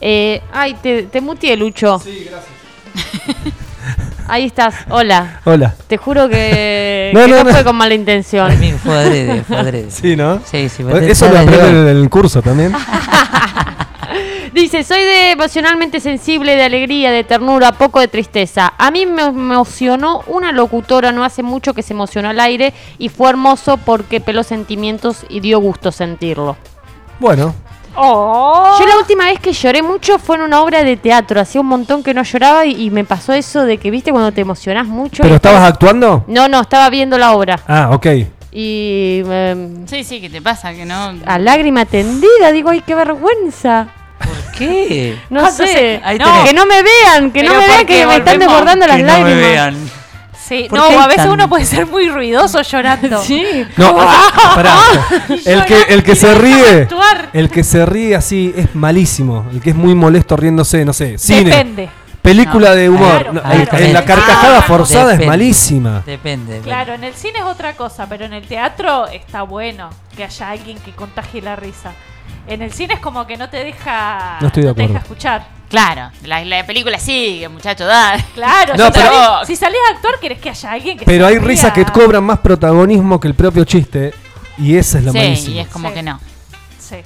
Eh, 0.00 0.40
ay, 0.52 0.74
te, 0.74 1.02
te 1.04 1.20
muteé, 1.20 1.56
Lucho. 1.56 1.98
Sí, 1.98 2.28
gracias. 2.30 3.54
Ahí 4.28 4.46
estás, 4.46 4.74
hola. 4.88 5.40
Hola. 5.44 5.74
Te 5.86 5.96
juro 5.96 6.28
que 6.28 7.10
No, 7.14 7.24
que 7.24 7.28
no, 7.28 7.36
no, 7.38 7.44
no. 7.44 7.50
fue 7.50 7.64
con 7.64 7.76
mala 7.76 7.94
intención. 7.94 8.52
Fue 8.82 8.92
adrede, 8.96 9.42
fue 9.44 9.56
adrede. 9.56 9.90
Sí, 9.90 10.16
¿no? 10.16 10.40
Sí, 10.44 10.68
sí. 10.68 10.84
Eso 11.02 11.28
lo 11.28 11.38
aprende 11.38 11.90
en 11.92 11.96
el 11.96 12.10
curso 12.10 12.40
también. 12.42 12.72
Dice, 14.56 14.84
soy 14.84 15.02
de 15.02 15.32
emocionalmente 15.32 16.00
sensible, 16.00 16.56
de 16.56 16.62
alegría, 16.62 17.10
de 17.10 17.24
ternura, 17.24 17.72
poco 17.72 18.00
de 18.00 18.08
tristeza. 18.08 18.72
A 18.78 18.90
mí 18.90 19.04
me 19.04 19.20
emocionó 19.24 20.22
una 20.28 20.50
locutora 20.50 21.12
no 21.12 21.24
hace 21.24 21.42
mucho 21.42 21.74
que 21.74 21.82
se 21.82 21.92
emocionó 21.92 22.30
al 22.30 22.40
aire 22.40 22.72
y 22.96 23.10
fue 23.10 23.28
hermoso 23.28 23.76
porque 23.76 24.18
peló 24.22 24.42
sentimientos 24.42 25.26
y 25.28 25.40
dio 25.40 25.58
gusto 25.60 25.92
sentirlo. 25.92 26.56
Bueno, 27.20 27.54
Yo 27.94 28.86
la 28.88 28.96
última 28.98 29.26
vez 29.26 29.40
que 29.40 29.52
lloré 29.52 29.82
mucho 29.82 30.18
fue 30.18 30.36
en 30.36 30.42
una 30.42 30.62
obra 30.62 30.82
de 30.84 30.96
teatro. 30.96 31.38
Hacía 31.38 31.60
un 31.60 31.66
montón 31.66 32.02
que 32.02 32.14
no 32.14 32.22
lloraba 32.22 32.64
y, 32.64 32.82
y 32.86 32.90
me 32.90 33.04
pasó 33.04 33.34
eso 33.34 33.62
de 33.66 33.76
que, 33.76 33.90
viste, 33.90 34.10
cuando 34.10 34.32
te 34.32 34.40
emocionás 34.40 34.86
mucho. 34.86 35.22
¿pero 35.22 35.34
estabas 35.34 35.58
estás- 35.58 35.72
actuando? 35.74 36.24
No, 36.28 36.48
no, 36.48 36.62
estaba 36.62 36.88
viendo 36.88 37.18
la 37.18 37.32
obra. 37.34 37.60
Ah, 37.68 37.90
ok. 37.92 38.06
Y 38.52 39.20
em, 39.30 39.86
Sí, 39.86 40.02
sí, 40.02 40.18
¿qué 40.22 40.30
te 40.30 40.40
pasa? 40.40 40.72
Que 40.72 40.86
no. 40.86 41.12
a 41.26 41.38
lágrima 41.38 41.84
tendida, 41.84 42.52
digo, 42.52 42.70
ay, 42.70 42.80
qué 42.86 42.94
vergüenza. 42.94 43.88
¿Por 44.58 44.68
qué? 44.68 45.18
No 45.30 45.44
Ah, 45.46 45.50
sé. 45.50 46.00
Ahí 46.04 46.18
No, 46.18 46.44
que 46.44 46.52
no 46.52 46.66
me 46.66 46.82
vean, 46.82 47.30
que 47.30 47.42
no 47.42 47.54
me 47.54 47.66
vean, 47.66 47.86
que 47.86 48.06
me 48.06 48.16
están 48.16 48.38
desbordando 48.38 48.86
las 48.86 48.96
Que 48.96 49.02
no 49.02 49.12
me 49.12 49.18
lágrimas. 49.20 49.50
vean. 49.50 49.90
Sí, 50.48 50.66
¿Por 50.70 50.78
no, 50.78 50.84
a 51.00 51.06
veces 51.08 51.24
tan- 51.24 51.30
uno 51.32 51.48
puede 51.48 51.64
ser 51.64 51.86
muy 51.86 52.08
ruidoso 52.08 52.62
llorando. 52.62 53.20
Sí. 53.22 53.66
No, 53.76 53.96
pará. 54.54 54.78
El 55.44 55.64
que, 55.64 55.82
el 55.88 56.04
que 56.04 56.14
se 56.14 56.34
ríe, 56.34 56.86
el 57.32 57.50
que 57.50 57.64
se 57.64 57.84
ríe 57.84 58.14
así 58.14 58.54
es 58.56 58.72
malísimo. 58.74 59.44
El 59.52 59.60
que 59.60 59.70
es 59.70 59.76
muy 59.76 59.94
molesto 59.96 60.36
riéndose, 60.36 60.84
no 60.84 60.92
sé, 60.92 61.18
cine. 61.18 61.50
Depende. 61.50 61.88
Película 62.22 62.74
de 62.76 62.88
humor. 62.88 63.08
Claro, 63.22 63.32
No, 63.32 63.40
claro. 63.42 63.78
en- 63.84 63.92
la 63.92 64.04
carcajada 64.04 64.58
Ah, 64.58 64.62
forzada 64.62 65.02
es 65.12 65.18
depende. 65.18 65.26
malísima. 65.26 66.02
Depende. 66.06 66.60
Claro, 66.60 66.94
en 66.94 67.04
el 67.04 67.14
cine 67.14 67.38
es 67.40 67.44
otra 67.44 67.74
cosa, 67.74 68.06
pero 68.08 68.24
en 68.24 68.32
el 68.32 68.46
teatro 68.46 69.06
está 69.08 69.42
bueno 69.42 69.90
que 70.16 70.24
haya 70.24 70.50
alguien 70.50 70.78
que 70.78 70.92
contagie 70.92 71.42
la 71.42 71.56
risa. 71.56 71.92
En 72.46 72.62
el 72.62 72.72
cine 72.72 72.94
es 72.94 73.00
como 73.00 73.26
que 73.26 73.36
no 73.36 73.48
te 73.50 73.58
deja, 73.64 74.38
No 74.40 74.46
estoy 74.48 74.62
de 74.62 74.74
te 74.74 74.82
deja 74.86 74.98
escuchar. 74.98 75.46
Claro, 75.68 76.10
la, 76.22 76.44
la 76.44 76.64
película 76.64 76.96
sigue, 77.00 77.48
muchacho, 77.48 77.84
da. 77.86 78.16
Claro, 78.34 78.74
No, 78.76 78.86
si, 78.86 78.92
pero- 78.92 79.10
salís, 79.12 79.46
si 79.48 79.56
salís 79.56 79.78
a 79.90 79.94
actuar, 79.96 80.14
querés 80.20 80.38
que 80.38 80.50
haya 80.50 80.70
alguien 80.72 80.96
que 80.96 81.04
Pero 81.04 81.26
hay 81.26 81.38
ría. 81.38 81.46
risas 81.48 81.72
que 81.72 81.84
cobran 81.86 82.22
más 82.22 82.38
protagonismo 82.38 83.18
que 83.18 83.26
el 83.28 83.34
propio 83.34 83.64
chiste. 83.64 84.14
Y 84.58 84.76
esa 84.76 84.98
es 84.98 85.04
la 85.04 85.12
Sí, 85.12 85.18
malísima. 85.18 85.56
y 85.56 85.58
es 85.58 85.68
como 85.68 85.88
Sí. 85.88 85.94
que 85.94 86.02
no. 86.04 86.20
Sí. 86.78 86.96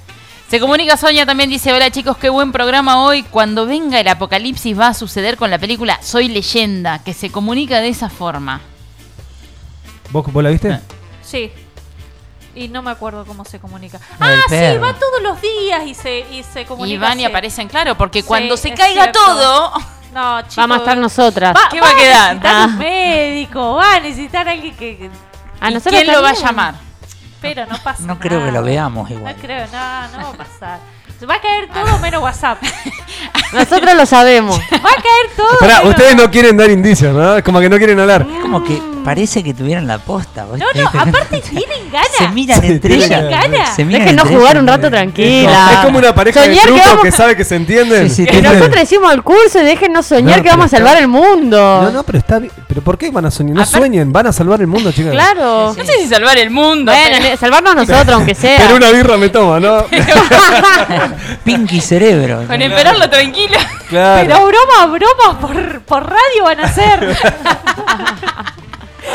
Se 0.50 0.60
comunica 0.60 0.96
Sonia 0.98 1.24
también 1.24 1.48
dice, 1.48 1.72
hola 1.72 1.90
chicos, 1.90 2.18
qué 2.18 2.28
buen 2.28 2.52
programa 2.52 3.02
hoy. 3.02 3.22
Cuando 3.22 3.64
venga 3.66 3.98
el 3.98 4.08
apocalipsis 4.08 4.78
va 4.78 4.88
a 4.88 4.94
suceder 4.94 5.36
con 5.38 5.50
la 5.50 5.58
película 5.58 5.98
Soy 6.02 6.28
leyenda, 6.28 6.98
que 7.02 7.14
se 7.14 7.30
comunica 7.30 7.80
de 7.80 7.88
esa 7.88 8.10
forma. 8.10 8.60
¿Vos, 10.10 10.30
vos 10.32 10.42
la 10.44 10.50
viste? 10.50 10.72
Ah. 10.72 10.80
Sí. 11.22 11.50
Y 12.60 12.68
no 12.68 12.82
me 12.82 12.90
acuerdo 12.90 13.24
cómo 13.24 13.44
se 13.44 13.58
comunica. 13.58 13.98
Ah, 14.20 14.34
sí, 14.48 14.54
va 14.78 14.92
todos 14.92 15.22
los 15.22 15.40
días 15.40 15.82
y 15.86 15.94
se, 15.94 16.20
y 16.30 16.42
se 16.42 16.66
comunica. 16.66 16.94
Y 16.94 16.98
van 16.98 17.18
y 17.20 17.24
aparecen, 17.24 17.68
claro, 17.68 17.96
porque 17.96 18.20
Sí, 18.20 18.28
cuando 18.28 18.56
se 18.56 18.74
caiga 18.74 19.04
cierto. 19.04 19.20
todo, 19.24 19.72
No, 20.14 20.40
chicos. 20.42 20.56
Vamos 20.56 20.76
a 20.76 20.80
estar 20.80 20.98
nosotras. 20.98 21.54
Va, 21.56 21.68
¿Qué 21.70 21.80
va 21.80 21.90
a 21.90 21.94
quedar? 21.94 22.34
necesitar 22.34 22.54
Ah. 22.62 22.64
un 22.66 22.78
médico, 22.78 23.74
va 23.76 23.94
a 23.94 24.00
necesitar 24.00 24.48
alguien 24.48 24.74
que. 24.76 24.96
que- 24.98 25.10
A 25.60 25.70
¿y 25.70 25.74
nosotros 25.74 26.02
¿quién 26.02 26.12
lo 26.14 26.20
va 26.22 26.30
a 26.30 26.34
llamar? 26.34 26.74
Pero 27.40 27.64
no 27.64 27.78
pasa 27.82 28.02
No 28.02 28.18
creo 28.18 28.44
que 28.44 28.52
lo 28.52 28.62
veamos 28.62 29.10
igual. 29.10 29.34
No 29.36 29.40
creo, 29.40 29.66
no, 29.72 30.08
no 30.08 30.18
va 30.24 30.28
a 30.30 30.32
pasar. 30.32 30.78
Se 31.18 31.24
va 31.26 31.36
a 31.36 31.40
caer 31.40 31.68
todo 31.72 31.98
menos 32.00 32.22
WhatsApp. 32.22 32.58
Nosotros 33.52 33.94
lo 33.94 34.04
sabemos. 34.06 34.58
Va 34.58 34.76
a 34.76 34.80
caer 34.80 35.36
todo. 35.36 35.58
Menos- 35.60 35.84
ustedes 35.86 36.16
no 36.16 36.30
quieren 36.30 36.56
dar 36.56 36.70
indicios, 36.70 37.14
¿no? 37.14 37.36
Es 37.36 37.42
como 37.44 37.60
que 37.60 37.68
no 37.70 37.78
quieren 37.78 37.98
hablar. 38.00 38.26
Como 38.42 38.62
que 38.64 38.80
parece 39.10 39.42
que 39.42 39.52
tuvieran 39.54 39.88
la 39.88 39.98
posta. 39.98 40.44
¿vos 40.44 40.56
No, 40.56 40.66
no, 40.74 40.88
aparte 41.00 41.40
tienen 41.40 41.90
ganas. 41.90 42.08
Se 42.16 42.28
miran 42.28 42.62
entre 42.64 42.96
tienen 42.96 43.12
ellas. 43.24 43.28
ganas. 43.28 43.76
Déjenos 43.76 44.28
jugar 44.28 44.58
un 44.58 44.66
rato 44.68 44.88
tranquila. 44.88 45.70
Es 45.72 45.78
como 45.78 45.98
una 45.98 46.14
pareja 46.14 46.42
de 46.42 46.46
Soñar 46.54 46.64
truco 46.66 46.80
vamos- 46.86 47.02
que 47.02 47.10
sabe 47.10 47.36
que 47.36 47.44
se 47.44 47.56
entienden. 47.56 48.08
Sí, 48.08 48.24
sí, 48.24 48.26
Que 48.30 48.40
nosotros 48.40 48.82
hicimos 48.84 49.12
el 49.12 49.22
curso 49.24 49.58
y 49.60 49.64
déjenos 49.64 50.06
soñar 50.06 50.38
No, 50.38 50.42
que 50.44 50.48
vamos 50.50 50.66
a 50.66 50.68
salvar 50.68 50.92
está- 50.92 51.02
el 51.02 51.08
mundo. 51.08 51.82
No, 51.82 51.90
no, 51.90 52.02
pero 52.04 52.18
está 52.18 52.38
bien. 52.38 52.52
¿Pero 52.68 52.82
por 52.82 52.96
qué 52.98 53.10
van 53.10 53.24
a 53.26 53.30
soñar? 53.32 53.56
No 53.56 53.62
Aparte- 53.62 53.78
sueñen, 53.78 54.12
van 54.12 54.28
a 54.28 54.32
salvar 54.32 54.60
el 54.60 54.68
mundo, 54.68 54.92
chicas. 54.96 55.10
Claro. 55.12 55.74
No 55.76 55.84
sé 55.84 55.92
si 56.02 56.06
salvar 56.08 56.38
el 56.38 56.50
mundo. 56.50 56.92
Bueno, 56.92 57.16
pero- 57.20 57.36
salvarnos 57.36 57.74
nosotros, 57.74 58.10
aunque 58.14 58.34
sea. 58.36 58.58
Pero 58.58 58.76
una 58.76 58.90
birra 58.90 59.16
me 59.16 59.28
toma, 59.28 59.58
¿no? 59.58 59.84
Pinky 61.44 61.80
cerebro. 61.80 62.44
con 62.46 62.62
esperarlo 62.62 63.10
tranquilo. 63.10 63.58
claro. 63.88 64.22
Pero 64.28 64.46
broma, 64.46 64.86
broma 64.86 65.40
por, 65.40 65.80
por 65.82 66.02
radio 66.08 66.44
van 66.44 66.60
a 66.60 66.64
hacer. 66.64 67.16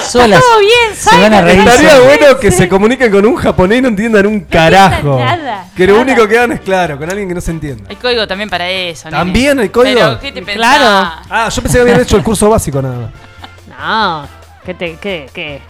Solas. 0.02 0.40
Todo 0.42 0.60
bien, 0.60 0.96
Se 0.96 1.10
van 1.10 1.34
a 1.34 1.38
Simon. 1.40 1.46
reír. 1.46 1.60
Estaría 1.68 2.00
bueno 2.00 2.40
que 2.40 2.52
se 2.52 2.70
comuniquen 2.70 3.12
con 3.12 3.26
un 3.26 3.36
japonés 3.36 3.80
y 3.80 3.82
no 3.82 3.88
entiendan 3.90 4.26
un 4.28 4.40
carajo. 4.42 5.20
nada, 5.20 5.68
que 5.76 5.88
lo 5.88 5.94
nada. 5.94 6.04
único 6.06 6.28
que 6.28 6.36
dan 6.36 6.52
es 6.52 6.62
claro, 6.62 6.98
con 6.98 7.10
alguien 7.10 7.28
que 7.28 7.36
no 7.36 7.42
se 7.42 7.52
entienda. 7.52 7.86
Hay 7.90 7.96
código 7.96 8.28
también 8.28 8.50
para 8.50 8.70
eso. 8.70 9.10
¿También 9.10 9.60
hay 9.60 9.70
código? 9.70 9.96
Pero, 10.00 10.20
¿qué 10.20 10.32
te 10.32 10.42
pensás? 10.42 10.56
Claro. 10.56 11.12
Ah, 11.30 11.50
yo 11.50 11.62
pensé 11.62 11.78
que 11.78 11.82
habían 11.82 12.02
hecho 12.02 12.18
el 12.18 12.24
curso 12.24 12.50
básico 12.50 12.82
nada 12.82 12.98
más. 12.98 13.10
No. 14.24 14.28
¿Qué 14.66 14.74
te, 14.74 14.96
qué, 14.98 15.30
qué? 15.34 15.62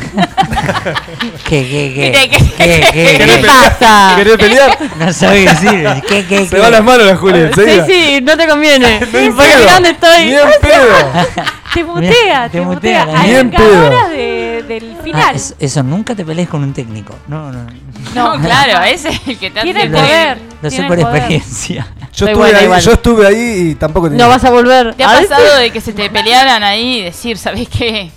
¿Qué, 1.48 1.62
qué, 1.68 1.92
qué? 1.94 2.12
¿Qué, 2.12 2.30
qué, 2.30 2.38
¿Qué, 2.56 2.90
qué, 2.92 3.18
¿Qué 3.40 3.46
pasa? 3.46 4.14
¿Querés 4.16 4.36
pelear? 4.36 4.78
No 4.98 5.12
sabe 5.12 5.44
qué 5.44 5.50
decir. 5.50 5.88
¿Qué, 6.08 6.26
qué, 6.26 6.44
Se 6.44 6.56
qué? 6.56 6.58
van 6.60 6.72
las 6.72 6.84
manos 6.84 7.06
la 7.06 7.16
Julia, 7.16 7.42
enseguida. 7.48 7.86
Sí, 7.86 7.92
sí, 7.92 8.20
no 8.22 8.36
te 8.36 8.46
conviene. 8.48 9.00
Ni 9.00 9.18
en 9.18 9.34
Porque 9.36 9.50
pedo. 9.50 9.60
mirá 9.60 9.74
dónde 9.74 9.90
estoy. 9.90 10.24
Ni 10.26 10.34
en 10.34 10.48
pedo. 10.60 11.44
Te 11.74 11.84
mutea, 11.84 12.42
te 12.48 12.58
te, 12.58 12.60
mutea, 12.64 13.04
Bien 13.24 13.50
vengadoras 13.50 14.10
de, 14.10 14.64
del 14.66 14.96
Ah, 14.98 15.02
final. 15.04 15.36
es- 15.36 15.54
eso, 15.58 15.82
nunca 15.84 16.14
te 16.16 16.24
pelees 16.24 16.48
con 16.48 16.62
un 16.64 16.72
técnico. 16.72 17.14
No, 17.28 17.52
no. 17.52 17.66
No, 18.14 18.40
claro, 18.40 18.82
ese 18.86 19.10
es 19.10 19.20
el 19.26 19.38
que 19.38 19.50
te 19.50 19.60
Tiene 19.62 19.80
hace 19.80 19.86
el 19.88 19.92
poder. 19.92 20.38
Lo 20.62 20.70
sé 20.70 20.82
por 20.84 20.98
experiencia. 20.98 21.86
Yo 22.12 22.26
estuve, 22.26 22.34
buena 22.34 22.58
ahí, 22.58 22.64
igual. 22.64 22.80
yo 22.82 22.92
estuve 22.92 23.26
ahí 23.26 23.68
y 23.70 23.74
tampoco 23.76 24.08
tenía. 24.10 24.24
No 24.24 24.28
vas 24.30 24.44
a 24.44 24.50
volver. 24.50 24.94
¿Te 24.94 25.04
ha 25.04 25.08
pasado 25.20 25.58
de 25.58 25.70
que 25.70 25.80
se 25.80 25.92
te 25.92 26.10
pelearan 26.10 26.62
ahí 26.64 26.98
y 26.98 27.02
decir, 27.04 27.38
¿sabés 27.38 27.68
qué? 27.68 28.10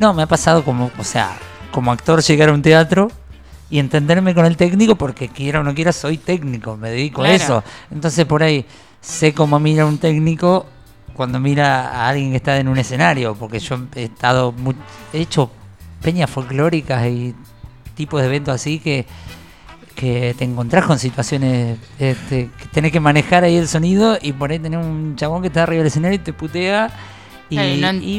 No, 0.00 0.12
me 0.14 0.22
ha 0.22 0.26
pasado 0.26 0.64
como, 0.64 0.90
o 0.98 1.04
sea, 1.04 1.36
como 1.70 1.92
actor 1.92 2.20
llegar 2.22 2.48
a 2.48 2.52
un 2.52 2.62
teatro 2.62 3.10
y 3.70 3.78
entenderme 3.78 4.34
con 4.34 4.46
el 4.46 4.56
técnico 4.56 4.96
porque 4.96 5.28
quiera 5.28 5.60
o 5.60 5.62
no 5.62 5.74
quiera 5.74 5.92
soy 5.92 6.18
técnico, 6.18 6.76
me 6.76 6.90
dedico 6.90 7.20
Claro. 7.20 7.32
a 7.32 7.36
eso. 7.36 7.64
Entonces 7.92 8.24
por 8.24 8.42
ahí 8.42 8.64
sé 9.00 9.32
cómo 9.32 9.60
mira 9.60 9.86
un 9.86 9.98
técnico 9.98 10.66
cuando 11.14 11.38
mira 11.38 11.90
a 11.90 12.08
alguien 12.08 12.30
que 12.30 12.36
está 12.38 12.56
en 12.58 12.66
un 12.68 12.78
escenario, 12.78 13.34
porque 13.34 13.58
yo 13.60 13.78
he 13.94 14.04
estado 14.04 14.52
mu- 14.52 14.72
he 15.12 15.20
hecho 15.20 15.50
peñas 16.02 16.30
folclóricas 16.30 17.06
y 17.06 17.34
tipos 17.94 18.20
de 18.22 18.26
eventos 18.26 18.54
así 18.54 18.78
que 18.80 19.06
que 19.94 20.34
te 20.38 20.44
encontrás 20.44 20.86
con 20.86 20.98
situaciones 20.98 21.78
este, 21.98 22.48
que 22.58 22.66
tenés 22.72 22.90
que 22.90 23.00
manejar 23.00 23.44
ahí 23.44 23.56
el 23.56 23.68
sonido 23.68 24.16
y 24.22 24.32
por 24.32 24.50
ahí 24.50 24.58
tenés 24.58 24.82
un 24.82 25.14
chabón 25.16 25.42
que 25.42 25.48
está 25.48 25.64
arriba 25.64 25.80
del 25.80 25.88
escenario 25.88 26.16
y 26.16 26.20
te 26.20 26.32
putea 26.32 26.90
y, 27.50 27.56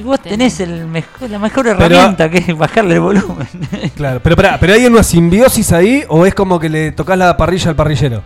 no 0.02 0.06
vos 0.08 0.20
tenés 0.20 0.60
el 0.60 0.86
mejor, 0.88 1.30
la 1.30 1.40
mejor 1.40 1.68
herramienta 1.68 2.30
que 2.30 2.38
es 2.40 2.58
bajarle 2.58 2.96
el 2.96 3.00
volumen. 3.00 3.48
Claro, 3.96 4.20
pero 4.24 4.36
pará, 4.36 4.58
¿pero 4.60 4.74
hay 4.74 4.86
una 4.86 5.04
simbiosis 5.04 5.72
ahí 5.72 6.04
o 6.10 6.26
es 6.26 6.34
como 6.36 6.60
que 6.60 6.70
le 6.70 6.92
tocas 6.92 7.18
la 7.18 7.36
parrilla 7.38 7.70
al 7.70 7.76
parrillero? 7.76 8.22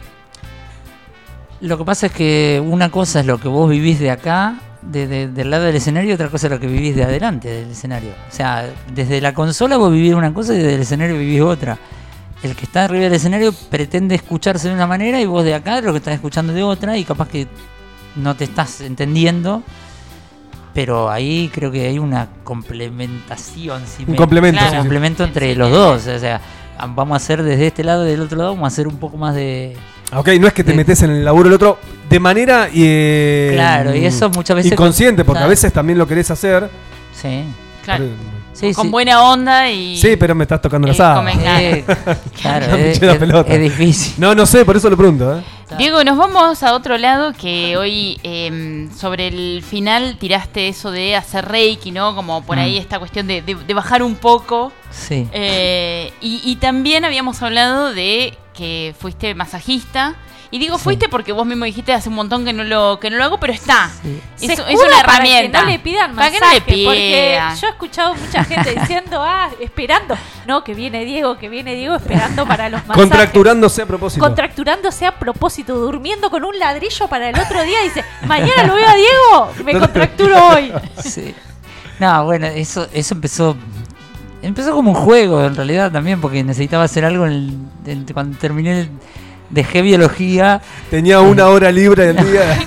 Lo 1.61 1.77
que 1.77 1.85
pasa 1.85 2.07
es 2.07 2.11
que 2.11 2.61
una 2.65 2.89
cosa 2.91 3.21
es 3.21 3.25
lo 3.25 3.37
que 3.39 3.47
vos 3.47 3.69
vivís 3.69 3.99
de 3.99 4.11
acá, 4.11 4.55
de- 4.81 5.07
de- 5.07 5.27
del 5.29 5.49
lado 5.49 5.63
del 5.63 5.75
escenario, 5.75 6.11
y 6.11 6.13
otra 6.13 6.29
cosa 6.29 6.47
es 6.47 6.51
lo 6.51 6.59
que 6.59 6.67
vivís 6.67 6.95
de 6.95 7.03
adelante 7.03 7.47
del 7.49 7.71
escenario. 7.71 8.11
O 8.11 8.35
sea, 8.35 8.69
desde 8.93 9.21
la 9.21 9.33
consola 9.33 9.77
vos 9.77 9.91
vivís 9.91 10.13
una 10.13 10.33
cosa 10.33 10.53
y 10.53 10.57
desde 10.57 10.75
el 10.75 10.81
escenario 10.81 11.17
vivís 11.17 11.41
otra. 11.41 11.77
El 12.43 12.55
que 12.55 12.65
está 12.65 12.83
arriba 12.85 13.05
del 13.05 13.13
escenario 13.13 13.53
pretende 13.69 14.13
escucharse 14.15 14.67
de 14.67 14.73
una 14.75 14.85
manera 14.85 15.19
y 15.19 15.25
vos 15.25 15.43
de 15.43 15.55
acá 15.55 15.81
lo 15.81 15.91
que 15.93 15.97
estás 15.97 16.13
escuchando 16.13 16.53
de 16.53 16.61
otra 16.61 16.97
y 16.97 17.03
capaz 17.05 17.29
que 17.29 17.47
no 18.17 18.35
te 18.35 18.43
estás 18.43 18.81
entendiendo. 18.81 19.63
Pero 20.75 21.09
ahí 21.09 21.49
creo 21.51 21.71
que 21.71 21.87
hay 21.87 21.97
una 21.97 22.27
complementación. 22.43 23.81
si 23.87 24.03
Un 24.03 24.11
me- 24.11 24.17
complemento, 24.17 24.61
sí, 24.61 24.67
sí. 24.71 24.75
complemento 24.77 25.23
entre 25.23 25.55
los 25.55 25.71
dos. 25.71 26.05
O 26.07 26.19
sea, 26.19 26.39
vamos 26.93 27.13
a 27.13 27.17
hacer 27.17 27.41
desde 27.43 27.67
este 27.67 27.83
lado 27.83 28.05
y 28.05 28.11
del 28.11 28.21
otro 28.21 28.37
lado, 28.37 28.49
vamos 28.51 28.65
a 28.65 28.67
hacer 28.67 28.87
un 28.87 28.97
poco 28.97 29.17
más 29.17 29.33
de, 29.35 29.75
Ah, 30.11 30.19
Ok, 30.19 30.29
no 30.39 30.45
es 30.47 30.53
que 30.53 30.63
te 30.63 30.73
metes 30.75 31.01
en 31.01 31.09
el 31.09 31.25
laburo 31.25 31.45
del 31.45 31.55
otro 31.55 31.79
de 32.07 32.19
manera 32.19 32.69
eh, 32.71 33.51
Claro, 33.55 33.95
y 33.95 34.05
eso 34.05 34.29
muchas 34.29 34.55
veces- 34.57 34.71
inconsciente, 34.73 35.25
porque 35.25 35.39
a 35.39 35.41
Claro. 35.41 35.49
veces 35.49 35.73
también 35.73 35.97
lo 35.97 36.05
querés 36.07 36.29
hacer. 36.29 36.69
Sí. 37.19 37.43
Claro. 37.83 38.03
Pero- 38.05 38.35
Sí, 38.53 38.73
con 38.73 38.85
sí. 38.85 38.91
buena 38.91 39.21
onda 39.23 39.69
y. 39.69 39.97
Sí, 39.97 40.15
pero 40.15 40.33
me 40.35 40.43
estás 40.43 40.61
tocando 40.61 40.87
la 40.87 40.93
sábana. 40.93 41.61
Eh, 41.61 41.83
claro, 42.41 42.67
No 42.71 42.77
me 42.77 42.91
es, 42.91 43.01
es- 43.01 43.45
es 43.49 43.59
difícil. 43.61 44.13
No, 44.17 44.33
no 44.35 44.45
sé, 44.45 44.63
por 44.63 44.77
eso 44.77 44.89
lo 44.89 44.95
pregunto. 44.95 45.39
¿eh? 45.39 45.43
Diego, 45.77 46.03
nos 46.03 46.15
vamos 46.17 46.61
a 46.61 46.73
otro 46.75 46.97
lado 46.97 47.33
que 47.33 47.75
hoy 47.75 48.19
em, 48.23 48.91
sobre 48.95 49.27
el 49.27 49.63
final 49.63 50.17
tiraste 50.19 50.67
eso 50.67 50.91
de 50.91 51.15
hacer 51.15 51.45
reiki, 51.45 51.91
¿no? 51.91 52.13
Como 52.15 52.43
por 52.43 52.59
ahí 52.59 52.75
Mm. 52.75 52.81
esta 52.81 52.99
cuestión 52.99 53.25
de, 53.27 53.41
de- 53.41 53.55
de 53.55 53.73
bajar 53.73 54.03
un 54.03 54.15
poco. 54.15 54.71
Sí. 54.91 55.27
Eh, 55.33 56.13
y, 56.21 56.39
y 56.43 56.57
también 56.57 57.03
habíamos 57.03 57.41
hablado 57.41 57.93
de 57.93 58.37
que 58.53 58.93
fuiste 58.99 59.33
masajista. 59.33 60.15
Y 60.51 60.59
digo 60.59 60.77
Sí. 60.77 60.83
fuiste 60.83 61.09
porque 61.09 61.31
vos 61.31 61.45
mismo 61.45 61.65
dijiste 61.65 61.91
hace 61.93 62.09
un 62.09 62.15
montón 62.15 62.45
que 62.45 62.53
no 62.53 62.63
lo, 62.63 62.99
que 62.99 63.09
no 63.09 63.17
lo 63.17 63.23
hago, 63.23 63.39
pero 63.39 63.51
está. 63.53 63.89
Sí. 64.01 64.21
Es, 64.41 64.59
una 64.59 65.01
para 65.03 65.15
herramienta. 65.17 65.59
que 65.59 65.65
no 65.65 65.71
le 65.71 65.79
pidan 65.79 66.15
Para 66.15 66.31
masaje, 66.31 66.61
que 66.61 66.71
no 66.71 66.77
le 66.77 66.85
porque 66.85 67.39
yo 67.61 67.67
he 67.67 67.69
escuchado 67.71 68.15
mucha 68.15 68.43
gente 68.43 68.75
diciendo, 68.79 69.21
ah, 69.23 69.49
esperando. 69.59 70.15
No, 70.47 70.63
que 70.63 70.73
viene 70.73 71.03
Diego, 71.05 71.37
que 71.37 71.49
viene 71.49 71.73
Diego 71.75 71.95
esperando 71.95 72.45
para 72.45 72.69
los 72.69 72.81
masajes. 72.81 73.01
Contracturándose 73.01 73.81
a 73.81 73.85
propósito. 73.85 74.23
Contracturándose 74.25 75.05
a 75.07 75.17
propósito, 75.19 75.75
durmiendo 75.77 76.29
con 76.29 76.43
un 76.43 76.57
ladrillo 76.59 77.07
para 77.07 77.29
el 77.29 77.39
otro 77.39 77.63
día. 77.63 77.81
Dice, 77.81 78.03
mañana 78.27 78.63
lo 78.65 78.75
veo 78.75 78.87
a 78.89 78.95
Diego, 78.95 79.51
me 79.65 79.79
contracturo 79.79 80.47
hoy. 80.49 80.71
Sí. 81.03 81.33
No, 81.99 82.25
bueno, 82.25 82.47
eso, 82.47 82.87
eso 82.93 83.13
empezó. 83.13 83.55
Empezó 84.41 84.73
como 84.73 84.91
un 84.91 84.97
juego 84.97 85.43
en 85.43 85.55
realidad 85.55 85.91
también, 85.91 86.21
porque 86.21 86.43
necesitaba 86.43 86.83
hacer 86.83 87.03
algo 87.05 87.25
en 87.25 87.31
el- 87.31 87.91
en- 87.91 88.05
cuando 88.13 88.37
terminé 88.37 88.81
el- 88.81 88.89
dejé 89.49 89.81
biología. 89.81 90.61
Tenía 90.89 91.21
una 91.21 91.47
hora 91.47 91.71
libre 91.71 92.13
del 92.13 92.31
día. 92.31 92.59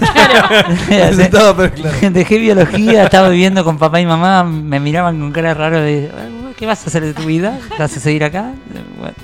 Necesitaba, 0.89 1.57
pero 1.57 1.75
claro. 1.75 2.11
Dejé 2.11 2.39
biología, 2.39 3.05
estaba 3.05 3.29
viviendo 3.29 3.65
con 3.65 3.79
papá 3.79 4.01
y 4.01 4.07
mamá, 4.07 4.45
me 4.45 4.81
miraban 4.81 5.19
con 5.19 5.33
cara 5.33 5.55
raro 5.55 5.81
de 5.81 6.11
¿qué 6.59 6.67
vas 6.67 6.85
a 6.85 6.89
hacer 6.89 7.05
de 7.05 7.15
tu 7.15 7.23
vida? 7.23 7.59
¿Te 7.69 7.83
vas 7.83 7.97
a 7.97 8.01
seguir 8.01 8.25
acá? 8.25 8.53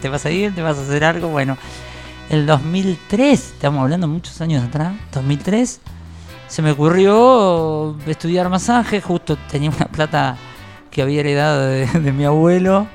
¿Te 0.01 0.09
vas 0.09 0.25
a 0.25 0.31
ir? 0.31 0.55
¿Te 0.55 0.63
vas 0.63 0.79
a 0.79 0.83
hacer 0.83 1.05
algo? 1.05 1.29
Bueno, 1.29 1.59
el 2.31 2.47
2003, 2.47 3.33
estamos 3.33 3.83
hablando 3.83 4.07
muchos 4.07 4.41
años 4.41 4.63
atrás, 4.63 4.93
2003, 5.13 5.81
se 6.47 6.63
me 6.63 6.71
ocurrió 6.71 7.97
estudiar 8.07 8.49
masaje, 8.49 9.01
justo 9.01 9.37
tenía 9.51 9.71
una 9.71 9.87
plata 9.87 10.37
que 10.91 11.03
había 11.03 11.21
heredado 11.21 11.67
de, 11.67 11.87
de 11.87 12.13
mi 12.13 12.25
abuelo. 12.25 12.87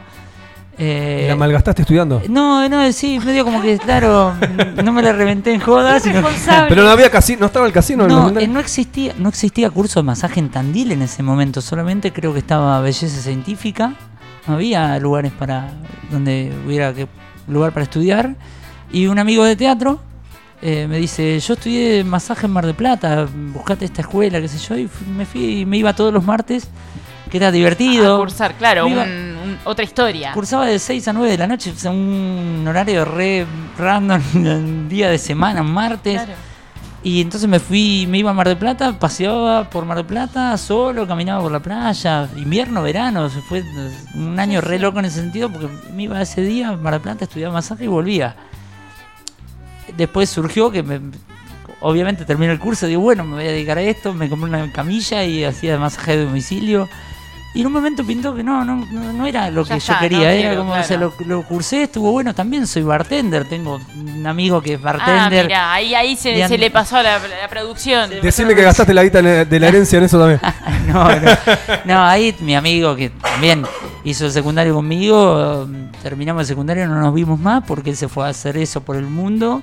Eh, 0.81 1.23
¿Y 1.25 1.27
¿La 1.27 1.35
malgastaste 1.35 1.81
estudiando? 1.81 2.21
no, 2.29 2.69
no, 2.69 2.89
sí, 2.93 3.19
medio 3.19 3.43
como 3.43 3.61
que, 3.61 3.77
claro, 3.77 4.33
no 4.81 4.93
me 4.93 5.01
la 5.01 5.11
reventé 5.11 5.53
en 5.53 5.59
joda, 5.59 5.99
sino 5.99 6.21
Pero 6.69 6.83
no 6.83 6.89
había 6.89 7.09
casino, 7.11 7.41
no 7.41 7.45
estaba 7.47 7.65
el 7.65 7.73
casino 7.73 8.05
en 8.05 8.11
el 8.11 8.15
no, 8.15 8.21
Monumental? 8.23 8.43
eh, 8.43 8.47
no 8.53 8.59
existía, 8.61 9.13
no 9.17 9.27
existía 9.27 9.69
curso 9.69 9.99
de 9.99 10.03
masaje 10.05 10.39
en 10.39 10.47
Tandil 10.49 10.93
en 10.93 11.01
ese 11.01 11.21
momento, 11.21 11.59
solamente 11.59 12.13
creo 12.13 12.31
que 12.31 12.39
estaba 12.39 12.79
belleza 12.79 13.21
científica, 13.21 13.93
no 14.47 14.53
había 14.53 14.97
lugares 14.99 15.33
para 15.33 15.69
donde 16.11 16.51
hubiera 16.65 16.93
que, 16.93 17.07
lugar 17.49 17.73
para 17.73 17.83
estudiar 17.83 18.35
y 18.91 19.07
un 19.07 19.19
amigo 19.19 19.43
de 19.43 19.57
teatro 19.57 19.99
eh, 20.61 20.87
me 20.89 20.97
dice, 20.97 21.39
yo 21.41 21.55
estudié 21.55 22.03
masaje 22.05 22.45
en 22.45 22.53
Mar 22.53 22.65
de 22.65 22.73
Plata, 22.73 23.27
buscate 23.53 23.83
esta 23.83 24.01
escuela, 24.01 24.39
qué 24.39 24.47
sé 24.47 24.57
yo, 24.59 24.77
y 24.77 24.89
me 25.17 25.25
fui, 25.25 25.65
me 25.65 25.77
iba 25.77 25.93
todos 25.93 26.13
los 26.13 26.23
martes, 26.23 26.67
que 27.29 27.37
era 27.37 27.51
divertido. 27.51 28.15
A 28.15 28.19
cursar, 28.19 28.55
claro, 28.55 28.85
Me 28.85 28.91
iba- 28.91 29.03
un- 29.03 29.09
un- 29.09 29.28
otra 29.63 29.83
historia. 29.83 30.33
Cursaba 30.33 30.65
de 30.65 30.79
6 30.79 31.07
a 31.07 31.13
9 31.13 31.31
de 31.31 31.37
la 31.37 31.47
noche, 31.47 31.73
un 31.85 32.65
horario 32.67 33.05
re 33.05 33.45
random, 33.77 34.21
un 34.35 34.89
día 34.89 35.09
de 35.09 35.17
semana, 35.17 35.61
un 35.61 35.71
martes. 35.71 36.21
Claro. 36.21 36.49
Y 37.01 37.21
entonces 37.21 37.49
me 37.49 37.59
fui, 37.59 38.05
me 38.09 38.17
iba 38.17 38.31
a 38.31 38.33
Mar 38.33 38.47
del 38.47 38.57
Plata, 38.57 38.99
paseaba 38.99 39.69
por 39.69 39.85
Mar 39.85 39.97
del 39.97 40.05
Plata, 40.05 40.57
solo, 40.57 41.07
caminaba 41.07 41.41
por 41.41 41.51
la 41.51 41.61
playa, 41.61 42.27
invierno, 42.35 42.83
verano, 42.83 43.29
fue 43.29 43.63
un 44.15 44.37
año 44.37 44.59
re 44.59 44.79
loco 44.79 44.99
en 44.99 45.05
ese 45.05 45.21
sentido 45.21 45.49
porque 45.49 45.69
me 45.93 46.03
iba 46.03 46.21
ese 46.21 46.41
día 46.41 46.69
a 46.69 46.75
Mar 46.75 46.93
del 46.93 47.01
Plata, 47.01 47.23
estudiaba 47.23 47.53
masaje 47.53 47.85
y 47.85 47.87
volvía. 47.87 48.35
Después 49.95 50.29
surgió 50.29 50.71
que 50.71 50.83
me, 50.83 50.99
obviamente 51.79 52.25
terminé 52.25 52.51
el 52.51 52.59
curso, 52.59 52.85
digo, 52.85 53.01
bueno, 53.01 53.23
me 53.23 53.35
voy 53.35 53.45
a 53.45 53.51
dedicar 53.51 53.77
a 53.77 53.81
esto, 53.81 54.13
me 54.13 54.27
compré 54.27 54.49
una 54.49 54.69
camilla 54.71 55.23
y 55.23 55.45
hacía 55.45 55.77
masaje 55.77 56.17
de 56.17 56.25
domicilio. 56.25 56.89
Y 57.59 57.61
en 57.61 57.67
un 57.67 57.73
momento 57.73 58.05
pintó 58.05 58.33
que 58.33 58.41
no, 58.41 58.63
no, 58.63 58.85
no, 58.89 59.11
no 59.11 59.27
era 59.27 59.49
lo 59.51 59.63
Ya 59.65 59.73
que 59.73 59.77
está, 59.79 59.93
yo 59.95 59.99
quería, 59.99 60.17
no 60.19 60.23
era 60.25 60.37
quiero, 60.39 60.57
como, 60.59 60.71
o 60.71 60.75
sea, 60.75 60.85
claro. 60.97 61.13
lo, 61.19 61.25
lo 61.25 61.43
cursé, 61.43 61.83
estuvo 61.83 62.09
bueno, 62.11 62.33
también 62.33 62.65
soy 62.65 62.83
bartender, 62.83 63.43
tengo 63.49 63.81
un 63.97 64.25
amigo 64.25 64.61
que 64.61 64.75
es 64.75 64.79
Ah, 64.81 64.83
bartender. 64.93 65.47
mira, 65.47 65.73
ahí, 65.73 65.93
ahí 65.93 66.15
se, 66.15 66.57
le 66.57 66.71
pasó 66.71 67.03
la, 67.03 67.19
la 67.19 67.47
producción. 67.49 68.09
Decime 68.21 68.55
que 68.55 68.61
gastaste 68.63 68.93
la 68.93 69.03
guita 69.03 69.21
de 69.21 69.59
la 69.59 69.67
herencia 69.69 69.97
en 69.97 70.05
eso 70.05 70.17
también. 70.17 70.39
no, 70.87 71.03
no, 71.03 71.31
no, 71.83 72.05
ahí 72.05 72.33
mi 72.39 72.55
amigo 72.55 72.95
que 72.95 73.09
también 73.09 73.65
hizo 74.05 74.25
el 74.25 74.31
secundario 74.31 74.73
conmigo, 74.73 75.67
terminamos 76.01 76.41
el 76.43 76.47
secundario, 76.47 76.87
no 76.87 76.95
nos 77.01 77.13
vimos 77.13 77.37
más 77.39 77.63
porque 77.67 77.89
él 77.89 77.97
se 77.97 78.07
fue 78.07 78.25
a 78.25 78.29
hacer 78.29 78.55
eso 78.55 78.79
por 78.81 78.95
el 78.95 79.05
mundo. 79.05 79.61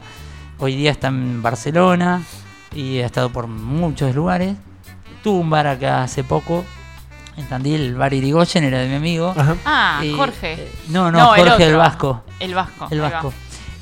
Hoy 0.59 0.77
día 0.77 0.91
está 0.91 1.09
en 1.09 1.43
Barcelona 1.43 2.21
y 2.75 2.99
ha 2.99 3.07
estado 3.07 3.31
por 3.31 3.47
muchos 3.47 4.15
lugares. 4.15 4.55
Tuvo 5.23 5.41
un 5.41 5.49
bar 5.49 5.67
acá 5.67 6.03
hace 6.03 6.23
poco, 6.23 6.65
en 7.37 7.47
Tandil, 7.49 7.81
el 7.81 7.95
bar 7.95 8.13
Irigoyen, 8.15 8.65
era 8.65 8.79
de 8.81 8.89
mi 8.89 8.95
amigo. 8.95 9.35
Ah, 9.65 10.01
Y, 10.05 10.13
Jorge. 10.15 10.55
eh, 10.55 10.73
no, 10.89 11.11
no, 11.13 11.27
Jorge 11.35 11.65
el. 11.67 11.77
Vasco. 11.77 12.23
El 12.41 12.55
Vasco. 12.55 12.89
El. 12.91 13.01
Vasco. 13.01 13.33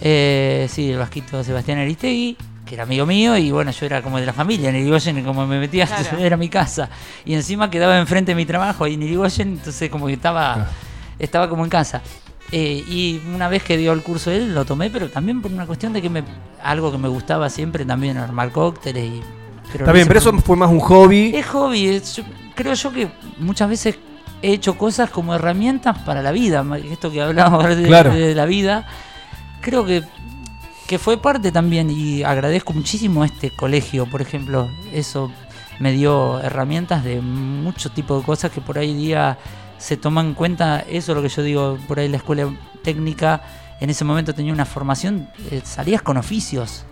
Eh, 0.00 0.66
sí, 0.70 0.90
el 0.90 0.98
Vasquito 0.98 1.42
Sebastián 1.44 1.78
Aristegui, 1.78 2.36
que 2.66 2.74
era 2.74 2.82
amigo 2.84 3.06
mío, 3.06 3.36
y 3.36 3.50
bueno, 3.50 3.70
yo 3.70 3.86
era 3.86 4.02
como 4.02 4.18
de 4.18 4.26
la 4.26 4.32
familia 4.32 4.70
en 4.70 4.76
Irigoyen, 4.76 5.24
como 5.24 5.46
me 5.46 5.58
metía, 5.60 5.86
Claro. 5.86 6.18
era 6.18 6.36
mi 6.36 6.48
casa. 6.48 6.88
Y 7.24 7.34
encima 7.34 7.70
quedaba 7.70 7.98
enfrente 7.98 8.32
de 8.32 8.36
mi 8.36 8.44
trabajo 8.46 8.84
ahí 8.84 8.94
en 8.94 9.02
Irigoyen, 9.02 9.48
entonces 9.52 9.88
como 9.90 10.06
que 10.06 10.14
estaba, 10.14 10.68
estaba 11.18 11.48
como 11.48 11.64
en 11.64 11.70
casa. 11.70 12.02
Eh, 12.52 12.84
y 12.88 13.20
una 13.34 13.48
vez 13.48 13.62
que 13.62 13.76
dio 13.76 13.92
el 13.92 14.02
curso 14.02 14.30
él, 14.30 14.54
lo 14.54 14.64
tomé, 14.64 14.90
pero 14.90 15.08
también 15.08 15.40
por 15.40 15.50
una 15.52 15.66
cuestión 15.66 15.92
de 15.92 16.02
que 16.02 16.10
me 16.10 16.22
algo 16.62 16.92
que 16.92 16.98
me 16.98 17.08
gustaba 17.08 17.48
siempre 17.50 17.84
también, 17.84 18.16
armar 18.16 18.50
cócteles. 18.50 19.04
Y, 19.04 19.22
Está 19.78 19.92
bien, 19.92 20.06
pero 20.06 20.18
eso 20.20 20.32
fue 20.40 20.56
más 20.56 20.70
un 20.70 20.78
hobby. 20.80 21.32
es 21.34 21.46
hobby, 21.46 21.86
es- 21.88 22.16
yo- 22.16 22.24
creo 22.54 22.74
yo 22.74 22.92
que 22.92 23.10
muchas 23.38 23.68
veces 23.68 23.96
he 24.42 24.52
hecho 24.52 24.76
cosas 24.76 25.10
como 25.10 25.34
herramientas 25.34 25.98
para 26.00 26.22
la 26.22 26.32
vida, 26.32 26.64
esto 26.90 27.10
que 27.10 27.22
hablábamos 27.22 27.64
de, 27.76 27.82
Claro. 27.84 28.12
de 28.14 28.34
la 28.34 28.46
vida, 28.46 28.86
creo 29.60 29.84
que, 29.84 30.02
que 30.86 30.98
fue 30.98 31.16
parte 31.18 31.50
también 31.52 31.90
y 31.90 32.22
agradezco 32.22 32.72
muchísimo 32.72 33.22
a 33.22 33.26
este 33.26 33.50
colegio, 33.50 34.06
por 34.06 34.20
ejemplo, 34.20 34.70
eso 34.92 35.30
me 35.80 35.92
dio 35.92 36.40
herramientas 36.40 37.02
de 37.04 37.20
mucho 37.20 37.90
tipo 37.90 38.18
de 38.18 38.24
cosas 38.24 38.52
que 38.52 38.60
por 38.60 38.78
ahí 38.78 38.94
día 38.94 39.38
se 39.78 39.96
toman 39.96 40.26
en 40.28 40.34
cuenta, 40.34 40.80
eso 40.80 41.12
es 41.12 41.16
lo 41.16 41.22
que 41.22 41.28
yo 41.28 41.42
digo, 41.42 41.78
por 41.88 41.98
ahí 41.98 42.08
la 42.08 42.18
escuela 42.18 42.48
técnica 42.82 43.42
en 43.80 43.90
ese 43.90 44.04
momento 44.04 44.34
tenía 44.34 44.52
una 44.52 44.64
formación, 44.66 45.28
eh, 45.50 45.60
salías 45.64 46.00
con 46.00 46.16
oficios. 46.16 46.84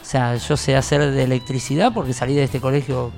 O 0.00 0.04
sea, 0.06 0.36
yo 0.36 0.56
sé 0.56 0.76
hacer 0.76 1.10
de 1.10 1.22
electricidad 1.24 1.92
porque 1.92 2.12
salí 2.12 2.34
de 2.34 2.44
este 2.44 2.60
colegio 2.60 3.10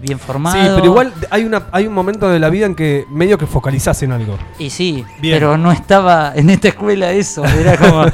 bien 0.00 0.18
formado. 0.18 0.56
Sí, 0.56 0.70
pero 0.74 0.84
igual 0.86 1.12
hay, 1.30 1.44
una, 1.44 1.66
hay 1.72 1.86
un 1.86 1.94
momento 1.94 2.28
de 2.28 2.38
la 2.38 2.50
vida 2.50 2.66
en 2.66 2.74
que 2.74 3.04
medio 3.10 3.38
que 3.38 3.46
focalizás 3.46 4.02
en 4.02 4.12
algo. 4.12 4.36
Y 4.58 4.70
sí, 4.70 5.04
Bien. 5.20 5.36
pero 5.36 5.56
no 5.56 5.72
estaba 5.72 6.32
en 6.34 6.50
esta 6.50 6.68
escuela 6.68 7.12
eso. 7.12 7.44
Era 7.44 7.76
como, 7.78 8.04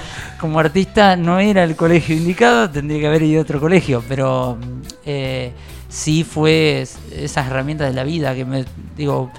como 0.40 0.59
artista, 0.61 1.16
no 1.16 1.39
era 1.39 1.65
el 1.65 1.74
colegio 1.77 2.16
indicado, 2.16 2.70
tendría 2.70 3.01
que 3.01 3.07
haber 3.07 3.23
ido 3.23 3.40
a 3.40 3.43
otro 3.43 3.61
colegio. 3.61 4.03
Pero 4.09 4.59
eh, 5.05 5.53
sí 5.89 6.24
fue 6.24 6.82
es- 6.82 6.99
esas 7.12 7.47
herramientas 7.47 7.89
de 7.89 7.94
la 7.94 8.05
vida 8.05 8.35
que 8.35 8.44
me 8.44 8.65
digo, 8.97 9.31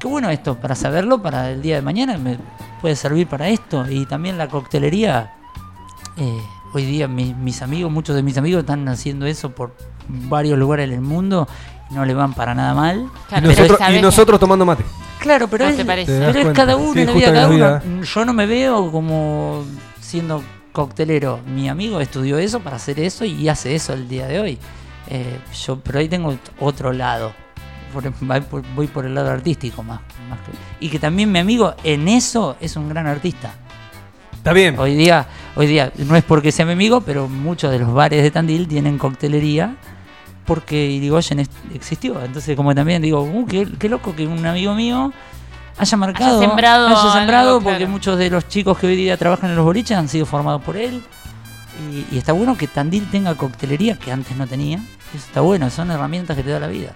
qué 0.00 0.06
bueno 0.08 0.30
esto 0.30 0.56
para 0.56 0.74
saberlo 0.74 1.22
para 1.22 1.50
el 1.50 1.62
día 1.62 1.76
de 1.76 1.82
mañana, 1.82 2.16
me 2.18 2.38
puede 2.80 2.96
servir 2.96 3.26
para 3.26 3.48
esto. 3.48 3.84
Y 3.90 4.06
también 4.06 4.38
la 4.38 4.48
coctelería. 4.48 5.32
eh, 6.16 6.38
hoy 6.72 6.84
día 6.86 7.06
mi- 7.08 7.34
mis 7.34 7.62
amigos, 7.62 7.90
muchos 7.92 8.16
de 8.16 8.22
mis 8.22 8.36
amigos 8.36 8.60
están 8.60 8.88
haciendo 8.88 9.26
eso 9.26 9.50
por 9.50 9.74
varios 10.08 10.58
lugares 10.58 10.90
del 10.90 11.00
mundo 11.00 11.46
y 11.48 11.73
no 11.94 12.04
le 12.04 12.14
van 12.14 12.34
para 12.34 12.54
nada 12.54 12.74
mal. 12.74 13.08
Y 13.90 14.00
nosotros, 14.00 14.36
y 14.36 14.40
tomando 14.40 14.66
mate. 14.66 14.84
Claro, 15.20 15.48
pero 15.48 15.64
¿No 15.64 15.70
es, 15.70 15.76
te 15.76 15.84
parece? 15.84 16.12
Te 16.12 16.18
das 16.18 16.26
pero 16.28 16.38
es 16.40 16.44
cuenta. 16.44 16.62
cada 16.62 16.76
uno, 16.76 16.92
Sí, 16.92 17.04
la 17.06 17.12
vida 17.12 17.32
cada 17.32 17.48
uno. 17.48 18.02
Yo 18.02 18.24
no 18.24 18.32
me 18.34 18.46
veo 18.46 18.90
como 18.92 19.64
siendo 20.00 20.42
coctelero. 20.72 21.40
Mi 21.46 21.68
amigo 21.68 22.00
estudió 22.00 22.36
eso 22.38 22.60
para 22.60 22.76
hacer 22.76 23.00
eso 23.00 23.24
y 23.24 23.48
hace 23.48 23.74
eso 23.74 23.94
el 23.94 24.06
día 24.08 24.26
de 24.26 24.40
hoy. 24.40 24.58
Eh, 25.08 25.38
yo, 25.66 25.78
pero 25.80 25.98
ahí 26.00 26.08
tengo 26.08 26.36
otro 26.60 26.92
lado. 26.92 27.32
Por- 27.92 28.10
voy 28.20 28.40
por, 28.40 28.62
voy 28.74 28.86
por 28.88 29.06
el 29.06 29.14
lado 29.14 29.30
artístico 29.30 29.82
más, 29.82 30.00
más 30.28 30.38
que- 30.40 30.84
y 30.84 30.88
que 30.88 30.98
también 30.98 31.30
mi 31.30 31.38
amigo 31.38 31.74
en 31.84 32.08
eso 32.08 32.56
es 32.60 32.76
un 32.76 32.88
gran 32.88 33.06
artista. 33.06 33.54
Está 34.34 34.52
bien. 34.52 34.78
Hoy 34.78 34.94
día, 34.94 35.26
hoy 35.54 35.66
día 35.68 35.90
no 35.96 36.16
es 36.16 36.24
porque 36.24 36.52
sea 36.52 36.66
mi 36.66 36.72
amigo, 36.72 37.00
pero 37.00 37.28
muchos 37.28 37.70
de 37.70 37.78
los 37.78 37.94
bares 37.94 38.22
de 38.22 38.30
Tandil 38.30 38.66
tienen 38.68 38.98
coctelería 38.98 39.76
porque 40.46 40.86
Irigoyen 40.86 41.46
existió. 41.74 42.22
Entonces, 42.24 42.56
como 42.56 42.74
también 42.74 43.02
digo, 43.02 43.22
uh, 43.22 43.46
qué, 43.46 43.66
qué 43.78 43.88
loco 43.88 44.14
que 44.14 44.26
un 44.26 44.44
amigo 44.44 44.74
mío 44.74 45.12
haya 45.76 45.96
marcado, 45.96 46.40
sembrado 46.40 46.86
haya 46.88 47.12
sembrado, 47.12 47.48
algo, 47.48 47.60
porque 47.62 47.78
claro. 47.78 47.92
muchos 47.92 48.18
de 48.18 48.30
los 48.30 48.46
chicos 48.48 48.78
que 48.78 48.86
hoy 48.86 48.96
día 48.96 49.16
trabajan 49.16 49.50
en 49.50 49.56
los 49.56 49.64
boliches 49.64 49.96
han 49.96 50.08
sido 50.08 50.26
formados 50.26 50.62
por 50.62 50.76
él. 50.76 51.02
Y, 51.90 52.14
y 52.14 52.18
está 52.18 52.32
bueno 52.32 52.56
que 52.56 52.68
Tandil 52.68 53.10
tenga 53.10 53.34
coctelería 53.34 53.98
que 53.98 54.12
antes 54.12 54.36
no 54.36 54.46
tenía. 54.46 54.78
Eso 55.12 55.26
está 55.26 55.40
bueno, 55.40 55.68
son 55.70 55.90
herramientas 55.90 56.36
que 56.36 56.42
te 56.44 56.50
da 56.50 56.60
la 56.60 56.68
vida. 56.68 56.92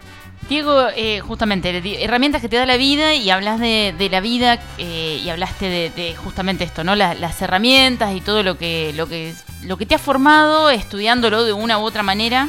Diego, 0.49 0.87
eh, 0.97 1.19
justamente, 1.21 1.83
herramientas 2.03 2.41
que 2.41 2.49
te 2.49 2.57
da 2.57 2.65
la 2.65 2.77
vida 2.77 3.13
y 3.15 3.29
hablas 3.29 3.59
de, 3.59 3.93
de 3.99 4.09
la 4.09 4.21
vida 4.21 4.61
eh, 4.79 5.21
y 5.23 5.29
hablaste 5.29 5.67
de, 5.69 5.91
de 5.91 6.15
justamente 6.15 6.63
esto, 6.63 6.85
¿no? 6.85 6.95
La- 6.95 7.15
las 7.15 7.43
herramientas 7.43 8.15
y 8.15 8.21
todo 8.21 8.45
lo 8.45 8.57
que, 8.57 8.93
lo, 8.97 9.09
que, 9.09 9.35
lo 9.65 9.77
que 9.77 9.85
te 9.85 9.97
ha 9.97 9.99
formado 9.99 10.71
estudiándolo 10.71 11.43
de 11.43 11.53
una 11.53 11.79
u 11.79 11.83
otra 11.83 12.05
manera. 12.05 12.49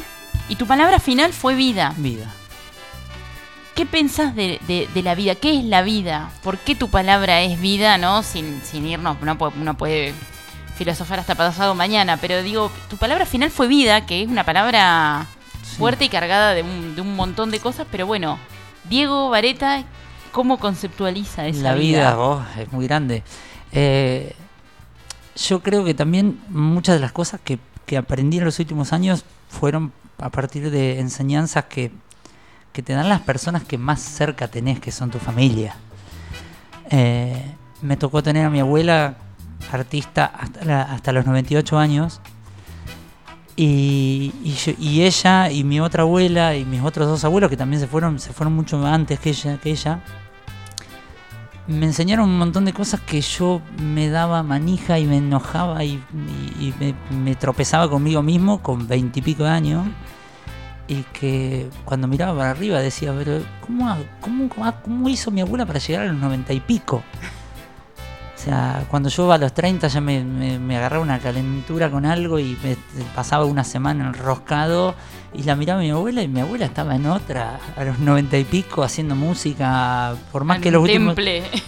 Y 0.50 0.56
tu 0.56 0.66
palabra 0.66 0.98
final 0.98 1.32
fue 1.32 1.54
vida. 1.54 1.94
Vida. 1.96 2.26
¿Qué 3.74 3.86
pensás 3.86 4.34
de, 4.34 4.60
de- 4.66 4.88
de 4.92 5.02
la 5.02 5.14
vida? 5.14 5.34
¿Qué 5.36 5.58
es 5.58 5.64
la 5.64 5.80
vida? 5.80 6.30
¿Por 6.42 6.58
qué 6.58 6.74
tu 6.74 6.88
palabra 6.90 7.40
es 7.40 7.58
vida, 7.58 7.96
no? 7.96 8.22
Sin, 8.22 8.60
sin 8.62 8.84
irnos, 8.86 9.18
no 9.22 9.38
uno 9.58 9.76
puede 9.78 10.12
filosofar 10.76 11.20
hasta 11.20 11.34
pasado 11.34 11.74
mañana, 11.74 12.16
pero 12.16 12.42
digo, 12.42 12.70
tu 12.90 12.96
palabra 12.96 13.26
final 13.26 13.50
fue 13.50 13.68
vida, 13.68 14.06
que 14.06 14.22
es 14.22 14.28
una 14.28 14.44
palabra 14.44 15.26
fuerte 15.78 16.06
y 16.06 16.08
cargada 16.08 16.52
de 16.52 16.62
un, 16.62 16.94
de 16.96 17.00
un 17.02 17.14
montón 17.16 17.50
de 17.50 17.60
cosas, 17.60 17.86
pero 17.90 18.06
bueno, 18.06 18.38
Diego 18.88 19.30
Vareta, 19.30 19.84
¿cómo 20.32 20.58
conceptualiza 20.58 21.46
esa 21.46 21.62
la 21.62 21.74
vida, 21.74 22.18
oh, 22.18 22.42
es 22.58 22.72
muy 22.72 22.86
grande. 22.86 23.22
Eh, 23.72 24.34
yo 25.36 25.62
creo 25.62 25.84
que 25.84 25.94
también 25.94 26.40
muchas 26.48 26.96
de 26.96 27.00
las 27.00 27.12
cosas 27.12 27.40
que, 27.44 27.58
que 27.86 27.96
aprendí 27.96 28.38
en 28.38 28.44
los 28.44 28.58
últimos 28.58 28.92
años 28.92 29.24
fueron 29.48 29.92
a 30.20 30.30
partir 30.30 30.70
de 30.70 31.00
enseñanzas 31.00 31.64
que, 31.64 31.90
que 32.72 32.82
te 32.82 32.92
dan 32.92 33.08
las 33.08 33.20
personas 33.20 33.64
que 33.64 33.78
más 33.78 34.00
cerca 34.00 34.48
tenés, 34.48 34.80
que 34.80 34.92
son 34.92 35.10
tu 35.10 35.18
familia. 35.18 35.76
Eh, 36.90 37.54
me 37.82 37.96
tocó 37.96 38.22
tener 38.22 38.46
a 38.46 38.50
mi 38.50 38.60
abuela 38.60 39.16
artista 39.72 40.26
hasta, 40.26 40.82
hasta 40.82 41.12
los 41.12 41.26
98 41.26 41.78
años. 41.78 42.20
Y, 43.56 44.32
y 44.78 45.02
ella 45.02 45.50
y 45.50 45.64
mi 45.64 45.80
otra 45.80 46.02
abuela 46.04 46.56
y 46.56 46.64
mis 46.64 46.82
otros 46.82 47.06
dos 47.08 47.24
abuelos 47.24 47.50
que 47.50 47.58
también 47.58 47.78
se 47.78 47.86
fueron 47.86 48.18
se 48.18 48.32
fueron 48.32 48.54
mucho 48.54 48.86
antes 48.86 49.20
que 49.20 49.30
ella 49.30 49.58
que 49.58 49.70
ella 49.70 50.02
me 51.66 51.86
enseñaron 51.86 52.28
un 52.28 52.38
montón 52.38 52.64
de 52.64 52.72
cosas 52.72 53.00
que 53.00 53.20
yo 53.20 53.60
me 53.80 54.08
daba 54.08 54.42
manija 54.42 54.98
y 54.98 55.06
me 55.06 55.18
enojaba 55.18 55.84
y, 55.84 56.02
y- 56.58 56.74
me, 57.14 57.34
tropezaba 57.36 57.88
conmigo 57.88 58.22
mismo 58.22 58.60
con 58.62 58.88
veintipico 58.88 59.44
de 59.44 59.50
años. 59.50 59.86
Y 60.88 61.02
que 61.12 61.68
cuando 61.84 62.08
miraba 62.08 62.36
para 62.36 62.50
arriba 62.50 62.80
decía 62.80 63.14
pero 63.16 63.40
cómo, 63.64 63.96
cómo, 64.20 64.48
cómo- 64.48 64.74
cómo 64.82 65.08
hizo 65.08 65.30
mi 65.30 65.40
abuela 65.40 65.64
para 65.64 65.78
llegar 65.78 66.02
a 66.02 66.06
los 66.12 66.20
noventa 66.20 66.52
y 66.52 66.58
pico 66.58 66.96
O 68.34 68.42
sea, 68.42 68.84
cuando 68.90 69.08
yo 69.08 69.30
a 69.30 69.38
los 69.38 69.54
30 69.54 69.86
ya 69.86 70.00
me, 70.00 70.24
me- 70.24 70.58
me 70.58 70.76
agarraba 70.76 71.02
una 71.04 71.20
calentura 71.20 71.90
con 71.92 72.06
algo 72.06 72.40
y 72.40 72.58
me 72.64 72.76
pasaba 73.14 73.44
una 73.44 73.62
semana 73.62 74.08
enroscado 74.08 74.96
y 75.34 75.42
la 75.44 75.54
miraba 75.56 75.80
mi 75.80 75.90
abuela 75.90 76.22
y 76.22 76.28
mi 76.28 76.40
abuela 76.40 76.66
estaba 76.66 76.94
en 76.96 77.06
otra, 77.06 77.60
a 77.76 77.84
los 77.84 77.98
90 77.98 78.36
y 78.38 78.44
pico, 78.44 78.82
haciendo 78.82 79.14
música, 79.14 80.14
por 80.32 80.44
más 80.44 80.58
que 80.58 80.70
los 80.70 80.82
últimos 80.82 81.14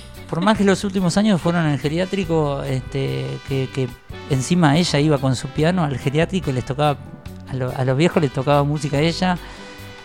por 0.29 0.41
más 0.41 0.57
que 0.59 0.65
los 0.65 0.83
últimos 0.85 1.17
años 1.17 1.41
fueron 1.41 1.67
en 1.67 1.73
el 1.73 1.79
geriátrico, 1.79 2.63
este, 2.63 3.27
que, 3.49 3.69
que 3.75 3.89
encima 4.31 4.77
ella 4.79 4.99
iba 4.99 5.19
con 5.19 5.37
su 5.37 5.49
piano 5.49 5.85
al 5.85 5.99
geriátrico 5.99 6.51
y 6.51 6.55
les 6.55 6.65
tocaba, 6.65 6.97
a, 7.49 7.55
lo- 7.55 7.71
a 7.77 7.85
los 7.85 7.97
viejos 7.97 8.23
les 8.23 8.33
tocaba 8.33 8.65
música 8.65 8.97
a 8.97 9.01
ella. 9.01 9.37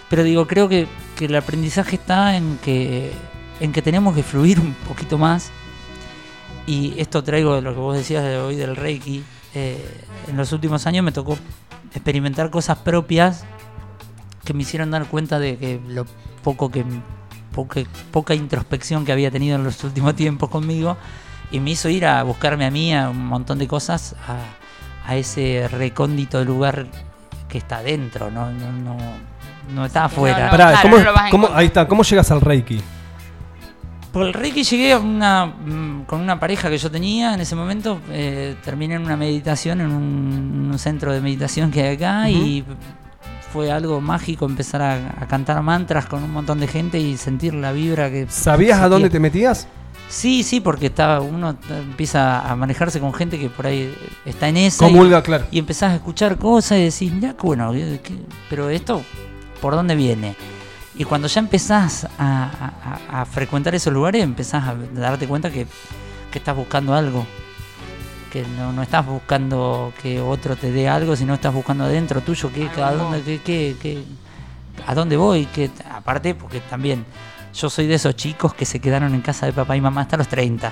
Pero 0.10 0.24
digo, 0.24 0.46
creo 0.48 0.68
que, 0.70 0.88
que 1.18 1.26
el 1.26 1.36
aprendizaje 1.36 1.96
está 1.96 2.36
en 2.38 2.58
que, 2.64 3.12
en 3.60 3.72
que 3.74 3.82
tenemos 3.82 4.16
que 4.16 4.24
fluir 4.24 4.60
un 4.60 4.74
poquito 4.88 5.18
más. 5.18 5.50
Y 6.66 6.94
esto 6.98 7.24
traigo 7.24 7.56
de 7.56 7.62
lo 7.62 7.74
que 7.74 7.80
vos 7.80 7.96
decías 7.98 8.24
de 8.24 8.38
hoy 8.38 8.56
del 8.56 8.76
Reiki. 8.76 9.24
eh, 9.56 9.84
en 10.28 10.36
los 10.38 10.52
últimos 10.52 10.86
años 10.88 11.04
me 11.06 11.12
tocó 11.14 11.38
experimentar 11.94 12.50
cosas 12.50 12.78
propias 12.80 13.46
que 14.44 14.54
me 14.54 14.62
hicieron 14.64 14.92
dar 14.92 15.06
cuenta 15.06 15.40
de 15.40 15.58
que 15.58 15.80
lo 15.88 16.06
poco 16.44 16.70
que 16.72 16.86
poca, 17.54 17.82
poca 18.12 18.34
introspección 18.36 19.04
que 19.06 19.12
había 19.12 19.32
tenido 19.32 19.56
en 19.56 19.64
los 19.64 19.84
últimos 19.84 20.16
tiempos 20.18 20.50
conmigo 20.50 20.98
y 21.52 21.60
me 21.60 21.72
hizo 21.72 21.90
ir 21.90 22.06
a 22.06 22.22
buscarme 22.24 22.66
a 22.66 22.72
mí 22.72 22.94
a 22.96 23.10
un 23.10 23.26
montón 23.26 23.58
de 23.60 23.68
cosas 23.68 24.16
a, 24.28 25.10
a 25.10 25.16
ese 25.16 25.68
recóndito 25.72 26.44
lugar 26.44 26.88
que 27.50 27.58
está 27.58 27.78
adentro, 27.78 28.30
no, 28.30 28.52
no, 28.52 28.72
no, 28.74 28.98
no 29.74 29.86
está 29.86 30.06
afuera. 30.06 30.50
Pará, 30.50 30.72
claro, 30.82 30.90
¿cómo- 30.90 30.98
cómo- 31.32 31.50
ahí 31.56 31.68
está, 31.68 31.88
¿cómo 31.88 32.04
llegas 32.04 32.30
al 32.32 32.42
Reiki? 32.42 32.82
Por 34.18 34.26
el 34.26 34.34
Reiki 34.34 34.64
llegué 34.64 34.94
a 34.94 34.98
una, 34.98 35.46
mm, 35.46 36.06
con 36.08 36.20
una 36.22 36.40
pareja 36.40 36.72
que 36.72 36.78
yo 36.80 36.90
tenía 36.90 37.36
en 37.36 37.40
ese 37.42 37.56
momento. 37.56 38.00
eh, 38.10 38.56
terminé 38.66 38.96
en 38.96 39.04
una 39.04 39.16
meditación, 39.16 39.80
en 39.80 39.92
un, 39.92 40.70
un 40.72 40.80
centro 40.80 41.14
de 41.14 41.22
meditación 41.22 41.70
que 41.70 41.84
hay 41.84 41.96
acá 41.98 42.28
y 42.28 42.66
fue 43.54 43.72
algo 43.72 44.02
mágico 44.02 44.46
empezar 44.48 44.82
a, 44.82 44.96
a 45.22 45.28
cantar 45.28 45.62
mantras 45.62 46.08
con 46.08 46.24
un 46.24 46.32
montón 46.32 46.60
de 46.60 46.66
gente 46.68 46.98
y 47.00 47.16
sentir 47.16 47.54
la 47.54 47.72
vibra 47.72 48.10
que... 48.10 48.26
¿Sabías 48.28 48.80
a 48.80 48.90
dónde 48.90 49.12
te 49.12 49.20
metías? 49.20 49.68
Sí, 50.10 50.42
sí, 50.42 50.62
porque 50.62 50.88
estaba, 50.88 51.22
uno 51.22 51.56
empieza 51.70 52.40
a 52.40 52.56
manejarse 52.56 53.00
con 53.00 53.14
gente 53.14 53.38
que 53.38 53.52
por 53.52 53.68
ahí 53.68 53.94
está 54.26 54.48
en 54.50 54.58
esa. 54.58 54.84
Comulga, 54.84 55.20
y, 55.20 55.22
claro. 55.22 55.46
Y 55.52 55.60
empezás 55.60 55.92
a 55.92 55.96
escuchar 55.98 56.38
cosas 56.40 56.80
y 56.80 56.86
decís, 56.86 57.14
qué 57.22 57.34
bueno, 57.44 57.72
¿qué- 57.72 58.00
qué- 58.04 58.16
pero 58.50 58.68
esto, 58.72 59.04
¿por 59.62 59.76
dónde 59.76 59.96
viene? 59.96 60.36
Y 60.98 61.04
cuando 61.06 61.28
ya 61.28 61.40
empezás 61.40 62.06
a, 62.06 62.10
a- 62.20 63.18
a- 63.18 63.22
a 63.22 63.26
frecuentar 63.26 63.76
esos 63.76 63.94
lugares, 63.94 64.24
empezás 64.24 64.64
a 64.68 64.76
darte 64.76 65.28
cuenta 65.28 65.52
que, 65.52 65.68
que 66.32 66.40
estás 66.40 66.56
buscando 66.56 66.94
algo. 66.94 67.26
Que 68.32 68.44
no, 68.58 68.74
no 68.74 68.82
estás 68.82 69.06
buscando 69.06 69.94
que 70.02 70.20
otro 70.20 70.56
te 70.56 70.72
dé 70.72 70.90
algo, 70.90 71.16
sino 71.16 71.36
estás 71.36 71.54
buscando 71.54 71.84
adentro 71.86 72.22
tuyo, 72.22 72.52
que, 72.52 72.68
a, 72.82 72.92
dónde, 72.92 73.22
qué- 73.24 73.40
qué- 73.44 73.76
qué- 73.82 74.04
a 74.88 74.96
dónde 74.96 75.18
voy. 75.18 75.46
Que, 75.46 75.70
aparte, 75.94 76.34
porque 76.36 76.60
también 76.62 77.06
yo 77.54 77.70
soy 77.70 77.86
de 77.88 77.96
esos 77.96 78.16
chicos 78.16 78.54
que 78.54 78.66
se 78.66 78.80
quedaron 78.80 79.14
en 79.14 79.22
casa 79.22 79.46
de 79.46 79.54
papá 79.54 79.76
y 79.78 79.82
mamá 79.82 80.02
hasta 80.02 80.18
los 80.18 80.28
30 80.28 80.72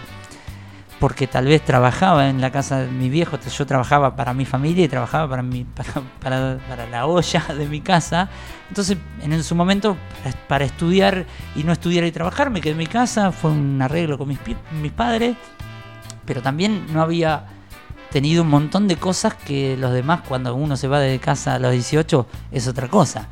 porque 0.99 1.27
tal 1.27 1.45
vez 1.45 1.63
trabajaba 1.63 2.29
en 2.29 2.39
la 2.39 2.51
casa 2.51 2.79
de 2.79 2.87
mi 2.87 3.09
viejo, 3.09 3.37
yo 3.37 3.65
trabajaba 3.65 4.15
para 4.15 4.33
mi 4.33 4.45
familia 4.45 4.85
y 4.85 4.87
trabajaba 4.87 5.29
para, 5.29 5.43
mi, 5.43 5.63
para, 5.65 5.89
para- 6.21 6.57
para 6.69 6.87
la 6.87 7.05
olla 7.05 7.43
de 7.57 7.67
mi 7.67 7.81
casa. 7.81 8.29
Entonces, 8.69 8.97
en, 9.21 9.43
su 9.43 9.55
momento, 9.55 9.97
para- 10.47 10.65
estudiar 10.65 11.25
y 11.55 11.63
no 11.63 11.73
estudiar 11.73 12.05
y 12.05 12.11
trabajar, 12.11 12.49
me 12.49 12.61
quedé 12.61 12.71
en 12.71 12.77
mi 12.77 12.87
casa, 12.87 13.31
fue 13.31 13.51
un 13.51 13.81
arreglo 13.81 14.17
con 14.17 14.29
mis, 14.29 14.39
mis 14.81 14.91
padres, 14.91 15.35
pero 16.25 16.41
también 16.41 16.85
no 16.93 17.01
había 17.01 17.45
tenido 18.09 18.43
un 18.43 18.49
montón 18.49 18.87
de 18.87 18.95
cosas 18.95 19.33
que 19.35 19.75
los 19.77 19.91
demás, 19.91 20.21
cuando 20.27 20.55
uno 20.55 20.77
se 20.77 20.87
va 20.87 20.99
de 20.99 21.19
casa 21.19 21.55
a 21.55 21.59
los 21.59 21.73
18, 21.73 22.25
es 22.51 22.67
otra 22.67 22.87
cosa. 22.87 23.27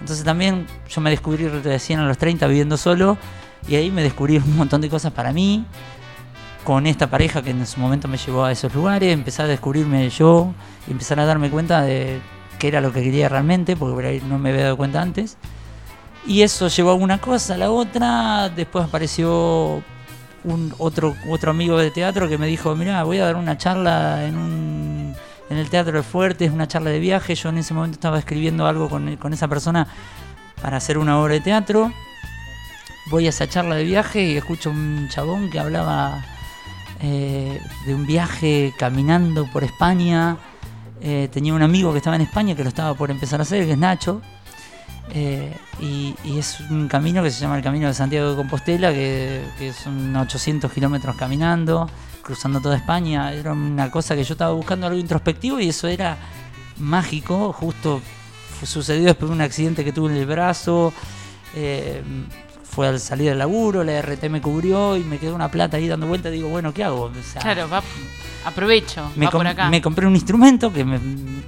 Entonces 0.00 0.24
también 0.24 0.66
yo 0.88 1.00
me 1.00 1.10
descubrí 1.10 1.48
recién 1.48 1.98
a 1.98 2.06
los 2.06 2.16
30 2.16 2.46
viviendo 2.46 2.76
solo 2.76 3.18
y 3.66 3.74
ahí 3.74 3.90
me 3.90 4.04
descubrí 4.04 4.36
un 4.36 4.56
montón 4.56 4.80
de 4.80 4.88
cosas 4.88 5.12
para 5.12 5.32
mí 5.32 5.64
con 6.64 6.86
esta 6.86 7.08
pareja 7.08 7.42
que 7.42 7.50
en 7.50 7.66
su 7.66 7.80
momento 7.80 8.08
me 8.08 8.16
llevó 8.16 8.44
a 8.44 8.52
esos 8.52 8.74
lugares, 8.74 9.12
empezar 9.12 9.46
a 9.46 9.48
descubrirme 9.48 10.08
yo 10.10 10.52
empezar 10.90 11.20
a 11.20 11.24
darme 11.24 11.50
cuenta 11.50 11.82
de 11.82 12.20
qué 12.58 12.68
era 12.68 12.80
lo 12.80 12.92
que 12.92 13.02
quería 13.02 13.28
realmente, 13.28 13.76
porque 13.76 13.94
por 13.94 14.04
ahí 14.04 14.22
no 14.26 14.38
me 14.38 14.50
había 14.50 14.64
dado 14.64 14.76
cuenta 14.76 15.00
antes. 15.00 15.36
Y 16.26 16.42
eso 16.42 16.68
llevó 16.68 16.90
a 16.90 16.94
una 16.94 17.18
cosa, 17.18 17.54
a 17.54 17.56
la 17.58 17.70
otra. 17.70 18.50
Después 18.50 18.84
apareció 18.84 19.82
un 20.44 20.74
otro, 20.78 21.14
otro 21.30 21.50
amigo 21.50 21.78
de 21.78 21.90
teatro 21.90 22.28
que 22.28 22.38
me 22.38 22.46
dijo, 22.46 22.74
mira, 22.74 23.02
voy 23.04 23.18
a 23.18 23.24
dar 23.24 23.36
una 23.36 23.56
charla 23.56 24.26
en 24.26 24.36
un 24.36 25.14
en 25.50 25.56
el 25.56 25.70
Teatro 25.70 25.96
de 25.96 26.02
Fuertes, 26.02 26.50
una 26.50 26.68
charla 26.68 26.90
de 26.90 26.98
viaje. 26.98 27.34
Yo 27.34 27.48
en 27.48 27.58
ese 27.58 27.72
momento 27.72 27.94
estaba 27.94 28.18
escribiendo 28.18 28.66
algo 28.66 28.90
con, 28.90 29.16
con 29.16 29.32
esa 29.32 29.48
persona 29.48 29.86
para 30.60 30.76
hacer 30.76 30.98
una 30.98 31.18
obra 31.18 31.34
de 31.34 31.40
teatro. 31.40 31.90
Voy 33.10 33.24
a 33.24 33.30
esa 33.30 33.48
charla 33.48 33.76
de 33.76 33.84
viaje 33.84 34.22
y 34.22 34.36
escucho 34.36 34.70
un 34.70 35.08
chabón 35.08 35.48
que 35.48 35.58
hablaba 35.58 36.22
eh, 37.00 37.60
de 37.86 37.94
un 37.94 38.06
viaje 38.06 38.74
caminando 38.78 39.46
por 39.52 39.64
España. 39.64 40.36
Eh, 41.00 41.28
tenía 41.32 41.54
un 41.54 41.62
amigo 41.62 41.92
que 41.92 41.98
estaba 41.98 42.16
en 42.16 42.22
España 42.22 42.56
que 42.56 42.62
lo 42.62 42.68
estaba 42.68 42.94
por 42.94 43.10
empezar 43.10 43.40
a 43.40 43.42
hacer, 43.42 43.64
que 43.64 43.72
es 43.72 43.78
Nacho. 43.78 44.20
Eh, 45.10 45.56
y, 45.80 46.14
es 46.36 46.60
un 46.70 46.88
camino 46.88 47.22
que 47.22 47.30
se 47.30 47.40
llama 47.40 47.56
el 47.56 47.62
Camino 47.62 47.86
de 47.86 47.94
Santiago 47.94 48.30
de 48.30 48.36
Compostela, 48.36 48.92
que, 48.92 49.42
que 49.58 49.72
son 49.72 50.14
800 50.14 50.70
kilómetros 50.72 51.16
caminando, 51.16 51.88
cruzando 52.22 52.60
toda 52.60 52.76
España. 52.76 53.32
Era 53.32 53.52
una 53.52 53.90
cosa 53.90 54.16
que 54.16 54.24
yo 54.24 54.34
estaba 54.34 54.52
buscando 54.52 54.86
algo 54.86 54.98
introspectivo 54.98 55.60
y 55.60 55.68
eso 55.68 55.88
era 55.88 56.18
mágico. 56.78 57.52
Justo 57.52 58.02
sucedió 58.64 59.04
después 59.04 59.30
de 59.30 59.36
un 59.36 59.40
accidente 59.40 59.84
que 59.84 59.92
tuve 59.92 60.10
en 60.10 60.16
el 60.16 60.26
brazo. 60.26 60.92
Fue 62.70 62.86
al 62.88 63.00
salir 63.00 63.28
del 63.30 63.38
laburo, 63.38 63.82
la 63.84 64.00
RT 64.02 64.24
me 64.30 64.40
cubrió 64.40 64.96
y 64.96 65.04
me 65.04 65.18
quedó 65.18 65.34
una 65.34 65.50
plata 65.50 65.76
ahí 65.78 65.88
dando 65.88 66.06
vuelta. 66.06 66.30
Digo, 66.30 66.48
bueno, 66.48 66.72
¿qué 66.72 66.84
hago? 66.84 67.04
O 67.04 67.12
sea, 67.32 67.40
Claro, 67.42 67.68
va, 67.68 67.82
aprovecho, 68.44 69.10
me, 69.16 69.26
va 69.26 69.30
por 69.32 69.46
acá. 69.46 69.68
me 69.68 69.82
compré 69.82 70.06
un 70.06 70.14
instrumento 70.14 70.72
que 70.72 70.84
me, 70.84 70.98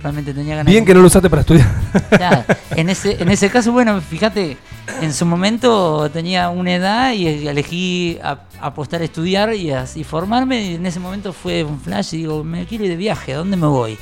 realmente 0.02 0.34
tenía 0.34 0.56
ganas 0.56 0.70
Bien 0.70 0.84
de 0.84 0.88
que 0.88 0.94
no 0.94 1.00
lo 1.00 1.06
usaste 1.06 1.30
para 1.30 1.40
estudiar. 1.40 1.68
Claro, 2.10 2.44
en 2.72 2.88
ese, 2.90 3.22
en 3.22 3.30
ese 3.30 3.48
caso, 3.50 3.72
bueno, 3.72 4.00
fíjate, 4.00 4.56
en 5.00 5.12
su 5.14 5.24
momento 5.26 6.10
tenía 6.10 6.48
una 6.50 6.74
edad 6.74 7.12
y 7.12 7.46
elegí 7.46 8.18
a- 8.22 8.40
apostar 8.60 9.00
a 9.00 9.04
estudiar 9.04 9.54
y 9.54 9.70
así 9.70 10.04
formarme. 10.04 10.62
Y 10.62 10.74
en 10.74 10.86
ese 10.86 11.00
momento 11.00 11.32
fue 11.32 11.64
un 11.64 11.80
flash 11.80 12.14
y 12.14 12.18
digo, 12.18 12.42
me 12.44 12.66
quiero 12.66 12.84
ir 12.84 12.90
de 12.90 12.96
viaje, 12.96 13.34
¿a 13.34 13.38
dónde 13.38 13.56
me 13.56 13.66
voy? 13.66 13.96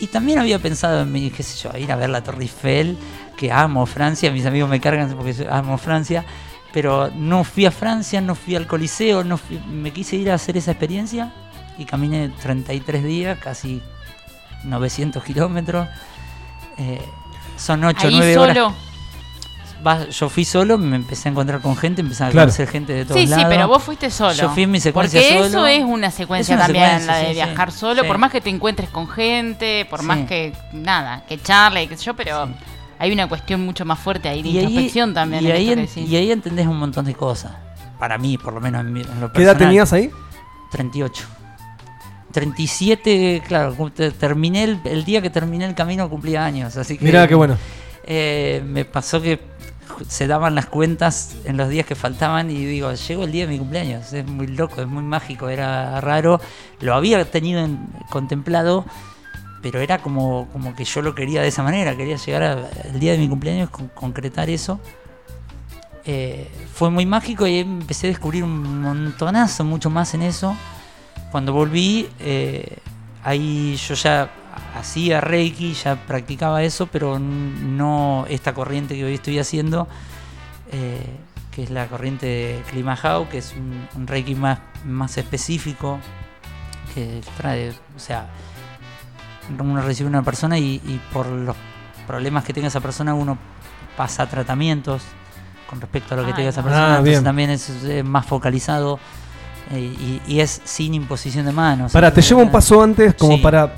Y 0.00 0.08
también 0.08 0.38
había 0.40 0.58
pensado 0.58 1.02
en 1.02 1.12
mí, 1.12 1.30
qué 1.30 1.42
sé 1.42 1.56
yo, 1.68 1.76
ir 1.78 1.90
a 1.92 1.96
ver 1.96 2.10
la 2.10 2.22
Torre 2.22 2.42
Eiffel, 2.42 2.98
que 3.36 3.50
amo 3.52 3.86
Francia, 3.86 4.30
mis 4.30 4.46
amigos 4.46 4.68
me 4.70 4.80
cargan 4.80 5.12
porque 5.16 5.32
yo 5.32 5.52
amo 5.52 5.76
Francia, 5.78 6.24
pero 6.72 7.10
no 7.14 7.44
fui 7.44 7.66
a 7.66 7.70
Francia, 7.70 8.20
no 8.20 8.34
fui 8.34 8.56
al 8.56 8.66
Coliseo, 8.66 9.22
no 9.24 9.36
fui- 9.36 9.58
me 9.68 9.92
quise 9.92 10.16
ir 10.16 10.30
a 10.30 10.34
hacer 10.34 10.56
esa 10.56 10.72
experiencia 10.72 11.32
y 11.78 11.84
caminé 11.84 12.28
33 12.42 13.04
días, 13.04 13.38
casi 13.38 13.80
900 14.64 15.22
kilómetros. 15.24 15.88
Eh, 16.78 17.00
son 17.56 17.84
8 17.84 18.06
o 18.06 18.08
Ahí 18.10 18.16
9 18.16 18.38
horas. 18.38 18.56
solo. 18.56 18.74
Va- 19.86 20.08
yo 20.08 20.28
fui 20.30 20.46
solo, 20.46 20.78
me 20.78 20.96
empecé 20.96 21.28
a 21.28 21.32
encontrar 21.32 21.60
con 21.60 21.76
gente, 21.76 22.00
empecé 22.00 22.24
a 22.24 22.30
Claro. 22.30 22.46
conocer 22.46 22.68
gente 22.68 22.94
de 22.94 23.04
todos 23.04 23.20
Sí, 23.20 23.26
lados. 23.26 23.44
sí, 23.44 23.48
pero 23.50 23.68
vos 23.68 23.82
fuiste 23.82 24.10
solo. 24.10 24.32
Yo 24.32 24.48
fui 24.50 24.62
en 24.62 24.70
mi 24.70 24.80
secuencia 24.80 25.20
Porque 25.20 25.34
solo. 25.34 25.46
eso 25.46 25.66
es 25.66 25.84
una 25.84 26.10
secuencia 26.10 26.54
Es 26.54 26.58
una 26.58 26.64
también, 26.66 26.84
secuencia, 27.00 27.12
la 27.12 27.18
de 27.18 27.24
sí, 27.26 27.28
sí. 27.30 27.34
viajar 27.34 27.70
solo, 27.72 28.02
Sí. 28.02 28.08
por 28.08 28.16
más 28.18 28.32
que 28.32 28.40
te 28.40 28.48
encuentres 28.48 28.88
con 28.88 29.06
gente, 29.08 29.86
por 29.90 30.02
más 30.02 30.20
Sí. 30.20 30.26
que 30.26 30.52
nada, 30.72 31.22
que 31.28 31.38
charle, 31.40 31.86
qué 31.86 31.96
sé 31.98 32.04
yo, 32.04 32.14
pero 32.14 32.48
hay 33.04 33.12
una 33.12 33.28
cuestión 33.28 33.60
mucho 33.64 33.84
más 33.84 33.98
fuerte 33.98 34.28
ahí 34.28 34.42
de 34.42 34.48
introspección 34.48 35.12
también. 35.14 35.44
y 35.44 35.46
en 35.48 35.52
ahí, 35.52 35.70
en- 35.72 35.88
y 36.08 36.16
ahí 36.16 36.30
entendés 36.32 36.66
un 36.66 36.78
montón 36.78 37.04
de 37.04 37.14
cosas. 37.14 37.52
Para 37.98 38.18
mí, 38.18 38.38
por 38.38 38.52
lo 38.54 38.60
menos 38.60 38.80
en, 38.80 38.92
mi- 38.92 39.02
en 39.02 39.20
lo 39.20 39.30
¿Qué 39.32 39.42
edad 39.42 39.52
personal. 39.52 39.58
tenías 39.58 39.92
ahí? 39.92 40.10
38. 40.72 41.24
37, 42.32 43.42
claro, 43.46 43.76
terminé 44.18 44.64
el, 44.64 44.80
el 44.84 45.04
día 45.04 45.22
que 45.22 45.30
terminé 45.30 45.66
el 45.66 45.74
camino 45.74 46.08
cumplía 46.10 46.44
años, 46.44 46.76
así 46.76 46.98
que... 46.98 47.04
Mirá 47.04 47.28
qué 47.28 47.34
bueno. 47.36 47.56
eh, 48.04 48.62
me 48.66 48.84
pasó 48.84 49.22
que 49.22 49.40
se 50.08 50.26
daban 50.26 50.56
las 50.56 50.66
cuentas 50.66 51.36
en 51.44 51.56
los 51.56 51.68
días 51.68 51.86
que 51.86 51.94
faltaban 51.94 52.50
y 52.50 52.64
digo, 52.64 52.92
llegó 52.92 53.22
el 53.24 53.30
día 53.30 53.46
de 53.46 53.52
mi 53.52 53.58
cumpleaños, 53.58 54.12
es 54.12 54.26
muy 54.26 54.48
loco, 54.48 54.80
es 54.80 54.88
muy 54.88 55.04
mágico, 55.04 55.48
era 55.48 56.00
raro, 56.00 56.40
lo 56.80 56.94
había 56.94 57.24
tenido 57.30 57.64
en- 57.64 57.86
contemplado, 58.10 58.84
pero 59.64 59.80
era 59.80 59.96
como, 59.96 60.46
como 60.52 60.76
que 60.76 60.84
yo 60.84 61.00
lo 61.00 61.14
quería 61.14 61.40
de 61.40 61.48
esa 61.48 61.62
manera, 61.62 61.96
quería 61.96 62.16
llegar 62.16 62.42
al 62.42 63.00
día 63.00 63.12
de 63.12 63.18
mi 63.18 63.30
cumpleaños, 63.30 63.70
con- 63.70 63.88
concretar 63.88 64.50
eso. 64.50 64.78
Eh, 66.04 66.50
fue 66.74 66.90
muy 66.90 67.06
mágico 67.06 67.46
y 67.46 67.60
empecé 67.60 68.08
a 68.08 68.10
descubrir 68.10 68.44
un 68.44 68.82
montonazo, 68.82 69.64
mucho 69.64 69.88
más 69.88 70.12
en 70.12 70.20
eso. 70.20 70.54
Cuando 71.32 71.54
volví, 71.54 72.10
eh, 72.20 72.76
ahí 73.22 73.74
yo 73.76 73.94
ya 73.94 74.28
hacía 74.78 75.22
Reiki, 75.22 75.72
ya 75.72 75.96
practicaba 75.96 76.62
eso, 76.62 76.86
pero 76.88 77.18
no 77.18 78.26
esta 78.28 78.52
corriente 78.52 78.94
que 78.96 79.04
hoy 79.06 79.14
estoy 79.14 79.38
haciendo, 79.38 79.88
eh, 80.72 81.00
que 81.52 81.62
es 81.62 81.70
la 81.70 81.86
corriente 81.86 82.26
de 82.26 82.62
Klimahau, 82.70 83.30
que 83.30 83.38
es 83.38 83.54
un, 83.56 83.88
un 83.96 84.06
Reiki 84.06 84.34
más, 84.34 84.58
más 84.84 85.16
específico, 85.16 85.98
que 86.94 87.22
trae, 87.38 87.70
o 87.70 87.98
sea, 87.98 88.28
uno 89.58 89.82
recibe 89.82 90.08
una 90.08 90.22
persona 90.22 90.58
y, 90.58 90.80
y 90.86 91.00
por 91.12 91.26
los 91.26 91.56
problemas 92.06 92.44
que 92.44 92.52
tenga 92.52 92.68
esa 92.68 92.80
persona 92.80 93.14
uno 93.14 93.38
pasa 93.96 94.26
tratamientos 94.28 95.02
con 95.68 95.80
respecto 95.80 96.14
a 96.14 96.18
lo 96.18 96.24
que 96.24 96.32
Ah, 96.32 96.36
tenga 96.36 96.48
esa 96.50 96.62
persona, 96.62 96.84
Ah, 96.86 96.88
entonces 96.90 97.12
bien. 97.12 97.24
también 97.24 97.50
es, 97.50 97.70
eh, 97.84 98.02
más 98.02 98.26
focalizado 98.26 98.98
eh, 99.70 99.78
y, 99.78 100.20
y 100.26 100.40
es 100.40 100.60
sin 100.64 100.92
imposición 100.94 101.46
de 101.46 101.52
manos. 101.52 101.92
Para, 101.92 102.08
te 102.08 102.20
Entonces, 102.20 102.28
llevo 102.30 102.42
un 102.42 102.50
paso 102.52 102.82
antes 102.82 103.14
como 103.14 103.36
Sí. 103.36 103.42
para 103.42 103.74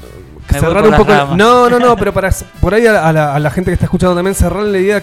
cerrar 0.51 0.85
un 0.85 0.95
poco. 0.97 1.13
la-. 1.13 1.27
No, 1.37 1.69
no, 1.71 1.79
no, 1.79 1.97
pero 1.99 2.13
para 2.13 2.31
por 2.61 2.75
ahí 2.75 2.87
a, 2.87 3.07
a 3.09 3.13
la, 3.13 3.35
a 3.35 3.39
la 3.39 3.51
gente 3.51 3.71
que 3.71 3.75
está 3.75 3.85
escuchando 3.87 4.15
también 4.17 4.35
cerrarle 4.35 4.73
la 4.73 4.79
idea 4.79 5.03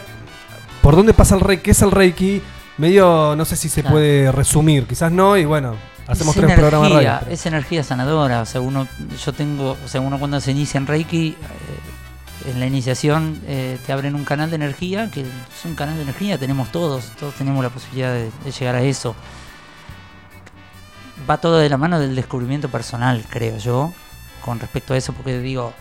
por 0.81 0.95
dónde 0.95 1.13
pasa 1.13 1.35
el 1.35 1.41
Reiki, 1.41 1.63
qué 1.63 1.71
es 1.71 1.81
el 1.81 1.91
Reiki. 1.91 2.41
Medio, 2.77 3.35
no 3.37 3.45
sé 3.45 3.55
si 3.55 3.69
se 3.69 3.81
Claro. 3.81 3.93
puede 3.95 4.31
resumir, 4.31 4.85
quizás 4.87 5.11
no, 5.11 5.37
y 5.37 5.45
bueno, 5.45 5.75
hacemos 6.07 6.35
es 6.35 6.41
tres 6.41 6.55
programas 6.55 6.91
energía. 6.91 7.23
Es 7.29 7.45
energía 7.45 7.83
sanadora, 7.83 8.41
o 8.41 8.45
sea, 8.45 8.61
uno, 8.61 8.87
yo 9.23 9.33
tengo, 9.33 9.77
o 9.83 9.87
sea, 9.87 10.01
uno 10.01 10.19
cuando 10.19 10.39
se 10.39 10.51
inicia 10.51 10.77
en 10.77 10.87
Reiki, 10.87 11.29
eh, 11.29 12.49
en 12.51 12.59
la 12.59 12.65
iniciación 12.65 13.41
eh, 13.47 13.77
te 13.85 13.93
abren 13.93 14.15
un 14.15 14.25
canal 14.25 14.49
de 14.49 14.57
energía, 14.57 15.09
que 15.09 15.21
es 15.21 15.65
un 15.65 15.75
canal 15.75 15.95
de 15.95 16.03
energía, 16.03 16.37
tenemos 16.37 16.71
todos, 16.71 17.11
todos 17.19 17.33
tenemos 17.35 17.63
la 17.63 17.69
posibilidad 17.69 18.13
de, 18.13 18.31
de 18.43 18.51
llegar 18.51 18.75
a 18.75 18.81
eso. 18.81 19.15
Va 21.29 21.37
todo 21.37 21.57
de 21.57 21.69
la 21.69 21.77
mano 21.77 21.99
del 21.99 22.15
descubrimiento 22.15 22.69
personal, 22.69 23.23
creo 23.29 23.57
yo, 23.57 23.93
con 24.43 24.59
respecto 24.59 24.93
a 24.93 24.97
eso, 24.97 25.13
porque 25.13 25.39
digo, 25.39 25.73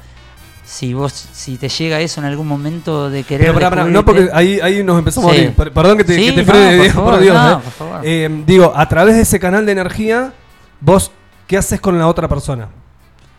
si 0.65 0.95
vos, 0.95 1.13
si 1.13 1.57
te 1.57 1.69
llega 1.69 2.01
eso 2.01 2.21
en 2.21 2.27
algún 2.27 2.47
momento 2.47 3.11
de 3.11 3.25
querer 3.25 3.49
Pero 3.49 3.55
pará, 3.55 3.71
pará, 3.71 3.85
no, 3.85 4.05
porque 4.05 4.29
ahí, 4.33 4.61
ahí 4.61 4.83
nos 4.85 4.99
empezamos 4.99 5.33
Sí. 5.33 5.39
a 5.39 5.43
ir. 5.45 5.53
Perdón 5.55 5.99
que 5.99 6.05
te, 6.05 6.15
Sí, 6.17 6.35
que 6.35 6.43
te 6.45 6.89
no, 6.95 7.05
por 7.05 7.19
Dios. 7.21 7.35
no, 7.35 7.51
eh. 7.53 7.61
por 7.63 7.73
favor. 7.73 8.01
Eh, 8.05 8.43
digo, 8.47 8.73
a 8.75 8.89
través 8.89 9.17
de 9.17 9.23
ese 9.23 9.41
canal 9.41 9.67
de 9.67 9.73
energía, 9.73 10.33
vos, 10.81 11.11
¿qué 11.47 11.57
haces 11.59 11.81
con 11.81 11.99
la 11.99 12.07
otra 12.07 12.29
persona? 12.29 12.69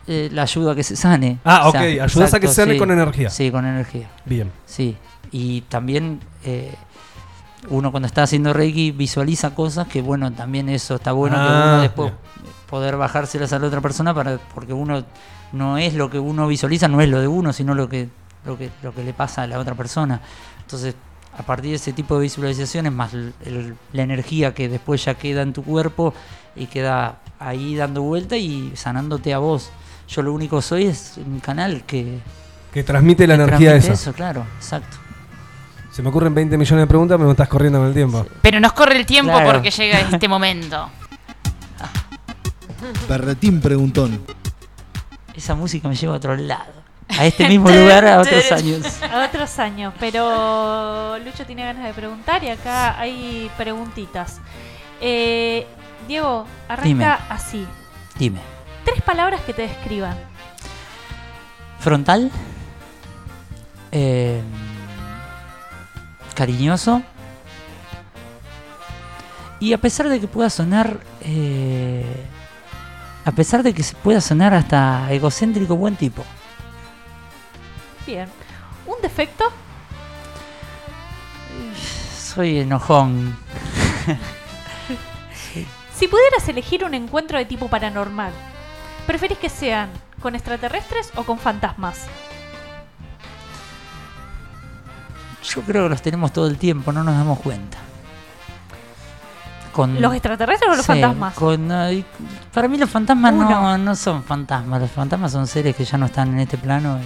eh, 0.06 0.28
la 0.32 0.42
ayuda 0.42 0.72
a 0.72 0.74
que 0.74 0.82
se 0.84 0.96
sane. 0.96 1.38
Ah, 1.44 1.66
ok, 1.68 1.76
ayudas 1.76 2.34
a 2.34 2.38
que 2.40 2.46
se 2.48 2.54
sane 2.54 2.72
sí. 2.74 2.78
con 2.78 2.90
energía. 2.90 3.30
Sí, 3.30 3.50
con 3.50 3.64
energía. 3.64 4.10
Bien. 4.26 4.52
Sí, 4.66 4.96
y 5.32 5.62
también 5.62 6.20
uno 7.70 7.90
cuando 7.90 8.06
está 8.06 8.24
haciendo 8.24 8.52
Reiki 8.52 8.90
visualiza 8.90 9.54
cosas 9.54 9.88
que, 9.88 10.02
bueno, 10.02 10.30
también 10.32 10.68
eso 10.68 10.96
está 10.96 11.12
bueno 11.12 11.36
que 11.36 11.42
Ah, 11.42 11.64
uno 11.72 11.80
después 11.82 12.12
bien. 12.12 12.50
poder 12.68 12.96
bajárselas 12.98 13.52
a 13.54 13.58
la 13.58 13.66
otra 13.66 13.80
persona 13.80 14.12
para 14.12 14.36
porque 14.54 14.74
uno 14.74 15.02
no 15.54 15.78
es 15.78 15.94
lo 15.94 16.10
que 16.10 16.18
uno 16.18 16.46
visualiza, 16.46 16.88
no 16.88 17.00
es 17.00 17.08
lo 17.08 17.20
de 17.20 17.28
uno, 17.28 17.52
sino 17.52 17.74
lo 17.74 17.88
que 17.88 18.08
lo 18.44 18.58
que 18.58 18.70
lo 18.82 18.94
que 18.94 19.02
le 19.04 19.14
pasa 19.14 19.42
a 19.42 19.46
la 19.46 19.58
otra 19.58 19.74
persona. 19.74 20.20
Entonces, 20.60 20.94
a 21.36 21.42
partir 21.42 21.70
de 21.70 21.76
ese 21.76 21.92
tipo 21.92 22.16
de 22.16 22.22
visualizaciones 22.22 22.92
más 22.92 23.12
el- 23.14 23.74
la 23.92 24.02
energía 24.02 24.52
que 24.54 24.68
después 24.68 25.04
ya 25.04 25.14
queda 25.14 25.42
en 25.42 25.52
tu 25.52 25.62
cuerpo 25.64 26.12
y 26.54 26.66
queda 26.66 27.18
ahí 27.38 27.74
dando 27.74 28.02
vuelta 28.02 28.36
y 28.36 28.72
sanándote 28.76 29.32
a 29.34 29.38
vos. 29.38 29.70
Yo 30.08 30.22
lo 30.22 30.32
único 30.32 30.56
que 30.56 30.62
soy 30.62 30.84
es 30.86 31.14
un 31.24 31.40
canal 31.40 31.82
que 31.86 32.20
Que 32.72 32.84
transmite 32.84 33.26
la 33.26 33.36
que 33.36 33.42
energía 33.44 33.70
transmite 33.70 33.92
esa. 33.94 34.02
Eso, 34.02 34.12
claro, 34.12 34.44
exacto. 34.56 34.96
Se 35.90 36.02
me 36.02 36.08
ocurren 36.10 36.34
20 36.34 36.58
millones 36.58 36.82
de 36.82 36.86
preguntas, 36.88 37.16
pero 37.16 37.26
me 37.26 37.32
estás 37.32 37.48
corriendo 37.48 37.78
con 37.78 37.88
el 37.88 37.94
tiempo. 37.94 38.26
Pero 38.42 38.58
nos 38.60 38.72
corre 38.72 38.96
el 38.96 39.06
tiempo 39.06 39.30
Claro. 39.32 39.52
porque 39.52 39.70
llega 39.70 40.00
este 40.00 40.28
momento. 40.28 40.88
Berretín 43.08 43.60
preguntón. 43.60 44.20
Esa 45.36 45.54
música 45.54 45.88
me 45.88 45.94
lleva 45.96 46.14
a 46.14 46.16
otro 46.16 46.36
lado. 46.36 46.72
A 47.08 47.24
este 47.26 47.48
mismo 47.48 47.68
lugar 47.70 48.06
a 48.06 48.20
otros 48.20 48.50
años. 48.52 49.02
A 49.02 49.24
otros 49.24 49.58
años, 49.58 49.92
pero 50.00 51.18
Lucho 51.18 51.44
tiene 51.46 51.64
ganas 51.64 51.84
de 51.84 51.92
preguntar 51.92 52.42
y 52.44 52.48
acá 52.48 52.98
hay 52.98 53.50
preguntitas. 53.56 54.40
Eh, 55.00 55.66
Diego, 56.08 56.46
arranca 56.68 56.86
Dime. 56.88 57.06
así. 57.28 57.66
Dime. 58.18 58.40
Tres 58.84 59.02
palabras 59.02 59.40
que 59.42 59.52
te 59.52 59.62
describan. 59.62 60.16
Frontal. 61.80 62.30
eh, 63.92 64.40
cariñoso. 66.34 67.02
Y 69.60 69.72
a 69.72 69.78
pesar 69.78 70.08
de 70.08 70.20
que 70.20 70.26
pueda 70.28 70.50
sonar. 70.50 70.98
eh, 71.22 72.04
a 73.24 73.32
pesar 73.32 73.62
de 73.62 73.72
que 73.72 73.82
se 73.82 73.94
pueda 73.94 74.20
sonar 74.20 74.54
hasta 74.54 75.10
egocéntrico, 75.10 75.76
buen 75.76 75.96
tipo. 75.96 76.24
Bien. 78.06 78.28
¿Un 78.86 79.00
defecto? 79.00 79.44
Soy 82.16 82.58
enojón. 82.58 83.36
Si 85.94 86.08
pudieras 86.08 86.46
elegir 86.48 86.84
un 86.84 86.92
encuentro 86.92 87.38
de 87.38 87.44
tipo 87.44 87.68
paranormal, 87.68 88.32
¿preferís 89.06 89.38
que 89.38 89.48
sean 89.48 89.90
con 90.20 90.34
extraterrestres 90.34 91.12
o 91.14 91.22
con 91.22 91.38
fantasmas? 91.38 92.06
Yo 95.44 95.62
creo 95.62 95.84
que 95.84 95.90
los 95.90 96.02
tenemos 96.02 96.32
todo 96.32 96.48
el 96.48 96.58
tiempo, 96.58 96.90
no 96.90 97.04
nos 97.04 97.14
damos 97.14 97.38
cuenta. 97.38 97.78
Con, 99.74 100.00
¿Los 100.00 100.12
extraterrestres 100.14 100.70
o 100.70 100.76
los 100.76 100.86
Sí, 100.86 100.92
fantasmas? 100.92 101.34
con, 101.34 101.68
para 102.52 102.68
mí 102.68 102.78
los 102.78 102.88
fantasmas 102.88 103.32
no, 103.34 103.40
Uno. 103.46 103.76
no 103.78 103.96
son 103.96 104.22
fantasmas, 104.22 104.80
los 104.80 104.90
fantasmas 104.90 105.32
son 105.32 105.46
seres 105.48 105.74
que 105.74 105.84
ya 105.84 105.98
no 105.98 106.06
están 106.06 106.28
en 106.32 106.38
este 106.40 106.56
plano 106.56 106.98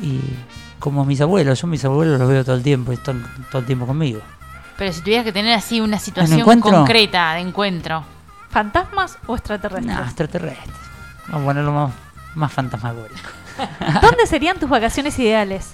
y, 0.00 0.06
y 0.06 0.38
como 0.78 1.04
mis 1.04 1.20
abuelos, 1.20 1.60
yo 1.60 1.66
mis 1.66 1.84
abuelos 1.84 2.18
los 2.20 2.28
veo 2.28 2.44
todo 2.44 2.54
el 2.54 2.62
tiempo 2.62 2.92
y 2.92 2.94
están 2.94 3.26
todo 3.50 3.60
el 3.60 3.66
tiempo 3.66 3.84
conmigo. 3.86 4.20
Pero 4.78 4.92
si 4.92 5.00
tuvieras 5.00 5.24
que 5.24 5.32
tener 5.32 5.54
así 5.54 5.80
una 5.80 5.98
situación 5.98 6.38
encuentro? 6.40 6.70
concreta 6.70 7.34
de 7.34 7.40
encuentro. 7.40 8.04
¿Fantasmas 8.50 9.18
o 9.26 9.34
extraterrestres? 9.34 9.96
No, 9.96 10.02
extraterrestres. 10.04 10.76
Vamos 11.28 11.42
a 11.42 11.46
ponerlo 11.46 11.72
más, 11.72 11.90
más 12.36 12.52
fantasmagórico. 12.52 13.28
¿Dónde 14.02 14.26
serían 14.26 14.58
tus 14.60 14.68
vacaciones 14.70 15.18
ideales? 15.18 15.70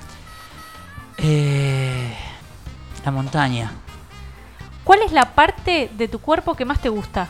Eh, 1.19 2.17
la 3.05 3.11
montaña. 3.11 3.73
¿Cuál 4.85 5.03
es 5.03 5.13
la 5.13 5.35
parte 5.35 5.91
de 5.97 6.09
tu 6.09 6.21
cuerpo 6.21 6.55
que 6.55 6.65
más 6.65 6.81
te 6.81 6.89
gusta? 6.89 7.29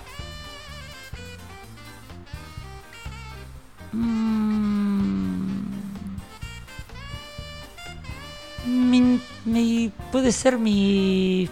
Mi, 8.67 9.21
mi- 9.45 9.91
puede 10.13 10.31
ser 10.33 10.59
mi 10.59 11.49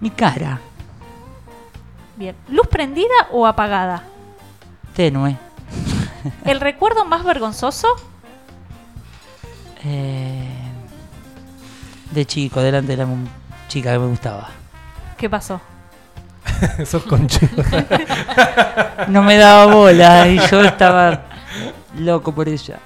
mi 0.00 0.10
cara 0.10 0.60
Bien. 2.16 2.34
¿Luz 2.48 2.66
prendida 2.68 3.12
o 3.30 3.46
apagada? 3.46 4.02
tenue. 4.94 5.36
¿El 6.46 6.60
recuerdo 6.60 7.04
más 7.04 7.22
vergonzoso? 7.24 7.88
Eh, 9.84 10.48
de 12.12 12.24
chico, 12.24 12.62
delante 12.62 12.92
de 12.92 12.96
la 12.96 13.06
chica 13.68 13.92
que 13.92 13.98
me 13.98 14.06
gustaba. 14.06 14.48
¿Qué 15.16 15.28
pasó? 15.30 15.60
Sos 16.86 17.02
conchudo. 17.04 17.62
No 19.08 19.22
me 19.22 19.36
daba 19.36 19.66
bola 19.72 20.26
y 20.28 20.38
yo 20.50 20.62
estaba 20.62 21.22
loco 21.98 22.32
por 22.34 22.48
ella. 22.48 22.78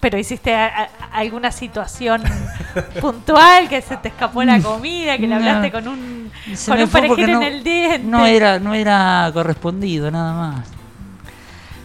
¿Pero 0.00 0.16
hiciste 0.18 0.54
a- 0.54 0.66
a- 0.84 0.88
alguna 1.18 1.50
situación 1.50 2.22
puntual 3.00 3.68
que 3.68 3.80
se 3.82 3.96
te 3.96 4.08
escapó 4.08 4.44
la 4.44 4.60
comida, 4.60 5.18
que 5.18 5.26
le 5.26 5.34
hablaste 5.34 5.72
con 5.72 5.88
un, 5.88 6.30
Se 6.54 6.70
con 6.70 6.80
un 7.10 7.16
no- 7.32 7.42
en 7.42 7.42
el 7.42 7.64
diente? 7.64 7.98
No 8.06 8.26
era, 8.26 8.58
no 8.60 8.74
era 8.74 9.28
correspondido, 9.32 10.10
nada 10.10 10.32
más. 10.34 10.66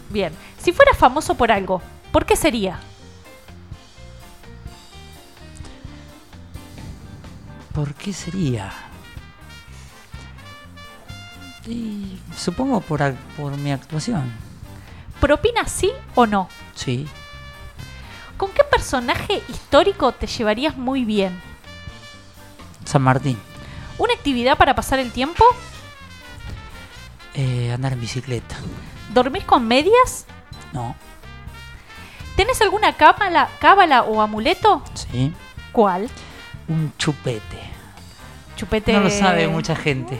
Bien. 0.09 0.31
Si 0.61 0.71
fueras 0.71 0.95
famoso 0.97 1.33
por 1.35 1.51
algo, 1.51 1.81
¿por 2.11 2.25
qué 2.25 2.35
sería? 2.35 2.77
¿Por 7.73 7.93
qué 7.95 8.13
sería? 8.13 8.71
Y 11.65 12.19
supongo 12.35 12.81
por, 12.81 13.15
por 13.37 13.57
mi 13.57 13.71
actuación. 13.71 14.31
¿Propina 15.19 15.65
sí 15.67 15.91
o 16.15 16.25
no? 16.27 16.49
Sí. 16.75 17.07
¿Con 18.37 18.51
qué 18.51 18.63
personaje 18.63 19.41
histórico 19.47 20.11
te 20.11 20.27
llevarías 20.27 20.77
muy 20.77 21.05
bien? 21.05 21.39
San 22.85 23.01
Martín. 23.01 23.39
¿Una 23.97 24.13
actividad 24.13 24.57
para 24.57 24.75
pasar 24.75 24.99
el 24.99 25.11
tiempo? 25.11 25.43
Eh, 27.33 27.71
andar 27.71 27.93
en 27.93 28.01
bicicleta. 28.01 28.55
¿Dormís 29.13 29.45
con 29.45 29.67
medias? 29.67 30.25
No. 30.73 30.95
¿Tenés 32.35 32.61
alguna 32.61 32.93
cábala, 32.97 33.49
cábala 33.59 34.03
o 34.03 34.21
amuleto? 34.21 34.83
Sí. 34.93 35.33
¿Cuál? 35.71 36.09
Un 36.67 36.93
chupete. 36.97 37.59
Chupete. 38.55 38.93
No 38.93 39.01
lo 39.01 39.09
sabe 39.09 39.47
mucha 39.47 39.75
gente. 39.75 40.19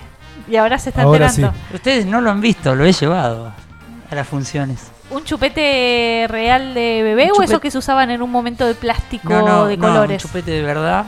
Y 0.49 0.55
ahora 0.57 0.77
se 0.77 0.89
está 0.89 1.03
Ahora 1.03 1.27
enterando. 1.27 1.57
Ustedes 1.73 2.05
no 2.05 2.19
lo 2.21 2.29
han 2.31 2.41
visto, 2.41 2.75
lo 2.75 2.85
he 2.85 2.91
llevado 2.91 3.53
a 4.11 4.15
las 4.15 4.27
funciones. 4.27 4.91
¿Un 5.09 5.23
chupete 5.23 6.25
real 6.27 6.73
de 6.73 7.01
bebé 7.03 7.31
o 7.37 7.41
esos 7.43 7.59
que 7.59 7.69
se 7.71 7.77
usaban 7.77 8.09
en 8.09 8.21
un 8.21 8.31
momento 8.31 8.65
de 8.65 8.73
plástico 8.73 9.29
No, 9.29 9.41
no, 9.47 9.65
de 9.67 9.77
no, 9.77 9.87
colores? 9.87 10.23
un 10.23 10.29
chupete 10.29 10.51
de 10.51 10.61
verdad. 10.63 11.05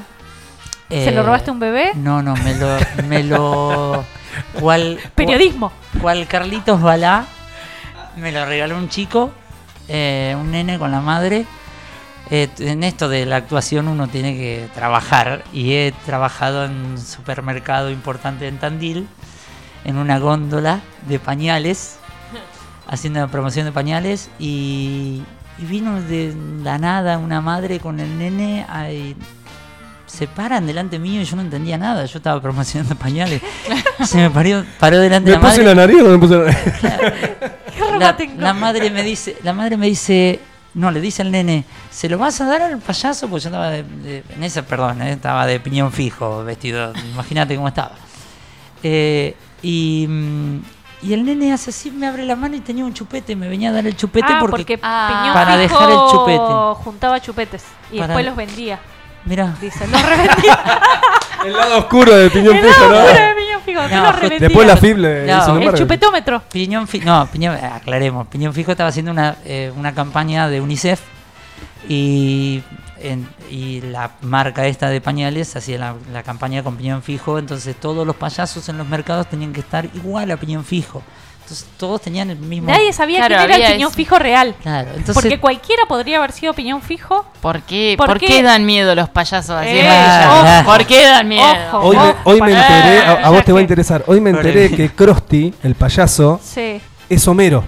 ¿Se 0.89 1.11
lo 1.11 1.21
Eh, 1.21 1.23
robaste 1.23 1.49
a 1.49 1.53
un 1.53 1.59
bebé? 1.59 1.91
No, 1.95 2.21
no, 2.21 2.35
me 2.35 2.53
lo. 2.55 2.77
Me 3.07 3.23
lo 3.23 4.05
cual, 4.59 4.99
Periodismo. 5.15 5.71
Cual 6.01 6.27
Carlitos 6.27 6.81
Balá 6.81 7.25
me 8.17 8.31
lo 8.31 8.45
regaló 8.45 8.77
un 8.77 8.87
chico, 8.87 9.31
eh, 9.89 10.35
un 10.39 10.51
nene 10.51 10.77
con 10.79 10.91
la 10.91 11.01
madre. 11.01 11.45
Eh, 12.31 12.49
en 12.59 12.83
esto 12.83 13.07
de 13.07 13.25
la 13.25 13.35
actuación 13.35 13.87
uno 13.87 14.07
tiene 14.07 14.33
que 14.35 14.67
trabajar 14.73 15.43
y 15.53 15.73
he 15.73 15.93
trabajado 16.05 16.65
en 16.65 16.71
un 16.71 16.97
supermercado 16.97 17.91
importante 17.91 18.47
en 18.47 18.57
Tandil, 18.57 19.07
en 19.83 19.97
una 19.97 20.17
góndola 20.17 20.81
de 21.07 21.19
pañales, 21.19 21.97
haciendo 22.87 23.19
la 23.19 23.27
promoción 23.27 23.65
de 23.65 23.71
pañales 23.71 24.29
y, 24.39 25.21
y 25.59 25.65
vino 25.65 26.01
de 26.01 26.35
la 26.63 26.79
nada 26.79 27.19
una 27.19 27.41
madre 27.41 27.79
con 27.79 27.99
el 27.99 28.17
nene 28.17 28.65
ahí, 28.69 29.15
se 30.07 30.27
paran 30.27 30.65
delante 30.65 30.97
mío 30.97 31.21
y 31.21 31.25
yo 31.25 31.35
no 31.35 31.41
entendía 31.43 31.77
nada, 31.77 32.05
yo 32.05 32.17
estaba 32.17 32.41
promocionando 32.41 32.95
pañales. 32.95 33.41
Se 34.05 34.17
me 34.17 34.29
parió, 34.29 34.65
paró 34.79 34.99
delante 34.99 35.29
¿Me 35.31 35.37
de 35.37 35.43
la 35.43 35.47
puse 35.49 35.63
madre. 35.63 35.75
la 35.75 35.81
nariz 35.87 36.01
o 36.01 36.09
me 36.09 36.17
puse 36.17 36.37
la 36.37 37.57
La, 37.99 38.17
la 38.37 38.53
madre 38.53 38.89
me 38.89 39.03
dice, 39.03 39.37
la 39.43 39.53
madre 39.53 39.77
me 39.77 39.87
dice, 39.87 40.39
no, 40.75 40.91
le 40.91 41.01
dice 41.01 41.21
al 41.23 41.31
nene, 41.31 41.65
¿se 41.89 42.07
lo 42.09 42.17
vas 42.19 42.39
a 42.41 42.45
dar 42.45 42.61
al 42.61 42.77
payaso? 42.79 43.27
Pues 43.27 43.43
yo 43.43 43.49
estaba 43.49 43.69
de, 43.69 43.83
de- 43.83 44.23
en 44.35 44.43
esa, 44.43 44.61
perdón, 44.63 45.01
eh, 45.01 45.13
estaba 45.13 45.45
de 45.47 45.59
piñón 45.59 45.91
fijo, 45.91 46.43
vestido, 46.43 46.93
imagínate 47.13 47.55
cómo 47.55 47.67
estaba. 47.69 47.93
Eh, 48.83 49.35
y, 49.63 50.05
mm, 50.07 50.59
y 51.01 51.13
el 51.13 51.25
nene 51.25 51.53
hace 51.53 51.69
así, 51.71 51.91
me 51.91 52.07
abre 52.07 52.23
la 52.25 52.35
mano 52.35 52.55
y 52.55 52.59
tenía 52.59 52.85
un 52.85 52.93
chupete, 52.93 53.35
me 53.35 53.47
venía 53.47 53.69
a 53.69 53.73
dar 53.73 53.85
el 53.87 53.95
chupete 53.95 54.27
Ah, 54.29 54.37
porque, 54.39 54.55
porque 54.57 54.77
Piñón 54.77 55.33
para 55.33 55.57
dejar 55.57 55.89
el 55.89 55.97
chupete. 56.11 56.83
juntaba 56.83 57.19
chupetes 57.19 57.63
y 57.91 57.95
Para- 57.97 58.07
después 58.07 58.25
los 58.25 58.35
vendía. 58.35 58.79
Mira, 59.25 59.55
Dice, 59.59 59.87
los 59.87 60.01
revendía. 60.01 60.59
El 61.45 61.53
lado 61.53 61.77
oscuro 61.79 62.15
de 62.15 62.29
Piñón 62.31 62.55
El 62.55 62.65
Fijo, 62.65 62.79
lado 62.89 62.91
¿no? 62.91 63.05
oscuro 63.05 63.23
de 63.27 63.35
Piñón 63.35 63.61
Fijo, 63.63 63.81
que 63.87 63.95
No, 63.95 64.01
los 64.03 64.11
ju- 64.11 64.15
revendía. 64.15 64.39
Después 64.47 64.67
la 64.67 64.77
fible. 64.77 65.25
No, 65.27 65.57
el 65.57 65.63
El 65.63 65.73
chupetómetro. 65.75 66.41
Piñón 66.51 66.87
Fijo, 66.87 67.05
no, 67.05 67.27
Piñón, 67.27 67.55
aclaremos, 67.55 68.27
Piñón 68.27 68.53
Fijo 68.53 68.71
estaba 68.71 68.89
haciendo 68.89 69.11
una, 69.11 69.35
eh, 69.45 69.71
una 69.75 69.93
campaña 69.93 70.47
de 70.49 70.61
UNICEF 70.61 71.01
y, 71.87 72.63
en- 72.99 73.27
y 73.49 73.81
la 73.81 74.11
marca 74.21 74.65
esta 74.65 74.89
de 74.89 75.01
pañales 75.01 75.55
hacía 75.55 75.77
la, 75.77 75.95
la 76.11 76.23
campaña 76.23 76.63
con 76.63 76.75
Piñón 76.77 77.03
Fijo, 77.03 77.37
entonces 77.37 77.75
todos 77.79 78.05
los 78.07 78.15
payasos 78.15 78.67
en 78.69 78.77
los 78.77 78.87
mercados 78.87 79.27
tenían 79.27 79.53
que 79.53 79.59
estar 79.59 79.85
igual 79.93 80.31
a 80.31 80.37
Piñón 80.37 80.63
Fijo. 80.65 81.03
Entonces 81.45 81.67
todos 81.77 82.01
tenían 82.01 82.31
el 82.31 82.37
mismo... 82.39 82.71
Nadie 82.71 82.91
sabía 82.91 83.19
Claro, 83.27 83.35
quién 83.45 83.51
era 83.51 83.67
el 83.67 83.73
piñón 83.75 83.89
ese- 83.89 83.95
fijo 83.97 84.17
real. 84.17 84.55
Claro, 84.63 84.87
entonces... 84.89 85.13
Porque 85.13 85.39
cualquiera 85.39 85.83
podría 85.87 86.17
haber 86.17 86.31
sido 86.31 86.55
piñón 86.55 86.81
fijo. 86.81 87.23
¿Por 87.39 87.61
qué, 87.61 87.93
¿Por 87.99 88.07
¿Por 88.07 88.19
qué? 88.19 88.25
qué 88.25 88.41
dan 88.41 88.65
miedo 88.65 88.95
los 88.95 89.09
payasos 89.09 89.51
así? 89.51 89.69
Eh, 89.69 89.87
ojo. 90.27 90.65
¿Por 90.65 90.85
qué 90.87 91.03
dan 91.05 91.27
miedo? 91.27 91.45
Ojo. 91.71 91.79
Hoy 91.89 91.97
me, 91.97 92.15
hoy 92.23 92.39
enteré, 92.51 93.05
a, 93.05 93.29
vos 93.29 93.45
te 93.45 93.51
va 93.51 93.59
a 93.59 93.61
interesar, 93.61 94.03
hoy 94.07 94.19
me 94.21 94.31
enteré 94.31 94.71
que 94.71 94.89
Krusty, 94.89 95.53
el 95.61 95.75
payaso, 95.75 96.39
Sí. 96.43 96.81
es 97.07 97.27
Homero. 97.27 97.63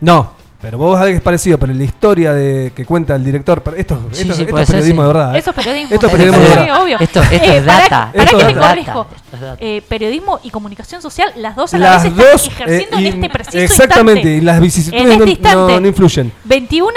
No, 0.00 0.34
pero 0.60 0.76
vos 0.78 0.96
sabés 0.98 1.12
que 1.12 1.16
es 1.16 1.22
parecido, 1.22 1.58
pero 1.58 1.72
en 1.72 1.78
la 1.78 1.84
historia 1.84 2.32
de 2.34 2.72
que 2.74 2.84
cuenta 2.84 3.14
el 3.16 3.24
director, 3.24 3.62
pero 3.62 3.76
esto, 3.76 3.98
Sí, 4.12 4.22
esto, 4.22 4.34
sí, 4.34 4.40
esto 4.42 4.50
puede 4.50 4.62
es 4.64 4.68
ser, 4.68 4.76
periodismo 4.76 5.02
sí. 5.02 5.06
de 5.08 5.12
verdad. 5.14 5.34
¿eh? 5.34 5.38
Eso 5.38 5.50
es 5.50 5.56
periodismo. 5.56 5.94
Esto 5.94 6.06
es 6.06 6.12
periodismo 6.12 6.42
de 6.42 6.48
verdad. 6.48 6.82
obvio. 6.82 6.96
Esto- 7.00 7.22
esto 7.22 7.34
Eh, 7.52 7.56
es 7.58 7.64
data. 7.64 7.88
pará 8.12 8.24
Esto 8.24 8.36
que 8.36 8.42
es 8.42 8.48
te 8.48 8.54
data. 8.54 8.68
corrijo. 8.68 9.06
Data. 9.32 9.56
Eh, 9.60 9.82
periodismo 9.88 10.40
y 10.42 10.50
comunicación 10.50 11.00
social, 11.02 11.32
las 11.36 11.56
dos 11.56 11.72
a 11.74 11.78
la 11.78 11.90
Las 11.90 12.02
vez 12.04 12.14
dos, 12.16 12.42
están 12.48 12.52
ejerciendo 12.68 12.96
eh, 12.98 13.00
en 13.08 13.14
este 13.14 13.28
preciso 13.30 13.58
exactamente, 13.58 14.20
instante. 14.20 14.36
y 14.36 14.40
las 14.42 14.60
vicisitudes 14.60 15.02
En 15.02 15.10
este 15.12 15.24
no- 15.24 15.30
instante. 15.30 15.72
no, 15.74 15.80
no 15.80 15.86
influyen. 15.88 16.32
21 16.44 16.92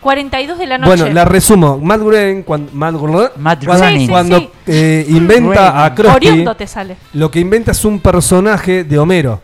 42 0.00 0.58
de 0.58 0.66
la 0.66 0.76
noche. 0.76 0.88
Bueno, 1.02 1.14
la 1.14 1.24
resumo. 1.24 1.78
Matt 1.78 2.00
Groening, 2.02 2.42
cuando, 2.42 2.70
Matt 2.74 2.94
Groening, 2.94 3.30
Matt 3.38 3.64
cuando, 3.64 3.84
Groening. 3.84 4.00
Sí, 4.00 4.04
sí, 4.04 4.10
cuando, 4.10 4.38
sí. 4.38 4.50
eh, 4.66 5.06
inventa 5.08 5.82
a 5.84 5.94
Krusty, 5.94 6.44
te 6.58 6.66
sale. 6.66 6.96
lo 7.14 7.30
que 7.30 7.40
inventa 7.40 7.70
es 7.70 7.84
un 7.86 8.00
personaje 8.00 8.84
de 8.84 8.98
Homero. 8.98 9.40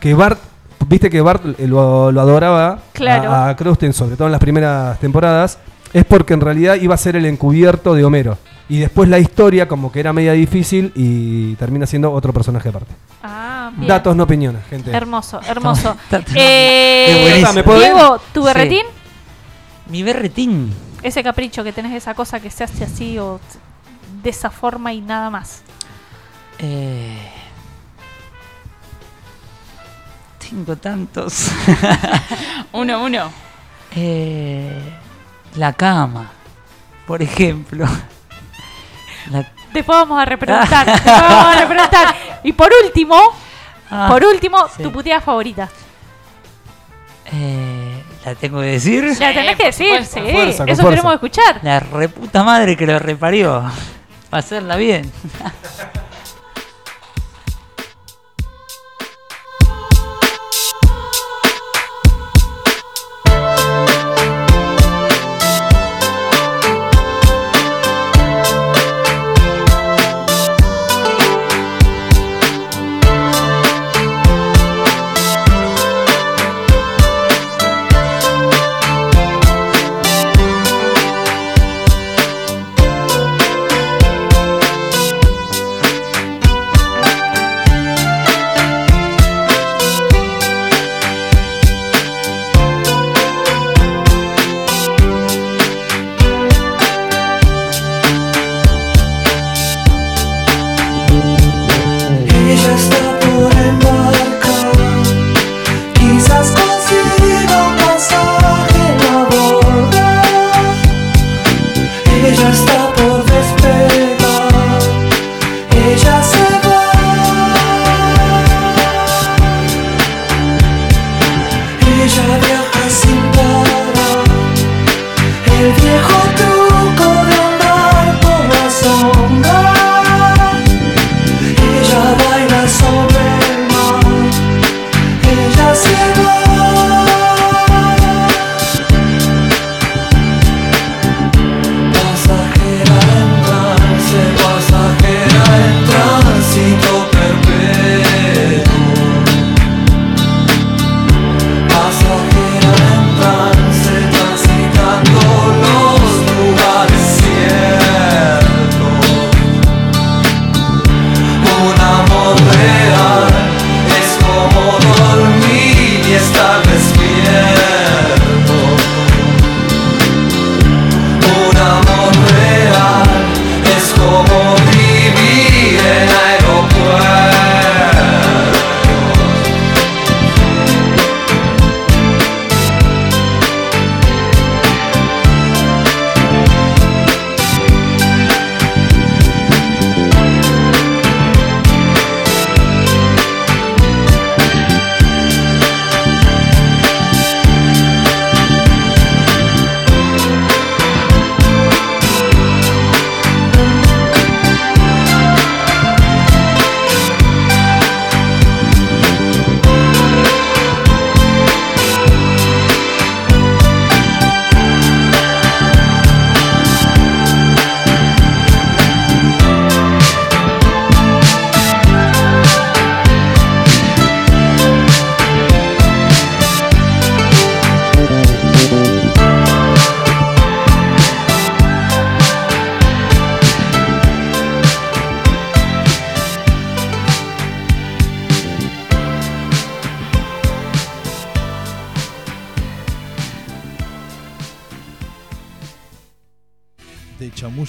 Que 0.00 0.12
Bart, 0.14 0.40
viste 0.88 1.10
que 1.10 1.20
Bart 1.20 1.44
lo, 1.60 2.10
lo 2.12 2.20
adoraba 2.20 2.78
Claro. 2.92 3.30
a, 3.30 3.50
a 3.50 3.56
sobre 3.92 4.16
todo 4.16 4.26
en 4.28 4.32
las 4.32 4.40
primeras 4.40 4.98
temporadas, 5.00 5.58
es 5.92 6.04
porque 6.04 6.34
en 6.34 6.40
realidad 6.40 6.76
iba 6.76 6.94
a 6.94 6.98
ser 6.98 7.16
el 7.16 7.26
encubierto 7.26 7.94
de 7.94 8.04
Homero. 8.04 8.38
Y 8.68 8.78
después 8.78 9.08
la 9.08 9.18
historia 9.18 9.68
como 9.68 9.92
que 9.92 10.00
era 10.00 10.12
media 10.12 10.32
difícil 10.32 10.92
y 10.94 11.54
termina 11.56 11.84
siendo 11.86 12.10
otro 12.12 12.32
personaje 12.32 12.68
aparte. 12.70 12.92
Ah, 13.22 13.70
bien. 13.74 13.88
Datos, 13.88 14.16
no 14.16 14.22
opiniones, 14.22 14.64
gente. 14.70 14.90
Hermoso, 14.90 15.40
hermoso. 15.46 15.94
Eh. 16.34 17.44
¿Me 17.54 17.62
puedo? 17.62 17.80
Diego, 17.80 18.18
tu 18.32 18.40
Sí. 18.40 18.46
berretín, 18.46 18.86
Mi 19.90 20.02
berretín. 20.02 20.72
ese 21.02 21.22
capricho 21.22 21.62
que 21.64 21.72
tenés, 21.72 21.92
esa 21.92 22.14
cosa 22.14 22.40
que 22.40 22.50
se 22.50 22.64
hace 22.64 22.84
así 22.84 23.18
o 23.18 23.40
de 24.22 24.30
esa 24.30 24.48
forma 24.48 24.92
y 24.94 25.00
nada 25.02 25.28
más. 25.28 25.62
Eh, 26.58 27.18
tengo 30.52 30.76
tantos. 30.76 31.48
Uno, 32.72 33.02
uno. 33.04 33.32
Eh, 33.96 34.92
la 35.56 35.72
cama, 35.72 36.30
por 37.06 37.22
ejemplo. 37.22 37.86
La- 39.30 39.50
Después 39.72 39.98
vamos 39.98 40.20
a 40.20 40.24
repreguntar. 40.26 40.84
después 40.92 41.04
vamos 41.20 41.46
a 41.56 41.60
repreguntar. 41.60 42.14
Y 42.44 42.52
por 42.52 42.70
último, 42.84 43.18
Ah, 43.90 44.06
por 44.10 44.24
último, 44.24 44.58
sí. 44.76 44.82
tu 44.82 44.92
puteada 44.92 45.20
favorita. 45.20 45.68
eh, 47.32 48.02
¿La 48.24 48.34
tengo 48.34 48.60
que 48.60 48.66
decir? 48.66 49.04
La 49.18 49.32
tenés 49.34 49.56
que 49.56 49.64
decir, 49.66 50.04
supuesto. 50.04 50.14
sí. 50.14 50.20
Con 50.22 50.32
fuerza, 50.32 50.58
con 50.64 50.68
Eso 50.68 50.82
fuerza. 50.82 50.90
queremos 50.96 51.14
escuchar. 51.14 51.60
La 51.62 51.80
reputa 51.80 52.42
madre 52.42 52.76
que 52.76 52.86
lo 52.86 52.98
reparió. 52.98 53.64
Para 54.30 54.38
hacerla 54.40 54.76
bien. 54.76 55.10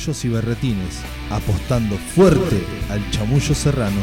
Chamullos 0.03 0.25
y 0.25 0.30
berretines, 0.30 1.01
apostando 1.30 1.97
fuerte 1.97 2.65
al 2.89 3.09
chamullo 3.11 3.55
serrano. 3.55 4.01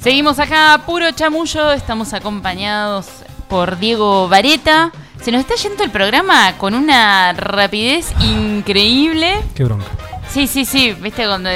Seguimos 0.00 0.38
acá, 0.38 0.82
puro 0.86 1.10
chamullo. 1.12 1.72
Estamos 1.72 2.14
acompañados 2.14 3.06
por 3.48 3.78
Diego 3.78 4.28
Vareta. 4.28 4.92
Se 5.20 5.32
nos 5.32 5.40
está 5.40 5.56
yendo 5.56 5.82
el 5.82 5.90
programa 5.90 6.56
con 6.56 6.74
una 6.74 7.32
rapidez 7.32 8.12
increíble. 8.20 9.42
Qué 9.54 9.64
bronca. 9.64 10.07
Sí, 10.38 10.46
sí, 10.46 10.64
sí, 10.64 10.92
viste 10.92 11.26
cuando... 11.26 11.50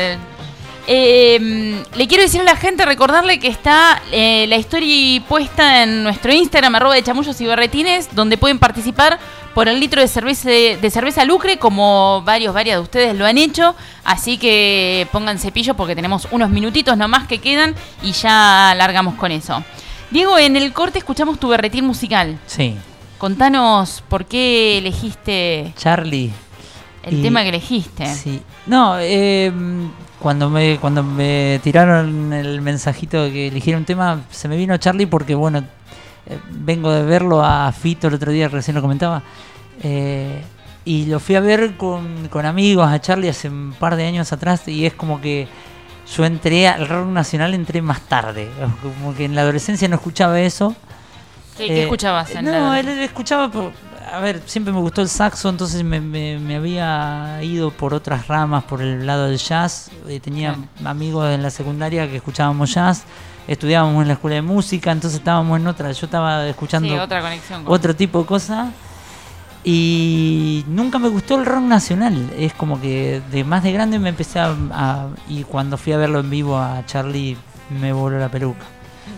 Eh, 0.88 1.84
le 1.94 2.08
quiero 2.08 2.24
decir 2.24 2.40
a 2.40 2.44
la 2.44 2.56
gente, 2.56 2.84
recordarle 2.84 3.38
que 3.38 3.46
está 3.46 4.02
eh, 4.10 4.46
la 4.48 4.56
historia 4.56 5.22
puesta 5.28 5.84
en 5.84 6.02
nuestro 6.02 6.32
Instagram, 6.32 6.74
arroba 6.74 6.96
de 6.96 7.04
chamullos 7.04 7.40
y 7.40 7.46
berretines, 7.46 8.12
donde 8.12 8.36
pueden 8.36 8.58
participar 8.58 9.20
por 9.54 9.68
el 9.68 9.78
litro 9.78 10.00
de 10.00 10.08
cerveza, 10.08 10.48
de 10.48 10.90
cerveza 10.90 11.24
Lucre, 11.24 11.60
como 11.60 12.22
varios, 12.22 12.52
varias 12.52 12.78
de 12.78 12.82
ustedes 12.82 13.14
lo 13.14 13.24
han 13.24 13.38
hecho. 13.38 13.76
Así 14.02 14.36
que 14.36 15.06
pongan 15.12 15.38
cepillo 15.38 15.74
porque 15.74 15.94
tenemos 15.94 16.26
unos 16.32 16.50
minutitos 16.50 16.96
nomás 16.96 17.28
que 17.28 17.38
quedan 17.38 17.76
y 18.02 18.10
ya 18.10 18.74
largamos 18.76 19.14
con 19.14 19.30
eso. 19.30 19.62
Diego, 20.10 20.40
en 20.40 20.56
el 20.56 20.72
corte 20.72 20.98
escuchamos 20.98 21.38
tu 21.38 21.46
berretín 21.46 21.84
musical. 21.84 22.36
Sí. 22.46 22.74
Contanos 23.18 24.02
por 24.08 24.24
qué 24.24 24.78
elegiste 24.78 25.72
Charlie. 25.76 26.32
El 27.02 27.18
Y- 27.18 27.22
tema 27.22 27.42
que 27.42 27.48
elegiste. 27.50 28.06
Sí. 28.14 28.40
No, 28.66 28.96
eh, 28.98 29.52
cuando 30.20 30.48
me 30.50 30.78
cuando 30.78 31.02
me 31.02 31.60
tiraron 31.62 32.32
el 32.32 32.60
mensajito 32.60 33.24
de 33.24 33.32
que 33.32 33.48
eligiera 33.48 33.78
un 33.78 33.84
tema, 33.84 34.20
se 34.30 34.48
me 34.48 34.56
vino 34.56 34.76
Charlie 34.76 35.06
porque, 35.06 35.34
bueno, 35.34 35.58
eh, 36.26 36.38
vengo 36.50 36.92
de 36.92 37.02
verlo 37.02 37.44
a 37.44 37.72
Fito 37.72 38.06
el 38.08 38.14
otro 38.14 38.30
día, 38.32 38.48
recién 38.48 38.74
lo 38.74 38.80
comentaba. 38.82 39.22
eh, 39.82 40.42
y 40.84 41.06
lo 41.06 41.20
fui 41.20 41.36
a 41.36 41.40
ver 41.40 41.76
con, 41.76 42.26
con 42.28 42.44
amigos 42.44 42.88
a 42.88 43.00
Charlie 43.00 43.28
hace 43.28 43.48
un 43.48 43.72
par 43.78 43.94
de 43.96 44.04
años 44.04 44.32
atrás 44.32 44.66
y 44.66 44.84
es 44.84 44.92
como 44.94 45.20
que 45.20 45.46
yo 46.16 46.24
entré 46.24 46.66
al 46.66 46.88
rock 46.88 47.06
nacional, 47.08 47.54
entré 47.54 47.80
más 47.82 48.00
tarde. 48.02 48.48
Como 48.82 49.14
que 49.14 49.24
en 49.26 49.34
la 49.36 49.42
adolescencia 49.42 49.86
no 49.88 49.94
escuchaba 49.94 50.40
eso. 50.40 50.74
¿Qué, 51.56 51.66
qué 51.68 51.78
Eh, 51.78 51.82
escuchabas? 51.84 52.30
en 52.34 52.44
No, 52.46 52.50
la- 52.50 52.80
él, 52.80 52.88
él 52.88 52.98
escuchaba, 52.98 53.48
por- 53.50 53.70
a 54.10 54.20
ver, 54.20 54.42
siempre 54.46 54.72
me 54.72 54.80
gustó 54.80 55.02
el 55.02 55.08
saxo, 55.08 55.48
entonces 55.48 55.84
me, 55.84 56.00
me- 56.00 56.38
me 56.38 56.56
había 56.56 57.42
ido 57.42 57.70
por 57.70 57.92
otras 57.94 58.26
ramas, 58.28 58.64
por 58.64 58.80
el 58.82 59.06
lado 59.06 59.26
del 59.26 59.38
jazz. 59.38 59.90
Eh, 60.08 60.20
tenía 60.20 60.56
amigos 60.84 61.28
en 61.32 61.42
la 61.42 61.50
secundaria 61.50 62.08
que 62.08 62.16
escuchábamos 62.16 62.72
jazz, 62.74 63.04
estudiábamos 63.46 64.02
en 64.02 64.08
la 64.08 64.14
escuela 64.14 64.36
de 64.36 64.42
música, 64.42 64.90
entonces 64.92 65.18
estábamos 65.18 65.58
en 65.60 65.66
otra, 65.66 65.92
yo 65.92 66.06
estaba 66.06 66.46
escuchando 66.48 66.88
Sí, 66.88 66.94
otra 66.98 67.20
conexión 67.20 67.64
con- 67.64 67.74
otro 67.74 67.94
tipo 67.94 68.20
de 68.20 68.26
cosas. 68.26 68.68
Y 69.64 70.64
nunca 70.66 70.98
me 70.98 71.08
gustó 71.08 71.38
el 71.38 71.46
rock 71.46 71.62
nacional. 71.62 72.30
Es 72.36 72.52
como 72.52 72.80
que 72.80 73.22
de 73.30 73.44
más 73.44 73.62
de 73.62 73.70
grande 73.72 73.98
me 74.00 74.08
empecé 74.08 74.40
a, 74.40 74.54
a- 74.72 75.06
Y 75.28 75.44
cuando 75.44 75.76
fui 75.78 75.92
a 75.92 75.96
verlo 75.98 76.18
en 76.20 76.30
vivo 76.30 76.58
a 76.58 76.82
Charlie, 76.86 77.36
me 77.80 77.92
voló 77.92 78.18
la 78.18 78.28
peluca 78.28 78.64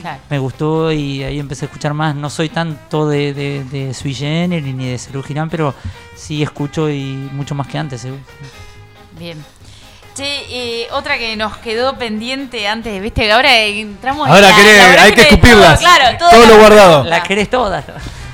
Claro. 0.04 0.20
me 0.28 0.38
gustó 0.38 0.92
y 0.92 1.22
ahí 1.24 1.38
empecé 1.40 1.64
a 1.64 1.68
escuchar 1.68 1.94
más. 1.94 2.14
No 2.14 2.28
soy 2.28 2.50
tanto 2.50 3.08
de, 3.08 3.32
de, 3.32 3.64
de 3.64 3.94
Sui 3.94 4.12
Generis 4.12 4.74
ni 4.74 4.90
de 4.90 4.98
Cerú 4.98 5.22
Girán, 5.22 5.48
pero 5.48 5.74
sí 6.14 6.42
escucho 6.42 6.90
y 6.90 7.14
mucho 7.32 7.54
más 7.54 7.66
que 7.68 7.78
antes. 7.78 8.02
seguro. 8.02 8.20
Bien. 9.18 9.42
Che, 10.14 10.24
eh, 10.82 10.88
otra 10.92 11.16
que 11.18 11.34
nos 11.36 11.56
quedó 11.56 11.96
pendiente 11.96 12.68
antes, 12.68 13.00
viste, 13.00 13.22
que 13.22 13.32
ahora 13.32 13.56
entramos 13.62 14.28
Ahora 14.28 14.42
la- 14.42 14.50
querés- 14.56 14.76
la 14.76 14.86
verdad 14.88 15.04
hay 15.06 15.12
que 15.12 15.22
todo, 15.22 15.30
escupirlas. 15.34 15.80
claro, 15.80 16.18
Todo 16.18 16.46
lo 16.46 16.58
guardado. 16.58 17.04
La 17.04 17.22
querés 17.22 17.48
todas. 17.50 17.84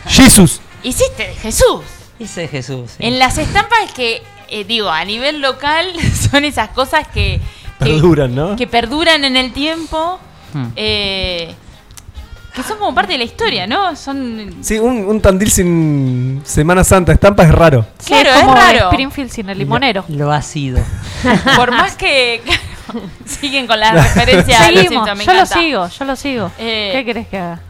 Jesus. 0.08 0.60
Hiciste 0.82 1.28
de 1.28 1.34
Jesús. 1.34 1.82
Es 2.18 2.34
Jesús. 2.34 2.90
sí. 2.98 3.06
En 3.06 3.18
las 3.18 3.38
estampas 3.38 3.92
que, 3.94 4.22
eh, 4.48 4.64
digo, 4.64 4.90
a 4.90 5.04
nivel 5.04 5.40
local 5.40 5.90
son 6.30 6.44
esas 6.44 6.68
cosas 6.70 7.06
que, 7.08 7.40
que, 7.78 7.84
Perduran, 7.86 8.34
¿no? 8.34 8.56
que 8.56 8.66
perduran 8.66 9.24
en 9.24 9.36
el 9.38 9.52
tiempo, 9.52 10.18
Hmm. 10.52 10.66
eh, 10.76 11.54
que 12.54 12.62
son 12.64 12.78
como 12.78 12.94
parte 12.94 13.12
de 13.12 13.18
la 13.18 13.24
historia, 13.24 13.66
¿no? 13.66 13.94
Son... 13.94 14.56
Sí, 14.60 14.78
un, 14.78 15.04
un 15.04 15.20
Tandil 15.20 15.50
sin 15.50 16.42
Semana 16.44 16.82
Santa, 16.82 17.12
estampa 17.12 17.44
es 17.44 17.52
raro. 17.52 17.86
Sí, 17.98 18.08
Claro, 18.08 18.30
es 18.30 18.36
es 18.36 18.42
como 18.42 18.54
raro. 18.56 18.90
Springfield 18.90 19.30
sin 19.30 19.48
el 19.50 19.58
limonero. 19.58 20.04
Lo 20.08 20.32
ha 20.32 20.42
sido. 20.42 20.82
Por 21.56 21.70
más 21.70 21.94
que 21.94 22.42
siguen 23.24 23.66
con 23.68 23.78
las 23.78 23.92
referencias 23.94 24.60
a 24.60 24.70
los 24.72 24.82
Seguimos, 24.82 25.06
Simpsons, 25.06 25.18
me 25.18 25.24
yo 25.24 25.40
lo 25.40 25.46
sigo, 25.46 25.88
yo 25.88 26.04
lo 26.04 26.16
sigo. 26.16 26.50
Eh, 26.58 26.90
¿Qué 26.92 27.04
querés 27.04 27.28
que 27.28 27.38
haga? 27.38 27.60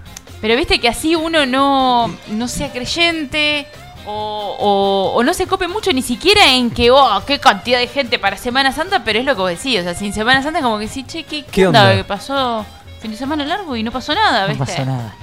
Pero 0.41 0.57
viste 0.57 0.81
que 0.81 0.89
así 0.89 1.15
uno 1.15 1.45
no, 1.45 2.11
no 2.29 2.49
sea 2.49 2.73
creyente 2.73 3.67
o, 4.11 4.57
o- 4.59 5.13
o 5.15 5.23
no 5.23 5.33
se 5.35 5.47
cope 5.47 5.69
mucho 5.69 5.93
ni 5.93 6.03
siquiera 6.03 6.53
en 6.55 6.71
que, 6.71 6.91
oh, 6.91 7.23
qué 7.27 7.39
cantidad 7.39 7.79
de 7.79 7.87
gente 7.87 8.19
para 8.19 8.37
Semana 8.37 8.73
Santa, 8.73 9.05
pero 9.05 9.19
es 9.19 9.25
lo 9.25 9.35
que 9.35 9.41
vos 9.43 9.51
decís. 9.51 9.81
O 9.81 9.83
sea, 9.83 9.95
sin 9.95 10.13
Semana 10.13 10.43
Santa 10.43 10.59
es 10.59 10.65
como 10.65 10.79
que 10.79 10.89
sí, 10.89 11.05
che, 11.05 11.23
¿qué, 11.25 11.45
qué 11.45 11.51
¿Qué 11.51 11.67
onda? 11.67 11.83
onda? 11.83 11.97
Que 11.97 12.05
pasó 12.05 12.65
fin 13.01 13.11
de 13.11 13.17
semana 13.17 13.45
largo 13.45 13.77
y 13.77 13.83
no 13.83 13.91
pasó 13.93 14.15
nada, 14.15 14.47
No 14.49 14.59
pasó 14.59 14.85
nada. 14.85 15.15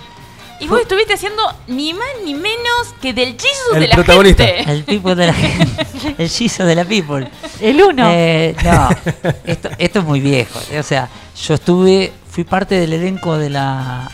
Y 0.60 0.68
vos 0.68 0.82
estuviste 0.82 1.14
haciendo 1.14 1.44
ni 1.68 1.94
más 1.94 2.08
ni 2.26 2.34
menos 2.34 2.96
que 3.00 3.14
del 3.14 3.34
Jesus 3.34 3.76
El 3.76 3.82
de 3.82 3.88
la 3.90 3.96
protagonista. 3.96 4.44
gente. 4.44 4.72
El 4.72 4.84
people 4.86 5.14
de 5.14 5.28
la 5.28 5.36
El 6.18 6.30
Giso 6.30 6.66
de 6.66 6.74
la 6.74 6.84
people. 6.84 7.30
El 7.62 7.80
uno. 7.84 8.10
Eh, 8.12 8.56
no, 8.64 8.90
esto, 9.46 9.70
esto 9.78 10.00
es 10.00 10.06
muy 10.06 10.20
viejo. 10.20 10.58
O 10.80 10.82
sea, 10.82 11.10
yo 11.40 11.54
estuve, 11.54 12.12
fui 12.32 12.44
parte 12.44 12.74
del 12.74 12.94
elenco 12.94 13.38
de 13.38 13.52
la 13.52 14.10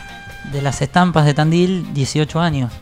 de 0.51 0.61
las 0.61 0.81
estampas 0.81 1.25
de 1.25 1.33
Tandil 1.33 1.93
18 1.93 2.39
años. 2.41 2.73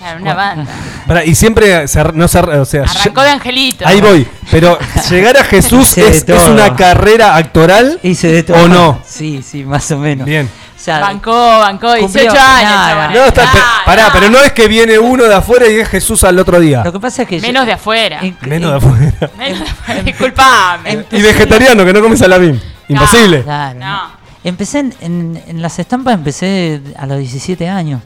Claro, 0.00 0.20
una 0.22 0.34
banda. 0.34 0.66
Pará, 1.06 1.24
y 1.24 1.34
siempre 1.34 1.86
se 1.86 2.00
ar- 2.00 2.14
no 2.14 2.26
se 2.26 2.38
ar- 2.38 2.48
o 2.48 2.64
sea, 2.64 2.84
Arrancó 2.84 3.20
de 3.22 3.30
Angelito. 3.30 3.86
ahí 3.86 4.00
voy. 4.00 4.26
Pero 4.50 4.78
llegar 5.10 5.36
a 5.36 5.44
Jesús 5.44 5.82
Hice 5.90 6.02
de 6.02 6.08
es, 6.08 6.16
es 6.16 6.24
todo. 6.26 6.52
una 6.52 6.74
carrera 6.74 7.36
actoral 7.36 8.00
Hice 8.02 8.28
de 8.28 8.42
todo. 8.42 8.64
o 8.64 8.68
no. 8.68 9.02
Sí, 9.06 9.42
sí, 9.42 9.62
más 9.64 9.90
o 9.90 9.98
menos. 9.98 10.26
Bien. 10.26 10.48
O 10.74 10.82
sea, 10.82 11.00
Bancó, 11.00 11.34
bancó 11.58 11.92
18 11.92 12.06
Cumplió- 12.30 12.40
años. 12.40 12.70
no, 12.70 12.88
chaval. 12.88 13.12
No, 13.12 13.24
está, 13.26 13.52
pe- 13.52 13.58
pará, 13.84 14.08
pero 14.14 14.30
no 14.30 14.38
es 14.42 14.52
que 14.52 14.66
viene 14.66 14.98
uno 14.98 15.24
de 15.24 15.34
afuera 15.34 15.68
y 15.68 15.78
es 15.78 15.86
Jesús 15.90 16.24
al 16.24 16.38
otro 16.38 16.58
día. 16.58 16.82
lo 16.82 16.90
que 16.90 16.98
pasa 16.98 17.22
es 17.22 17.28
que 17.28 17.38
yo- 17.38 17.46
Menos 17.46 17.66
de 17.66 17.72
afuera. 17.74 18.20
en- 18.22 18.38
Menos 18.40 18.82
de 18.82 18.88
en- 18.88 18.92
afuera. 18.94 19.30
Menos 19.38 19.58
de 19.60 19.64
afuera. 19.66 20.02
Disculpame. 20.02 21.04
Y 21.12 21.20
vegetariano, 21.20 21.84
que 21.84 21.92
no 21.92 22.00
come 22.00 22.16
salamín. 22.16 22.58
Imposible. 22.88 23.42
Claro. 23.42 23.78
No. 23.78 24.00
Empecé 24.42 24.78
en, 24.78 24.94
en- 25.02 25.42
en 25.48 25.60
las 25.60 25.78
estampas, 25.78 26.14
empecé 26.14 26.80
a 26.96 27.04
los 27.04 27.18
17 27.18 27.68
años. 27.68 28.00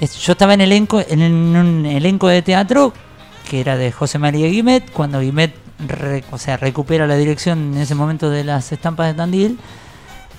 Yo 0.00 0.32
estaba 0.32 0.54
en 0.54 0.60
elenco, 0.60 1.02
en 1.06 1.22
un 1.22 1.86
elenco 1.86 2.28
de 2.28 2.42
teatro 2.42 2.92
que 3.48 3.60
era 3.60 3.76
de 3.76 3.92
José 3.92 4.18
María 4.18 4.48
Guimet, 4.48 4.90
cuando 4.90 5.20
Guimet 5.20 5.54
re- 5.86 6.24
o 6.32 6.38
sea, 6.38 6.56
recupera 6.56 7.06
la 7.06 7.16
dirección 7.16 7.74
en 7.74 7.78
ese 7.82 7.94
momento 7.94 8.28
de 8.28 8.44
las 8.44 8.72
estampas 8.72 9.06
de 9.08 9.14
Tandil. 9.14 9.58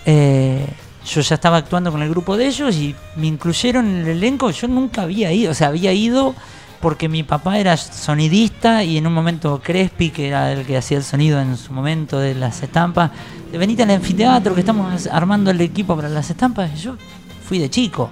eh, 0.06 0.66
yo 1.06 1.22
ya 1.22 1.36
estaba 1.36 1.56
actuando 1.58 1.90
con 1.90 2.02
el 2.02 2.10
grupo 2.10 2.36
de 2.36 2.48
ellos 2.48 2.76
y 2.76 2.94
me 3.16 3.28
incluyeron 3.28 3.88
en 3.88 3.96
el 4.00 4.08
elenco. 4.10 4.52
Yo 4.52 4.68
nunca 4.68 5.04
había 5.04 5.32
ido, 5.32 5.52
o 5.52 5.54
sea, 5.54 5.70
había 5.70 5.94
ido 5.94 6.36
porque 6.82 7.08
mi 7.08 7.24
papá 7.24 7.58
era 7.60 7.78
sonidista 7.78 8.84
y 8.84 8.98
en 8.98 9.08
un 9.08 9.14
momento 9.14 9.62
Crespi, 9.64 10.10
que 10.10 10.28
era 10.28 10.52
el 10.52 10.66
que 10.66 10.76
hacía 10.76 10.98
el 10.98 11.04
sonido 11.06 11.40
en 11.40 11.56
su 11.56 11.72
momento 11.72 12.20
de 12.20 12.36
las 12.36 12.62
estampas, 12.62 13.12
venite 13.54 13.84
al 13.84 13.92
anfiteatro 13.92 14.54
que 14.54 14.60
estamos 14.60 15.08
armando 15.08 15.50
el 15.50 15.62
equipo 15.62 15.96
para 15.96 16.10
las 16.10 16.30
estampas. 16.30 16.78
Yo 16.82 16.98
fui 17.48 17.58
de 17.58 17.70
chico. 17.70 18.10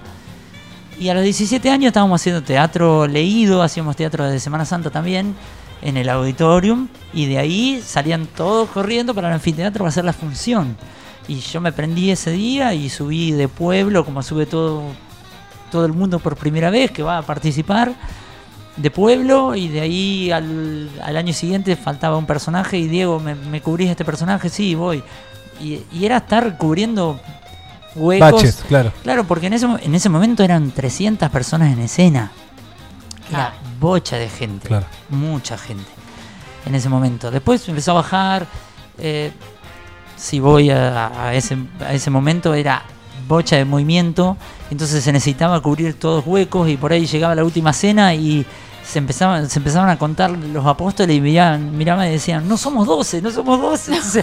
Y 0.98 1.10
a 1.10 1.14
los 1.14 1.22
17 1.22 1.68
años 1.70 1.88
estábamos 1.88 2.22
haciendo 2.22 2.42
teatro 2.42 3.06
leído, 3.06 3.62
hacíamos 3.62 3.96
teatro 3.96 4.24
de 4.24 4.40
Semana 4.40 4.64
Santa 4.64 4.88
también, 4.88 5.34
en 5.82 5.98
el 5.98 6.08
auditorium, 6.08 6.88
y 7.12 7.26
de 7.26 7.38
ahí 7.38 7.82
salían 7.84 8.26
todos 8.26 8.70
corriendo 8.70 9.14
para 9.14 9.28
el 9.28 9.34
anfiteatro 9.34 9.80
para 9.80 9.90
hacer 9.90 10.06
la 10.06 10.14
función. 10.14 10.74
Y 11.28 11.40
yo 11.40 11.60
me 11.60 11.70
prendí 11.70 12.10
ese 12.10 12.30
día 12.30 12.72
y 12.72 12.88
subí 12.88 13.32
de 13.32 13.46
pueblo, 13.46 14.06
como 14.06 14.22
sube 14.22 14.46
todo, 14.46 14.84
todo 15.70 15.84
el 15.84 15.92
mundo 15.92 16.18
por 16.18 16.36
primera 16.36 16.70
vez 16.70 16.90
que 16.90 17.02
va 17.02 17.18
a 17.18 17.22
participar, 17.22 17.92
de 18.78 18.90
pueblo, 18.90 19.54
y 19.54 19.68
de 19.68 19.80
ahí 19.82 20.30
al, 20.30 20.88
al 21.02 21.16
año 21.18 21.34
siguiente 21.34 21.76
faltaba 21.76 22.16
un 22.16 22.26
personaje, 22.26 22.78
y 22.78 22.88
Diego, 22.88 23.20
¿me, 23.20 23.34
me 23.34 23.60
cubrís 23.60 23.90
este 23.90 24.06
personaje? 24.06 24.48
Sí, 24.48 24.74
voy. 24.74 25.02
Y, 25.60 25.82
y 25.92 26.06
era 26.06 26.18
estar 26.18 26.56
cubriendo 26.56 27.20
huecos. 27.96 28.32
Baches, 28.32 28.64
claro. 28.68 28.92
Claro, 29.02 29.24
porque 29.24 29.46
en 29.48 29.54
ese, 29.54 29.66
en 29.66 29.94
ese 29.94 30.08
momento 30.08 30.42
eran 30.42 30.70
300 30.70 31.28
personas 31.30 31.72
en 31.72 31.80
escena. 31.80 32.30
Era 33.30 33.54
bocha 33.80 34.16
de 34.16 34.28
gente. 34.28 34.68
Claro. 34.68 34.86
Mucha 35.08 35.58
gente. 35.58 35.90
En 36.64 36.74
ese 36.74 36.88
momento. 36.88 37.30
Después 37.30 37.68
empezó 37.68 37.92
a 37.92 37.94
bajar. 37.94 38.46
eh, 38.98 39.32
si 40.16 40.40
voy 40.40 40.70
a, 40.70 41.26
a 41.28 41.34
ese, 41.34 41.58
a 41.80 41.92
ese 41.92 42.10
momento 42.10 42.54
era 42.54 42.82
bocha 43.28 43.56
de 43.56 43.64
movimiento. 43.64 44.36
Entonces 44.70 45.04
se 45.04 45.12
necesitaba 45.12 45.60
cubrir 45.60 45.94
todos 45.98 46.26
huecos 46.26 46.68
y 46.68 46.76
por 46.76 46.92
ahí 46.92 47.06
llegaba 47.06 47.34
la 47.34 47.44
última 47.44 47.72
cena 47.72 48.14
y 48.14 48.46
se 48.88 48.98
empezaban, 48.98 49.50
se 49.50 49.58
empezaron 49.58 49.88
a 49.90 49.98
contar 49.98 50.30
los 50.30 50.64
apóstoles 50.64 51.16
y 51.16 51.20
miraban, 51.20 51.76
miraban 51.76 52.06
y 52.06 52.12
decían, 52.12 52.46
no 52.48 52.56
somos 52.56 52.86
doce, 52.86 53.20
no 53.20 53.30
somos 53.30 53.60
doce. 53.60 53.92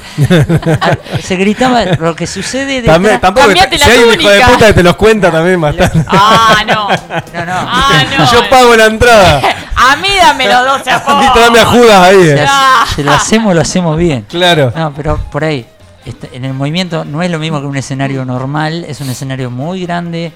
A- 0.81 0.97
se 1.21 1.35
gritaba 1.35 1.83
lo 1.85 2.15
que 2.15 2.25
sucede 2.25 2.81
de 2.81 2.87
También, 2.87 3.19
tampoco 3.19 3.47
Cambiate 3.47 3.77
si 3.77 3.87
la 3.87 3.93
hay 3.93 3.99
un 4.03 4.21
hijo 4.21 4.29
de 4.29 4.41
puta 4.41 4.67
que 4.67 4.73
te 4.73 4.83
los 4.83 4.95
cuenta 4.95 5.31
también 5.31 5.59
más 5.59 5.75
tarde. 5.75 6.03
Ah, 6.07 6.63
no. 6.67 6.87
No, 7.33 7.45
no. 7.45 7.53
Ah, 7.55 8.03
no. 8.17 8.31
Yo 8.31 8.49
pago 8.49 8.75
la 8.75 8.85
entrada. 8.85 9.41
A 9.75 9.95
mí 9.97 10.07
dame 10.17 10.47
los 10.47 10.65
12 10.65 10.89
Y 10.89 10.93
apóstoles. 10.93 11.33
tráeme 11.33 11.59
a 11.59 11.65
Judas 11.65 12.01
ahí. 12.01 12.23
Si, 12.23 12.29
eh. 12.29 12.45
Ah. 12.47 12.85
si 12.95 13.03
lo 13.03 13.11
hacemos, 13.11 13.55
lo 13.55 13.61
hacemos 13.61 13.97
bien. 13.97 14.25
Claro. 14.29 14.71
No, 14.75 14.93
pero 14.93 15.17
por 15.31 15.43
ahí, 15.43 15.65
este, 16.05 16.29
en 16.33 16.45
el 16.45 16.53
movimiento 16.53 17.03
no 17.03 17.21
es 17.21 17.29
lo 17.29 17.37
mismo 17.39 17.59
que 17.59 17.67
un 17.67 17.75
escenario 17.75 18.23
normal, 18.23 18.85
es 18.87 19.01
un 19.01 19.09
escenario 19.09 19.49
muy 19.51 19.81
grande, 19.85 20.31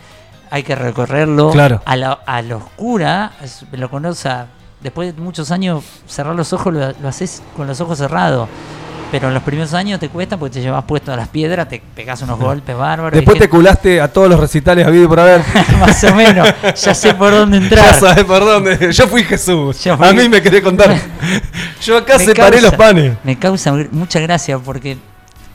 hay 0.51 0.63
que 0.63 0.75
recorrerlo. 0.75 1.51
Claro. 1.51 1.81
A 1.85 1.95
la, 1.95 2.13
a 2.25 2.41
la 2.41 2.55
oscura, 2.57 3.31
lo 3.71 3.89
conoce, 3.89 4.29
después 4.81 5.15
de 5.15 5.21
muchos 5.21 5.51
años, 5.51 5.83
cerrar 6.07 6.35
los 6.35 6.53
ojos 6.53 6.73
lo, 6.73 6.91
lo 7.01 7.07
haces 7.07 7.41
con 7.55 7.67
los 7.67 7.79
ojos 7.81 7.97
cerrados. 7.97 8.47
Pero 9.09 9.29
en 9.29 9.33
los 9.35 9.43
primeros 9.43 9.73
años 9.73 10.01
te 10.01 10.09
cuesta 10.09 10.35
porque 10.35 10.55
te 10.55 10.61
llevas 10.61 10.83
puesto 10.83 11.13
a 11.13 11.15
las 11.15 11.29
piedras, 11.29 11.69
te 11.69 11.81
pegas 11.95 12.21
unos 12.23 12.37
golpes 12.37 12.75
bárbaros. 12.75 13.13
Después 13.13 13.35
te 13.37 13.43
gente- 13.45 13.49
culaste 13.49 14.01
a 14.01 14.11
todos 14.11 14.29
los 14.29 14.37
recitales 14.37 14.85
habido 14.85 15.05
y 15.05 15.07
por 15.07 15.21
haber. 15.21 15.41
Más 15.79 16.03
o 16.03 16.13
menos, 16.13 16.45
ya 16.75 16.93
sé 16.93 17.13
por 17.13 17.31
dónde 17.31 17.55
entrar. 17.63 17.85
Ya 17.85 17.93
sabes 17.93 18.25
por 18.25 18.41
dónde. 18.41 18.91
Yo 18.91 19.07
fui 19.07 19.23
Jesús. 19.23 19.81
Yo 19.81 19.95
fui- 19.95 20.07
A 20.07 20.11
mí 20.11 20.27
me 20.27 20.41
querés 20.41 20.61
contar. 20.61 20.93
Yo 21.81 21.97
acá 21.97 22.17
Me 22.17 22.25
separé 22.25 22.57
causa- 22.57 22.67
los 22.67 22.75
panes. 22.75 23.17
Me 23.23 23.39
causa 23.39 23.73
mucha 23.91 24.19
gracia 24.19 24.59
porque, 24.59 24.97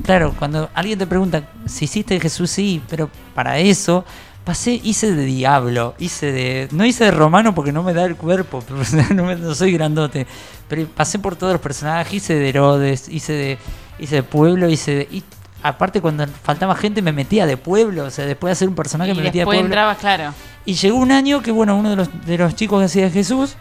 claro, 0.02 0.34
cuando 0.38 0.70
alguien 0.72 0.98
te 0.98 1.06
pregunta 1.06 1.42
si 1.66 1.84
hiciste 1.84 2.18
Jesús, 2.20 2.50
sí, 2.50 2.82
pero 2.88 3.10
para 3.34 3.58
eso 3.58 4.02
pasé, 4.44 4.80
hice 4.82 5.12
de 5.14 5.24
diablo, 5.24 5.94
hice 5.98 6.32
de. 6.32 6.68
No 6.72 6.84
hice 6.84 7.04
de 7.04 7.10
romano 7.10 7.54
porque 7.54 7.72
no 7.72 7.82
me 7.82 7.92
da 7.94 8.04
el 8.04 8.16
cuerpo, 8.16 8.62
pero 8.66 8.80
no, 9.14 9.24
me- 9.24 9.36
no 9.36 9.54
soy 9.54 9.72
grandote. 9.72 10.26
Pero 10.68 10.86
pasé 10.86 11.18
por 11.18 11.36
todos 11.36 11.52
los 11.52 11.62
personajes, 11.62 12.12
hice 12.14 12.34
de 12.34 12.48
Herodes, 12.48 13.08
hice 13.08 13.32
de, 13.32 13.58
hice 13.98 14.16
de 14.16 14.22
pueblo, 14.22 14.68
hice 14.68 14.94
de. 14.94 15.08
y 15.10 15.22
aparte, 15.62 16.00
cuando 16.00 16.26
faltaba 16.42 16.74
gente, 16.74 17.02
me 17.02 17.12
metía 17.12 17.46
de 17.46 17.56
pueblo, 17.56 18.04
o 18.06 18.10
sea, 18.10 18.26
después 18.26 18.48
de 18.48 18.52
hacer 18.52 18.68
un 18.68 18.74
personaje, 18.74 19.10
Y 19.12 19.14
me 19.14 19.22
metía 19.22 19.32
de 19.32 19.38
después 19.40 19.56
pueblo. 19.58 19.66
entrabas, 19.66 19.98
claro. 19.98 20.34
Y 20.64 20.74
llegó 20.74 20.96
un 20.98 21.12
año 21.12 21.42
que, 21.42 21.50
bueno, 21.50 21.76
uno 21.76 21.90
de 21.90 21.96
los, 21.96 22.26
de 22.26 22.38
los 22.38 22.54
chicos 22.56 22.78
que 22.80 22.86
hacía 22.86 23.10
Jesús 23.10 23.56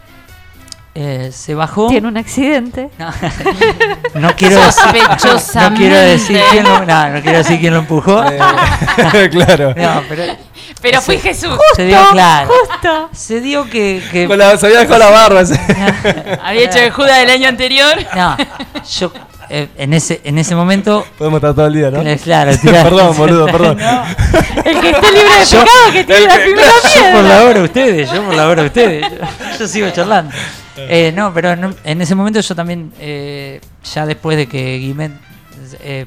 eh, 0.94 1.30
se 1.32 1.54
bajó. 1.54 1.88
Tiene 1.88 2.08
un 2.08 2.16
accidente. 2.18 2.90
No, 2.98 3.10
no 4.20 4.36
quiero 4.36 4.60
decir, 4.60 5.02
no, 5.54 5.74
quiero 5.74 5.96
decir 5.96 6.40
quién 6.50 6.64
lo, 6.64 6.84
no, 6.84 7.08
no 7.08 7.20
quiero 7.22 7.38
decir 7.38 7.58
quién 7.60 7.72
lo 7.72 7.80
empujó. 7.80 8.22
Eh, 8.24 8.38
claro. 9.30 9.74
No, 9.76 10.02
pero 10.08 10.36
Pero 10.82 11.00
fui 11.00 11.18
Jesús. 11.18 11.56
se 11.76 11.86
dio 11.86 11.98
claro. 12.10 12.50
Justo. 12.68 13.08
Se 13.12 13.40
dio 13.40 13.64
que, 13.70 14.02
que- 14.12 14.26
Con 14.26 14.36
la, 14.38 14.56
se 14.58 14.66
había 14.66 14.80
dejado 14.80 14.98
la 14.98 15.10
barba. 15.10 15.44
sí. 15.46 15.54
Había 16.44 16.62
hecho 16.64 16.78
de 16.78 16.90
Judas 16.90 17.18
del 17.18 17.30
año 17.30 17.48
anterior. 17.48 17.94
no, 18.14 18.36
yo 18.98 19.12
eh, 19.48 19.68
en 19.76 19.92
ese 19.92 20.20
en 20.24 20.38
ese 20.38 20.54
momento 20.54 21.04
Podemos 21.18 21.38
estar 21.38 21.52
todo 21.54 21.66
el 21.66 21.74
día, 21.74 21.90
¿no? 21.90 22.02
claro, 22.22 22.56
tirá. 22.56 22.84
perdón, 22.84 23.16
boludo, 23.16 23.46
perdón. 23.46 23.78
El 24.64 24.80
que 24.80 24.90
esté 24.90 25.12
libre 25.12 25.38
de 25.38 25.44
Yo- 25.44 25.60
pecado 25.60 25.92
que 25.92 26.04
tiene 26.04 26.26
la 26.26 26.34
primera 26.36 26.66
yo 26.68 27.00
por 27.12 27.22
la 27.24 27.28
piedra. 27.28 27.44
hora 27.44 27.62
ustedes, 27.62 28.10
yo 28.10 28.22
por 28.24 28.34
la 28.34 28.48
hora 28.48 28.62
ustedes. 28.62 29.04
Yo, 29.10 29.58
yo 29.58 29.68
sigo 29.68 29.90
charlando. 29.90 30.34
Eh, 30.76 31.12
no, 31.14 31.32
pero 31.34 31.52
en 31.84 32.00
ese 32.00 32.14
momento 32.14 32.40
yo 32.40 32.54
también, 32.54 32.92
eh, 32.98 33.60
ya 33.92 34.06
después 34.06 34.36
de 34.36 34.46
que 34.46 34.78
Guimet 34.78 35.12
eh, 35.80 36.06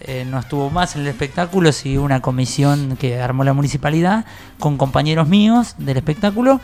eh, 0.00 0.24
no 0.28 0.38
estuvo 0.38 0.70
más 0.70 0.94
en 0.96 1.02
el 1.02 1.08
espectáculo, 1.08 1.72
siguió 1.72 2.02
una 2.02 2.20
comisión 2.20 2.96
que 2.96 3.20
armó 3.20 3.44
la 3.44 3.52
municipalidad 3.52 4.24
con 4.58 4.76
compañeros 4.76 5.28
míos 5.28 5.74
del 5.78 5.96
espectáculo. 5.96 6.60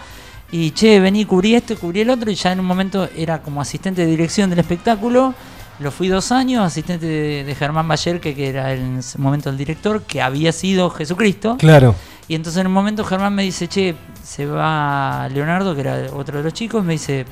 Y 0.50 0.72
che, 0.72 1.00
vení, 1.00 1.24
cubrí 1.24 1.54
esto, 1.54 1.76
cubrí 1.78 2.02
el 2.02 2.10
otro. 2.10 2.30
Y 2.30 2.34
ya 2.34 2.52
en 2.52 2.60
un 2.60 2.66
momento 2.66 3.08
era 3.16 3.40
como 3.42 3.60
asistente 3.60 4.02
de 4.02 4.08
dirección 4.08 4.50
del 4.50 4.58
espectáculo. 4.58 5.34
Lo 5.78 5.90
fui 5.90 6.08
dos 6.08 6.30
años, 6.30 6.64
asistente 6.64 7.06
de, 7.06 7.44
de 7.44 7.54
Germán 7.54 7.88
Bayer, 7.88 8.20
que, 8.20 8.34
que 8.34 8.50
era 8.50 8.74
en 8.74 8.98
ese 8.98 9.18
momento 9.18 9.48
el 9.48 9.56
director, 9.56 10.02
que 10.02 10.20
había 10.20 10.52
sido 10.52 10.90
Jesucristo. 10.90 11.56
Claro. 11.58 11.94
Y 12.32 12.34
entonces 12.34 12.62
en 12.62 12.66
un 12.66 12.72
momento 12.72 13.04
Germán 13.04 13.34
me 13.34 13.42
dice, 13.42 13.68
che, 13.68 13.94
se 14.22 14.46
va 14.46 15.28
Leonardo, 15.30 15.74
que 15.74 15.82
era 15.82 16.06
otro 16.14 16.38
de 16.38 16.44
los 16.44 16.54
chicos, 16.54 16.82
me 16.82 16.94
dice, 16.94 17.26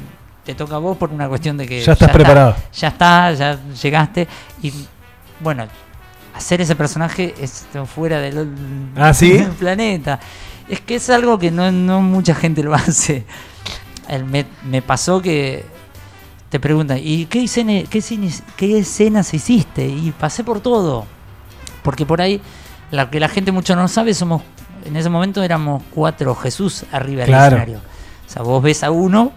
te 0.45 0.55
toca 0.55 0.75
a 0.75 0.79
vos 0.79 0.99
por 0.99 1.09
una 1.11 1.27
cuestión 1.27 1.57
de 1.57 1.67
que... 1.67 1.81
Ya 1.81 1.93
estás 1.95 2.11
preparado. 2.11 2.55
ya 2.75 2.89
está, 2.89 3.33
ya 3.33 3.59
llegaste. 3.83 4.29
Y 4.63 4.71
bueno, 5.41 5.65
hacer 6.35 6.61
ese 6.61 6.77
personaje 6.77 7.35
es 7.41 7.65
fuera 7.87 8.21
del, 8.21 8.53
¿Ah, 8.95 9.15
sí? 9.15 9.43
planeta. 9.59 10.21
Es 10.69 10.83
que 10.83 10.97
es 10.97 11.09
algo 11.09 11.39
que 11.39 11.51
no, 11.51 11.73
no 11.73 12.03
mucha 12.03 12.35
gente 12.35 12.63
lo 12.63 12.75
hace. 12.75 13.25
El- 14.07 14.27
me, 14.27 14.45
me 14.65 14.83
pasó 14.83 15.23
que 15.23 15.65
te 16.51 16.61
preguntan, 16.61 16.99
¿y 17.03 17.25
qué, 17.25 17.45
escena- 17.45 17.89
qué, 17.89 18.03
qué 18.55 18.79
escenas 18.79 19.33
hiciste? 19.33 19.89
Y 19.89 20.11
pasé 20.13 20.45
por 20.45 20.61
todo. 20.61 21.07
Porque 21.83 22.05
por 22.05 22.21
ahí, 22.21 22.43
lo 22.91 23.09
que 23.11 23.19
la 23.19 23.29
gente 23.31 23.51
mucho 23.51 23.75
no 23.75 23.89
sabe, 23.89 24.13
somos 24.13 24.43
en 24.85 24.97
ese 24.97 25.09
momento 25.09 25.43
éramos 25.43 25.83
cuatro 25.95 26.35
Jesús 26.35 26.85
arriba 26.93 27.21
del 27.23 27.29
Claro. 27.31 27.57
escenario. 27.57 27.79
O 28.27 28.31
sea, 28.33 28.43
vos 28.43 28.63
ves 28.63 28.83
a 28.85 28.91
uno, 28.91 29.33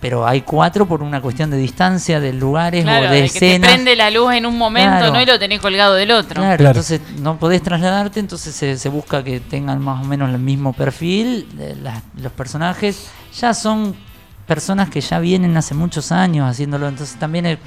pero 0.00 0.26
hay 0.26 0.40
cuatro 0.42 0.86
por 0.86 1.02
una 1.02 1.20
cuestión 1.20 1.50
de 1.50 1.56
distancia, 1.56 2.18
de 2.18 2.32
lugares 2.32 2.82
Claro, 2.82 3.06
o 3.06 3.10
de 3.10 3.20
de 3.22 3.28
que 3.28 3.38
te 3.38 3.46
escenas. 3.46 3.70
prende 3.72 3.94
la 3.94 4.10
luz 4.10 4.32
en 4.34 4.46
un 4.46 4.58
momento, 4.58 4.96
Claro. 4.98 5.12
¿no? 5.12 5.22
Y 5.22 5.26
lo 5.26 5.38
tenés 5.38 5.60
colgado 5.60 5.94
del 5.94 6.10
otro. 6.10 6.40
Claro, 6.42 6.56
Claro. 6.56 6.70
entonces 6.80 7.00
no 7.20 7.36
podés 7.38 7.62
trasladarte, 7.62 8.18
entonces 8.18 8.52
se, 8.54 8.76
se 8.76 8.88
busca 8.88 9.22
que 9.22 9.38
tengan 9.38 9.80
más 9.80 10.04
o 10.04 10.08
menos 10.08 10.28
el 10.30 10.38
mismo 10.40 10.72
perfil. 10.72 11.48
de 11.56 11.76
las- 11.76 12.02
los 12.20 12.32
personajes 12.32 13.10
ya 13.38 13.54
son 13.54 13.94
personas 14.46 14.90
que 14.90 15.00
ya 15.00 15.20
vienen 15.20 15.56
hace 15.56 15.74
muchos 15.74 16.10
años 16.10 16.50
haciéndolo, 16.50 16.88
entonces 16.88 17.16
también 17.18 17.46
eh, 17.46 17.58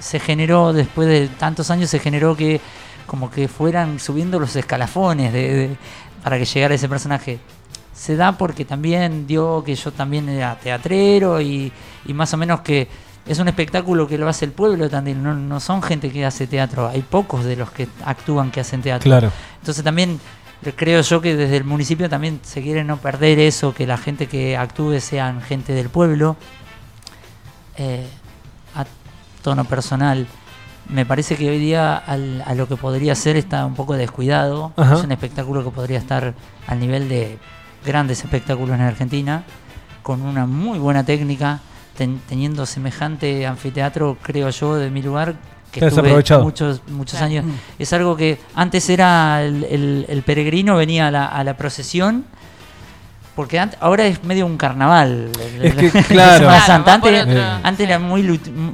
se 0.00 0.18
generó, 0.18 0.72
después 0.72 1.06
de 1.08 1.28
tantos 1.28 1.70
años, 1.70 1.88
se 1.88 2.00
generó 2.00 2.36
que 2.36 2.60
como 3.06 3.30
que 3.30 3.46
fueran 3.46 4.00
subiendo 4.00 4.40
los 4.40 4.56
escalafones 4.56 5.32
de, 5.32 5.54
de- 5.54 5.76
para 6.26 6.40
que 6.40 6.44
llegara 6.44 6.74
ese 6.74 6.88
personaje. 6.88 7.38
Se 7.94 8.16
da 8.16 8.32
porque 8.32 8.64
también 8.64 9.28
dio 9.28 9.62
que 9.62 9.76
yo 9.76 9.92
también 9.92 10.28
era 10.28 10.56
teatrero 10.56 11.40
y, 11.40 11.70
y 12.04 12.14
más 12.14 12.34
o 12.34 12.36
menos 12.36 12.62
que 12.62 12.88
es 13.24 13.38
un 13.38 13.46
espectáculo 13.46 14.08
que 14.08 14.18
lo 14.18 14.28
hace 14.28 14.44
el 14.44 14.50
pueblo 14.50 14.90
también, 14.90 15.22
no, 15.22 15.34
no 15.34 15.60
son 15.60 15.84
gente 15.84 16.10
que 16.10 16.26
hace 16.26 16.48
teatro, 16.48 16.88
hay 16.88 17.02
pocos 17.02 17.44
de 17.44 17.54
los 17.54 17.70
que 17.70 17.86
actúan 18.04 18.50
que 18.50 18.58
hacen 18.58 18.82
teatro. 18.82 19.08
Claro. 19.08 19.30
Entonces 19.60 19.84
también 19.84 20.18
creo 20.74 21.00
yo 21.00 21.20
que 21.20 21.36
desde 21.36 21.58
el 21.58 21.62
municipio 21.62 22.08
también 22.08 22.40
se 22.42 22.60
quiere 22.60 22.82
no 22.82 22.96
perder 22.96 23.38
eso, 23.38 23.72
que 23.72 23.86
la 23.86 23.96
gente 23.96 24.26
que 24.26 24.56
actúe 24.56 24.98
sean 24.98 25.40
gente 25.42 25.74
del 25.74 25.90
pueblo. 25.90 26.36
Eh, 27.76 28.04
a 28.74 28.84
tono 29.42 29.64
personal, 29.64 30.26
me 30.88 31.04
parece 31.06 31.36
que 31.36 31.48
hoy 31.50 31.58
día 31.58 31.96
al- 31.96 32.42
a 32.46 32.54
lo 32.54 32.68
que 32.68 32.76
podría 32.76 33.14
ser 33.14 33.36
está 33.36 33.66
un 33.66 33.74
poco 33.74 33.94
descuidado. 33.94 34.72
Ajá. 34.76 34.94
Es 34.94 35.04
un 35.04 35.12
espectáculo 35.12 35.64
que 35.64 35.70
podría 35.70 35.98
estar 35.98 36.34
al 36.66 36.80
nivel 36.80 37.08
de 37.08 37.38
grandes 37.84 38.22
espectáculos 38.24 38.74
en 38.74 38.82
Argentina, 38.82 39.44
con 40.02 40.22
una 40.22 40.46
muy 40.46 40.78
buena 40.78 41.04
técnica, 41.04 41.60
ten- 41.96 42.20
teniendo 42.28 42.66
semejante 42.66 43.46
anfiteatro, 43.46 44.16
creo 44.22 44.50
yo, 44.50 44.76
de 44.76 44.90
mi 44.90 45.02
lugar, 45.02 45.34
que 45.72 45.80
estuve 45.86 46.02
muchos, 46.42 46.82
muchos 46.88 47.20
años. 47.20 47.44
Es 47.78 47.92
algo 47.92 48.16
que 48.16 48.38
antes 48.54 48.88
era 48.88 49.42
el, 49.42 49.64
el- 49.64 50.06
el 50.08 50.22
peregrino, 50.22 50.76
venía 50.76 51.08
a 51.08 51.10
la, 51.10 51.26
a 51.26 51.42
la 51.44 51.56
procesión. 51.56 52.24
Porque 53.34 53.60
ahora 53.80 54.06
es 54.06 54.24
medio 54.24 54.46
un 54.46 54.56
carnaval. 54.56 55.30
Es 55.60 55.74
que, 55.74 55.90
la 56.14 56.38
claro. 56.38 56.50
Santa. 56.64 56.94
Antes, 56.94 57.22
otro- 57.22 57.42
antes 57.62 57.86
era 57.86 57.98
muy 57.98 58.22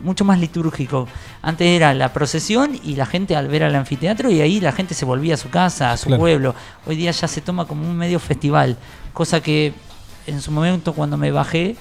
mucho 0.04 0.24
más 0.24 0.38
litúrgico. 0.38 1.08
Antes 1.42 1.66
era 1.66 1.92
la 1.92 2.12
procesión 2.12 2.78
y 2.84 2.94
la 2.94 3.04
gente 3.04 3.34
al 3.34 3.48
ver 3.48 3.64
al 3.64 3.74
anfiteatro 3.74 4.30
y 4.30 4.40
ahí 4.40 4.60
la 4.60 4.70
gente 4.72 4.94
se 4.94 5.04
volvía 5.04 5.34
a 5.34 5.36
su 5.36 5.50
casa, 5.50 5.90
a 5.92 5.96
su 5.96 6.06
Claro. 6.06 6.20
pueblo. 6.20 6.54
Hoy 6.86 6.94
día 6.96 7.10
ya 7.10 7.26
se 7.26 7.40
toma 7.40 7.64
como 7.66 7.82
un 7.88 7.96
medio 7.96 8.20
festival. 8.20 8.76
Cosa 9.12 9.40
que 9.40 9.74
en 10.28 10.40
su 10.40 10.52
momento 10.52 10.92
cuando 10.92 11.16
me 11.16 11.32
bajé 11.32 11.74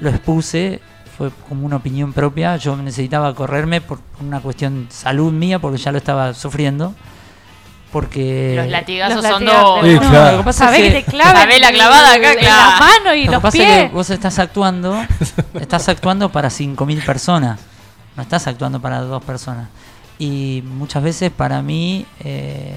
lo 0.00 0.10
expuse, 0.10 0.80
fue 1.16 1.30
como 1.48 1.66
una 1.66 1.76
opinión 1.76 2.12
propia. 2.12 2.56
Yo 2.56 2.74
necesitaba 2.76 3.32
correrme 3.34 3.80
por 3.80 4.00
una 4.20 4.40
cuestión 4.40 4.88
salud 4.90 5.30
mía 5.32 5.58
porque 5.60 5.78
ya 5.78 5.92
lo 5.92 5.98
estaba 5.98 6.34
sufriendo. 6.34 6.94
Porque 7.92 8.54
Los 8.56 8.68
latigazos 8.68 9.16
Los 9.22 9.26
son 9.32 9.44
dos. 9.44 9.80
Sí, 9.84 9.94
No, 9.94 10.00
claro. 10.10 10.32
lo 10.32 10.38
que 10.38 10.44
pasa 10.44 10.66
Sabés 10.66 10.80
es 10.80 10.92
que 10.94 11.02
te 11.02 11.10
clavan 11.10 11.36
Sabés 11.36 11.60
la 11.60 11.70
clavada 11.72 12.14
acá, 12.14 12.32
en 12.34 12.44
las 12.44 12.80
manos 12.80 13.16
y 13.16 13.24
Lo 13.26 13.32
que 13.32 13.40
pasa 13.40 13.58
es 13.58 13.88
que 13.88 13.94
vos 13.94 14.10
estás 14.10 14.38
actuando, 14.38 14.96
estás 15.60 15.88
actuando 15.88 16.30
para 16.30 16.48
5.000 16.50 17.04
personas, 17.04 17.58
no 18.20 18.24
estás 18.24 18.46
actuando 18.46 18.80
para 18.80 19.00
dos 19.00 19.24
personas. 19.24 19.68
Y 20.18 20.62
muchas 20.66 21.02
veces 21.02 21.30
para 21.30 21.62
mí 21.62 22.04
eh, 22.22 22.74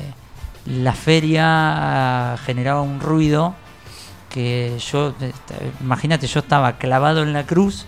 la 0.65 0.93
feria 0.93 2.37
generaba 2.45 2.81
un 2.81 3.01
ruido 3.01 3.53
que 4.29 4.77
yo, 4.91 5.09
este, 5.19 5.53
imagínate, 5.81 6.27
yo 6.27 6.39
estaba 6.39 6.77
clavado 6.77 7.21
en 7.23 7.33
la 7.33 7.43
cruz, 7.45 7.85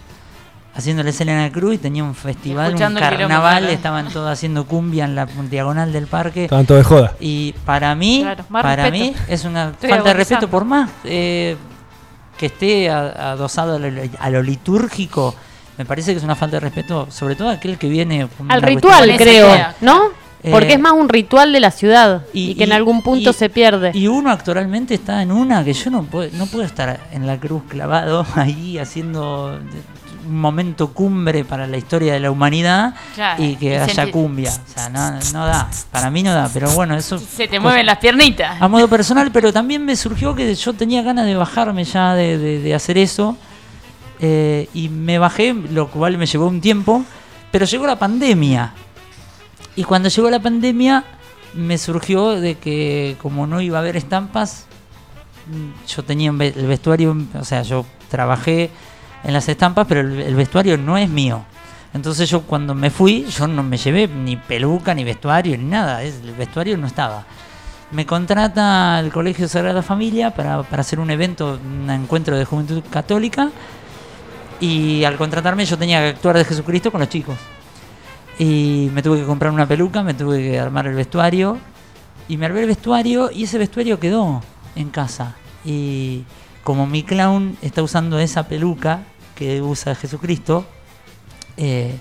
haciendo 0.75 1.01
la 1.01 1.11
escena 1.11 1.31
en 1.31 1.41
la 1.43 1.51
cruz 1.51 1.75
y 1.75 1.77
tenía 1.77 2.03
un 2.03 2.13
festival, 2.13 2.65
un 2.65 2.73
Escuchando 2.73 2.99
carnaval, 2.99 3.69
estaban 3.69 4.09
todos 4.09 4.29
haciendo 4.29 4.65
cumbia 4.65 5.05
en 5.05 5.15
la 5.15 5.25
diagonal 5.25 5.93
del 5.93 6.07
parque. 6.07 6.43
Estaban 6.43 6.65
todos 6.65 6.79
de 6.81 6.83
joda. 6.83 7.13
Y 7.21 7.53
para 7.65 7.95
mí, 7.95 8.19
Claro, 8.23 8.43
para 8.51 8.83
respeto. 8.89 9.05
mí 9.05 9.15
es 9.29 9.45
una 9.45 9.69
Estoy 9.71 9.89
falta 9.89 10.09
de 10.09 10.13
respeto 10.13 10.49
por 10.49 10.65
más. 10.65 10.89
eh, 11.05 11.55
que 12.37 12.47
esté 12.47 12.89
adosado 12.89 13.75
a 13.77 13.79
lo, 13.79 13.87
a 14.19 14.29
lo 14.29 14.43
litúrgico, 14.43 15.33
me 15.77 15.85
parece 15.85 16.11
que 16.11 16.17
es 16.17 16.23
una 16.23 16.35
falta 16.35 16.55
de 16.57 16.61
respeto, 16.61 17.07
sobre 17.09 17.35
todo 17.35 17.49
aquel 17.49 17.77
que 17.77 17.87
viene 17.89 18.27
Al 18.47 18.61
ritual, 18.61 19.15
creo, 19.17 19.49
idea. 19.49 19.75
¿no? 19.81 20.01
Porque 20.51 20.69
Eh, 20.69 20.73
es 20.73 20.79
más 20.79 20.91
un 20.93 21.09
ritual 21.09 21.51
de 21.53 21.59
la 21.59 21.71
ciudad 21.71 22.21
y, 22.31 22.53
que 22.53 22.65
en 22.65 22.71
algún 22.71 23.01
punto 23.01 23.31
y- 23.31 23.33
se 23.33 23.49
pierde. 23.49 23.89
Y 23.95 24.07
uno 24.07 24.29
actualmente 24.29 24.93
está 24.93 25.21
en 25.23 25.31
una 25.31 25.63
que 25.63 25.73
yo 25.73 25.89
no 25.89 26.03
puedo, 26.03 26.29
no 26.37 26.45
puedo 26.45 26.63
estar 26.63 26.99
en 27.11 27.25
la 27.25 27.37
cruz 27.39 27.63
clavado 27.67 28.25
ahí 28.35 28.77
haciendo 28.77 29.59
un 30.27 30.39
momento 30.39 30.91
cumbre 30.91 31.43
para 31.45 31.65
la 31.67 31.77
historia 31.77 32.13
de 32.13 32.19
la 32.19 32.29
humanidad 32.31 32.93
Claro, 33.15 33.43
y 33.43 33.55
que 33.55 33.77
haya 33.79 34.11
cumbia. 34.11 34.51
O 34.51 34.71
sea, 34.71 34.89
no, 34.89 35.11
no 35.33 35.45
da. 35.47 35.67
Para 35.91 36.09
mí 36.11 36.21
no 36.23 36.31
da. 36.33 36.47
Pero 36.53 36.69
bueno, 36.71 36.95
eso. 36.95 37.17
Se 37.19 37.47
te 37.47 37.59
mueven 37.59 37.85
las 37.85 37.97
piernitas. 37.97 38.59
A 38.61 38.67
modo 38.67 38.87
personal, 38.87 39.31
pero 39.31 39.51
también 39.53 39.83
me 39.83 39.95
surgió 39.95 40.35
que 40.35 40.53
yo 40.53 40.73
tenía 40.73 41.01
ganas 41.01 41.25
de 41.25 41.35
bajarme 41.35 41.83
ya 41.85 42.13
de, 42.13 42.37
de- 42.37 42.59
de 42.59 42.73
hacer 42.75 42.97
eso. 42.99 43.35
Eh, 44.19 44.69
y 44.73 44.89
me 44.89 45.19
bajé, 45.19 45.53
lo 45.53 45.87
cual 45.89 46.17
me 46.17 46.25
llevó 46.25 46.47
un 46.47 46.61
tiempo. 46.61 47.03
Pero 47.51 47.65
llegó 47.65 47.87
la 47.87 47.97
pandemia. 47.97 48.73
Y 49.75 49.83
cuando 49.83 50.09
llegó 50.09 50.29
la 50.29 50.41
pandemia, 50.41 51.03
me 51.53 51.77
surgió 51.77 52.31
de 52.31 52.55
que 52.55 53.15
como 53.21 53.47
no 53.47 53.61
iba 53.61 53.77
a 53.77 53.81
haber 53.81 53.95
estampas, 53.95 54.67
mm, 55.47 55.87
yo 55.87 56.03
tenía 56.03 56.31
el 56.31 56.67
vestuario, 56.67 57.15
o 57.33 57.43
sea, 57.43 57.61
yo 57.61 57.85
trabajé 58.09 58.69
en 59.23 59.33
las 59.33 59.47
estampas, 59.49 59.87
pero 59.87 60.01
el, 60.01 60.35
vestuario 60.35 60.77
no 60.77 60.97
es 60.97 61.09
mío. 61.09 61.43
Entonces 61.93 62.29
yo 62.29 62.41
cuando 62.41 62.75
me 62.75 62.89
fui, 62.89 63.25
yo 63.25 63.47
no 63.47 63.63
me 63.63 63.77
llevé 63.77 64.07
ni 64.07 64.35
peluca, 64.35 64.93
ni 64.93 65.03
vestuario, 65.03 65.57
ni 65.57 65.63
nada. 65.63 66.03
El 66.03 66.33
vestuario 66.37 66.77
no 66.77 66.87
estaba. 66.87 67.25
Me 67.91 68.05
contrata 68.05 68.99
el 68.99 69.11
Colegio 69.11 69.47
Sagrada 69.47 69.81
Familia 69.81 70.31
para, 70.31 70.63
para 70.63 70.81
hacer 70.81 70.99
un 70.99 71.09
evento, 71.09 71.57
un 71.63 71.89
encuentro 71.89 72.37
de 72.37 72.43
juventud 72.43 72.83
católica. 72.89 73.49
Y 74.59 75.03
al 75.03 75.17
contratarme 75.17 75.65
yo 75.65 75.77
tenía 75.77 75.99
que 75.99 76.07
actuar 76.09 76.37
de 76.37 76.45
Jesucristo 76.45 76.91
con 76.91 77.01
los 77.01 77.09
chicos. 77.09 77.35
Y 78.39 78.89
me 78.93 79.01
tuve 79.01 79.19
que 79.19 79.25
comprar 79.25 79.51
una 79.51 79.67
peluca, 79.67 80.03
me 80.03 80.13
tuve 80.13 80.39
que 80.39 80.59
armar 80.59 80.87
el 80.87 80.95
vestuario. 80.95 81.57
Y 82.27 82.37
me 82.37 82.47
armé 82.47 82.61
el 82.61 82.67
vestuario 82.67 83.29
y 83.31 83.43
ese 83.43 83.57
vestuario 83.57 83.99
quedó 83.99 84.41
en 84.75 84.89
casa. 84.89 85.35
Y 85.63 86.23
como 86.63 86.87
mi 86.87 87.03
clown 87.03 87.57
está 87.61 87.83
usando 87.83 88.17
esa 88.19 88.47
peluca 88.47 89.03
que 89.35 89.61
usa 89.61 89.93
Jesucristo, 89.93 90.65
eh, 91.57 91.97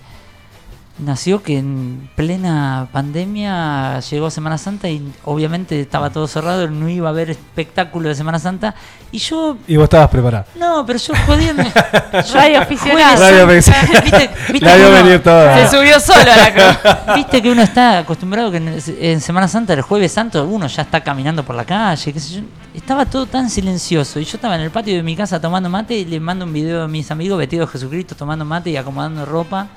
nació 0.98 1.42
que 1.42 1.58
en 1.58 2.08
plena 2.14 2.88
pandemia 2.92 3.98
llegó 4.00 4.30
Semana 4.30 4.58
Santa 4.58 4.88
y 4.88 5.12
obviamente 5.24 5.80
estaba 5.80 6.10
todo 6.10 6.28
cerrado, 6.28 6.68
no 6.68 6.88
iba 6.88 7.08
a 7.08 7.10
haber 7.10 7.30
espectáculo 7.30 8.08
de 8.08 8.14
Semana 8.14 8.38
Santa. 8.38 8.74
Y 9.10 9.18
yo 9.18 9.56
Y 9.66 9.76
vos 9.76 9.84
estabas 9.84 10.08
preparado. 10.08 10.46
no, 10.56 10.84
pero 10.86 10.98
yo 10.98 11.14
jodiendo. 11.26 11.62
Radio 12.32 12.60
aficionado. 12.60 13.20
Radio 13.20 13.44
aficionado. 13.44 14.02
¿Viste, 14.02 14.30
viste 14.52 14.66
La 14.66 14.88
venir 14.88 15.22
toda. 15.22 15.68
Se 15.68 15.76
subió 15.76 15.98
solo 16.00 16.32
a 16.32 16.36
la 16.36 16.52
cruz. 16.52 16.92
Viste 17.16 17.42
que 17.42 17.50
uno 17.50 17.62
está 17.62 17.98
acostumbrado 17.98 18.50
que 18.50 18.56
en, 18.58 18.80
en 19.00 19.20
Semana 19.20 19.48
Santa, 19.48 19.72
el 19.72 19.82
jueves 19.82 20.12
santo, 20.12 20.44
uno 20.44 20.66
ya 20.66 20.82
está 20.82 21.02
caminando 21.02 21.44
por 21.44 21.54
la 21.54 21.64
calle, 21.64 22.12
qué 22.12 22.20
sé 22.20 22.34
yo. 22.34 22.40
Estaba 22.74 23.06
todo 23.06 23.26
tan 23.26 23.50
silencioso 23.50 24.18
y 24.18 24.24
yo 24.24 24.36
estaba 24.36 24.56
en 24.56 24.62
el 24.62 24.70
patio 24.70 24.94
de 24.94 25.02
mi 25.02 25.14
casa 25.14 25.40
tomando 25.40 25.68
mate 25.68 25.94
y 25.94 26.04
le 26.04 26.18
mando 26.18 26.44
un 26.44 26.52
video 26.52 26.82
a 26.82 26.88
mis 26.88 27.08
amigos 27.10 27.38
vestidos 27.38 27.68
de 27.68 27.72
Jesucristo 27.72 28.16
tomando 28.16 28.44
mate 28.44 28.70
y 28.70 28.76
acomodando 28.76 29.24
ropa. 29.24 29.68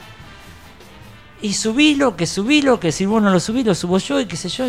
Y 1.41 1.53
subí 1.53 1.95
lo 1.95 2.15
que 2.15 2.25
subí 2.25 2.61
lo 2.61 2.79
que 2.79 2.91
si 2.91 3.05
vos 3.05 3.21
no 3.21 3.29
lo 3.29 3.39
subí 3.39 3.63
lo 3.63 3.75
subo 3.75 3.97
yo 3.99 4.19
y 4.19 4.25
qué 4.25 4.35
sé 4.35 4.49
yo. 4.49 4.65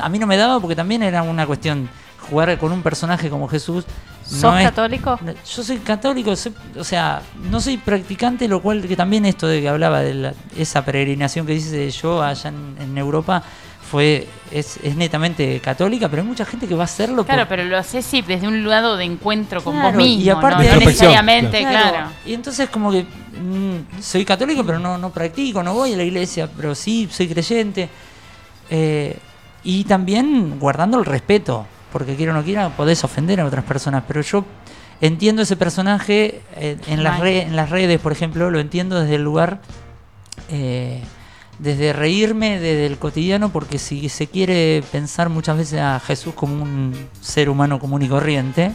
A 0.00 0.08
mí 0.08 0.18
no 0.18 0.26
me 0.26 0.36
daba 0.36 0.60
porque 0.60 0.76
también 0.76 1.02
era 1.02 1.22
una 1.22 1.46
cuestión 1.46 1.88
jugar 2.28 2.56
con 2.58 2.72
un 2.72 2.82
personaje 2.82 3.30
como 3.30 3.48
Jesús. 3.48 3.84
¿Sos 4.24 4.54
es- 4.58 4.62
católico? 4.64 5.18
Yo 5.24 5.62
soy 5.62 5.78
católico, 5.78 6.36
soy- 6.36 6.54
o 6.78 6.84
sea, 6.84 7.22
no 7.50 7.60
soy 7.60 7.78
practicante, 7.78 8.46
lo 8.46 8.60
cual 8.62 8.86
que 8.86 8.94
también 8.96 9.24
esto 9.24 9.46
de 9.48 9.60
que 9.62 9.68
hablaba 9.68 10.00
de 10.00 10.14
la- 10.14 10.34
esa 10.56 10.84
peregrinación 10.84 11.46
que 11.46 11.54
dice 11.54 11.90
yo 11.90 12.22
allá 12.22 12.50
en, 12.50 12.76
en 12.80 12.96
Europa 12.98 13.42
fue 13.90 14.26
es, 14.52 14.78
es 14.82 14.94
netamente 14.96 15.60
católica, 15.60 16.08
pero 16.08 16.22
hay 16.22 16.28
mucha 16.28 16.44
gente 16.44 16.66
que 16.68 16.74
va 16.74 16.82
a 16.82 16.84
hacerlo 16.84 17.24
Claro, 17.24 17.42
por- 17.42 17.48
pero 17.56 17.64
lo 17.64 17.76
haces 17.78 18.04
sí 18.04 18.22
desde 18.22 18.46
un 18.48 18.68
lado 18.68 18.96
de 18.96 19.04
encuentro 19.04 19.62
con 19.62 19.74
Claro, 19.74 19.88
vos 19.88 19.96
mismo. 20.06 20.22
y 20.24 20.28
aparte 20.30 20.68
no, 20.68 20.76
necesariamente, 20.78 21.60
Claro, 21.60 21.90
claro. 21.90 22.06
Y 22.26 22.34
entonces 22.34 22.68
como 22.70 22.90
que 22.92 23.02
mm, 23.04 24.00
soy 24.00 24.24
católico, 24.24 24.64
pero 24.64 24.78
no, 24.78 24.96
no 24.98 25.10
practico, 25.10 25.62
no 25.62 25.74
voy 25.74 25.92
a 25.94 25.96
la 25.96 26.04
iglesia, 26.04 26.48
pero 26.56 26.74
sí 26.74 27.08
soy 27.10 27.28
creyente. 27.28 27.88
Eh, 28.70 29.16
y 29.64 29.84
también 29.84 30.58
guardando 30.58 30.98
el 30.98 31.04
respeto, 31.04 31.66
porque 31.92 32.14
quiera 32.16 32.32
o 32.32 32.34
no 32.36 32.42
quiera, 32.44 32.68
podés 32.70 33.02
ofender 33.04 33.40
a 33.40 33.44
otras 33.46 33.64
personas, 33.64 34.04
pero 34.06 34.20
yo 34.22 34.44
entiendo 35.00 35.42
ese 35.42 35.56
personaje 35.56 36.42
eh, 36.56 36.76
en, 36.86 37.02
las 37.02 37.18
re- 37.20 37.42
en 37.42 37.56
las 37.56 37.70
redes, 37.70 38.00
por 38.00 38.12
ejemplo, 38.12 38.50
lo 38.50 38.60
entiendo 38.60 39.00
desde 39.00 39.16
el 39.16 39.22
lugar, 39.24 39.60
eh, 40.50 41.02
desde 41.60 41.92
reírme, 41.92 42.58
desde 42.58 42.86
el 42.86 42.96
cotidiano, 42.98 43.50
porque 43.50 43.78
si 43.78 44.08
se 44.08 44.26
quiere 44.26 44.82
pensar 44.90 45.28
muchas 45.28 45.56
veces 45.58 45.80
a 45.80 46.00
Jesús 46.00 46.34
como 46.34 46.62
un 46.62 46.94
ser 47.20 47.48
humano 47.50 47.78
común 47.78 48.02
y 48.02 48.08
corriente, 48.08 48.72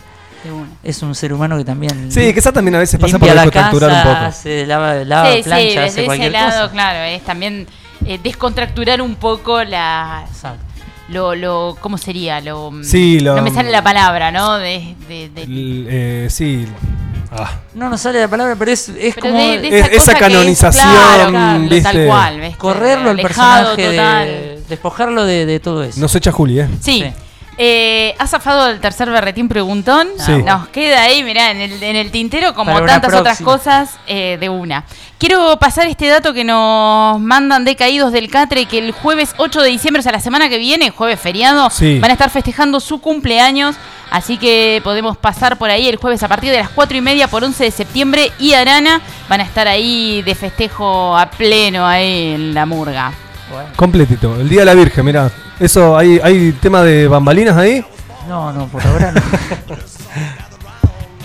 es 0.83 1.01
un 1.01 1.15
ser 1.15 1.33
humano 1.33 1.57
que 1.57 1.65
también 1.65 2.11
Sí, 2.11 2.31
quizás 2.33 2.53
también 2.53 2.75
a 2.75 2.79
veces 2.79 2.99
pasa 2.99 3.17
por 3.17 3.27
la 3.27 3.33
descontracturar 3.33 3.89
un 3.89 3.95
casa, 3.97 4.09
poco. 4.13 4.25
hace 4.25 4.65
lava, 4.67 4.93
lava 5.03 5.31
sí, 5.33 5.41
plancha, 5.43 5.61
sí, 5.71 5.77
hace 5.77 5.79
desde 5.81 5.99
ese 6.01 6.05
cualquier 6.05 6.31
lado, 6.31 6.61
cosa. 6.61 6.71
claro, 6.71 6.99
es 7.05 7.23
también 7.23 7.67
eh, 8.05 8.19
descontracturar 8.21 9.01
un 9.01 9.15
poco 9.15 9.63
la 9.63 10.25
Exacto. 10.29 10.63
lo, 11.09 11.33
lo 11.33 11.75
¿cómo 11.81 11.97
sería? 11.97 12.39
Lo, 12.41 12.69
mm, 12.69 12.83
Sí, 12.83 13.19
lo- 13.19 13.35
no 13.35 13.41
me 13.41 13.49
sale 13.49 13.71
la 13.71 13.83
palabra, 13.83 14.31
¿no? 14.31 14.57
De, 14.57 14.93
de- 15.09 15.29
de- 15.29 15.43
L- 15.43 15.85
eh, 16.25 16.29
sí. 16.29 16.67
Ah. 17.37 17.59
No 17.73 17.89
nos 17.89 17.99
sale 18.01 18.19
la 18.21 18.27
palabra, 18.27 18.55
pero 18.57 18.71
es, 18.71 18.87
es 18.89 19.15
pero 19.15 19.27
como 19.27 19.37
de- 19.39 19.59
de 19.59 19.79
Es- 19.79 19.91
esa 19.91 20.13
canonización, 20.15 20.89
claro, 20.89 21.29
claro, 21.31 21.59
¿viste? 21.61 21.81
tal 21.81 22.05
cual, 22.07 22.39
¿ves? 22.39 22.57
correrlo 22.57 23.09
al 23.09 23.17
personaje, 23.19 23.89
total. 23.89 24.25
de, 24.25 24.61
despojarlo 24.69 25.25
de, 25.25 25.45
de 25.45 25.59
todo 25.59 25.83
eso. 25.83 25.99
Nos 25.99 26.15
echa 26.15 26.31
Juli, 26.31 26.59
¿eh? 26.61 26.67
Sí. 26.81 27.03
Sí. 27.03 27.13
Eh, 27.57 28.13
¿Has 28.19 28.31
zafado 28.31 28.69
el 28.69 28.79
tercer 28.81 29.09
berretín 29.09 29.47
preguntón? 29.47 30.09
Sí. 30.17 30.33
Nos 30.43 30.67
queda 30.69 31.03
ahí, 31.03 31.23
mirá, 31.23 31.51
en 31.51 31.61
el, 31.61 31.81
en 31.81 31.95
el 31.95 32.11
tintero 32.11 32.53
como 32.53 32.79
tantas 32.85 33.13
otras 33.13 33.41
cosas 33.41 33.97
eh, 34.07 34.37
de 34.39 34.49
una. 34.49 34.83
Quiero 35.17 35.57
pasar 35.57 35.87
este 35.87 36.07
dato 36.07 36.33
que 36.33 36.43
nos 36.43 37.19
mandan 37.21 37.63
de 37.63 37.77
Caídos 37.77 38.11
del 38.11 38.29
Catre, 38.29 38.65
que 38.65 38.79
el 38.79 38.91
jueves 38.91 39.33
8 39.37 39.61
de 39.61 39.69
diciembre, 39.69 40.01
o 40.01 40.03
sea, 40.03 40.11
la 40.11 40.19
semana 40.19 40.49
que 40.49 40.57
viene, 40.57 40.89
jueves 40.89 41.19
feriado, 41.19 41.69
Sí. 41.69 41.99
van 41.99 42.11
a 42.11 42.13
estar 42.13 42.29
festejando 42.29 42.79
su 42.81 42.99
cumpleaños. 42.99 43.75
Así 44.11 44.37
que 44.37 44.81
podemos 44.83 45.17
pasar 45.17 45.57
por 45.57 45.69
ahí 45.69 45.87
el 45.87 45.95
jueves 45.95 46.21
a 46.23 46.27
partir 46.27 46.51
de 46.51 46.59
las 46.59 46.69
4 46.69 46.97
y 46.97 47.01
media 47.01 47.27
por 47.27 47.43
11 47.43 47.63
de 47.63 47.71
septiembre 47.71 48.31
y 48.37 48.53
Arana 48.53 49.01
van 49.27 49.39
a 49.41 49.43
estar 49.43 49.67
ahí 49.67 50.21
de 50.21 50.35
festejo 50.35 51.17
a 51.17 51.29
pleno 51.31 51.87
ahí 51.87 52.33
en 52.35 52.53
la 52.53 52.65
murga. 52.65 53.11
Bueno, 53.51 53.69
Completito. 53.75 54.39
El 54.39 54.47
Día 54.49 54.59
de 54.59 54.65
la 54.65 54.73
Virgen, 54.75 55.05
mira. 55.05 55.31
Eso, 55.59 55.97
hay, 55.97 56.19
hay 56.23 56.51
tema 56.53 56.81
de 56.81 57.07
bambalinas 57.07 57.55
ahí. 57.57 57.83
no, 58.27 58.51
no, 58.51 58.67
por 58.67 58.85
ahora 58.85 59.11
no. 59.11 59.21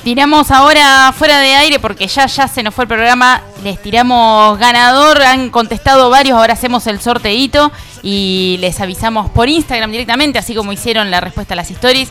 Tiramos 0.05 0.51
ahora 0.51 1.13
fuera 1.15 1.41
de 1.41 1.55
aire 1.57 1.79
porque 1.79 2.07
ya 2.07 2.25
ya 2.25 2.49
se 2.49 2.63
nos 2.63 2.75
fue 2.75 2.85
el 2.85 2.89
programa. 2.89 3.43
Les 3.63 3.81
tiramos 3.83 4.59
ganador, 4.59 5.21
han 5.21 5.51
contestado 5.51 6.09
varios, 6.09 6.39
ahora 6.39 6.55
hacemos 6.55 6.87
el 6.87 7.01
sorteito 7.01 7.71
y 8.03 8.57
les 8.61 8.81
avisamos 8.81 9.29
por 9.31 9.51
Instagram 9.51 9.91
directamente, 9.93 10.39
así 10.39 10.55
como 10.55 10.73
hicieron 10.73 11.11
la 11.11 11.21
respuesta 11.21 11.53
a 11.53 11.57
las 11.57 11.71
stories. 11.71 12.09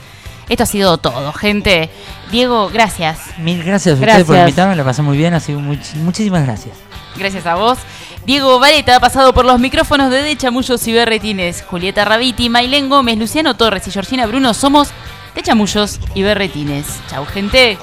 Esto 0.49 0.63
ha 0.63 0.67
sido 0.67 0.97
todo, 0.99 1.33
gente. 1.33 1.89
Diego, 2.31 2.69
gracias. 2.69 3.17
Mil 3.39 3.63
gracias 3.63 3.97
a 3.97 3.99
ustedes 4.01 4.23
por 4.25 4.35
invitarme, 4.37 4.75
la 4.75 4.83
pasé 4.83 5.01
muy 5.01 5.17
bien, 5.17 5.33
así 5.33 5.53
que 5.53 5.57
much- 5.59 5.95
muchísimas 5.95 6.43
gracias. 6.45 6.75
Gracias 7.17 7.45
a 7.47 7.55
vos. 7.55 7.79
Diego 8.25 8.59
Vareta 8.59 8.95
ha 8.95 8.99
pasado 8.99 9.33
por 9.33 9.45
los 9.45 9.59
micrófonos 9.59 10.11
de 10.11 10.21
De 10.21 10.37
Chamullos 10.37 10.87
y 10.87 10.93
Berretines. 10.93 11.63
Julieta 11.63 12.05
Rabiti, 12.05 12.49
Mailén 12.49 12.89
Gómez, 12.89 13.17
Luciano 13.17 13.55
Torres 13.55 13.87
y 13.87 13.91
Georgina 13.91 14.25
Bruno 14.27 14.53
somos 14.53 14.89
De 15.35 15.41
Chamullos 15.41 15.99
y 16.13 16.23
Berretines. 16.23 16.85
Chau, 17.09 17.25
gente. 17.25 17.77